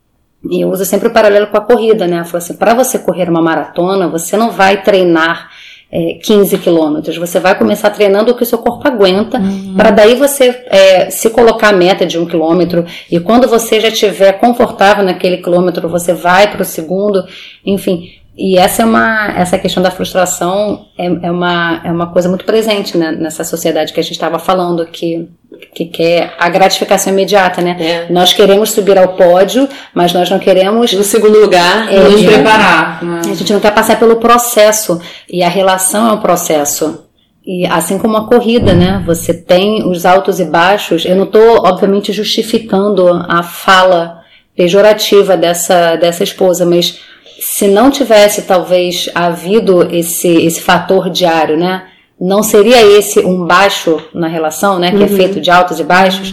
E 0.48 0.60
eu 0.60 0.70
uso 0.70 0.84
sempre 0.84 1.08
o 1.08 1.12
paralelo 1.12 1.48
com 1.48 1.56
a 1.56 1.60
corrida, 1.60 2.06
né? 2.06 2.20
Eu 2.20 2.24
falo 2.24 2.38
assim, 2.38 2.54
para 2.54 2.72
você 2.72 3.00
correr 3.00 3.28
uma 3.28 3.42
maratona, 3.42 4.06
você 4.06 4.36
não 4.36 4.52
vai 4.52 4.82
treinar 4.82 5.50
é, 5.92 6.14
15 6.14 6.56
quilômetros, 6.56 7.18
você 7.18 7.38
vai 7.38 7.54
começar 7.54 7.90
treinando 7.90 8.32
o 8.32 8.34
que 8.34 8.42
o 8.42 8.46
seu 8.46 8.58
corpo 8.58 8.88
aguenta, 8.88 9.38
para 9.76 9.90
daí 9.90 10.14
você 10.14 10.64
é, 10.66 11.10
se 11.10 11.28
colocar 11.28 11.68
a 11.68 11.72
meta 11.72 12.06
de 12.06 12.18
um 12.18 12.24
quilômetro, 12.24 12.86
e 13.10 13.20
quando 13.20 13.46
você 13.46 13.78
já 13.78 13.88
estiver 13.88 14.32
confortável 14.32 15.04
naquele 15.04 15.36
quilômetro, 15.36 15.88
você 15.90 16.14
vai 16.14 16.50
para 16.50 16.62
o 16.62 16.64
segundo, 16.64 17.22
enfim. 17.64 18.21
E 18.36 18.56
essa 18.56 18.82
é 18.82 18.84
uma 18.84 19.34
essa 19.36 19.58
questão 19.58 19.82
da 19.82 19.90
frustração 19.90 20.86
é, 20.96 21.04
é, 21.04 21.30
uma, 21.30 21.82
é 21.84 21.92
uma 21.92 22.06
coisa 22.06 22.30
muito 22.30 22.46
presente 22.46 22.96
né, 22.96 23.12
nessa 23.12 23.44
sociedade 23.44 23.92
que 23.92 24.00
a 24.00 24.02
gente 24.02 24.12
estava 24.12 24.38
falando, 24.38 24.86
que, 24.86 25.28
que 25.74 25.84
quer 25.84 26.34
a 26.38 26.48
gratificação 26.48 27.12
imediata, 27.12 27.60
né? 27.60 27.76
É. 27.78 28.12
Nós 28.12 28.32
queremos 28.32 28.70
subir 28.70 28.96
ao 28.96 29.08
pódio, 29.08 29.68
mas 29.94 30.14
nós 30.14 30.30
não 30.30 30.38
queremos 30.38 30.92
No 30.94 31.04
segundo 31.04 31.38
lugar, 31.38 31.92
É, 31.92 32.08
Nos 32.08 32.22
preparar. 32.22 33.04
né? 33.04 33.20
a 33.22 33.34
gente 33.34 33.52
não 33.52 33.60
quer 33.60 33.74
passar 33.74 33.98
pelo 33.98 34.16
processo. 34.16 34.98
E 35.28 35.42
a 35.42 35.48
relação 35.48 36.08
é 36.08 36.12
um 36.14 36.20
processo. 36.20 37.04
E 37.44 37.66
assim 37.66 37.98
como 37.98 38.16
a 38.16 38.26
corrida, 38.26 38.72
né? 38.72 39.02
Você 39.04 39.34
tem 39.34 39.86
os 39.86 40.06
altos 40.06 40.40
e 40.40 40.44
baixos. 40.44 41.04
Eu 41.04 41.16
não 41.16 41.24
estou, 41.24 41.66
obviamente, 41.66 42.12
justificando 42.12 43.08
a 43.28 43.42
fala 43.42 44.22
pejorativa 44.56 45.36
dessa, 45.36 45.96
dessa 45.96 46.22
esposa, 46.22 46.64
mas 46.64 47.00
se 47.42 47.66
não 47.66 47.90
tivesse, 47.90 48.42
talvez, 48.42 49.10
havido 49.12 49.92
esse, 49.92 50.28
esse 50.28 50.60
fator 50.60 51.10
diário, 51.10 51.56
né? 51.56 51.88
Não 52.18 52.40
seria 52.40 52.80
esse 52.96 53.18
um 53.18 53.44
baixo 53.44 54.00
na 54.14 54.28
relação, 54.28 54.78
né? 54.78 54.92
Que 54.92 55.02
é 55.02 55.08
feito 55.08 55.40
de 55.40 55.50
altos 55.50 55.80
e 55.80 55.82
baixos, 55.84 56.32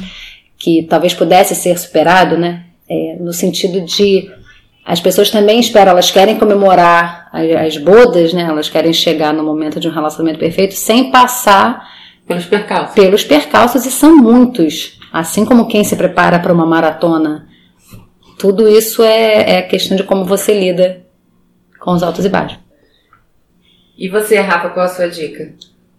que 0.55 0.83
talvez 0.83 1.15
pudesse 1.15 1.55
ser 1.55 1.79
superado, 1.79 2.37
né? 2.37 2.65
É, 2.87 3.17
no 3.19 3.33
sentido 3.33 3.81
de 3.81 4.29
as 4.85 4.99
pessoas 4.99 5.31
também 5.31 5.59
esperam, 5.59 5.93
elas 5.93 6.11
querem 6.11 6.37
comemorar 6.37 7.27
as, 7.33 7.75
as 7.75 7.77
bodas, 7.77 8.31
né? 8.31 8.43
Elas 8.43 8.69
querem 8.69 8.93
chegar 8.93 9.33
no 9.33 9.43
momento 9.43 9.79
de 9.79 9.87
um 9.87 9.91
relacionamento 9.91 10.37
perfeito 10.37 10.75
sem 10.75 11.09
passar 11.09 11.89
Pelos 12.27 12.45
percalços. 12.45 12.93
pelos 12.93 13.23
percalços 13.23 13.83
e 13.87 13.89
são 13.91 14.15
muitos. 14.15 14.99
Assim 15.11 15.43
como 15.43 15.67
quem 15.67 15.83
se 15.83 15.95
prepara 15.95 16.37
para 16.37 16.53
uma 16.53 16.67
maratona 16.67 17.48
tudo 18.39 18.69
isso 18.69 19.03
é, 19.03 19.57
é 19.57 19.61
questão 19.61 19.97
de 19.97 20.03
como 20.03 20.23
você 20.23 20.57
lida 20.57 21.01
com 21.77 21.91
os 21.91 22.01
altos 22.01 22.23
e 22.23 22.29
baixos. 22.29 22.57
E 23.97 24.07
você, 24.07 24.39
Rafa, 24.39 24.69
qual 24.69 24.85
a 24.85 24.89
sua 24.89 25.09
dica? 25.09 25.53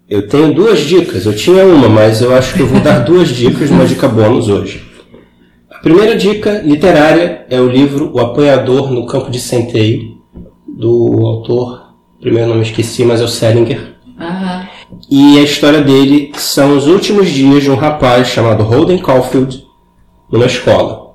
Eu 0.09 0.27
tenho 0.27 0.55
duas 0.55 0.81
dicas. 0.81 1.27
Eu 1.27 1.37
tinha 1.37 1.65
uma, 1.67 1.87
mas 1.87 2.23
eu 2.23 2.35
acho 2.35 2.55
que 2.55 2.61
eu 2.61 2.67
vou 2.67 2.81
dar 2.81 3.01
duas 3.05 3.29
dicas, 3.29 3.71
uma 3.71 3.85
dica 3.85 4.09
bônus 4.09 4.49
hoje. 4.49 4.83
A 5.71 5.79
primeira 5.81 6.17
dica 6.17 6.63
literária 6.65 7.45
é 7.51 7.61
o 7.61 7.69
livro 7.69 8.11
O 8.13 8.19
Apanhador 8.19 8.91
no 8.91 9.07
Campo 9.07 9.31
de 9.31 9.39
Centeio, 9.39 10.19
do 10.67 11.27
autor, 11.27 11.95
primeiro 12.21 12.49
nome 12.49 12.63
esqueci, 12.63 13.05
mas 13.05 13.21
é 13.21 13.25
o 13.25 13.29
Selinger. 13.29 13.97
Aham. 14.19 14.67
E 15.11 15.39
a 15.39 15.43
história 15.43 15.83
dele 15.83 16.33
são 16.35 16.77
os 16.77 16.87
últimos 16.87 17.29
dias 17.29 17.63
de 17.63 17.71
um 17.71 17.77
rapaz 17.77 18.29
chamado 18.29 18.65
Holden 18.65 18.99
Caulfield 18.99 19.63
numa 20.31 20.47
escola. 20.47 21.10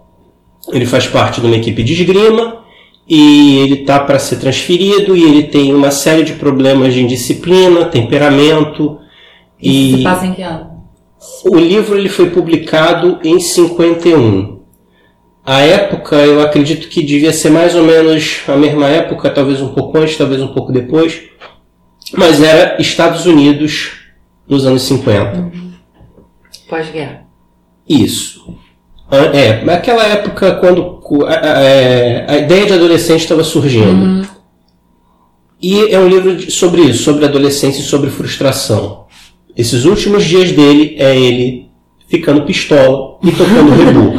Ele 0.71 0.85
faz 0.85 1.07
parte 1.07 1.41
de 1.41 1.47
uma 1.47 1.55
equipe 1.55 1.83
de 1.83 1.93
esgrima 1.93 2.63
e 3.07 3.59
ele 3.59 3.77
tá 3.77 3.99
para 3.99 4.17
ser 4.17 4.37
transferido 4.37 5.15
e 5.15 5.23
ele 5.23 5.43
tem 5.43 5.73
uma 5.73 5.91
série 5.91 6.23
de 6.23 6.33
problemas 6.33 6.93
de 6.93 7.03
indisciplina, 7.03 7.85
temperamento 7.85 8.99
e 9.61 9.97
se 9.97 10.03
passa 10.03 10.25
em 10.25 10.33
que 10.33 10.41
ano? 10.41 10.75
o 11.45 11.57
livro 11.57 11.97
ele 11.97 12.09
foi 12.09 12.29
publicado 12.29 13.19
em 13.23 13.39
51. 13.39 14.59
A 15.43 15.61
época, 15.61 16.15
eu 16.15 16.41
acredito 16.41 16.89
que 16.89 17.03
devia 17.03 17.31
ser 17.31 17.51
mais 17.51 17.75
ou 17.75 17.83
menos 17.83 18.41
a 18.47 18.55
mesma 18.55 18.87
época, 18.87 19.29
talvez 19.29 19.61
um 19.61 19.73
pouco 19.73 19.97
antes, 19.97 20.17
talvez 20.17 20.41
um 20.41 20.47
pouco 20.47 20.71
depois, 20.71 21.21
mas 22.17 22.41
era 22.41 22.81
Estados 22.81 23.27
Unidos 23.27 23.91
nos 24.47 24.65
anos 24.65 24.81
50. 24.83 25.51
Pós-guerra. 26.67 27.25
Isso. 27.87 28.57
É, 29.11 29.64
naquela 29.64 30.03
época 30.03 30.53
quando 30.56 30.99
a, 31.27 31.30
a- 31.30 31.64
é, 31.64 32.26
a 32.27 32.38
ideia 32.38 32.65
de 32.65 32.73
adolescente 32.73 33.22
estava 33.22 33.44
surgindo. 33.44 34.27
E 35.61 35.94
é 35.94 35.99
um 35.99 36.07
livro 36.07 36.36
de- 36.36 36.52
sobre 36.52 36.82
isso, 36.82 37.03
sobre 37.03 37.26
adolescência 37.26 37.80
e 37.82 37.84
sobre 37.84 38.10
frustração. 38.10 39.06
Esses 39.56 39.86
últimos 39.86 40.23
dias 40.26 40.52
dele 40.52 40.95
é 40.99 41.15
ele 41.18 41.69
ficando 42.07 42.41
pistola 42.44 43.18
e 43.23 43.32
tocando 43.32 43.72
reboco. 43.77 44.18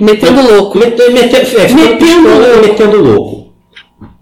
Metendo 0.00 0.42
louco. 0.42 0.78
Mete- 0.78 1.10
mete- 1.10 1.36
é, 1.36 1.72
Metendo 1.72 1.96
pistola 1.98 2.46
louco. 2.46 2.64
e 2.64 2.68
metendo 2.68 2.96
louco. 3.02 3.52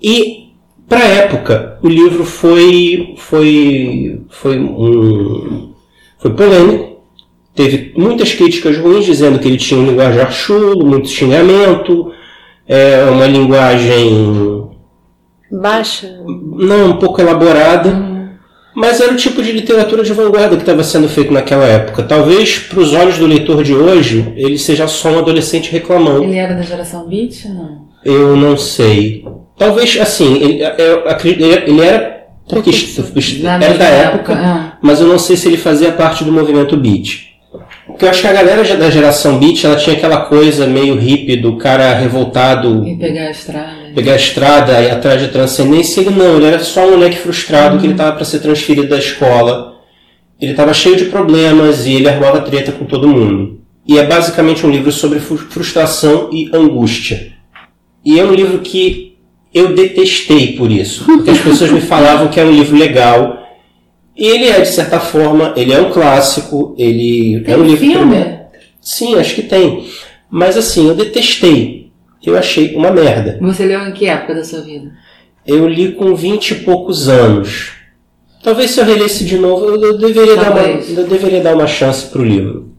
E 0.03 0.51
para 0.89 1.05
época 1.05 1.79
o 1.83 1.89
livro 1.89 2.25
foi 2.25 3.15
foi 3.17 4.21
foi 4.29 4.59
um 4.59 5.73
foi 6.19 6.31
polêmico. 6.35 6.90
Teve 7.55 7.93
muitas 7.97 8.33
críticas 8.33 8.77
ruins 8.79 9.05
dizendo 9.05 9.39
que 9.39 9.49
ele 9.49 9.57
tinha 9.57 9.79
um 9.81 9.85
linguajar 9.87 10.33
chulo, 10.33 10.87
muito 10.87 11.09
xingamento, 11.09 12.13
é, 12.69 13.05
uma 13.11 13.27
linguagem 13.27 14.69
Baixa. 15.51 16.21
não 16.25 16.91
um 16.91 16.97
pouco 16.97 17.21
elaborada, 17.21 18.09
mas 18.75 19.01
era 19.01 19.13
o 19.13 19.17
tipo 19.17 19.43
de 19.43 19.51
literatura 19.51 20.05
de 20.05 20.13
vanguarda 20.13 20.55
que 20.57 20.63
estava 20.63 20.85
sendo 20.85 21.09
feito 21.09 21.33
naquela 21.33 21.65
época. 21.67 22.05
Talvez 22.05 22.59
para 22.61 22.79
os 22.81 22.93
olhos 22.95 23.19
do 23.19 23.27
leitor 23.27 23.65
de 23.65 23.75
hoje 23.75 24.33
ele 24.37 24.57
seja 24.57 24.87
só 24.87 25.11
um 25.11 25.19
adolescente 25.19 25.73
reclamando. 25.73 26.23
Ele 26.25 26.37
era 26.37 26.55
da 26.55 26.63
geração 26.63 27.09
Beat? 27.09 27.47
Não. 27.47 27.89
Eu 28.05 28.37
não 28.37 28.57
sei. 28.57 29.27
Talvez, 29.59 29.99
assim, 30.01 30.37
ele, 30.41 30.63
eu 30.79 31.09
acredito- 31.09 31.45
ele- 31.45 31.71
ele 31.73 31.81
era 31.83 32.21
porque 32.49 32.71
Na 33.43 33.55
era 33.63 33.75
da 33.75 33.85
época, 33.85 34.33
ah. 34.35 34.73
mas 34.83 35.01
eu 35.01 35.07
não 35.07 35.19
sei 35.19 35.37
se 35.37 35.47
ele 35.49 35.57
fazia 35.57 35.93
parte 35.93 36.25
do 36.25 36.33
movimento 36.33 36.77
beat. 36.77 37.30
Porque 38.01 38.07
eu 38.07 38.11
acho 38.13 38.23
que 38.23 38.29
a 38.29 38.33
galera 38.33 38.77
da 38.79 38.89
geração 38.89 39.39
beat, 39.39 39.63
ela 39.63 39.77
tinha 39.77 39.95
aquela 39.95 40.23
coisa 40.23 40.67
meio 40.67 40.97
hippie 40.99 41.37
do 41.37 41.57
cara 41.59 41.93
revoltado, 41.93 42.83
E 42.89 42.97
pegar 42.97 43.25
a 43.27 43.31
estrada. 43.31 43.73
pegar 43.95 44.13
a 44.15 44.17
estrada 44.17 44.81
e 44.81 44.87
ir 44.87 44.91
atrás 44.91 45.21
de 45.21 45.29
transcendência. 45.29 46.01
Ele 46.01 46.09
não, 46.09 46.37
ele 46.39 46.47
era 46.47 46.59
só 46.61 46.87
um 46.87 46.93
moleque 46.93 47.19
frustrado 47.19 47.79
que 47.79 47.85
ele 47.85 47.93
estava 47.93 48.13
para 48.17 48.25
ser 48.25 48.39
transferido 48.39 48.89
da 48.89 48.97
escola. 48.97 49.75
Ele 50.41 50.53
estava 50.53 50.73
cheio 50.73 50.97
de 50.97 51.05
problemas 51.07 51.85
e 51.85 51.93
ele 51.93 52.09
arrumava 52.09 52.41
treta 52.41 52.73
com 52.73 52.87
todo 52.87 53.07
mundo. 53.07 53.61
E 53.87 53.99
é 53.99 54.07
basicamente 54.07 54.67
um 54.67 54.71
livro 54.71 54.91
sobre 54.91 55.19
fru- 55.21 55.37
frustração 55.37 56.31
e 56.33 56.49
angústia. 56.55 57.33
E 58.03 58.19
é 58.19 58.25
um 58.25 58.33
livro 58.33 58.61
que 58.61 59.19
eu 59.53 59.75
detestei 59.75 60.55
por 60.55 60.71
isso. 60.73 61.05
Porque 61.05 61.33
as 61.33 61.39
pessoas 61.39 61.71
me 61.71 61.83
falavam 61.83 62.29
que 62.29 62.41
era 62.41 62.49
um 62.49 62.53
livro 62.53 62.79
legal. 62.79 63.40
E 64.21 64.27
ele 64.27 64.45
é, 64.51 64.61
de 64.61 64.69
certa 64.69 65.01
forma, 65.01 65.55
ele 65.57 65.73
é 65.73 65.81
um 65.81 65.91
clássico, 65.91 66.75
ele 66.77 67.41
Tem 67.41 67.55
é 67.55 67.57
um 67.57 67.63
livro 67.63 67.79
filme? 67.79 68.39
Sim, 68.79 69.15
acho 69.15 69.35
que 69.35 69.45
tem. 69.45 69.89
Mas 70.31 70.59
assim, 70.59 70.89
eu 70.89 70.95
detestei. 70.95 71.91
Eu 72.23 72.37
achei 72.37 72.77
uma 72.77 72.91
merda. 72.91 73.39
Você 73.41 73.65
leu 73.65 73.81
em 73.81 73.93
que 73.93 74.05
época 74.05 74.35
da 74.35 74.45
sua 74.45 74.61
vida? 74.61 74.93
Eu 75.47 75.67
li 75.67 75.93
com 75.93 76.15
20 76.15 76.51
e 76.51 76.55
poucos 76.57 77.09
anos. 77.09 77.71
Talvez 78.43 78.73
se 78.73 78.81
eu 78.81 78.85
relesse 78.85 79.25
de 79.25 79.39
novo, 79.39 79.65
eu 79.65 79.97
deveria, 79.97 80.37
dar 80.37 80.51
uma, 80.51 80.67
eu 80.67 81.07
deveria 81.07 81.41
dar 81.41 81.55
uma 81.55 81.67
chance 81.67 82.05
para 82.07 82.21
o 82.21 82.25
livro. 82.25 82.75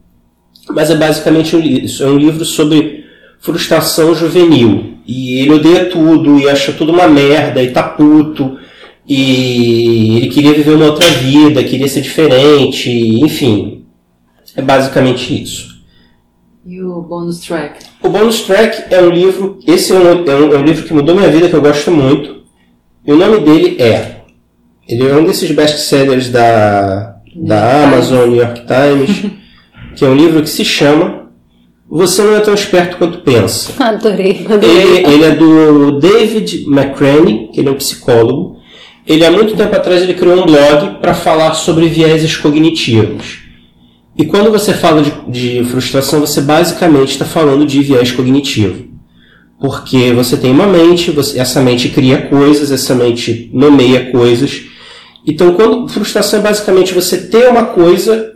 Mas 0.69 0.91
é 0.91 0.95
basicamente 0.95 1.55
um 1.55 1.59
isso 1.59 2.03
é 2.03 2.07
um 2.07 2.17
livro 2.17 2.45
sobre 2.45 3.03
frustração 3.39 4.13
juvenil. 4.13 4.93
E 5.07 5.39
ele 5.41 5.53
odeia 5.53 5.85
tudo 5.85 6.39
e 6.39 6.47
acha 6.47 6.71
tudo 6.71 6.91
uma 6.91 7.07
merda 7.07 7.63
e 7.63 7.71
tá 7.71 7.81
puto. 7.81 8.59
E 9.07 10.17
ele 10.17 10.27
queria 10.29 10.53
viver 10.53 10.75
uma 10.75 10.85
outra 10.85 11.07
vida, 11.07 11.63
queria 11.63 11.87
ser 11.87 12.01
diferente, 12.01 12.89
enfim. 12.91 13.85
É 14.55 14.61
basicamente 14.61 15.41
isso. 15.43 15.71
E 16.65 16.81
o 16.81 17.01
bonus 17.01 17.39
track? 17.39 17.83
O 18.03 18.09
bonus 18.09 18.41
track 18.41 18.93
é 18.93 19.01
um 19.01 19.09
livro. 19.09 19.57
Esse 19.67 19.91
é 19.91 19.95
um, 19.95 20.07
é 20.07 20.35
um- 20.35 20.53
é 20.53 20.57
um 20.59 20.63
livro 20.63 20.85
que 20.85 20.93
mudou 20.93 21.15
minha 21.15 21.29
vida, 21.29 21.49
que 21.49 21.55
eu 21.55 21.61
gosto 21.61 21.89
muito. 21.89 22.41
E 23.05 23.11
o 23.11 23.15
nome 23.17 23.39
dele 23.39 23.81
é. 23.81 24.17
Ele 24.87 25.07
é 25.07 25.15
um 25.15 25.23
desses 25.25 25.49
best-sellers 25.51 26.29
da, 26.29 27.15
da 27.35 27.83
Amazon, 27.85 28.29
New 28.29 28.35
York 28.41 28.61
Times, 28.67 29.31
que 29.95 30.05
é 30.05 30.07
um 30.07 30.15
livro 30.15 30.41
que 30.41 30.49
se 30.49 30.63
chama 30.63 31.31
Você 31.89 32.21
Não 32.21 32.35
É 32.35 32.39
Tão 32.41 32.53
Esperto 32.53 32.97
Quanto 32.97 33.19
Pensa. 33.21 33.71
Adorei. 33.83 34.45
Ele, 34.61 35.07
ele 35.13 35.23
é 35.23 35.31
do 35.35 35.99
David 35.99 36.65
McCraney, 36.67 37.49
que 37.51 37.59
ele 37.59 37.69
é 37.69 37.71
um 37.71 37.75
psicólogo. 37.75 38.57
Ele 39.11 39.25
há 39.25 39.31
muito 39.31 39.55
tempo 39.55 39.75
atrás 39.75 40.01
ele 40.01 40.13
criou 40.13 40.41
um 40.41 40.45
blog 40.45 40.99
para 41.01 41.13
falar 41.13 41.53
sobre 41.53 41.87
vieses 41.87 42.37
cognitivos. 42.37 43.39
E 44.17 44.25
quando 44.25 44.49
você 44.51 44.73
fala 44.73 45.01
de, 45.01 45.11
de 45.27 45.63
frustração, 45.65 46.19
você 46.21 46.39
basicamente 46.41 47.11
está 47.11 47.25
falando 47.25 47.65
de 47.65 47.81
viés 47.81 48.11
cognitivo. 48.11 48.85
Porque 49.59 50.11
você 50.13 50.37
tem 50.37 50.51
uma 50.51 50.65
mente, 50.65 51.11
você- 51.11 51.39
essa 51.39 51.61
mente 51.61 51.89
cria 51.89 52.21
coisas, 52.23 52.71
essa 52.71 52.95
mente 52.95 53.49
nomeia 53.53 54.11
coisas. 54.11 54.61
Então, 55.27 55.53
quando 55.53 55.87
frustração 55.87 56.39
é 56.39 56.43
basicamente 56.43 56.93
você 56.93 57.17
ter 57.27 57.47
uma 57.49 57.65
coisa 57.65 58.33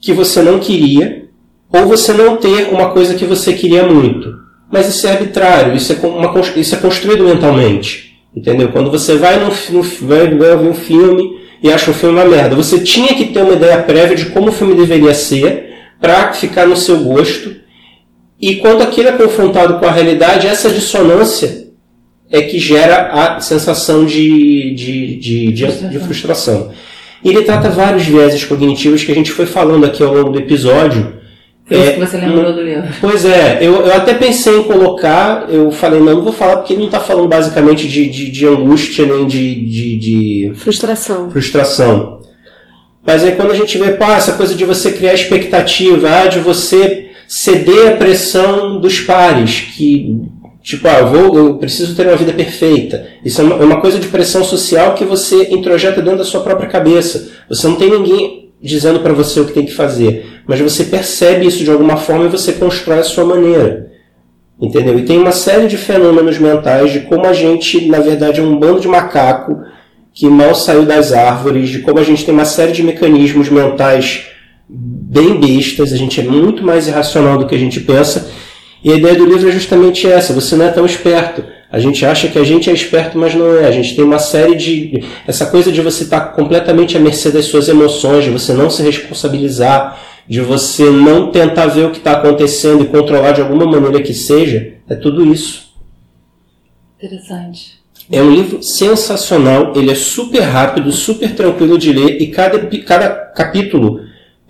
que 0.00 0.12
você 0.12 0.42
não 0.42 0.58
queria, 0.58 1.28
ou 1.72 1.86
você 1.86 2.12
não 2.12 2.36
ter 2.36 2.68
uma 2.72 2.90
coisa 2.90 3.14
que 3.14 3.24
você 3.24 3.52
queria 3.52 3.86
muito. 3.86 4.34
Mas 4.70 4.88
isso 4.88 5.06
é 5.06 5.12
arbitrário, 5.12 5.74
isso 5.76 5.92
é, 5.92 6.06
uma, 6.06 6.32
isso 6.56 6.74
é 6.74 6.78
construído 6.78 7.24
mentalmente. 7.24 8.07
Entendeu? 8.34 8.68
Quando 8.68 8.90
você 8.90 9.16
vai, 9.16 9.38
num 9.38 9.50
fi- 9.50 10.04
vai, 10.04 10.28
vai 10.34 10.56
um 10.56 10.74
filme 10.74 11.38
e 11.62 11.72
acha 11.72 11.90
o 11.90 11.94
filme 11.94 12.16
uma 12.18 12.24
merda, 12.24 12.54
você 12.54 12.78
tinha 12.78 13.14
que 13.14 13.26
ter 13.26 13.42
uma 13.42 13.54
ideia 13.54 13.82
prévia 13.82 14.16
de 14.16 14.26
como 14.26 14.48
o 14.48 14.52
filme 14.52 14.74
deveria 14.74 15.14
ser 15.14 15.74
para 16.00 16.32
ficar 16.32 16.66
no 16.66 16.76
seu 16.76 16.98
gosto. 16.98 17.56
E 18.40 18.56
quando 18.56 18.82
aquilo 18.82 19.08
é 19.08 19.12
confrontado 19.12 19.78
com 19.78 19.86
a 19.86 19.90
realidade, 19.90 20.46
essa 20.46 20.70
dissonância 20.70 21.66
é 22.30 22.42
que 22.42 22.58
gera 22.58 23.10
a 23.10 23.40
sensação 23.40 24.04
de, 24.04 24.74
de, 24.74 25.16
de, 25.16 25.52
de, 25.52 25.88
de 25.88 25.98
frustração. 25.98 26.70
E 27.24 27.30
ele 27.30 27.42
trata 27.42 27.68
vários 27.70 28.04
vieses 28.04 28.44
cognitivos 28.44 29.02
que 29.02 29.10
a 29.10 29.14
gente 29.14 29.32
foi 29.32 29.46
falando 29.46 29.84
aqui 29.84 30.02
ao 30.02 30.14
longo 30.14 30.30
do 30.30 30.38
episódio. 30.38 31.17
Foi 31.68 31.76
isso 31.76 31.86
É, 31.88 31.92
que 31.92 32.00
você 32.00 32.16
lembrou 32.16 32.52
do 32.52 32.62
livro. 32.62 32.84
Pois 33.00 33.24
é, 33.24 33.58
eu, 33.60 33.74
eu 33.74 33.92
até 33.92 34.14
pensei 34.14 34.56
em 34.58 34.62
colocar, 34.62 35.46
eu 35.50 35.70
falei, 35.70 36.00
não, 36.00 36.16
não 36.16 36.22
vou 36.22 36.32
falar 36.32 36.56
porque 36.56 36.72
ele 36.72 36.80
não 36.80 36.86
está 36.86 36.98
falando 36.98 37.28
basicamente 37.28 37.86
de, 37.86 38.08
de, 38.08 38.30
de 38.30 38.46
angústia 38.46 39.04
nem 39.04 39.26
de, 39.26 39.54
de, 39.54 39.96
de 39.98 40.52
Frustração. 40.54 41.30
frustração. 41.30 42.20
Mas 43.04 43.22
aí 43.22 43.32
quando 43.32 43.52
a 43.52 43.54
gente 43.54 43.76
vê, 43.78 43.92
pá, 43.92 44.16
essa 44.16 44.32
coisa 44.32 44.54
de 44.54 44.64
você 44.64 44.92
criar 44.92 45.14
expectativa, 45.14 46.08
ah, 46.10 46.26
de 46.26 46.38
você 46.38 47.10
ceder 47.26 47.92
à 47.92 47.96
pressão 47.96 48.80
dos 48.80 49.00
pares, 49.00 49.60
que 49.76 50.16
tipo, 50.62 50.86
ah, 50.88 50.98
eu, 50.98 51.08
vou, 51.08 51.38
eu 51.38 51.54
preciso 51.56 51.94
ter 51.94 52.06
uma 52.06 52.16
vida 52.16 52.32
perfeita. 52.32 53.06
Isso 53.24 53.40
é 53.40 53.44
uma, 53.44 53.56
é 53.56 53.64
uma 53.64 53.80
coisa 53.80 53.98
de 53.98 54.08
pressão 54.08 54.42
social 54.44 54.94
que 54.94 55.04
você 55.04 55.48
introjeta 55.50 56.02
dentro 56.02 56.18
da 56.18 56.24
sua 56.24 56.40
própria 56.40 56.68
cabeça. 56.68 57.30
Você 57.48 57.66
não 57.66 57.76
tem 57.76 57.90
ninguém 57.90 58.50
dizendo 58.60 59.00
para 59.00 59.12
você 59.12 59.40
o 59.40 59.46
que 59.46 59.52
tem 59.52 59.64
que 59.64 59.72
fazer, 59.72 60.37
mas 60.48 60.58
você 60.58 60.84
percebe 60.84 61.46
isso 61.46 61.62
de 61.62 61.70
alguma 61.70 61.98
forma 61.98 62.24
e 62.24 62.28
você 62.28 62.54
constrói 62.54 63.00
a 63.00 63.04
sua 63.04 63.24
maneira. 63.24 63.92
Entendeu? 64.60 64.98
E 64.98 65.04
tem 65.04 65.18
uma 65.18 65.30
série 65.30 65.68
de 65.68 65.76
fenômenos 65.76 66.38
mentais 66.38 66.90
de 66.90 67.00
como 67.00 67.26
a 67.26 67.34
gente, 67.34 67.86
na 67.86 68.00
verdade, 68.00 68.40
é 68.40 68.42
um 68.42 68.58
bando 68.58 68.80
de 68.80 68.88
macaco 68.88 69.60
que 70.12 70.26
mal 70.26 70.54
saiu 70.54 70.84
das 70.84 71.12
árvores, 71.12 71.68
de 71.68 71.80
como 71.80 71.98
a 71.98 72.02
gente 72.02 72.24
tem 72.24 72.34
uma 72.34 72.46
série 72.46 72.72
de 72.72 72.82
mecanismos 72.82 73.50
mentais 73.50 74.26
bem 74.68 75.38
bestas, 75.38 75.92
a 75.92 75.96
gente 75.96 76.20
é 76.20 76.24
muito 76.24 76.64
mais 76.64 76.88
irracional 76.88 77.38
do 77.38 77.46
que 77.46 77.54
a 77.54 77.58
gente 77.58 77.78
pensa, 77.80 78.28
E 78.82 78.92
a 78.92 78.94
ideia 78.94 79.14
do 79.16 79.26
livro 79.26 79.48
é 79.48 79.52
justamente 79.52 80.06
essa: 80.06 80.32
você 80.32 80.56
não 80.56 80.66
é 80.66 80.70
tão 80.70 80.86
esperto. 80.86 81.44
A 81.70 81.78
gente 81.78 82.06
acha 82.06 82.28
que 82.28 82.38
a 82.38 82.44
gente 82.44 82.70
é 82.70 82.72
esperto, 82.72 83.18
mas 83.18 83.34
não 83.34 83.58
é. 83.58 83.66
A 83.66 83.70
gente 83.70 83.94
tem 83.94 84.04
uma 84.04 84.18
série 84.18 84.54
de. 84.54 85.04
Essa 85.26 85.46
coisa 85.46 85.70
de 85.70 85.82
você 85.82 86.04
estar 86.04 86.20
completamente 86.32 86.96
à 86.96 87.00
mercê 87.00 87.30
das 87.30 87.46
suas 87.46 87.68
emoções, 87.68 88.24
de 88.24 88.30
você 88.30 88.52
não 88.52 88.70
se 88.70 88.82
responsabilizar, 88.82 89.98
de 90.28 90.40
você 90.40 90.90
não 90.90 91.30
tentar 91.30 91.66
ver 91.66 91.86
o 91.86 91.90
que 91.90 91.98
está 91.98 92.12
acontecendo 92.12 92.84
e 92.84 92.88
controlar 92.88 93.32
de 93.32 93.40
alguma 93.40 93.64
maneira 93.64 94.02
que 94.02 94.12
seja, 94.12 94.74
é 94.88 94.94
tudo 94.94 95.32
isso. 95.32 95.72
Interessante. 97.02 97.78
É 98.10 98.22
um 98.22 98.30
livro 98.30 98.62
sensacional, 98.62 99.72
ele 99.76 99.90
é 99.90 99.94
super 99.94 100.40
rápido, 100.40 100.90
super 100.92 101.34
tranquilo 101.34 101.78
de 101.78 101.92
ler 101.92 102.20
e 102.20 102.28
cada, 102.28 102.58
cada 102.82 103.10
capítulo 103.10 104.00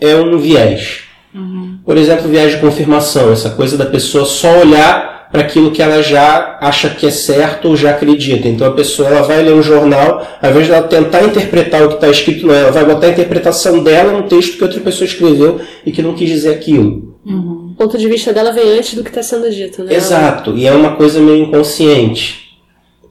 é 0.00 0.14
um 0.14 0.38
viés. 0.38 1.00
Uhum. 1.34 1.78
Por 1.84 1.96
exemplo, 1.96 2.28
viés 2.28 2.52
de 2.52 2.60
confirmação, 2.60 3.32
essa 3.32 3.50
coisa 3.50 3.76
da 3.76 3.86
pessoa 3.86 4.24
só 4.24 4.60
olhar 4.60 5.17
para 5.30 5.42
aquilo 5.42 5.70
que 5.70 5.82
ela 5.82 6.02
já 6.02 6.58
acha 6.60 6.88
que 6.90 7.06
é 7.06 7.10
certo 7.10 7.68
ou 7.68 7.76
já 7.76 7.90
acredita. 7.90 8.48
Então 8.48 8.66
a 8.66 8.72
pessoa 8.72 9.08
ela 9.08 9.22
vai 9.22 9.42
ler 9.42 9.54
um 9.54 9.62
jornal, 9.62 10.26
ao 10.40 10.50
invés 10.50 10.66
de 10.66 10.72
ela 10.72 10.86
tentar 10.86 11.22
interpretar 11.22 11.84
o 11.84 11.88
que 11.88 11.94
está 11.94 12.08
escrito 12.08 12.46
lá, 12.46 12.56
ela 12.56 12.72
vai 12.72 12.84
botar 12.84 13.06
a 13.06 13.10
interpretação 13.10 13.82
dela 13.82 14.12
no 14.12 14.24
texto 14.24 14.56
que 14.56 14.64
outra 14.64 14.80
pessoa 14.80 15.06
escreveu 15.06 15.60
e 15.84 15.92
que 15.92 16.02
não 16.02 16.14
quis 16.14 16.28
dizer 16.28 16.54
aquilo. 16.54 17.16
Uhum. 17.24 17.72
O 17.72 17.74
ponto 17.76 17.98
de 17.98 18.08
vista 18.08 18.32
dela 18.32 18.52
vem 18.52 18.78
antes 18.78 18.94
do 18.94 19.02
que 19.02 19.10
está 19.10 19.22
sendo 19.22 19.50
dito, 19.50 19.84
né? 19.84 19.94
Exato, 19.94 20.56
e 20.56 20.66
é 20.66 20.72
uma 20.72 20.96
coisa 20.96 21.20
meio 21.20 21.44
inconsciente. 21.44 22.48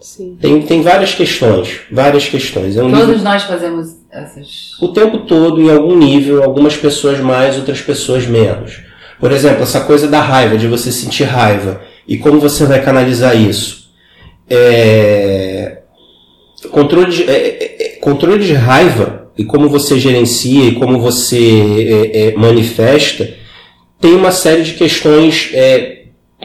Sim. 0.01 0.37
Tem, 0.39 0.61
tem 0.61 0.81
várias 0.81 1.13
questões, 1.13 1.81
várias 1.91 2.27
questões. 2.27 2.77
É 2.77 2.83
um 2.83 2.89
Todos 2.89 3.07
livro 3.07 3.23
nós 3.23 3.43
fazemos 3.43 3.97
essas. 4.11 4.71
o 4.81 4.89
tempo 4.89 5.19
todo, 5.19 5.61
em 5.61 5.69
algum 5.69 5.97
nível, 5.97 6.43
algumas 6.43 6.75
pessoas 6.75 7.19
mais, 7.19 7.57
outras 7.57 7.81
pessoas 7.81 8.25
menos. 8.25 8.81
Por 9.19 9.31
exemplo, 9.31 9.63
essa 9.63 9.81
coisa 9.81 10.07
da 10.07 10.21
raiva, 10.21 10.57
de 10.57 10.67
você 10.67 10.91
sentir 10.91 11.23
raiva, 11.23 11.81
e 12.07 12.17
como 12.17 12.39
você 12.39 12.65
vai 12.65 12.81
canalizar 12.83 13.35
isso. 13.35 13.87
É, 14.49 15.77
Controle, 16.71 17.11
de, 17.11 17.23
é, 17.23 17.33
é, 17.33 17.75
é, 17.79 17.89
controle 17.99 18.43
de 18.43 18.53
raiva, 18.53 19.29
e 19.37 19.43
como 19.43 19.69
você 19.69 19.99
gerencia, 19.99 20.65
e 20.65 20.75
como 20.75 20.99
você 20.99 22.09
é, 22.13 22.33
manifesta, 22.35 23.31
tem 24.01 24.15
uma 24.15 24.31
série 24.31 24.63
de 24.63 24.73
questões 24.73 25.51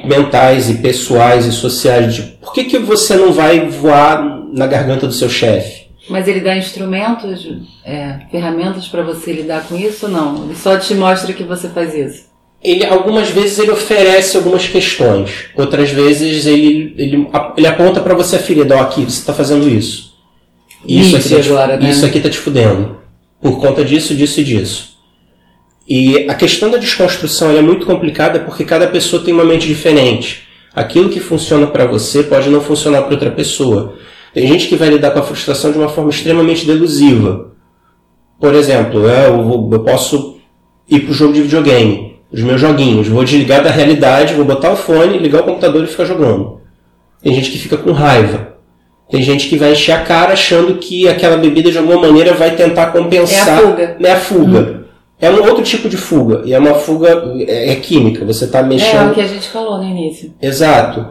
mentais 0.04 0.68
e 0.68 0.74
pessoais 0.74 1.46
e 1.46 1.52
sociais. 1.52 2.14
De 2.14 2.22
por 2.22 2.52
que, 2.52 2.64
que 2.64 2.78
você 2.78 3.16
não 3.16 3.32
vai 3.32 3.68
voar 3.68 4.22
na 4.52 4.66
garganta 4.66 5.06
do 5.06 5.12
seu 5.12 5.30
chefe? 5.30 5.86
Mas 6.10 6.28
ele 6.28 6.40
dá 6.40 6.56
instrumentos, 6.56 7.48
é, 7.84 8.18
ferramentas 8.30 8.88
para 8.88 9.02
você 9.02 9.32
lidar 9.32 9.66
com 9.66 9.76
isso 9.76 10.06
ou 10.06 10.12
não? 10.12 10.44
Ele 10.44 10.56
só 10.56 10.76
te 10.76 10.94
mostra 10.94 11.32
que 11.32 11.44
você 11.44 11.68
faz 11.68 11.94
isso. 11.94 12.31
Ele, 12.62 12.84
algumas 12.84 13.28
vezes 13.28 13.58
ele 13.58 13.72
oferece 13.72 14.36
algumas 14.36 14.68
questões, 14.68 15.46
outras 15.56 15.90
vezes 15.90 16.46
ele, 16.46 16.94
ele, 16.96 17.28
ele 17.56 17.66
aponta 17.66 18.00
para 18.00 18.14
você 18.14 18.36
a 18.36 18.38
ferida, 18.38 18.76
ó, 18.76 18.82
aqui, 18.82 19.02
você 19.02 19.18
está 19.18 19.34
fazendo 19.34 19.68
isso. 19.68 20.12
Isso 20.86 21.16
aqui, 21.16 21.28
Nietzsche 21.28 21.36
tá 21.36 21.42
te, 21.42 21.48
agora, 21.48 21.76
né? 21.76 21.90
isso 21.90 22.06
aqui 22.06 22.20
tá 22.20 22.30
te 22.30 22.38
fudendo. 22.38 22.96
Por 23.40 23.60
conta 23.60 23.84
disso, 23.84 24.14
disso 24.14 24.40
e 24.40 24.44
disso. 24.44 24.92
E 25.88 26.30
a 26.30 26.34
questão 26.34 26.70
da 26.70 26.78
desconstrução 26.78 27.56
é 27.56 27.60
muito 27.60 27.86
complicada 27.86 28.40
porque 28.40 28.64
cada 28.64 28.86
pessoa 28.86 29.22
tem 29.22 29.34
uma 29.34 29.44
mente 29.44 29.66
diferente. 29.66 30.46
Aquilo 30.74 31.10
que 31.10 31.20
funciona 31.20 31.66
para 31.66 31.86
você 31.86 32.22
pode 32.22 32.48
não 32.48 32.60
funcionar 32.60 33.02
para 33.02 33.12
outra 33.12 33.30
pessoa. 33.30 33.94
Tem 34.32 34.46
gente 34.46 34.68
que 34.68 34.76
vai 34.76 34.88
lidar 34.88 35.10
com 35.10 35.18
a 35.18 35.22
frustração 35.22 35.72
de 35.72 35.78
uma 35.78 35.88
forma 35.88 36.10
extremamente 36.10 36.64
delusiva. 36.64 37.52
Por 38.40 38.54
exemplo, 38.54 39.08
é, 39.08 39.26
eu, 39.26 39.70
eu 39.70 39.80
posso 39.80 40.38
ir 40.88 41.00
para 41.00 41.10
o 41.10 41.14
jogo 41.14 41.32
de 41.32 41.42
videogame, 41.42 42.11
os 42.32 42.40
meus 42.42 42.60
joguinhos, 42.60 43.08
vou 43.08 43.24
desligar 43.24 43.62
da 43.62 43.70
realidade, 43.70 44.34
vou 44.34 44.44
botar 44.44 44.72
o 44.72 44.76
fone, 44.76 45.18
ligar 45.18 45.42
o 45.42 45.44
computador 45.44 45.84
e 45.84 45.86
ficar 45.86 46.04
jogando. 46.04 46.60
Tem 47.22 47.34
gente 47.34 47.50
que 47.50 47.58
fica 47.58 47.76
com 47.76 47.92
raiva. 47.92 48.52
Tem 49.10 49.22
gente 49.22 49.48
que 49.48 49.56
vai 49.56 49.72
encher 49.72 49.92
a 49.92 50.00
cara 50.00 50.32
achando 50.32 50.76
que 50.76 51.06
aquela 51.06 51.36
bebida 51.36 51.70
de 51.70 51.76
alguma 51.76 52.00
maneira 52.00 52.32
vai 52.32 52.56
tentar 52.56 52.86
compensar. 52.86 53.48
É 53.48 53.52
a 53.52 53.56
fuga. 53.58 53.96
É 54.00 54.12
a 54.12 54.16
fuga. 54.16 54.82
É 55.20 55.30
um 55.30 55.44
outro 55.46 55.62
tipo 55.62 55.88
de 55.88 55.96
fuga. 55.96 56.42
E 56.44 56.54
é 56.54 56.58
uma 56.58 56.74
fuga 56.74 57.22
é, 57.46 57.72
é 57.72 57.76
química. 57.76 58.24
Você 58.24 58.46
está 58.46 58.60
É 58.60 58.62
mexendo. 58.62 59.10
o 59.10 59.14
que 59.14 59.20
a 59.20 59.26
gente 59.26 59.48
falou 59.48 59.78
no 59.78 59.84
início. 59.84 60.32
Exato. 60.40 61.06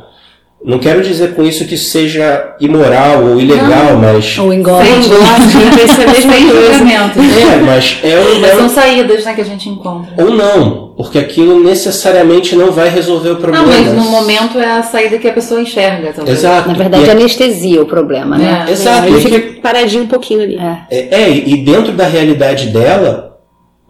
Não 0.63 0.77
quero 0.77 1.01
dizer 1.01 1.33
com 1.33 1.41
isso 1.43 1.65
que 1.65 1.75
seja 1.75 2.55
imoral 2.59 3.23
ou 3.23 3.41
ilegal, 3.41 3.97
mas. 3.99 4.37
Ou 4.37 4.53
engorda. 4.53 4.85
Sem 4.85 5.01
Sim, 5.01 5.09
isso 5.09 6.01
é 6.01 6.03
a 6.03 6.07
mesma 6.07 6.33
Sem 6.33 6.47
julgamento. 6.47 7.19
É, 7.19 7.55
mas 7.65 7.97
é 8.03 8.19
um. 8.19 8.39
Mas 8.41 8.51
é 8.51 8.55
um- 8.55 8.59
são 8.59 8.69
saídas 8.69 9.25
né, 9.25 9.33
que 9.33 9.41
a 9.41 9.45
gente 9.45 9.69
encontra. 9.69 10.13
Ou 10.23 10.29
não, 10.31 10.93
porque 10.95 11.17
aquilo 11.17 11.63
necessariamente 11.63 12.55
não 12.55 12.71
vai 12.71 12.89
resolver 12.89 13.31
o 13.31 13.35
problema. 13.37 13.65
Não, 13.65 13.71
mas 13.73 13.93
no 13.93 14.03
momento 14.11 14.59
é 14.59 14.71
a 14.77 14.83
saída 14.83 15.17
que 15.17 15.27
a 15.27 15.33
pessoa 15.33 15.59
enxerga. 15.59 16.13
Talvez. 16.13 16.37
Exato. 16.37 16.67
Na 16.67 16.75
verdade, 16.75 17.09
é- 17.09 17.11
anestesia 17.11 17.81
o 17.81 17.85
problema, 17.87 18.37
né? 18.37 18.65
É. 18.67 18.71
Exato. 18.71 19.07
Ele 19.07 19.19
que- 19.19 19.29
fica 19.29 19.61
paradinho 19.63 20.03
um 20.03 20.07
pouquinho 20.07 20.43
ali. 20.43 20.59
É. 20.59 20.77
É, 20.91 21.21
é, 21.23 21.29
e 21.31 21.57
dentro 21.57 21.91
da 21.93 22.05
realidade 22.05 22.67
dela, 22.67 23.30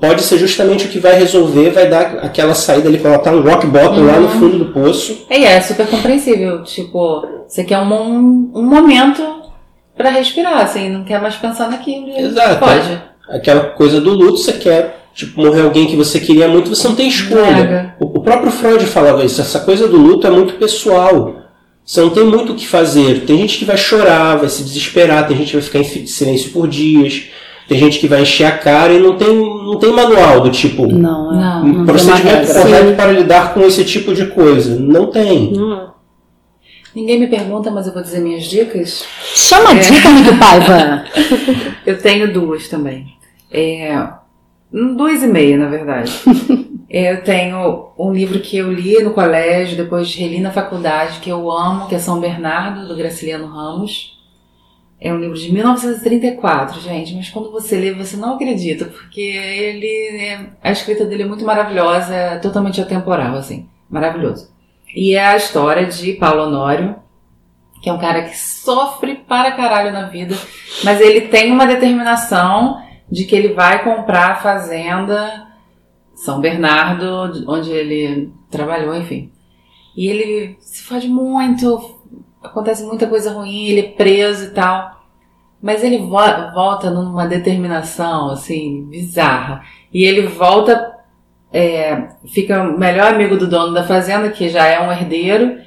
pode 0.02 0.24
ser 0.24 0.38
justamente 0.40 0.86
o 0.86 0.90
que 0.90 0.98
vai 1.00 1.14
resolver, 1.18 1.70
vai 1.70 1.88
dar 1.88 2.18
aquela 2.24 2.56
saída 2.56 2.90
ali, 2.90 2.98
tá 2.98 3.32
no 3.32 3.42
rock 3.42 3.68
bottom 3.68 4.04
lá 4.04 4.20
no 4.20 4.28
Uhum. 4.28 4.40
fundo 4.40 4.58
do 4.58 4.66
poço. 4.74 5.26
E 5.30 5.46
é 5.46 5.62
super 5.62 5.86
compreensível. 5.88 6.64
Tipo, 6.64 7.24
você 7.48 7.64
quer 7.64 7.78
um, 7.78 7.94
um, 7.94 8.52
um 8.56 8.64
momento 8.64 9.22
pra 9.96 10.10
respirar, 10.10 10.62
assim, 10.62 10.90
não 10.90 11.04
quer 11.04 11.22
mais 11.22 11.36
pensar 11.36 11.70
naquilo. 11.70 12.10
Exato. 12.18 12.60
Pode. 12.60 13.02
Aquela 13.30 13.62
coisa 13.70 14.02
do 14.02 14.12
luto, 14.12 14.38
você 14.38 14.54
quer, 14.54 15.06
tipo, 15.14 15.40
morrer 15.40 15.62
alguém 15.62 15.86
que 15.86 15.96
você 15.96 16.20
queria 16.20 16.48
muito, 16.48 16.70
você 16.76 16.88
não 16.88 16.96
tem 16.96 17.08
escolha. 17.08 17.96
O, 18.00 18.06
o 18.18 18.22
próprio 18.24 18.52
Freud 18.52 18.84
falava 18.88 19.24
isso, 19.24 19.40
essa 19.40 19.60
coisa 19.60 19.88
do 19.88 19.98
luto 19.98 20.26
é 20.26 20.32
muito 20.32 20.56
pessoal. 20.56 21.36
Você 21.86 22.02
não 22.02 22.10
tem 22.10 22.24
muito 22.24 22.54
o 22.54 22.56
que 22.56 22.68
fazer. 22.68 23.22
Tem 23.26 23.38
gente 23.38 23.60
que 23.60 23.66
vai 23.66 23.78
chorar, 23.78 24.38
vai 24.38 24.50
se 24.50 24.64
desesperar, 24.64 25.28
tem 25.28 25.38
gente 25.38 25.48
que 25.52 25.58
vai 25.58 25.64
ficar 25.64 25.80
em 25.80 26.06
silêncio 26.08 26.52
por 26.52 26.68
dias, 26.68 27.24
tem 27.68 27.78
gente 27.78 28.00
que 28.00 28.08
vai 28.08 28.22
encher 28.22 28.46
a 28.46 28.58
cara 28.58 28.94
e 28.94 29.00
não 29.00 29.18
tem, 29.18 29.36
não 29.36 29.78
tem 29.78 29.92
manual 29.92 30.42
do 30.42 30.50
tipo. 30.50 30.88
Não, 30.88 31.34
é. 31.34 31.36
Não, 31.38 31.64
Um 31.64 31.76
uma 31.76 31.86
procedimento 31.86 32.54
correto 32.54 32.96
para 32.96 33.12
lidar 33.12 33.54
com 33.54 33.62
esse 33.62 33.84
tipo 33.86 34.14
de 34.14 34.28
coisa. 34.28 34.80
Não 34.80 35.08
tem. 35.08 35.54
Hum. 35.58 35.88
Ninguém 36.94 37.20
me 37.20 37.28
pergunta, 37.28 37.72
mas 37.72 37.88
eu 37.88 37.94
vou 37.94 38.02
dizer 38.02 38.20
minhas 38.20 38.44
dicas. 38.44 39.06
Chama 39.34 39.70
a 39.70 39.74
dica, 39.76 40.10
Nick 40.10 40.38
Paiva. 40.38 41.06
Eu 41.86 41.98
tenho 41.98 42.34
duas 42.34 42.68
também. 42.68 43.16
É, 43.50 44.08
duas 44.72 45.24
e 45.24 45.28
meia, 45.28 45.58
na 45.58 45.68
verdade. 45.68 46.12
É, 46.94 47.14
eu 47.14 47.24
tenho 47.24 47.94
um 47.98 48.12
livro 48.12 48.42
que 48.42 48.58
eu 48.58 48.70
li 48.70 49.02
no 49.02 49.14
colégio, 49.14 49.78
depois 49.78 50.14
reli 50.14 50.42
na 50.42 50.52
faculdade, 50.52 51.22
que 51.22 51.30
eu 51.30 51.50
amo, 51.50 51.88
que 51.88 51.96
é 51.96 52.00
São 52.00 52.20
Bernardo, 52.20 52.86
do 52.86 52.98
Graciliano 52.98 53.48
Ramos. 53.48 54.21
É 55.04 55.12
um 55.12 55.20
livro 55.20 55.36
de 55.36 55.52
1934, 55.52 56.80
gente, 56.80 57.16
mas 57.16 57.28
quando 57.30 57.52
você 57.52 57.76
lê, 57.76 57.92
você 57.92 58.16
não 58.16 58.36
acredita, 58.36 58.86
porque 58.86 59.20
ele 59.20 59.88
é- 60.20 60.46
a 60.62 60.72
escrita 60.72 61.06
dele 61.06 61.24
é 61.24 61.26
muito 61.26 61.44
maravilhosa, 61.44 62.14
é 62.14 62.38
totalmente 62.38 62.80
atemporal, 62.80 63.36
assim, 63.36 63.68
maravilhoso. 63.90 64.52
E 64.96 65.16
é 65.16 65.26
a 65.26 65.36
história 65.36 65.88
de 65.88 66.14
Paulo 66.14 66.44
Honório, 66.44 66.98
que 67.82 67.90
é 67.90 67.94
um 67.94 67.98
cara 67.98 68.22
que 68.22 68.38
sofre 68.38 69.16
para 69.16 69.54
caralho 69.54 69.92
na 69.92 70.06
vida, 70.08 70.38
mas 70.84 71.02
ele 71.02 71.22
tem 71.22 71.52
uma 71.52 71.66
determinação 71.66 72.80
de 73.12 73.26
que 73.26 73.36
ele 73.36 73.54
vai 73.54 73.84
comprar 73.84 74.32
a 74.32 74.36
fazenda 74.36 75.48
São 76.14 76.40
Bernardo, 76.40 77.44
onde 77.48 77.72
ele 77.72 78.32
trabalhou, 78.52 78.96
enfim. 78.96 79.32
E 79.98 80.08
ele 80.08 80.58
se 80.60 80.84
fode 80.84 81.08
muito, 81.08 82.01
acontece 82.42 82.84
muita 82.84 83.08
coisa 83.08 83.32
ruim, 83.32 83.66
ele 83.68 83.80
é 83.82 83.92
preso 83.92 84.46
e 84.46 84.50
tal. 84.52 85.02
Mas 85.62 85.84
ele 85.84 86.00
vo- 86.00 86.52
volta 86.54 86.90
numa 86.90 87.28
determinação, 87.28 88.32
assim, 88.32 88.84
bizarra. 88.90 89.62
E 89.94 90.04
ele 90.04 90.26
volta, 90.26 90.92
é, 91.54 92.08
fica 92.34 92.64
o 92.64 92.80
melhor 92.80 93.14
amigo 93.14 93.38
do 93.38 93.48
dono 93.48 93.74
da 93.74 93.84
fazenda, 93.84 94.30
que 94.32 94.50
já 94.50 94.66
é 94.66 94.82
um 94.82 94.92
herdeiro, 94.92 95.60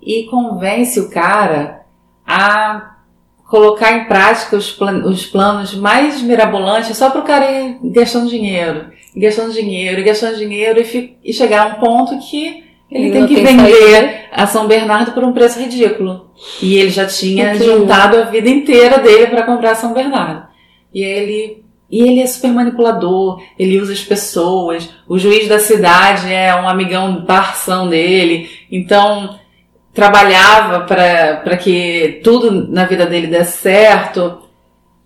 e 0.00 0.24
convence 0.24 0.98
o 1.00 1.10
cara 1.10 1.82
a 2.26 2.94
colocar 3.46 3.92
em 3.92 4.06
prática 4.06 4.56
os, 4.56 4.70
plan- 4.72 5.04
os 5.04 5.26
planos 5.26 5.74
mais 5.74 6.22
mirabolantes 6.22 6.96
só 6.96 7.10
para 7.10 7.20
o 7.20 7.24
cara 7.24 7.50
ir 7.50 7.78
gastando 7.92 8.28
dinheiro, 8.28 8.90
gastando 9.14 9.52
dinheiro, 9.52 10.02
gastando 10.02 10.36
dinheiro, 10.38 10.80
e, 10.80 11.18
e 11.22 11.32
chegar 11.32 11.62
a 11.62 11.76
um 11.76 11.80
ponto 11.80 12.18
que 12.18 12.63
ele 12.94 13.06
Ele 13.06 13.12
tem 13.12 13.26
que 13.26 13.34
tem 13.34 13.56
vender 13.56 14.26
a 14.30 14.46
São 14.46 14.68
Bernardo 14.68 15.12
por 15.12 15.24
um 15.24 15.32
preço 15.32 15.58
ridículo. 15.58 16.30
E 16.62 16.76
ele 16.76 16.90
já 16.90 17.06
tinha 17.06 17.54
juntado 17.56 18.16
a 18.16 18.22
vida 18.22 18.48
inteira 18.48 18.98
dele 18.98 19.26
para 19.26 19.42
comprar 19.42 19.72
a 19.72 19.74
São 19.74 19.92
Bernardo. 19.92 20.46
E 20.94 21.02
ele 21.02 21.64
e 21.90 22.08
ele 22.08 22.20
é 22.20 22.26
super 22.26 22.50
manipulador, 22.50 23.42
ele 23.58 23.80
usa 23.80 23.92
as 23.92 24.02
pessoas. 24.02 24.92
O 25.08 25.18
juiz 25.18 25.48
da 25.48 25.58
cidade 25.58 26.32
é 26.32 26.54
um 26.54 26.68
amigão 26.68 27.24
parção 27.24 27.88
dele. 27.88 28.48
Então, 28.70 29.38
trabalhava 29.92 30.80
para 30.80 31.56
que 31.56 32.20
tudo 32.24 32.68
na 32.68 32.84
vida 32.84 33.06
dele 33.06 33.26
desse 33.26 33.58
certo. 33.58 34.42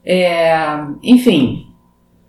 É, 0.04 0.56
enfim, 1.02 1.66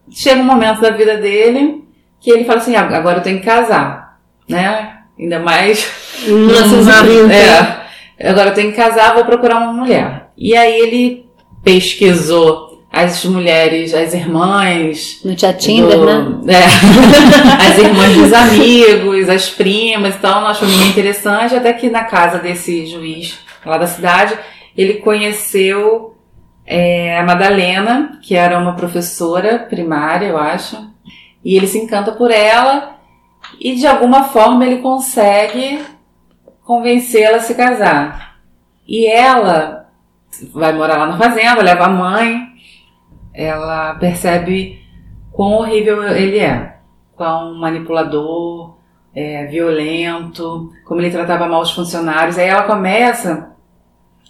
chega 0.10 0.42
um 0.42 0.46
momento 0.46 0.82
da 0.82 0.90
vida 0.90 1.18
dele 1.18 1.86
que 2.20 2.30
ele 2.30 2.44
fala 2.44 2.60
assim: 2.60 2.76
"Ah, 2.76 2.82
agora 2.82 3.20
eu 3.20 3.24
tenho 3.24 3.40
que 3.40 3.46
casar, 3.46 4.20
né? 4.48 4.99
Ainda 5.20 5.40
mais. 5.40 5.86
1930. 6.26 7.34
É. 7.34 8.30
Agora 8.30 8.50
eu 8.50 8.54
tenho 8.54 8.72
que 8.72 8.78
casar, 8.78 9.14
vou 9.16 9.26
procurar 9.26 9.58
uma 9.58 9.74
mulher. 9.74 10.30
E 10.38 10.56
aí 10.56 10.80
ele 10.80 11.26
pesquisou 11.64 12.70
as 12.92 13.24
mulheres, 13.26 13.94
as 13.94 14.14
irmãs. 14.14 15.20
Não 15.24 15.36
tinha 15.36 15.54
Tinder, 15.54 15.98
do- 16.00 16.46
né? 16.46 16.60
É. 16.60 17.68
as 17.72 17.78
irmãs 17.78 18.16
dos 18.18 18.34
amigos, 18.34 19.30
as 19.30 19.50
primas 19.50 20.16
e 20.16 20.18
tal, 20.18 20.46
achou 20.48 20.68
ninguém 20.68 20.88
interessante, 20.90 21.56
até 21.56 21.72
que 21.74 21.90
na 21.90 22.04
casa 22.06 22.40
desse 22.40 22.86
juiz 22.88 23.38
lá 23.66 23.78
da 23.78 23.86
cidade, 23.88 24.34
ele 24.76 24.96
conheceu 24.96 26.16
é, 26.66 27.18
a 27.20 27.24
Madalena, 27.24 28.20
que 28.24 28.36
era 28.36 28.58
uma 28.58 28.74
professora 28.76 29.60
primária, 29.60 30.28
eu 30.28 30.38
acho, 30.38 30.78
e 31.44 31.56
ele 31.56 31.68
se 31.68 31.78
encanta 31.78 32.12
por 32.12 32.32
ela, 32.32 32.99
e 33.60 33.76
de 33.76 33.88
alguma 33.88 34.24
forma 34.24 34.66
ele 34.66 34.82
consegue 34.82 35.82
convencê-la 36.64 37.38
a 37.38 37.42
se 37.42 37.56
casar. 37.56 38.40
E 38.88 39.08
ela 39.08 39.90
vai 40.54 40.74
morar 40.74 40.98
lá 40.98 41.08
na 41.08 41.18
fazenda, 41.18 41.62
leva 41.62 41.86
a 41.86 41.90
mãe, 41.90 42.48
ela 43.34 43.96
percebe 43.96 44.84
quão 45.32 45.54
horrível 45.54 46.04
ele 46.10 46.40
é, 46.40 46.78
quão 47.16 47.56
manipulador, 47.56 48.78
é, 49.14 49.46
violento, 49.46 50.72
como 50.86 51.02
ele 51.02 51.12
tratava 51.12 51.48
mal 51.48 51.62
os 51.62 51.72
funcionários. 51.72 52.38
Aí 52.38 52.48
ela 52.48 52.64
começa 52.64 53.52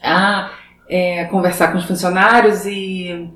a 0.01 0.51
é, 0.87 1.25
conversar 1.25 1.71
com 1.71 1.77
os 1.77 1.85
funcionários 1.85 2.65
e, 2.65 3.29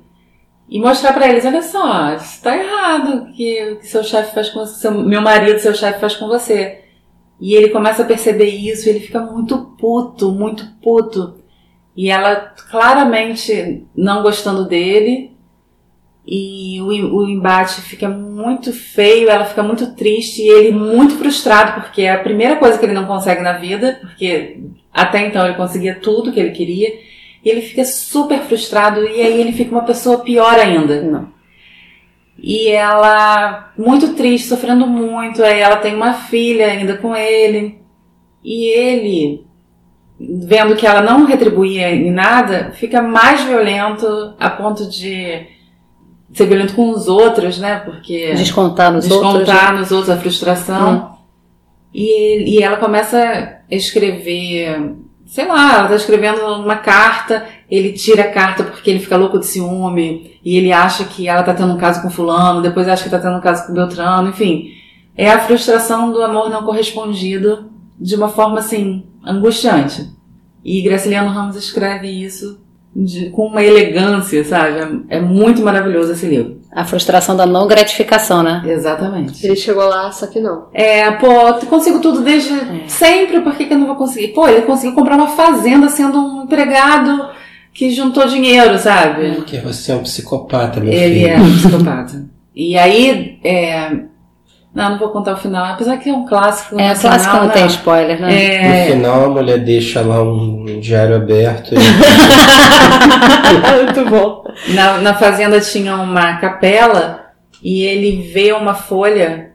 e 0.74 0.80
mostrar 0.80 1.12
pra 1.12 1.28
eles, 1.28 1.44
olha 1.44 1.62
só, 1.62 2.14
isso 2.16 2.42
tá 2.42 2.56
errado 2.56 3.28
que, 3.32 3.76
que 3.76 3.86
seu 3.86 4.02
chefe 4.02 4.34
faz 4.34 4.48
com 4.50 4.66
seu- 4.66 4.90
meu 4.92 5.22
marido, 5.22 5.60
seu 5.60 5.72
chefe 5.72 6.00
faz 6.00 6.16
com 6.16 6.26
você. 6.26 6.80
E 7.40 7.54
ele 7.54 7.68
começa 7.70 8.02
a 8.02 8.06
perceber 8.06 8.46
isso, 8.48 8.88
ele 8.88 8.98
fica 8.98 9.20
muito 9.20 9.56
puto, 9.78 10.32
muito 10.32 10.66
puto. 10.82 11.36
E 11.96 12.10
ela 12.10 12.34
claramente 12.70 13.86
não 13.94 14.22
gostando 14.22 14.66
dele, 14.66 15.30
e 16.26 16.80
o, 16.80 17.18
o 17.18 17.28
embate 17.28 17.80
fica 17.82 18.08
muito 18.08 18.72
feio, 18.72 19.28
ela 19.28 19.44
fica 19.44 19.62
muito 19.62 19.94
triste 19.94 20.42
e 20.42 20.48
ele 20.48 20.72
muito 20.72 21.14
frustrado, 21.16 21.80
porque 21.82 22.02
é 22.02 22.12
a 22.12 22.18
primeira 22.22 22.56
coisa 22.56 22.78
que 22.78 22.84
ele 22.84 22.94
não 22.94 23.06
consegue 23.06 23.42
na 23.42 23.52
vida, 23.58 23.98
porque 24.00 24.58
até 24.92 25.26
então 25.26 25.44
ele 25.46 25.54
conseguia 25.56 25.94
tudo 26.00 26.32
que 26.32 26.40
ele 26.40 26.50
queria, 26.50 26.92
e 27.44 27.50
ele 27.50 27.60
fica 27.62 27.84
super 27.84 28.40
frustrado 28.40 29.04
e 29.06 29.20
aí 29.20 29.40
ele 29.40 29.52
fica 29.52 29.70
uma 29.72 29.84
pessoa 29.84 30.18
pior 30.20 30.58
ainda. 30.58 31.02
Não. 31.02 31.28
E 32.38 32.68
ela, 32.68 33.72
muito 33.78 34.14
triste, 34.14 34.48
sofrendo 34.48 34.86
muito, 34.86 35.42
aí 35.42 35.60
ela 35.60 35.76
tem 35.76 35.94
uma 35.94 36.14
filha 36.14 36.66
ainda 36.66 36.96
com 36.96 37.14
ele, 37.16 37.78
e 38.42 38.64
ele, 38.66 39.46
vendo 40.20 40.74
que 40.76 40.86
ela 40.86 41.00
não 41.00 41.24
retribuía 41.26 41.90
em 41.94 42.10
nada, 42.10 42.72
fica 42.74 43.00
mais 43.00 43.42
violento 43.44 44.34
a 44.38 44.50
ponto 44.50 44.88
de 44.90 45.46
ser 46.32 46.46
violento 46.46 46.74
com 46.74 46.90
os 46.90 47.06
outros, 47.08 47.58
né? 47.58 47.76
Porque 47.84 48.34
Descontar 48.34 48.92
nos 48.92 49.08
outros. 49.10 49.32
né? 49.32 49.38
descontar 49.44 49.76
nos 49.78 49.92
outros 49.92 50.10
a 50.10 50.16
frustração. 50.18 51.14
E, 51.94 52.02
ele- 52.32 52.50
e 52.58 52.62
ela 52.62 52.76
começa 52.76 53.62
a 53.70 53.74
escrever, 53.74 54.92
sei 55.26 55.46
lá, 55.46 55.78
ela 55.78 55.88
tá 55.88 55.96
escrevendo 55.96 56.40
uma 56.44 56.76
carta, 56.76 57.46
ele 57.70 57.92
tira 57.92 58.24
a 58.24 58.30
carta 58.30 58.64
porque 58.64 58.90
ele 58.90 59.00
fica 59.00 59.16
louco 59.16 59.38
de 59.38 59.46
ciúme, 59.46 60.38
e 60.44 60.56
ele 60.56 60.72
acha 60.72 61.04
que 61.04 61.28
ela 61.28 61.42
tá 61.42 61.54
tendo 61.54 61.72
um 61.72 61.78
caso 61.78 62.02
com 62.02 62.10
fulano, 62.10 62.62
depois 62.62 62.88
acha 62.88 63.04
que 63.04 63.10
tá 63.10 63.18
tendo 63.18 63.36
um 63.36 63.40
caso 63.40 63.66
com 63.66 63.74
Beltrano, 63.74 64.28
enfim. 64.28 64.72
É 65.16 65.30
a 65.30 65.40
frustração 65.40 66.10
do 66.10 66.22
amor 66.22 66.50
não 66.50 66.64
correspondido 66.64 67.70
de 67.98 68.14
uma 68.16 68.28
forma, 68.28 68.58
assim, 68.58 69.06
angustiante. 69.24 70.10
E 70.64 70.82
Graciliano 70.82 71.30
Ramos 71.30 71.56
escreve 71.56 72.08
isso 72.08 72.63
de- 72.94 73.30
com 73.30 73.46
uma 73.46 73.62
elegância, 73.62 74.44
sabe? 74.44 75.04
É, 75.08 75.16
é 75.16 75.20
muito 75.20 75.62
maravilhoso 75.62 76.12
esse 76.12 76.26
livro. 76.26 76.58
A 76.72 76.84
frustração 76.84 77.36
da 77.36 77.46
não 77.46 77.66
gratificação, 77.68 78.42
né? 78.42 78.62
Exatamente. 78.66 79.44
Ele 79.46 79.54
chegou 79.56 79.84
lá, 79.88 80.10
só 80.10 80.26
que 80.26 80.40
não. 80.40 80.66
É, 80.72 81.10
pô, 81.12 81.26
eu 81.26 81.54
consigo 81.66 82.00
tudo 82.00 82.20
desde 82.22 82.50
sempre, 82.88 83.40
por 83.40 83.54
que, 83.54 83.64
que 83.66 83.74
eu 83.74 83.78
não 83.78 83.86
vou 83.86 83.96
conseguir? 83.96 84.28
Pô, 84.28 84.48
ele 84.48 84.62
conseguiu 84.62 84.94
comprar 84.94 85.16
uma 85.16 85.28
fazenda 85.28 85.88
sendo 85.88 86.18
um 86.18 86.42
empregado 86.44 87.28
que 87.72 87.90
juntou 87.90 88.26
dinheiro, 88.26 88.76
sabe? 88.78 89.32
Porque 89.36 89.58
você 89.58 89.92
é 89.92 89.96
um 89.96 90.02
psicopata, 90.02 90.80
meu 90.80 90.92
Ele 90.92 91.14
filho. 91.20 91.28
é 91.28 91.36
um 91.38 91.52
psicopata. 91.56 92.24
E 92.54 92.76
aí, 92.78 93.38
é... 93.42 93.90
não, 94.74 94.90
não 94.90 94.98
vou 94.98 95.10
contar 95.10 95.34
o 95.34 95.36
final, 95.36 95.64
apesar 95.66 95.96
que 95.98 96.10
é 96.10 96.12
um 96.12 96.26
clássico. 96.26 96.74
É, 96.78 96.88
nacional, 96.88 97.18
clássico 97.18 97.36
não 97.36 97.46
né? 97.46 97.52
tem 97.52 97.66
spoiler, 97.66 98.20
né? 98.20 98.54
É, 98.54 98.86
No 98.86 98.92
final, 98.92 99.24
a 99.24 99.28
mulher 99.28 99.58
deixa 99.58 100.00
lá 100.00 100.20
um 100.20 100.80
diário 100.80 101.14
aberto 101.14 101.74
e 101.74 101.78
Muito 103.84 104.10
bom. 104.10 104.42
Na, 104.74 104.98
na 104.98 105.14
fazenda 105.14 105.60
tinha 105.60 105.94
uma 105.96 106.38
capela 106.38 107.26
e 107.62 107.82
ele 107.82 108.22
vê 108.32 108.52
uma 108.52 108.74
folha, 108.74 109.52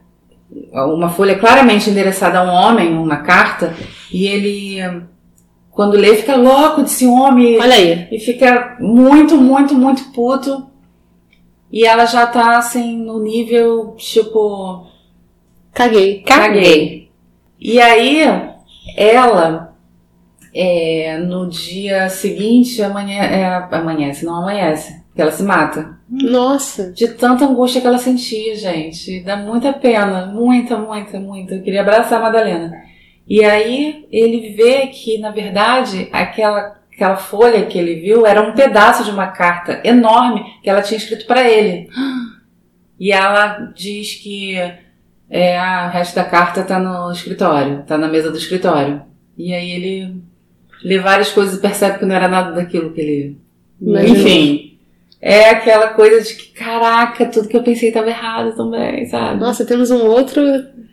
uma 0.73 1.09
folha 1.09 1.37
claramente 1.37 1.89
endereçada 1.89 2.39
a 2.39 2.43
um 2.43 2.49
homem, 2.49 2.97
uma 2.97 3.17
carta, 3.17 3.73
e 4.11 4.25
ele, 4.25 5.03
quando 5.69 5.97
lê, 5.97 6.15
fica 6.15 6.37
louco 6.37 6.81
de 6.81 6.91
ciúme 6.91 7.59
Olha 7.59 7.75
aí. 7.75 8.07
e 8.09 8.19
fica 8.19 8.77
muito, 8.79 9.35
muito, 9.35 9.75
muito 9.75 10.13
puto. 10.13 10.65
E 11.71 11.85
ela 11.85 12.05
já 12.05 12.25
tá 12.25 12.57
assim 12.57 12.97
no 12.97 13.21
nível 13.21 13.93
tipo. 13.97 14.87
Caguei. 15.79 16.21
Caguei. 16.23 17.09
E 17.57 17.79
aí, 17.79 18.25
ela, 18.97 19.73
é, 20.53 21.17
no 21.19 21.49
dia 21.49 22.09
seguinte, 22.09 22.83
amanhã, 22.83 23.23
é, 23.23 23.45
amanhece, 23.71 24.25
não 24.25 24.35
amanhece, 24.35 25.01
porque 25.07 25.21
ela 25.21 25.31
se 25.31 25.41
mata. 25.41 25.97
Nossa. 26.09 26.91
De 26.91 27.07
tanta 27.07 27.45
angústia 27.45 27.79
que 27.79 27.87
ela 27.87 27.97
sentia, 27.97 28.57
gente. 28.57 29.21
Dá 29.21 29.37
muita 29.37 29.71
pena. 29.71 30.25
Muita, 30.25 30.77
muita, 30.77 31.17
muita. 31.17 31.55
Eu 31.55 31.63
queria 31.63 31.79
abraçar 31.79 32.19
a 32.19 32.23
Madalena. 32.23 32.73
E 33.25 33.45
aí 33.45 34.05
ele 34.11 34.49
vê 34.49 34.87
que, 34.87 35.17
na 35.17 35.31
verdade, 35.31 36.09
aquela, 36.11 36.77
aquela 36.93 37.15
folha 37.15 37.65
que 37.67 37.77
ele 37.77 38.01
viu 38.01 38.25
era 38.25 38.41
um 38.41 38.53
pedaço 38.53 39.05
de 39.05 39.11
uma 39.11 39.27
carta 39.27 39.79
enorme 39.85 40.43
que 40.61 40.69
ela 40.69 40.81
tinha 40.81 40.97
escrito 40.97 41.25
para 41.25 41.49
ele. 41.49 41.87
E 42.99 43.13
ela 43.13 43.71
diz 43.73 44.15
que 44.15 44.57
é, 45.29 45.57
a 45.57 45.87
o 45.87 45.91
resto 45.93 46.15
da 46.15 46.23
carta 46.23 46.63
tá 46.63 46.79
no 46.79 47.11
escritório, 47.11 47.83
tá 47.85 47.97
na 47.97 48.07
mesa 48.07 48.31
do 48.31 48.37
escritório. 48.37 49.01
E 49.37 49.53
aí 49.53 49.71
ele 49.71 50.15
lê 50.83 50.99
várias 50.99 51.31
coisas 51.31 51.57
e 51.57 51.61
percebe 51.61 51.99
que 51.99 52.05
não 52.05 52.15
era 52.15 52.27
nada 52.27 52.51
daquilo 52.51 52.91
que 52.91 53.01
ele. 53.01 53.37
Enfim. 53.81 54.77
É 55.21 55.49
aquela 55.49 55.89
coisa 55.89 56.21
de 56.21 56.33
que, 56.33 56.53
caraca, 56.53 57.25
tudo 57.25 57.49
que 57.49 57.57
eu 57.57 57.63
pensei 57.63 57.89
estava 57.89 58.07
errado 58.07 58.55
também, 58.55 59.05
sabe? 59.05 59.39
Nossa, 59.39 59.65
temos 59.65 59.91
um 59.91 60.05
outro 60.05 60.41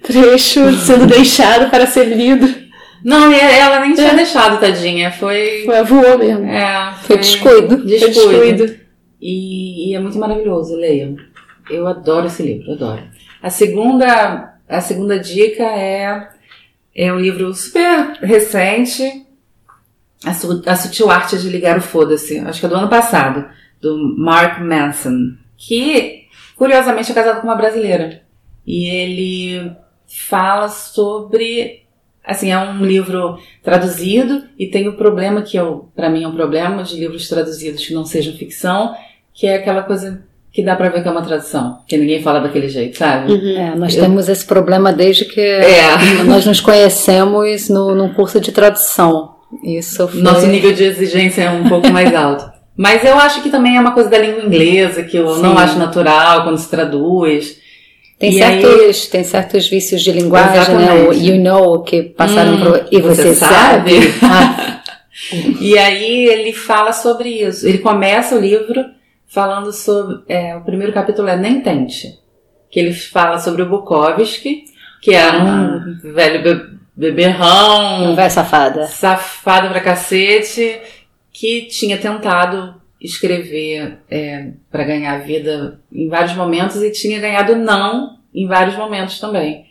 trecho 0.02 0.72
sendo 0.84 1.06
deixado 1.06 1.70
para 1.70 1.86
ser 1.86 2.04
lido. 2.06 2.66
Não, 3.04 3.30
e 3.32 3.38
ela 3.38 3.80
nem 3.80 3.94
tinha 3.94 4.08
É. 4.08 4.14
deixado, 4.16 4.58
tadinha. 4.58 5.12
Foi. 5.12 5.62
Foi, 5.64 5.82
voou 5.84 6.18
mesmo. 6.18 6.44
É, 6.44 6.92
Foi 7.02 7.16
descuido. 7.18 7.76
Descuido. 7.84 8.64
descuido. 8.64 8.76
E, 9.20 9.90
e 9.90 9.94
é 9.94 10.00
muito 10.00 10.18
maravilhoso, 10.18 10.74
leiam. 10.74 11.14
Eu 11.70 11.86
adoro 11.86 12.26
esse 12.26 12.42
livro, 12.42 12.72
adoro. 12.72 13.02
A 13.46 13.50
segunda, 13.50 14.58
a 14.68 14.80
segunda 14.80 15.20
dica 15.20 15.62
é, 15.62 16.30
é 16.92 17.12
um 17.12 17.20
livro 17.20 17.54
super 17.54 18.14
recente, 18.20 19.24
a, 20.24 20.34
Su- 20.34 20.64
a 20.66 20.74
Sutil 20.74 21.08
Arte 21.08 21.38
de 21.38 21.48
Ligar 21.48 21.78
o 21.78 21.80
Foda-se, 21.80 22.40
acho 22.40 22.58
que 22.58 22.66
é 22.66 22.68
do 22.68 22.74
ano 22.74 22.88
passado, 22.88 23.48
do 23.80 24.16
Mark 24.18 24.60
Manson, 24.60 25.36
que 25.56 26.24
curiosamente 26.56 27.12
é 27.12 27.14
casado 27.14 27.40
com 27.40 27.46
uma 27.46 27.54
brasileira. 27.54 28.24
E 28.66 28.86
ele 28.88 29.70
fala 30.08 30.68
sobre. 30.68 31.84
Assim, 32.24 32.50
é 32.50 32.58
um 32.58 32.84
livro 32.84 33.38
traduzido 33.62 34.42
e 34.58 34.66
tem 34.66 34.88
o 34.88 34.96
problema 34.96 35.42
que 35.42 35.56
eu, 35.56 35.88
para 35.94 36.10
mim 36.10 36.24
é 36.24 36.28
um 36.28 36.34
problema 36.34 36.82
de 36.82 36.98
livros 36.98 37.28
traduzidos 37.28 37.86
que 37.86 37.94
não 37.94 38.04
sejam 38.04 38.34
ficção, 38.34 38.96
que 39.32 39.46
é 39.46 39.54
aquela 39.54 39.84
coisa 39.84 40.26
que 40.56 40.64
dá 40.64 40.74
pra 40.74 40.88
ver 40.88 41.02
que 41.02 41.08
é 41.08 41.10
uma 41.10 41.20
tradução, 41.20 41.80
que 41.86 41.98
ninguém 41.98 42.22
fala 42.22 42.40
daquele 42.40 42.66
jeito, 42.66 42.96
sabe? 42.96 43.30
Uhum. 43.30 43.58
É, 43.58 43.74
nós 43.76 43.94
Eu- 43.94 44.02
temos 44.04 44.26
esse 44.26 44.42
problema 44.46 44.90
desde 44.90 45.26
que 45.26 45.38
É. 45.38 45.82
nós 46.24 46.46
nos 46.46 46.60
conhecemos 46.62 47.68
no, 47.68 47.94
num 47.94 48.14
curso 48.14 48.40
de 48.40 48.50
tradução. 48.52 49.32
Isso 49.62 50.08
foi... 50.08 50.22
Nosso 50.22 50.46
nível 50.46 50.72
de 50.72 50.82
exigência 50.84 51.42
é 51.42 51.50
um 51.50 51.68
pouco 51.68 51.90
mais 51.90 52.12
alto. 52.16 52.50
Mas 52.74 53.04
eu 53.04 53.18
acho 53.18 53.42
que 53.42 53.50
também 53.50 53.76
é 53.76 53.80
uma 53.80 53.92
coisa 53.92 54.08
da 54.08 54.16
língua 54.18 54.42
inglesa 54.44 55.02
que 55.02 55.18
eu 55.18 55.26
não 55.36 55.56
Sim. 55.56 55.62
acho 55.62 55.78
natural 55.78 56.42
quando 56.44 56.56
se 56.56 56.70
traduz. 56.70 57.58
Tem 58.18 58.30
E 58.30 58.38
certos, 58.38 59.06
tem 59.08 59.24
certos 59.24 59.68
vícios 59.68 60.00
de 60.02 60.10
linguagem, 60.10 60.74
né? 60.74 60.92
O 60.92 61.12
Exatamente. 61.12 61.26
you 61.30 61.36
know 61.42 61.82
que 61.82 62.02
passaram 62.02 62.54
Hum, 62.54 62.60
pro. 62.60 62.80
E 62.90 62.98
você 63.02 63.22
você, 63.22 63.34
sabe? 63.34 63.92
Ah, 64.22 64.80
E 65.60 65.76
aí 65.78 66.26
ele 66.28 66.52
fala 66.54 66.92
sobre 66.92 67.28
isso. 67.28 67.66
Ele 67.68 67.78
começa 67.78 68.34
o 68.34 68.40
livro 68.40 68.84
falando 69.36 69.70
sobre. 69.70 70.22
é, 70.28 70.56
o 70.56 70.62
primeiro 70.62 70.94
capítulo 70.94 71.28
é 71.28 71.36
Nem 71.36 71.60
Tente. 71.60 72.18
Que 72.70 72.80
ele 72.80 72.92
fala 72.94 73.38
sobre 73.38 73.60
o 73.62 73.68
Bukowski, 73.68 74.64
que 75.02 75.14
é 75.14 75.30
um 75.30 75.98
velho 76.14 76.42
be- 76.42 76.76
beberrão, 76.96 78.14
Vai 78.16 78.30
safada. 78.30 78.86
safado 78.86 79.68
pra 79.68 79.80
cacete, 79.80 80.80
que 81.32 81.66
tinha 81.66 81.98
tentado 81.98 82.74
escrever 83.00 83.98
é, 84.10 84.52
para 84.70 84.84
ganhar 84.84 85.18
vida 85.20 85.78
em 85.92 86.08
vários 86.08 86.34
momentos 86.34 86.82
e 86.82 86.90
tinha 86.90 87.20
ganhado 87.20 87.54
não 87.54 88.18
em 88.34 88.46
vários 88.46 88.74
momentos 88.76 89.20
também. 89.20 89.66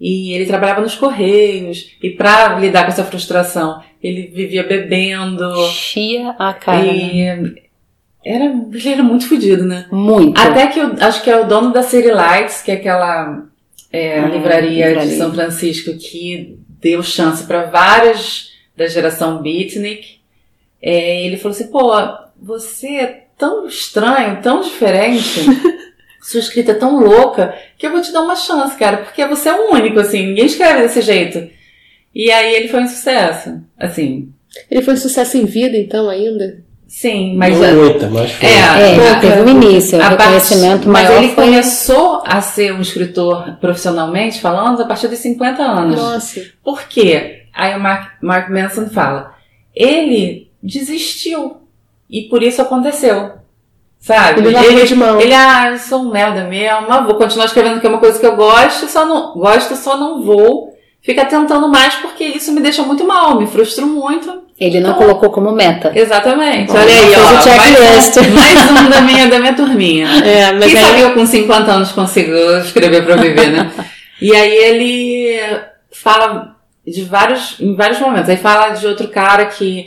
E 0.00 0.32
ele 0.32 0.46
trabalhava 0.46 0.80
nos 0.82 0.94
correios 0.94 1.96
e 2.02 2.10
para 2.10 2.58
lidar 2.60 2.82
com 2.84 2.88
essa 2.92 3.04
frustração, 3.04 3.82
ele 4.02 4.28
vivia 4.28 4.62
bebendo 4.62 5.50
Chia 5.70 6.30
a 6.38 6.52
cara. 6.54 6.84
e 6.86 7.67
era, 8.24 8.44
ele 8.44 8.88
era 8.88 9.02
muito 9.02 9.28
fodido, 9.28 9.64
né? 9.64 9.86
Muito. 9.90 10.38
Até 10.40 10.66
que 10.66 10.78
eu 10.78 10.94
acho 11.00 11.22
que 11.22 11.30
é 11.30 11.40
o 11.40 11.46
dono 11.46 11.72
da 11.72 11.82
City 11.82 12.10
Lights, 12.10 12.62
que 12.62 12.70
é 12.70 12.74
aquela 12.74 13.44
é, 13.92 14.18
Ah, 14.18 14.26
livraria 14.28 14.84
de 14.84 14.88
livraria. 14.90 15.16
São 15.16 15.32
Francisco 15.32 15.96
que 15.96 16.58
deu 16.80 17.02
chance 17.02 17.44
para 17.44 17.64
várias 17.64 18.50
da 18.76 18.86
geração 18.86 19.40
Beatnik. 19.42 20.18
É, 20.80 21.24
ele 21.24 21.36
falou 21.36 21.54
assim: 21.54 21.68
pô, 21.68 21.90
você 22.40 22.88
é 22.88 23.24
tão 23.36 23.66
estranho, 23.66 24.42
tão 24.42 24.60
diferente, 24.60 25.40
sua 26.20 26.40
escrita 26.40 26.72
é 26.72 26.74
tão 26.74 26.98
louca, 26.98 27.56
que 27.78 27.86
eu 27.86 27.92
vou 27.92 28.02
te 28.02 28.12
dar 28.12 28.22
uma 28.22 28.36
chance, 28.36 28.76
cara, 28.76 28.98
porque 28.98 29.24
você 29.26 29.48
é 29.48 29.54
o 29.54 29.72
único, 29.72 30.00
assim, 30.00 30.26
ninguém 30.26 30.46
escreve 30.46 30.82
desse 30.82 31.00
jeito. 31.00 31.48
E 32.14 32.30
aí 32.30 32.54
ele 32.54 32.68
foi 32.68 32.80
um 32.80 32.88
sucesso. 32.88 33.60
Assim, 33.78 34.32
Ele 34.70 34.82
foi 34.82 34.94
um 34.94 34.96
sucesso 34.96 35.36
em 35.36 35.44
vida, 35.44 35.76
então, 35.76 36.08
ainda? 36.08 36.64
Sim, 36.88 37.36
mas. 37.36 37.56
Não 37.56 37.74
muita, 37.76 38.08
mas 38.08 38.32
foi. 38.32 38.48
É, 38.48 38.52
É, 38.96 39.10
a- 39.10 39.20
teve 39.20 39.42
um 39.42 39.48
início, 39.48 39.98
o 39.98 40.02
a 40.02 40.08
reconhecimento 40.08 40.72
part- 40.84 40.86
Mas 40.88 41.04
maior 41.08 41.22
ele 41.22 41.34
foi... 41.34 41.44
começou 41.44 42.22
a 42.26 42.40
ser 42.40 42.72
um 42.72 42.80
escritor 42.80 43.56
profissionalmente 43.60 44.40
falando 44.40 44.82
a 44.82 44.86
partir 44.86 45.06
dos 45.08 45.18
50 45.18 45.62
anos. 45.62 45.96
Nossa. 46.00 46.40
Por 46.64 46.82
quê? 46.88 47.42
Aí 47.54 47.76
o 47.76 47.80
Mark, 47.80 48.12
Mark 48.22 48.48
Manson 48.50 48.88
fala, 48.88 49.34
ele 49.74 50.50
desistiu 50.62 51.58
e 52.10 52.22
por 52.22 52.42
isso 52.42 52.60
aconteceu. 52.62 53.32
Sabe? 54.00 54.40
Ele 54.40 54.50
largou 54.50 54.84
de 54.86 54.94
mão. 54.94 55.20
ele, 55.20 55.34
ah, 55.34 55.70
eu 55.72 55.78
sou 55.78 56.02
um 56.02 56.10
merda 56.12 56.44
mesmo, 56.44 56.86
mas 56.88 57.04
vou 57.04 57.16
continuar 57.16 57.46
escrevendo 57.46 57.80
que 57.80 57.86
é 57.86 57.90
uma 57.90 57.98
coisa 57.98 58.18
que 58.18 58.24
eu 58.24 58.36
gosto, 58.36 58.86
só 58.86 59.04
não 59.04 59.34
gosto, 59.34 59.74
só 59.74 59.96
não 59.96 60.22
vou 60.22 60.67
ficar 61.02 61.26
tentando 61.26 61.68
mais 61.68 61.94
porque 61.96 62.24
isso 62.24 62.52
me 62.52 62.60
deixa 62.60 62.82
muito 62.82 63.04
mal, 63.06 63.38
me 63.38 63.46
frustro 63.46 63.86
muito. 63.86 64.42
Ele 64.60 64.80
não 64.80 64.90
Então- 64.90 65.02
colocou 65.02 65.30
como 65.30 65.52
meta. 65.52 65.92
Exatamente. 65.94 66.72
Olha 66.72 66.82
aí, 66.82 67.12
ó. 67.14 67.56
Mais, 67.56 68.16
um- 68.16 68.30
mais 68.34 68.70
um 68.70 68.90
da 68.90 69.00
minha, 69.02 69.26
da 69.28 69.38
minha 69.38 69.54
turminha. 69.54 70.08
É, 70.24 70.52
mas 70.52 70.64
Quem 70.64 70.76
aí- 70.76 70.84
sabe 70.84 71.00
eu 71.00 71.14
com 71.14 71.24
50 71.24 71.70
anos 71.70 71.92
consigo 71.92 72.32
escrever 72.58 73.04
pra 73.04 73.16
viver, 73.16 73.50
né? 73.52 73.70
e 74.20 74.34
aí 74.34 74.52
ele 74.56 75.40
fala 75.92 76.56
de 76.86 77.02
vários, 77.04 77.54
em 77.60 77.74
vários 77.76 78.00
momentos. 78.00 78.28
Aí 78.28 78.36
fala 78.36 78.70
de 78.70 78.84
outro 78.86 79.06
cara 79.08 79.46
que 79.46 79.86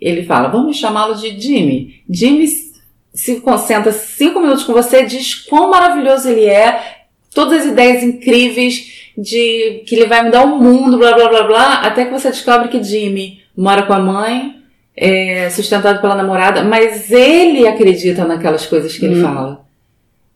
ele 0.00 0.24
fala, 0.24 0.48
vamos 0.48 0.76
chamá-lo 0.78 1.14
de 1.14 1.38
Jimmy. 1.38 2.02
Jimmy 2.08 2.46
se 3.14 3.40
concentra 3.40 3.92
cinco 3.92 4.40
minutos 4.40 4.64
com 4.64 4.72
você, 4.72 5.02
diz 5.02 5.34
quão 5.34 5.70
maravilhoso 5.70 6.28
ele 6.28 6.46
é, 6.46 6.95
todas 7.36 7.60
as 7.60 7.66
ideias 7.66 8.02
incríveis 8.02 9.10
de 9.16 9.82
que 9.86 9.94
ele 9.94 10.06
vai 10.06 10.24
mudar 10.24 10.42
o 10.44 10.58
mundo, 10.58 10.96
blá 10.96 11.12
blá 11.12 11.28
blá 11.28 11.42
blá, 11.42 11.72
até 11.82 12.06
que 12.06 12.10
você 12.10 12.30
descobre 12.30 12.68
que 12.68 12.82
Jimmy 12.82 13.40
mora 13.54 13.82
com 13.82 13.92
a 13.92 13.98
mãe, 13.98 14.56
é 14.96 15.50
sustentado 15.50 16.00
pela 16.00 16.14
namorada, 16.14 16.62
mas 16.64 17.10
ele 17.12 17.68
acredita 17.68 18.24
naquelas 18.24 18.64
coisas 18.64 18.96
que 18.96 19.04
ele 19.04 19.20
Hum. 19.20 19.22
fala. 19.22 19.60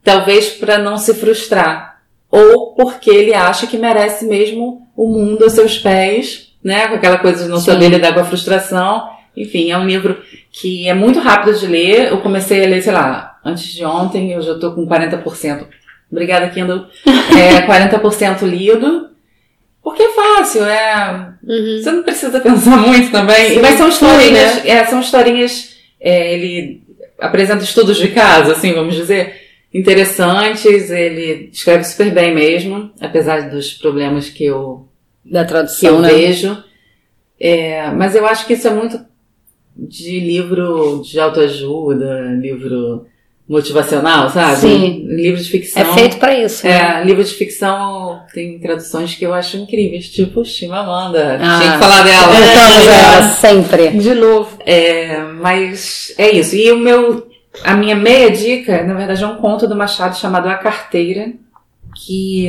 Talvez 0.05 0.51
para 0.51 0.77
não 0.77 0.99
se 0.99 1.15
frustrar. 1.15 2.03
Ou 2.31 2.75
porque 2.75 3.11
ele 3.11 3.33
acha 3.35 3.67
que 3.67 3.79
merece 3.79 4.27
mesmo 4.27 4.87
o 4.95 5.09
mundo 5.09 5.45
aos 5.45 5.55
seus 5.55 5.79
pés, 5.79 6.53
né? 6.63 6.87
Com 6.89 6.95
aquela 6.97 7.17
coisa 7.19 7.45
de 7.45 7.51
não 7.51 7.59
Sim. 7.59 7.73
saber 7.73 7.89
lidar 7.89 8.13
com 8.13 8.21
a 8.21 8.25
frustração. 8.25 9.09
Enfim, 9.37 9.71
é 9.71 9.79
um 9.79 9.87
livro 9.87 10.19
que 10.53 10.87
é 10.89 10.95
muito 10.95 11.19
rápido 11.19 11.59
de 11.59 11.67
ler. 11.67 12.09
Eu 12.09 12.19
comecei 12.21 12.65
a 12.65 12.69
ler, 12.69 12.83
sei 12.83 12.93
lá, 12.93 13.39
antes 13.45 13.73
de 13.73 13.85
ontem, 13.85 14.33
eu 14.33 14.43
já 14.43 14.59
tô 14.59 14.73
com 14.73 14.87
40%. 14.87 15.67
Obrigada, 16.11 16.49
Kindle. 16.51 16.87
É, 17.39 17.63
40% 17.67 18.43
lido. 18.43 19.09
Porque 19.83 20.03
é 20.03 20.13
fácil, 20.13 20.65
é. 20.65 21.33
Uhum. 21.43 21.81
Você 21.83 21.91
não 21.93 22.03
precisa 22.03 22.41
pensar 22.41 22.77
muito 22.87 23.11
também. 23.11 23.51
Sim, 23.55 23.61
Mas 23.63 23.79
são 23.79 23.89
historinhas. 23.89 24.67
É, 24.67 24.85
são 24.85 25.01
historinhas. 25.01 25.77
é, 26.01 26.35
ele 26.35 26.83
apresenta 27.19 27.63
estudos 27.65 27.97
de 27.99 28.09
caso, 28.09 28.51
assim, 28.53 28.73
vamos 28.73 28.95
dizer, 28.95 29.35
interessantes. 29.73 30.91
Ele 30.91 31.51
escreve 31.53 31.85
super 31.85 32.11
bem 32.13 32.35
mesmo, 32.35 32.91
apesar 33.01 33.49
dos 33.49 33.73
problemas 33.73 34.29
que 34.29 34.45
eu, 34.45 34.87
Da 35.25 35.45
que 35.45 35.49
tradução, 35.49 35.97
eu 35.97 36.01
né? 36.03 36.09
vejo. 36.11 36.63
É, 37.39 37.91
mas 37.93 38.15
eu 38.15 38.27
acho 38.27 38.47
que 38.47 38.53
isso 38.53 38.69
é 38.69 38.71
muito 38.71 39.01
de 39.75 40.21
livro 40.21 41.01
de 41.03 41.19
autoajuda, 41.19 42.33
livro 42.39 43.07
motivacional, 43.51 44.31
sabe? 44.31 44.61
Sim. 44.61 45.05
Livro 45.09 45.43
de 45.43 45.51
ficção. 45.51 45.83
É 45.83 45.93
feito 45.93 46.19
pra 46.19 46.39
isso, 46.39 46.65
né? 46.65 47.01
É, 47.01 47.05
livro 47.05 47.25
de 47.25 47.35
ficção 47.35 48.23
tem 48.33 48.61
traduções 48.61 49.17
que 49.17 49.27
eu 49.27 49.35
acho 49.35 49.57
incríveis, 49.57 50.09
tipo 50.09 50.45
Chimamanda. 50.45 51.37
Ah, 51.43 51.59
Tinha 51.59 51.73
que 51.73 51.79
falar 51.81 52.03
dela. 52.05 52.29
Cantamos 52.29 52.87
ela 52.87 53.23
sempre. 53.31 53.89
De 53.91 54.15
novo. 54.15 54.57
É, 54.65 55.19
mas 55.41 56.15
é 56.17 56.31
isso. 56.31 56.55
E 56.55 56.71
o 56.71 56.79
meu, 56.79 57.29
a 57.65 57.75
minha 57.75 57.97
meia 57.97 58.31
dica, 58.31 58.85
na 58.85 58.95
verdade, 58.95 59.25
é 59.25 59.27
um 59.27 59.39
conto 59.39 59.67
do 59.67 59.75
Machado 59.75 60.17
chamado 60.17 60.49
A 60.49 60.55
Carteira, 60.55 61.33
que 62.07 62.49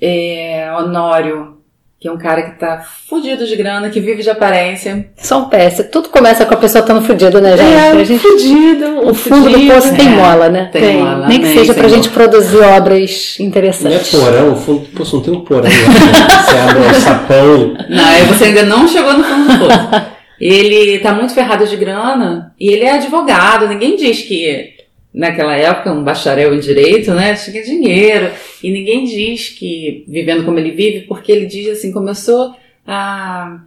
é 0.00 0.72
Honório, 0.78 1.55
que 1.98 2.06
é 2.06 2.12
um 2.12 2.18
cara 2.18 2.42
que 2.42 2.58
tá 2.58 2.84
fudido 3.08 3.46
de 3.46 3.56
grana, 3.56 3.88
que 3.88 4.00
vive 4.00 4.22
de 4.22 4.28
aparência. 4.28 5.08
São 5.16 5.48
peças. 5.48 5.88
Tudo 5.90 6.10
começa 6.10 6.44
com 6.44 6.52
a 6.52 6.56
pessoa 6.58 6.80
estando 6.82 7.00
fudida, 7.02 7.40
né, 7.40 7.56
gente? 7.56 7.72
É, 7.72 7.90
a 7.92 8.04
gente 8.04 8.20
fudido, 8.20 9.08
o 9.08 9.14
fundo 9.14 9.44
do 9.48 9.52
fudido. 9.52 9.74
poço 9.74 9.94
tem 9.96 10.06
É, 10.06 10.10
mola, 10.10 10.48
né? 10.50 10.68
tem 10.70 10.82
Tem. 10.82 10.96
mola, 10.98 11.26
Nem 11.26 11.40
que 11.40 11.46
seja 11.48 11.72
pra 11.74 11.88
gente 11.88 12.10
produzir 12.10 12.58
obras 12.58 13.36
Não 13.38 13.46
é 13.46 13.48
interessantes. 13.48 14.10
porão, 14.10 14.52
o 14.52 14.56
fundo, 14.56 14.86
pô, 14.94 15.04
não 15.10 15.22
tem 15.22 15.34
um 15.34 15.40
porão 15.40 15.62
né? 15.62 15.70
Você 15.70 16.56
abre 16.58 16.86
um 16.86 17.00
sapão. 17.00 17.76
Não, 17.88 18.04
aí 18.04 18.22
você 18.24 18.44
ainda 18.44 18.62
não 18.64 18.86
chegou 18.86 19.14
no 19.14 19.24
fundo 19.24 19.52
do 19.52 19.58
poço. 19.66 20.06
Ele 20.38 20.98
tá 20.98 21.14
muito 21.14 21.32
ferrado 21.32 21.66
de 21.66 21.76
grana 21.76 22.52
e 22.60 22.68
ele 22.70 22.84
é 22.84 22.92
advogado. 22.92 23.66
Ninguém 23.68 23.96
diz 23.96 24.20
que 24.20 24.75
naquela 25.16 25.56
época 25.56 25.90
um 25.90 26.04
bacharel 26.04 26.54
em 26.54 26.60
direito, 26.60 27.14
né, 27.14 27.34
tinha 27.34 27.64
dinheiro. 27.64 28.30
E 28.62 28.70
ninguém 28.70 29.04
diz 29.04 29.48
que 29.48 30.04
vivendo 30.06 30.44
como 30.44 30.58
ele 30.58 30.72
vive, 30.72 31.06
porque 31.06 31.32
ele 31.32 31.46
diz 31.46 31.68
assim, 31.68 31.90
começou 31.90 32.54
a 32.86 33.62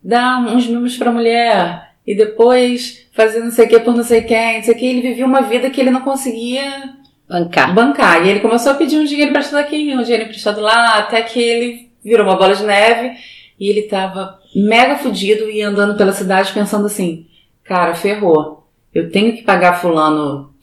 dar 0.00 0.38
uns 0.46 0.68
mimos 0.68 0.96
pra 0.96 1.10
mulher 1.10 1.90
e 2.06 2.14
depois 2.14 3.08
fazer 3.12 3.40
não 3.40 3.50
sei 3.50 3.66
o 3.66 3.68
que 3.68 3.80
por 3.80 3.94
não 3.94 4.04
sei 4.04 4.22
quem, 4.22 4.58
não 4.58 4.62
sei 4.62 4.74
o 4.74 4.78
que. 4.78 4.86
Ele 4.86 5.00
vivia 5.00 5.26
uma 5.26 5.42
vida 5.42 5.68
que 5.68 5.80
ele 5.80 5.90
não 5.90 6.02
conseguia 6.02 6.94
Bancar. 7.28 7.74
bancar. 7.74 8.24
E 8.24 8.30
ele 8.30 8.40
começou 8.40 8.72
a 8.72 8.76
pedir 8.76 8.96
um 8.96 9.04
dinheiro 9.04 9.30
emprestado 9.30 9.60
aqui, 9.60 9.92
um 9.92 10.02
dinheiro 10.02 10.24
emprestado 10.24 10.60
lá, 10.60 10.98
até 10.98 11.22
que 11.22 11.40
ele 11.42 11.90
virou 12.04 12.24
uma 12.24 12.36
bola 12.36 12.54
de 12.54 12.62
neve 12.62 13.16
e 13.58 13.68
ele 13.68 13.82
tava 13.82 14.38
mega 14.54 14.96
fudido 14.96 15.50
e 15.50 15.60
andando 15.60 15.96
pela 15.96 16.12
cidade 16.12 16.52
pensando 16.52 16.86
assim: 16.86 17.26
cara, 17.64 17.94
ferrou. 17.94 18.62
Eu 18.94 19.10
tenho 19.10 19.34
que 19.34 19.42
pagar 19.42 19.80
Fulano 19.80 20.53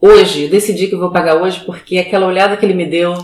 hoje, 0.00 0.48
decidi 0.48 0.88
que 0.88 0.94
eu 0.94 1.00
vou 1.00 1.10
pagar 1.10 1.36
hoje 1.36 1.60
porque 1.64 1.98
aquela 1.98 2.26
olhada 2.26 2.56
que 2.56 2.64
ele 2.64 2.74
me 2.74 2.86
deu 2.86 3.14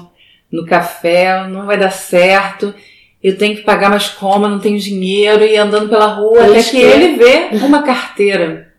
no 0.51 0.67
café 0.67 1.47
não 1.49 1.67
vai 1.67 1.79
dar 1.79 1.91
certo. 1.91 2.75
Eu 3.23 3.39
tenho 3.39 3.57
que 3.57 3.63
pagar, 3.63 3.89
mas 3.89 4.09
como? 4.09 4.45
Eu 4.45 4.51
não 4.51 4.59
tenho 4.59 4.79
dinheiro. 4.79 5.45
E 5.45 5.57
andando 5.57 5.89
pela 5.89 6.07
rua, 6.07 6.45
até 6.45 6.63
que 6.63 6.71
que 6.71 6.83
é. 6.83 6.95
ele 6.95 7.17
vê 7.17 7.49
uma 7.65 7.83
carteira 7.83 8.73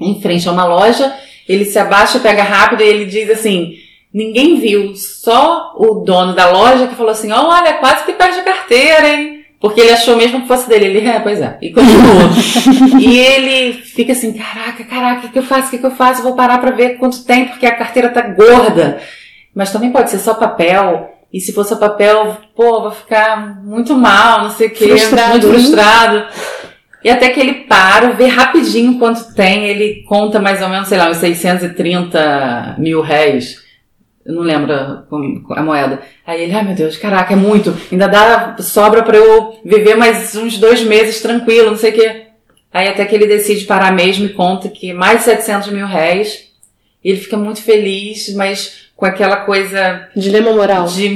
em 0.00 0.20
frente 0.20 0.48
a 0.48 0.52
uma 0.52 0.64
loja. 0.64 1.14
Ele 1.48 1.64
se 1.64 1.78
abaixa, 1.78 2.18
pega 2.18 2.42
rápido 2.42 2.82
e 2.82 2.86
ele 2.86 3.04
diz 3.04 3.28
assim: 3.30 3.76
Ninguém 4.12 4.58
viu, 4.58 4.94
só 4.96 5.74
o 5.76 5.96
dono 5.96 6.34
da 6.34 6.50
loja 6.50 6.86
que 6.86 6.94
falou 6.94 7.12
assim: 7.12 7.30
Olha, 7.30 7.74
quase 7.74 8.04
que 8.04 8.12
perde 8.12 8.40
a 8.40 8.44
carteira, 8.44 9.08
hein? 9.08 9.41
Porque 9.62 9.80
ele 9.80 9.92
achou 9.92 10.16
mesmo 10.16 10.40
que 10.42 10.48
fosse 10.48 10.68
dele. 10.68 10.86
Ele, 10.86 11.08
é, 11.08 11.20
pois 11.20 11.40
é. 11.40 11.56
E 11.62 11.72
continua. 11.72 12.30
e 13.00 13.16
ele 13.16 13.74
fica 13.74 14.10
assim: 14.10 14.32
Caraca, 14.32 14.82
caraca, 14.82 15.18
o 15.18 15.20
que, 15.22 15.28
que 15.28 15.38
eu 15.38 15.42
faço? 15.44 15.68
O 15.68 15.70
que, 15.70 15.78
que 15.78 15.86
eu 15.86 15.92
faço? 15.92 16.24
Vou 16.24 16.34
parar 16.34 16.58
pra 16.58 16.72
ver 16.72 16.98
quanto 16.98 17.24
tem, 17.24 17.46
porque 17.46 17.64
a 17.64 17.76
carteira 17.76 18.08
tá 18.08 18.22
gorda. 18.22 19.00
Mas 19.54 19.72
também 19.72 19.92
pode 19.92 20.10
ser 20.10 20.18
só 20.18 20.34
papel. 20.34 21.10
E 21.32 21.40
se 21.40 21.52
for 21.52 21.64
só 21.64 21.76
papel, 21.76 22.38
pô, 22.56 22.82
vou 22.82 22.90
ficar 22.90 23.62
muito 23.62 23.94
mal, 23.94 24.42
não 24.42 24.50
sei 24.50 24.66
o 24.66 24.70
quê. 24.70 24.88
Frustrado, 24.88 25.30
Muito 25.30 25.48
frustrado. 25.48 26.26
E 27.04 27.08
até 27.08 27.28
que 27.28 27.38
ele 27.38 27.54
para, 27.64 28.10
vê 28.10 28.26
rapidinho 28.26 28.98
quanto 28.98 29.32
tem, 29.32 29.64
ele 29.64 30.02
conta 30.08 30.40
mais 30.40 30.60
ou 30.60 30.68
menos, 30.68 30.88
sei 30.88 30.98
lá, 30.98 31.08
uns 31.08 31.18
630 31.18 32.76
mil 32.78 33.00
réis. 33.00 33.61
Eu 34.24 34.34
não 34.34 34.42
lembro 34.42 34.72
a, 34.72 35.04
a 35.56 35.62
moeda. 35.62 36.00
Aí 36.26 36.42
ele, 36.42 36.54
ai 36.54 36.64
meu 36.64 36.74
Deus, 36.74 36.96
caraca, 36.96 37.32
é 37.32 37.36
muito. 37.36 37.76
Ainda 37.90 38.06
dá, 38.06 38.56
sobra 38.60 39.02
pra 39.02 39.16
eu 39.16 39.58
viver 39.64 39.96
mais 39.96 40.34
uns 40.36 40.58
dois 40.58 40.82
meses 40.82 41.20
tranquilo, 41.20 41.70
não 41.70 41.76
sei 41.76 41.90
o 41.90 41.94
quê. 41.94 42.26
Aí 42.72 42.88
até 42.88 43.04
que 43.04 43.14
ele 43.14 43.26
decide 43.26 43.64
parar 43.64 43.92
mesmo 43.92 44.24
e 44.26 44.32
conta 44.32 44.68
que 44.68 44.92
mais 44.92 45.18
de 45.18 45.24
700 45.24 45.70
mil 45.70 45.86
réis. 45.86 46.50
E 47.04 47.10
ele 47.10 47.20
fica 47.20 47.36
muito 47.36 47.60
feliz, 47.62 48.32
mas 48.34 48.90
com 48.96 49.04
aquela 49.04 49.38
coisa 49.38 50.08
Dilema 50.14 50.52
moral. 50.52 50.86
de 50.86 51.08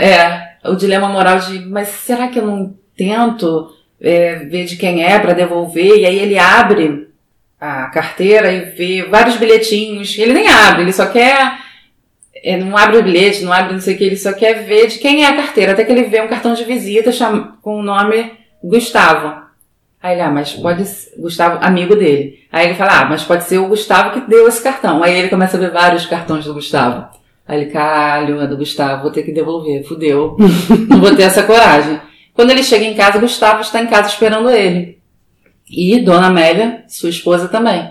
é, 0.00 0.56
o 0.64 0.76
dilema 0.76 1.08
moral 1.08 1.40
de, 1.40 1.58
mas 1.66 1.88
será 1.88 2.28
que 2.28 2.38
eu 2.38 2.46
não 2.46 2.74
tento 2.96 3.72
é, 4.00 4.36
ver 4.36 4.64
de 4.64 4.76
quem 4.76 5.04
é 5.04 5.18
para 5.18 5.32
devolver, 5.32 5.98
e 5.98 6.06
aí 6.06 6.18
ele 6.18 6.38
abre 6.38 7.08
a 7.60 7.86
carteira 7.86 8.52
e 8.52 8.60
vê 8.66 9.02
vários 9.02 9.36
bilhetinhos. 9.36 10.16
Ele 10.18 10.32
nem 10.32 10.48
abre, 10.48 10.82
ele 10.82 10.92
só 10.92 11.06
quer. 11.06 11.65
É, 12.42 12.56
não 12.56 12.76
abre 12.76 12.98
o 12.98 13.02
bilhete, 13.02 13.44
não 13.44 13.52
abre 13.52 13.72
não 13.72 13.80
sei 13.80 13.94
o 13.94 13.98
que, 13.98 14.04
ele 14.04 14.16
só 14.16 14.32
quer 14.32 14.64
ver 14.64 14.88
de 14.88 14.98
quem 14.98 15.24
é 15.24 15.28
a 15.28 15.36
carteira. 15.36 15.72
Até 15.72 15.84
que 15.84 15.92
ele 15.92 16.04
vê 16.04 16.20
um 16.20 16.28
cartão 16.28 16.54
de 16.54 16.64
visita 16.64 17.10
com 17.62 17.80
o 17.80 17.82
nome 17.82 18.32
Gustavo. 18.62 19.46
Aí 20.02 20.14
ele, 20.14 20.22
ah, 20.22 20.30
mas 20.30 20.52
pode 20.52 20.84
ser. 20.84 21.20
Gustavo, 21.20 21.58
amigo 21.64 21.96
dele. 21.96 22.40
Aí 22.52 22.66
ele 22.66 22.74
fala, 22.74 23.00
ah, 23.00 23.04
mas 23.06 23.24
pode 23.24 23.44
ser 23.44 23.58
o 23.58 23.68
Gustavo 23.68 24.12
que 24.12 24.28
deu 24.28 24.46
esse 24.46 24.62
cartão. 24.62 25.02
Aí 25.02 25.18
ele 25.18 25.28
começa 25.28 25.56
a 25.56 25.60
ver 25.60 25.70
vários 25.70 26.06
cartões 26.06 26.44
do 26.44 26.54
Gustavo. 26.54 27.08
Aí 27.46 27.60
ele, 27.60 27.70
caralho, 27.70 28.40
é 28.40 28.46
do 28.46 28.56
Gustavo, 28.56 29.02
vou 29.02 29.10
ter 29.10 29.22
que 29.22 29.32
devolver, 29.32 29.84
fudeu. 29.84 30.36
não 30.88 31.00
vou 31.00 31.14
ter 31.14 31.22
essa 31.22 31.42
coragem. 31.42 32.00
Quando 32.34 32.50
ele 32.50 32.62
chega 32.62 32.84
em 32.84 32.94
casa, 32.94 33.18
Gustavo 33.18 33.62
está 33.62 33.80
em 33.80 33.86
casa 33.86 34.08
esperando 34.08 34.50
ele. 34.50 34.98
E 35.68 36.00
Dona 36.00 36.26
Amélia, 36.26 36.84
sua 36.86 37.08
esposa 37.08 37.48
também. 37.48 37.90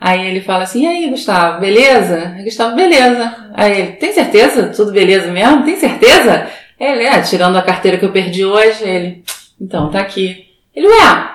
Aí 0.00 0.28
ele 0.28 0.40
fala 0.40 0.62
assim, 0.62 0.84
e 0.84 0.86
aí, 0.86 1.10
Gustavo, 1.10 1.60
beleza? 1.60 2.34
Aí 2.36 2.44
Gustavo, 2.44 2.76
beleza. 2.76 3.50
Aí 3.54 3.80
ele, 3.80 3.92
tem 3.92 4.12
certeza? 4.12 4.72
Tudo 4.74 4.92
beleza 4.92 5.30
mesmo? 5.32 5.64
Tem 5.64 5.76
certeza? 5.76 6.48
Ele, 6.78 7.02
é, 7.04 7.20
tirando 7.20 7.56
a 7.56 7.62
carteira 7.62 7.98
que 7.98 8.04
eu 8.04 8.12
perdi 8.12 8.44
hoje, 8.44 8.84
ele, 8.84 9.24
então, 9.60 9.90
tá 9.90 9.98
aqui. 10.00 10.46
Ele, 10.74 10.86
ué, 10.86 11.30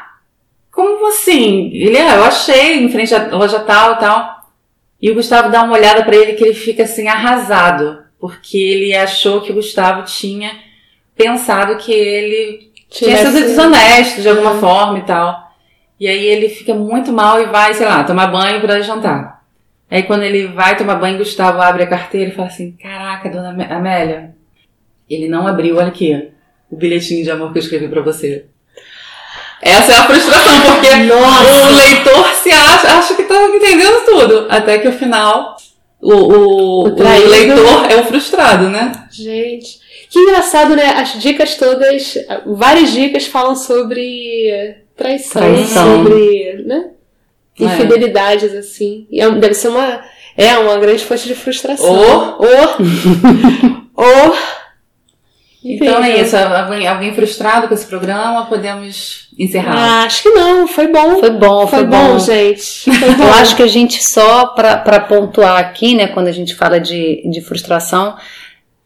como 0.72 1.08
assim? 1.10 1.70
Ele, 1.74 1.98
é, 1.98 2.16
eu 2.16 2.24
achei 2.24 2.82
em 2.82 2.90
frente 2.90 3.14
à 3.14 3.28
loja 3.36 3.60
tal, 3.60 3.98
tal. 3.98 4.44
E 5.02 5.12
o 5.12 5.16
Gustavo 5.16 5.52
dá 5.52 5.64
uma 5.64 5.74
olhada 5.74 6.04
pra 6.04 6.16
ele 6.16 6.34
que 6.34 6.44
ele 6.46 6.54
fica 6.54 6.84
assim 6.84 7.10
arrasado, 7.10 8.02
porque 8.18 8.58
ele 8.58 8.96
achou 8.96 9.42
que 9.42 9.52
o 9.52 9.56
Gustavo 9.56 10.04
tinha 10.04 10.52
pensado 11.14 11.76
que 11.76 11.92
ele 11.92 12.72
tinha 12.90 13.18
sido 13.18 13.34
desonesto 13.34 14.22
de 14.22 14.30
alguma 14.30 14.56
forma 14.56 15.00
e 15.00 15.02
tal. 15.02 15.43
E 16.04 16.08
aí 16.10 16.26
ele 16.26 16.50
fica 16.50 16.74
muito 16.74 17.14
mal 17.14 17.42
e 17.42 17.46
vai, 17.46 17.74
sei 17.74 17.86
lá, 17.86 18.04
tomar 18.04 18.28
banho 18.28 18.60
pra 18.60 18.82
jantar. 18.82 19.42
Aí 19.90 20.04
quando 20.04 20.24
ele 20.24 20.48
vai 20.48 20.76
tomar 20.76 20.96
banho, 20.96 21.18
Gustavo 21.18 21.62
abre 21.62 21.84
a 21.84 21.88
carteira 21.88 22.30
e 22.30 22.36
fala 22.36 22.50
assim: 22.50 22.74
Caraca, 22.74 23.30
dona 23.30 23.52
Amé- 23.52 23.72
Amélia, 23.72 24.36
ele 25.10 25.30
não 25.30 25.48
abriu, 25.48 25.78
olha 25.78 25.88
aqui, 25.88 26.30
o 26.70 26.76
bilhetinho 26.76 27.24
de 27.24 27.32
amor 27.32 27.54
que 27.54 27.60
eu 27.60 27.64
escrevi 27.64 27.88
pra 27.88 28.02
você. 28.02 28.48
Essa 29.62 29.94
é 29.94 29.96
a 29.98 30.04
frustração, 30.04 30.60
porque 30.74 30.88
o 30.90 31.76
leitor 31.78 32.28
se 32.36 32.52
acha, 32.52 32.98
acha 32.98 33.14
que 33.16 33.24
tá 33.24 33.42
entendendo 33.46 34.04
tudo. 34.04 34.48
Até 34.50 34.80
que 34.80 34.90
o 34.90 34.92
final, 34.92 35.56
o, 36.02 36.12
o, 36.14 36.80
O 36.84 36.90
o 36.90 37.30
leitor 37.30 37.90
é 37.90 37.96
o 37.96 38.04
frustrado, 38.04 38.68
né? 38.70 38.92
Gente, 39.10 39.80
que 40.10 40.20
engraçado, 40.20 40.76
né? 40.76 40.96
As 40.98 41.14
dicas 41.22 41.56
todas, 41.56 42.16
várias 42.46 42.92
dicas 42.92 43.26
falam 43.26 43.56
sobre 43.56 44.83
traição, 44.96 45.42
Traição. 45.42 45.98
sobre, 45.98 46.64
né? 46.66 46.90
É. 47.60 47.64
Infidelidades, 47.66 48.54
assim. 48.54 49.08
E 49.12 49.22
é- 49.22 49.30
deve 49.30 49.54
ser 49.54 49.68
uma, 49.70 50.02
é 50.38 50.58
uma 50.58 50.78
grande 50.78 51.04
fonte 51.06 51.28
de 51.28 51.36
frustração. 51.36 51.88
Ou- 51.88 52.38
Ou, 52.40 54.06
ou 54.06 54.36
Então 55.66 55.96
é 56.04 56.10
Incrível. 56.10 56.26
isso. 56.26 56.36
Alguém, 56.38 56.88
alguém 56.88 57.14
frustrado 57.14 57.68
com 57.70 57.74
esse 57.74 57.86
programa, 57.86 58.46
podemos 58.48 59.30
encerrar. 59.40 59.76
Ah, 59.78 60.04
acho 60.04 60.24
que 60.24 60.30
não, 60.30 60.68
foi 60.68 60.88
bom. 60.88 61.20
Foi 61.20 61.30
bom, 61.30 61.68
foi, 61.68 61.80
Foi 61.80 61.88
bom, 61.88 62.20
gente. 62.20 62.92
Foi 63.00 63.10
bom. 63.16 63.24
Eu 63.24 63.34
acho 63.36 63.56
que 63.56 63.64
a 63.64 63.68
gente 63.68 64.04
só 64.04 64.48
para 64.48 65.00
pontuar 65.02 65.58
aqui, 65.60 65.96
né, 65.96 66.08
quando 66.08 66.28
a 66.28 66.32
gente 66.34 66.54
fala 66.54 66.80
de, 66.82 67.22
de 67.30 67.40
frustração, 67.40 68.16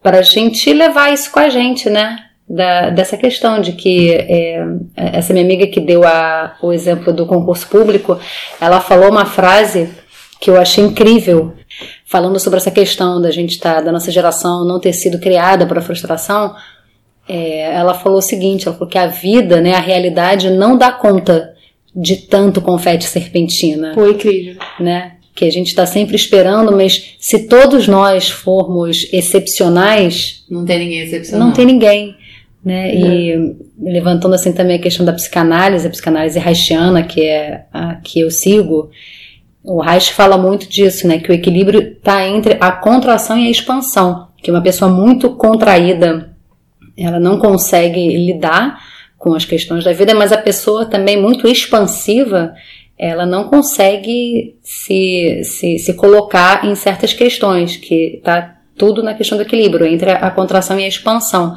para 0.04 0.20
a 0.20 0.22
gente 0.22 0.72
levar 0.72 1.12
isso 1.12 1.32
com 1.32 1.40
a 1.40 1.50
gente, 1.50 1.90
né? 1.90 2.20
Da, 2.50 2.90
dessa 2.92 3.18
questão 3.18 3.60
de 3.60 3.74
que 3.74 4.12
é, 4.12 4.64
essa 4.96 5.34
minha 5.34 5.44
amiga 5.44 5.68
que 5.68 5.82
deu 5.82 6.06
a, 6.08 6.56
o 6.62 6.72
exemplo 6.72 7.12
do 7.12 7.26
concurso 7.26 7.68
público, 7.68 8.18
ela 8.62 8.80
falou 8.80 9.10
uma 9.10 9.26
frase 9.26 9.90
que 10.40 10.50
eu 10.50 10.58
achei 10.58 10.82
incrível, 10.84 11.54
falando 12.06 12.40
sobre 12.40 12.58
essa 12.58 12.72
questão 12.72 13.20
da 13.22 13.32
gente 13.32 13.52
estar, 13.52 13.82
da 13.82 13.92
nossa 13.92 14.10
geração 14.12 14.64
não 14.64 14.80
ter 14.80 14.94
sido 14.94 15.20
criada 15.20 15.66
para 15.66 15.82
frustração. 15.82 16.56
É, 17.28 17.74
ela 17.76 17.94
falou 17.94 18.20
o 18.20 18.22
seguinte, 18.22 18.66
ela 18.66 18.78
falou 18.78 18.90
que 18.90 18.98
a 18.98 19.08
vida, 19.08 19.60
né, 19.60 19.74
a 19.74 19.82
realidade 19.82 20.50
não 20.50 20.78
dá 20.78 20.90
conta 20.92 21.54
de 21.94 22.16
tanto 22.16 22.62
confete 22.62 23.04
serpentina 23.06 23.94
Foi 23.94 24.12
incrível. 24.12 24.56
né? 24.80 25.14
Que 25.36 25.46
a 25.46 25.52
gente 25.52 25.68
está 25.68 25.86
sempre 25.86 26.16
esperando, 26.16 26.72
mas 26.72 27.16
se 27.20 27.48
todos 27.48 27.88
nós 27.88 28.30
formos 28.30 29.08
excepcionais, 29.12 30.44
Não 30.50 30.64
tem 30.66 30.80
ninguém 30.80 31.00
excepcional. 31.02 31.48
não 31.48 31.54
tem 31.54 31.66
ninguém, 31.66 32.16
né? 32.68 32.94
E 32.94 33.56
levantando 33.80 34.36
assim 34.36 34.52
também 34.52 34.76
a 34.76 34.82
questão 34.82 35.06
da 35.06 35.14
psicanálise, 35.14 35.88
a 35.88 35.90
psicanálise 35.90 36.38
haitiana, 36.38 37.02
que 37.02 37.22
é 37.22 37.64
a 37.72 37.96
que 37.96 38.20
eu 38.20 38.30
sigo, 38.30 38.90
o 39.64 39.82
Reich 39.82 40.12
fala 40.12 40.38
muito 40.38 40.68
disso, 40.68 41.08
né? 41.08 41.18
Que 41.18 41.32
o 41.32 41.34
equilíbrio 41.34 41.80
está 41.80 42.28
entre 42.28 42.58
a 42.60 42.70
contração 42.74 43.38
e 43.38 43.48
a 43.48 43.50
expansão, 43.50 44.28
que 44.44 44.52
uma 44.52 44.62
pessoa 44.62 44.92
muito 44.92 45.30
contraída, 45.38 46.36
ela 46.98 47.22
não 47.22 47.40
consegue 47.40 48.06
lidar 48.26 48.78
com 49.18 49.34
as 49.34 49.46
questões 49.46 49.86
da 49.86 49.94
vida, 49.94 50.14
mas 50.14 50.34
a 50.34 50.38
pessoa 50.38 50.86
também 50.86 51.20
muito 51.20 51.48
expansiva, 51.48 52.54
ela 52.98 53.26
não 53.26 53.46
consegue 53.46 54.58
se, 54.62 55.42
se, 55.46 55.80
se 55.80 55.94
colocar 55.94 56.66
em 56.66 56.76
certas 56.76 57.14
questões, 57.14 57.78
que 57.78 58.20
tá 58.22 58.58
tudo 58.78 59.02
na 59.02 59.14
questão 59.14 59.38
do 59.38 59.44
equilíbrio 59.44 59.88
entre 59.88 60.12
a 60.12 60.30
contração 60.32 60.78
e 60.78 60.84
a 60.84 60.88
expansão. 60.88 61.56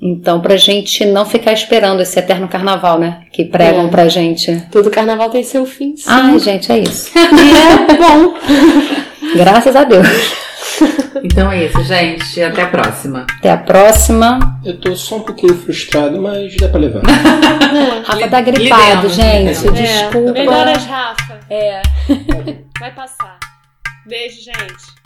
Então, 0.00 0.40
pra 0.40 0.56
gente 0.56 1.04
não 1.04 1.26
ficar 1.26 1.52
esperando 1.52 2.00
esse 2.00 2.16
eterno 2.18 2.46
carnaval, 2.46 2.98
né? 3.00 3.22
Que 3.32 3.44
pregam 3.44 3.86
É. 3.86 3.88
pra 3.90 4.08
gente. 4.08 4.62
Todo 4.70 4.90
carnaval 4.90 5.28
tem 5.30 5.42
seu 5.42 5.66
fim, 5.66 5.96
sim. 5.96 6.04
Ai, 6.06 6.38
gente, 6.38 6.70
é 6.70 6.78
isso. 6.78 7.10
E 7.16 7.18
é 7.92 7.96
bom. 7.96 8.34
Graças 9.36 9.74
a 9.74 9.82
Deus. 9.84 10.06
Então 11.24 11.50
é 11.50 11.64
isso, 11.64 11.82
gente. 11.82 12.40
Até 12.40 12.62
a 12.62 12.68
próxima. 12.68 13.26
Até 13.38 13.50
a 13.50 13.56
próxima. 13.56 14.60
Eu 14.64 14.78
tô 14.78 14.94
só 14.94 15.16
um 15.16 15.20
pouquinho 15.22 15.56
frustrado, 15.56 16.22
mas 16.22 16.54
dá 16.56 16.68
pra 16.68 16.78
levar. 16.78 17.02
Rafa 18.06 18.28
tá 18.28 18.40
gripado, 18.40 19.08
Lidemos, 19.08 19.14
gente. 19.14 19.56
lidemos. 19.66 19.80
Desculpa. 19.80 20.32
Melhoras, 20.32 20.84
Rafa. 20.86 21.40
É. 21.50 21.82
Vai 22.78 22.92
passar. 22.94 23.36
Beijo, 24.06 24.36
gente. 24.44 24.97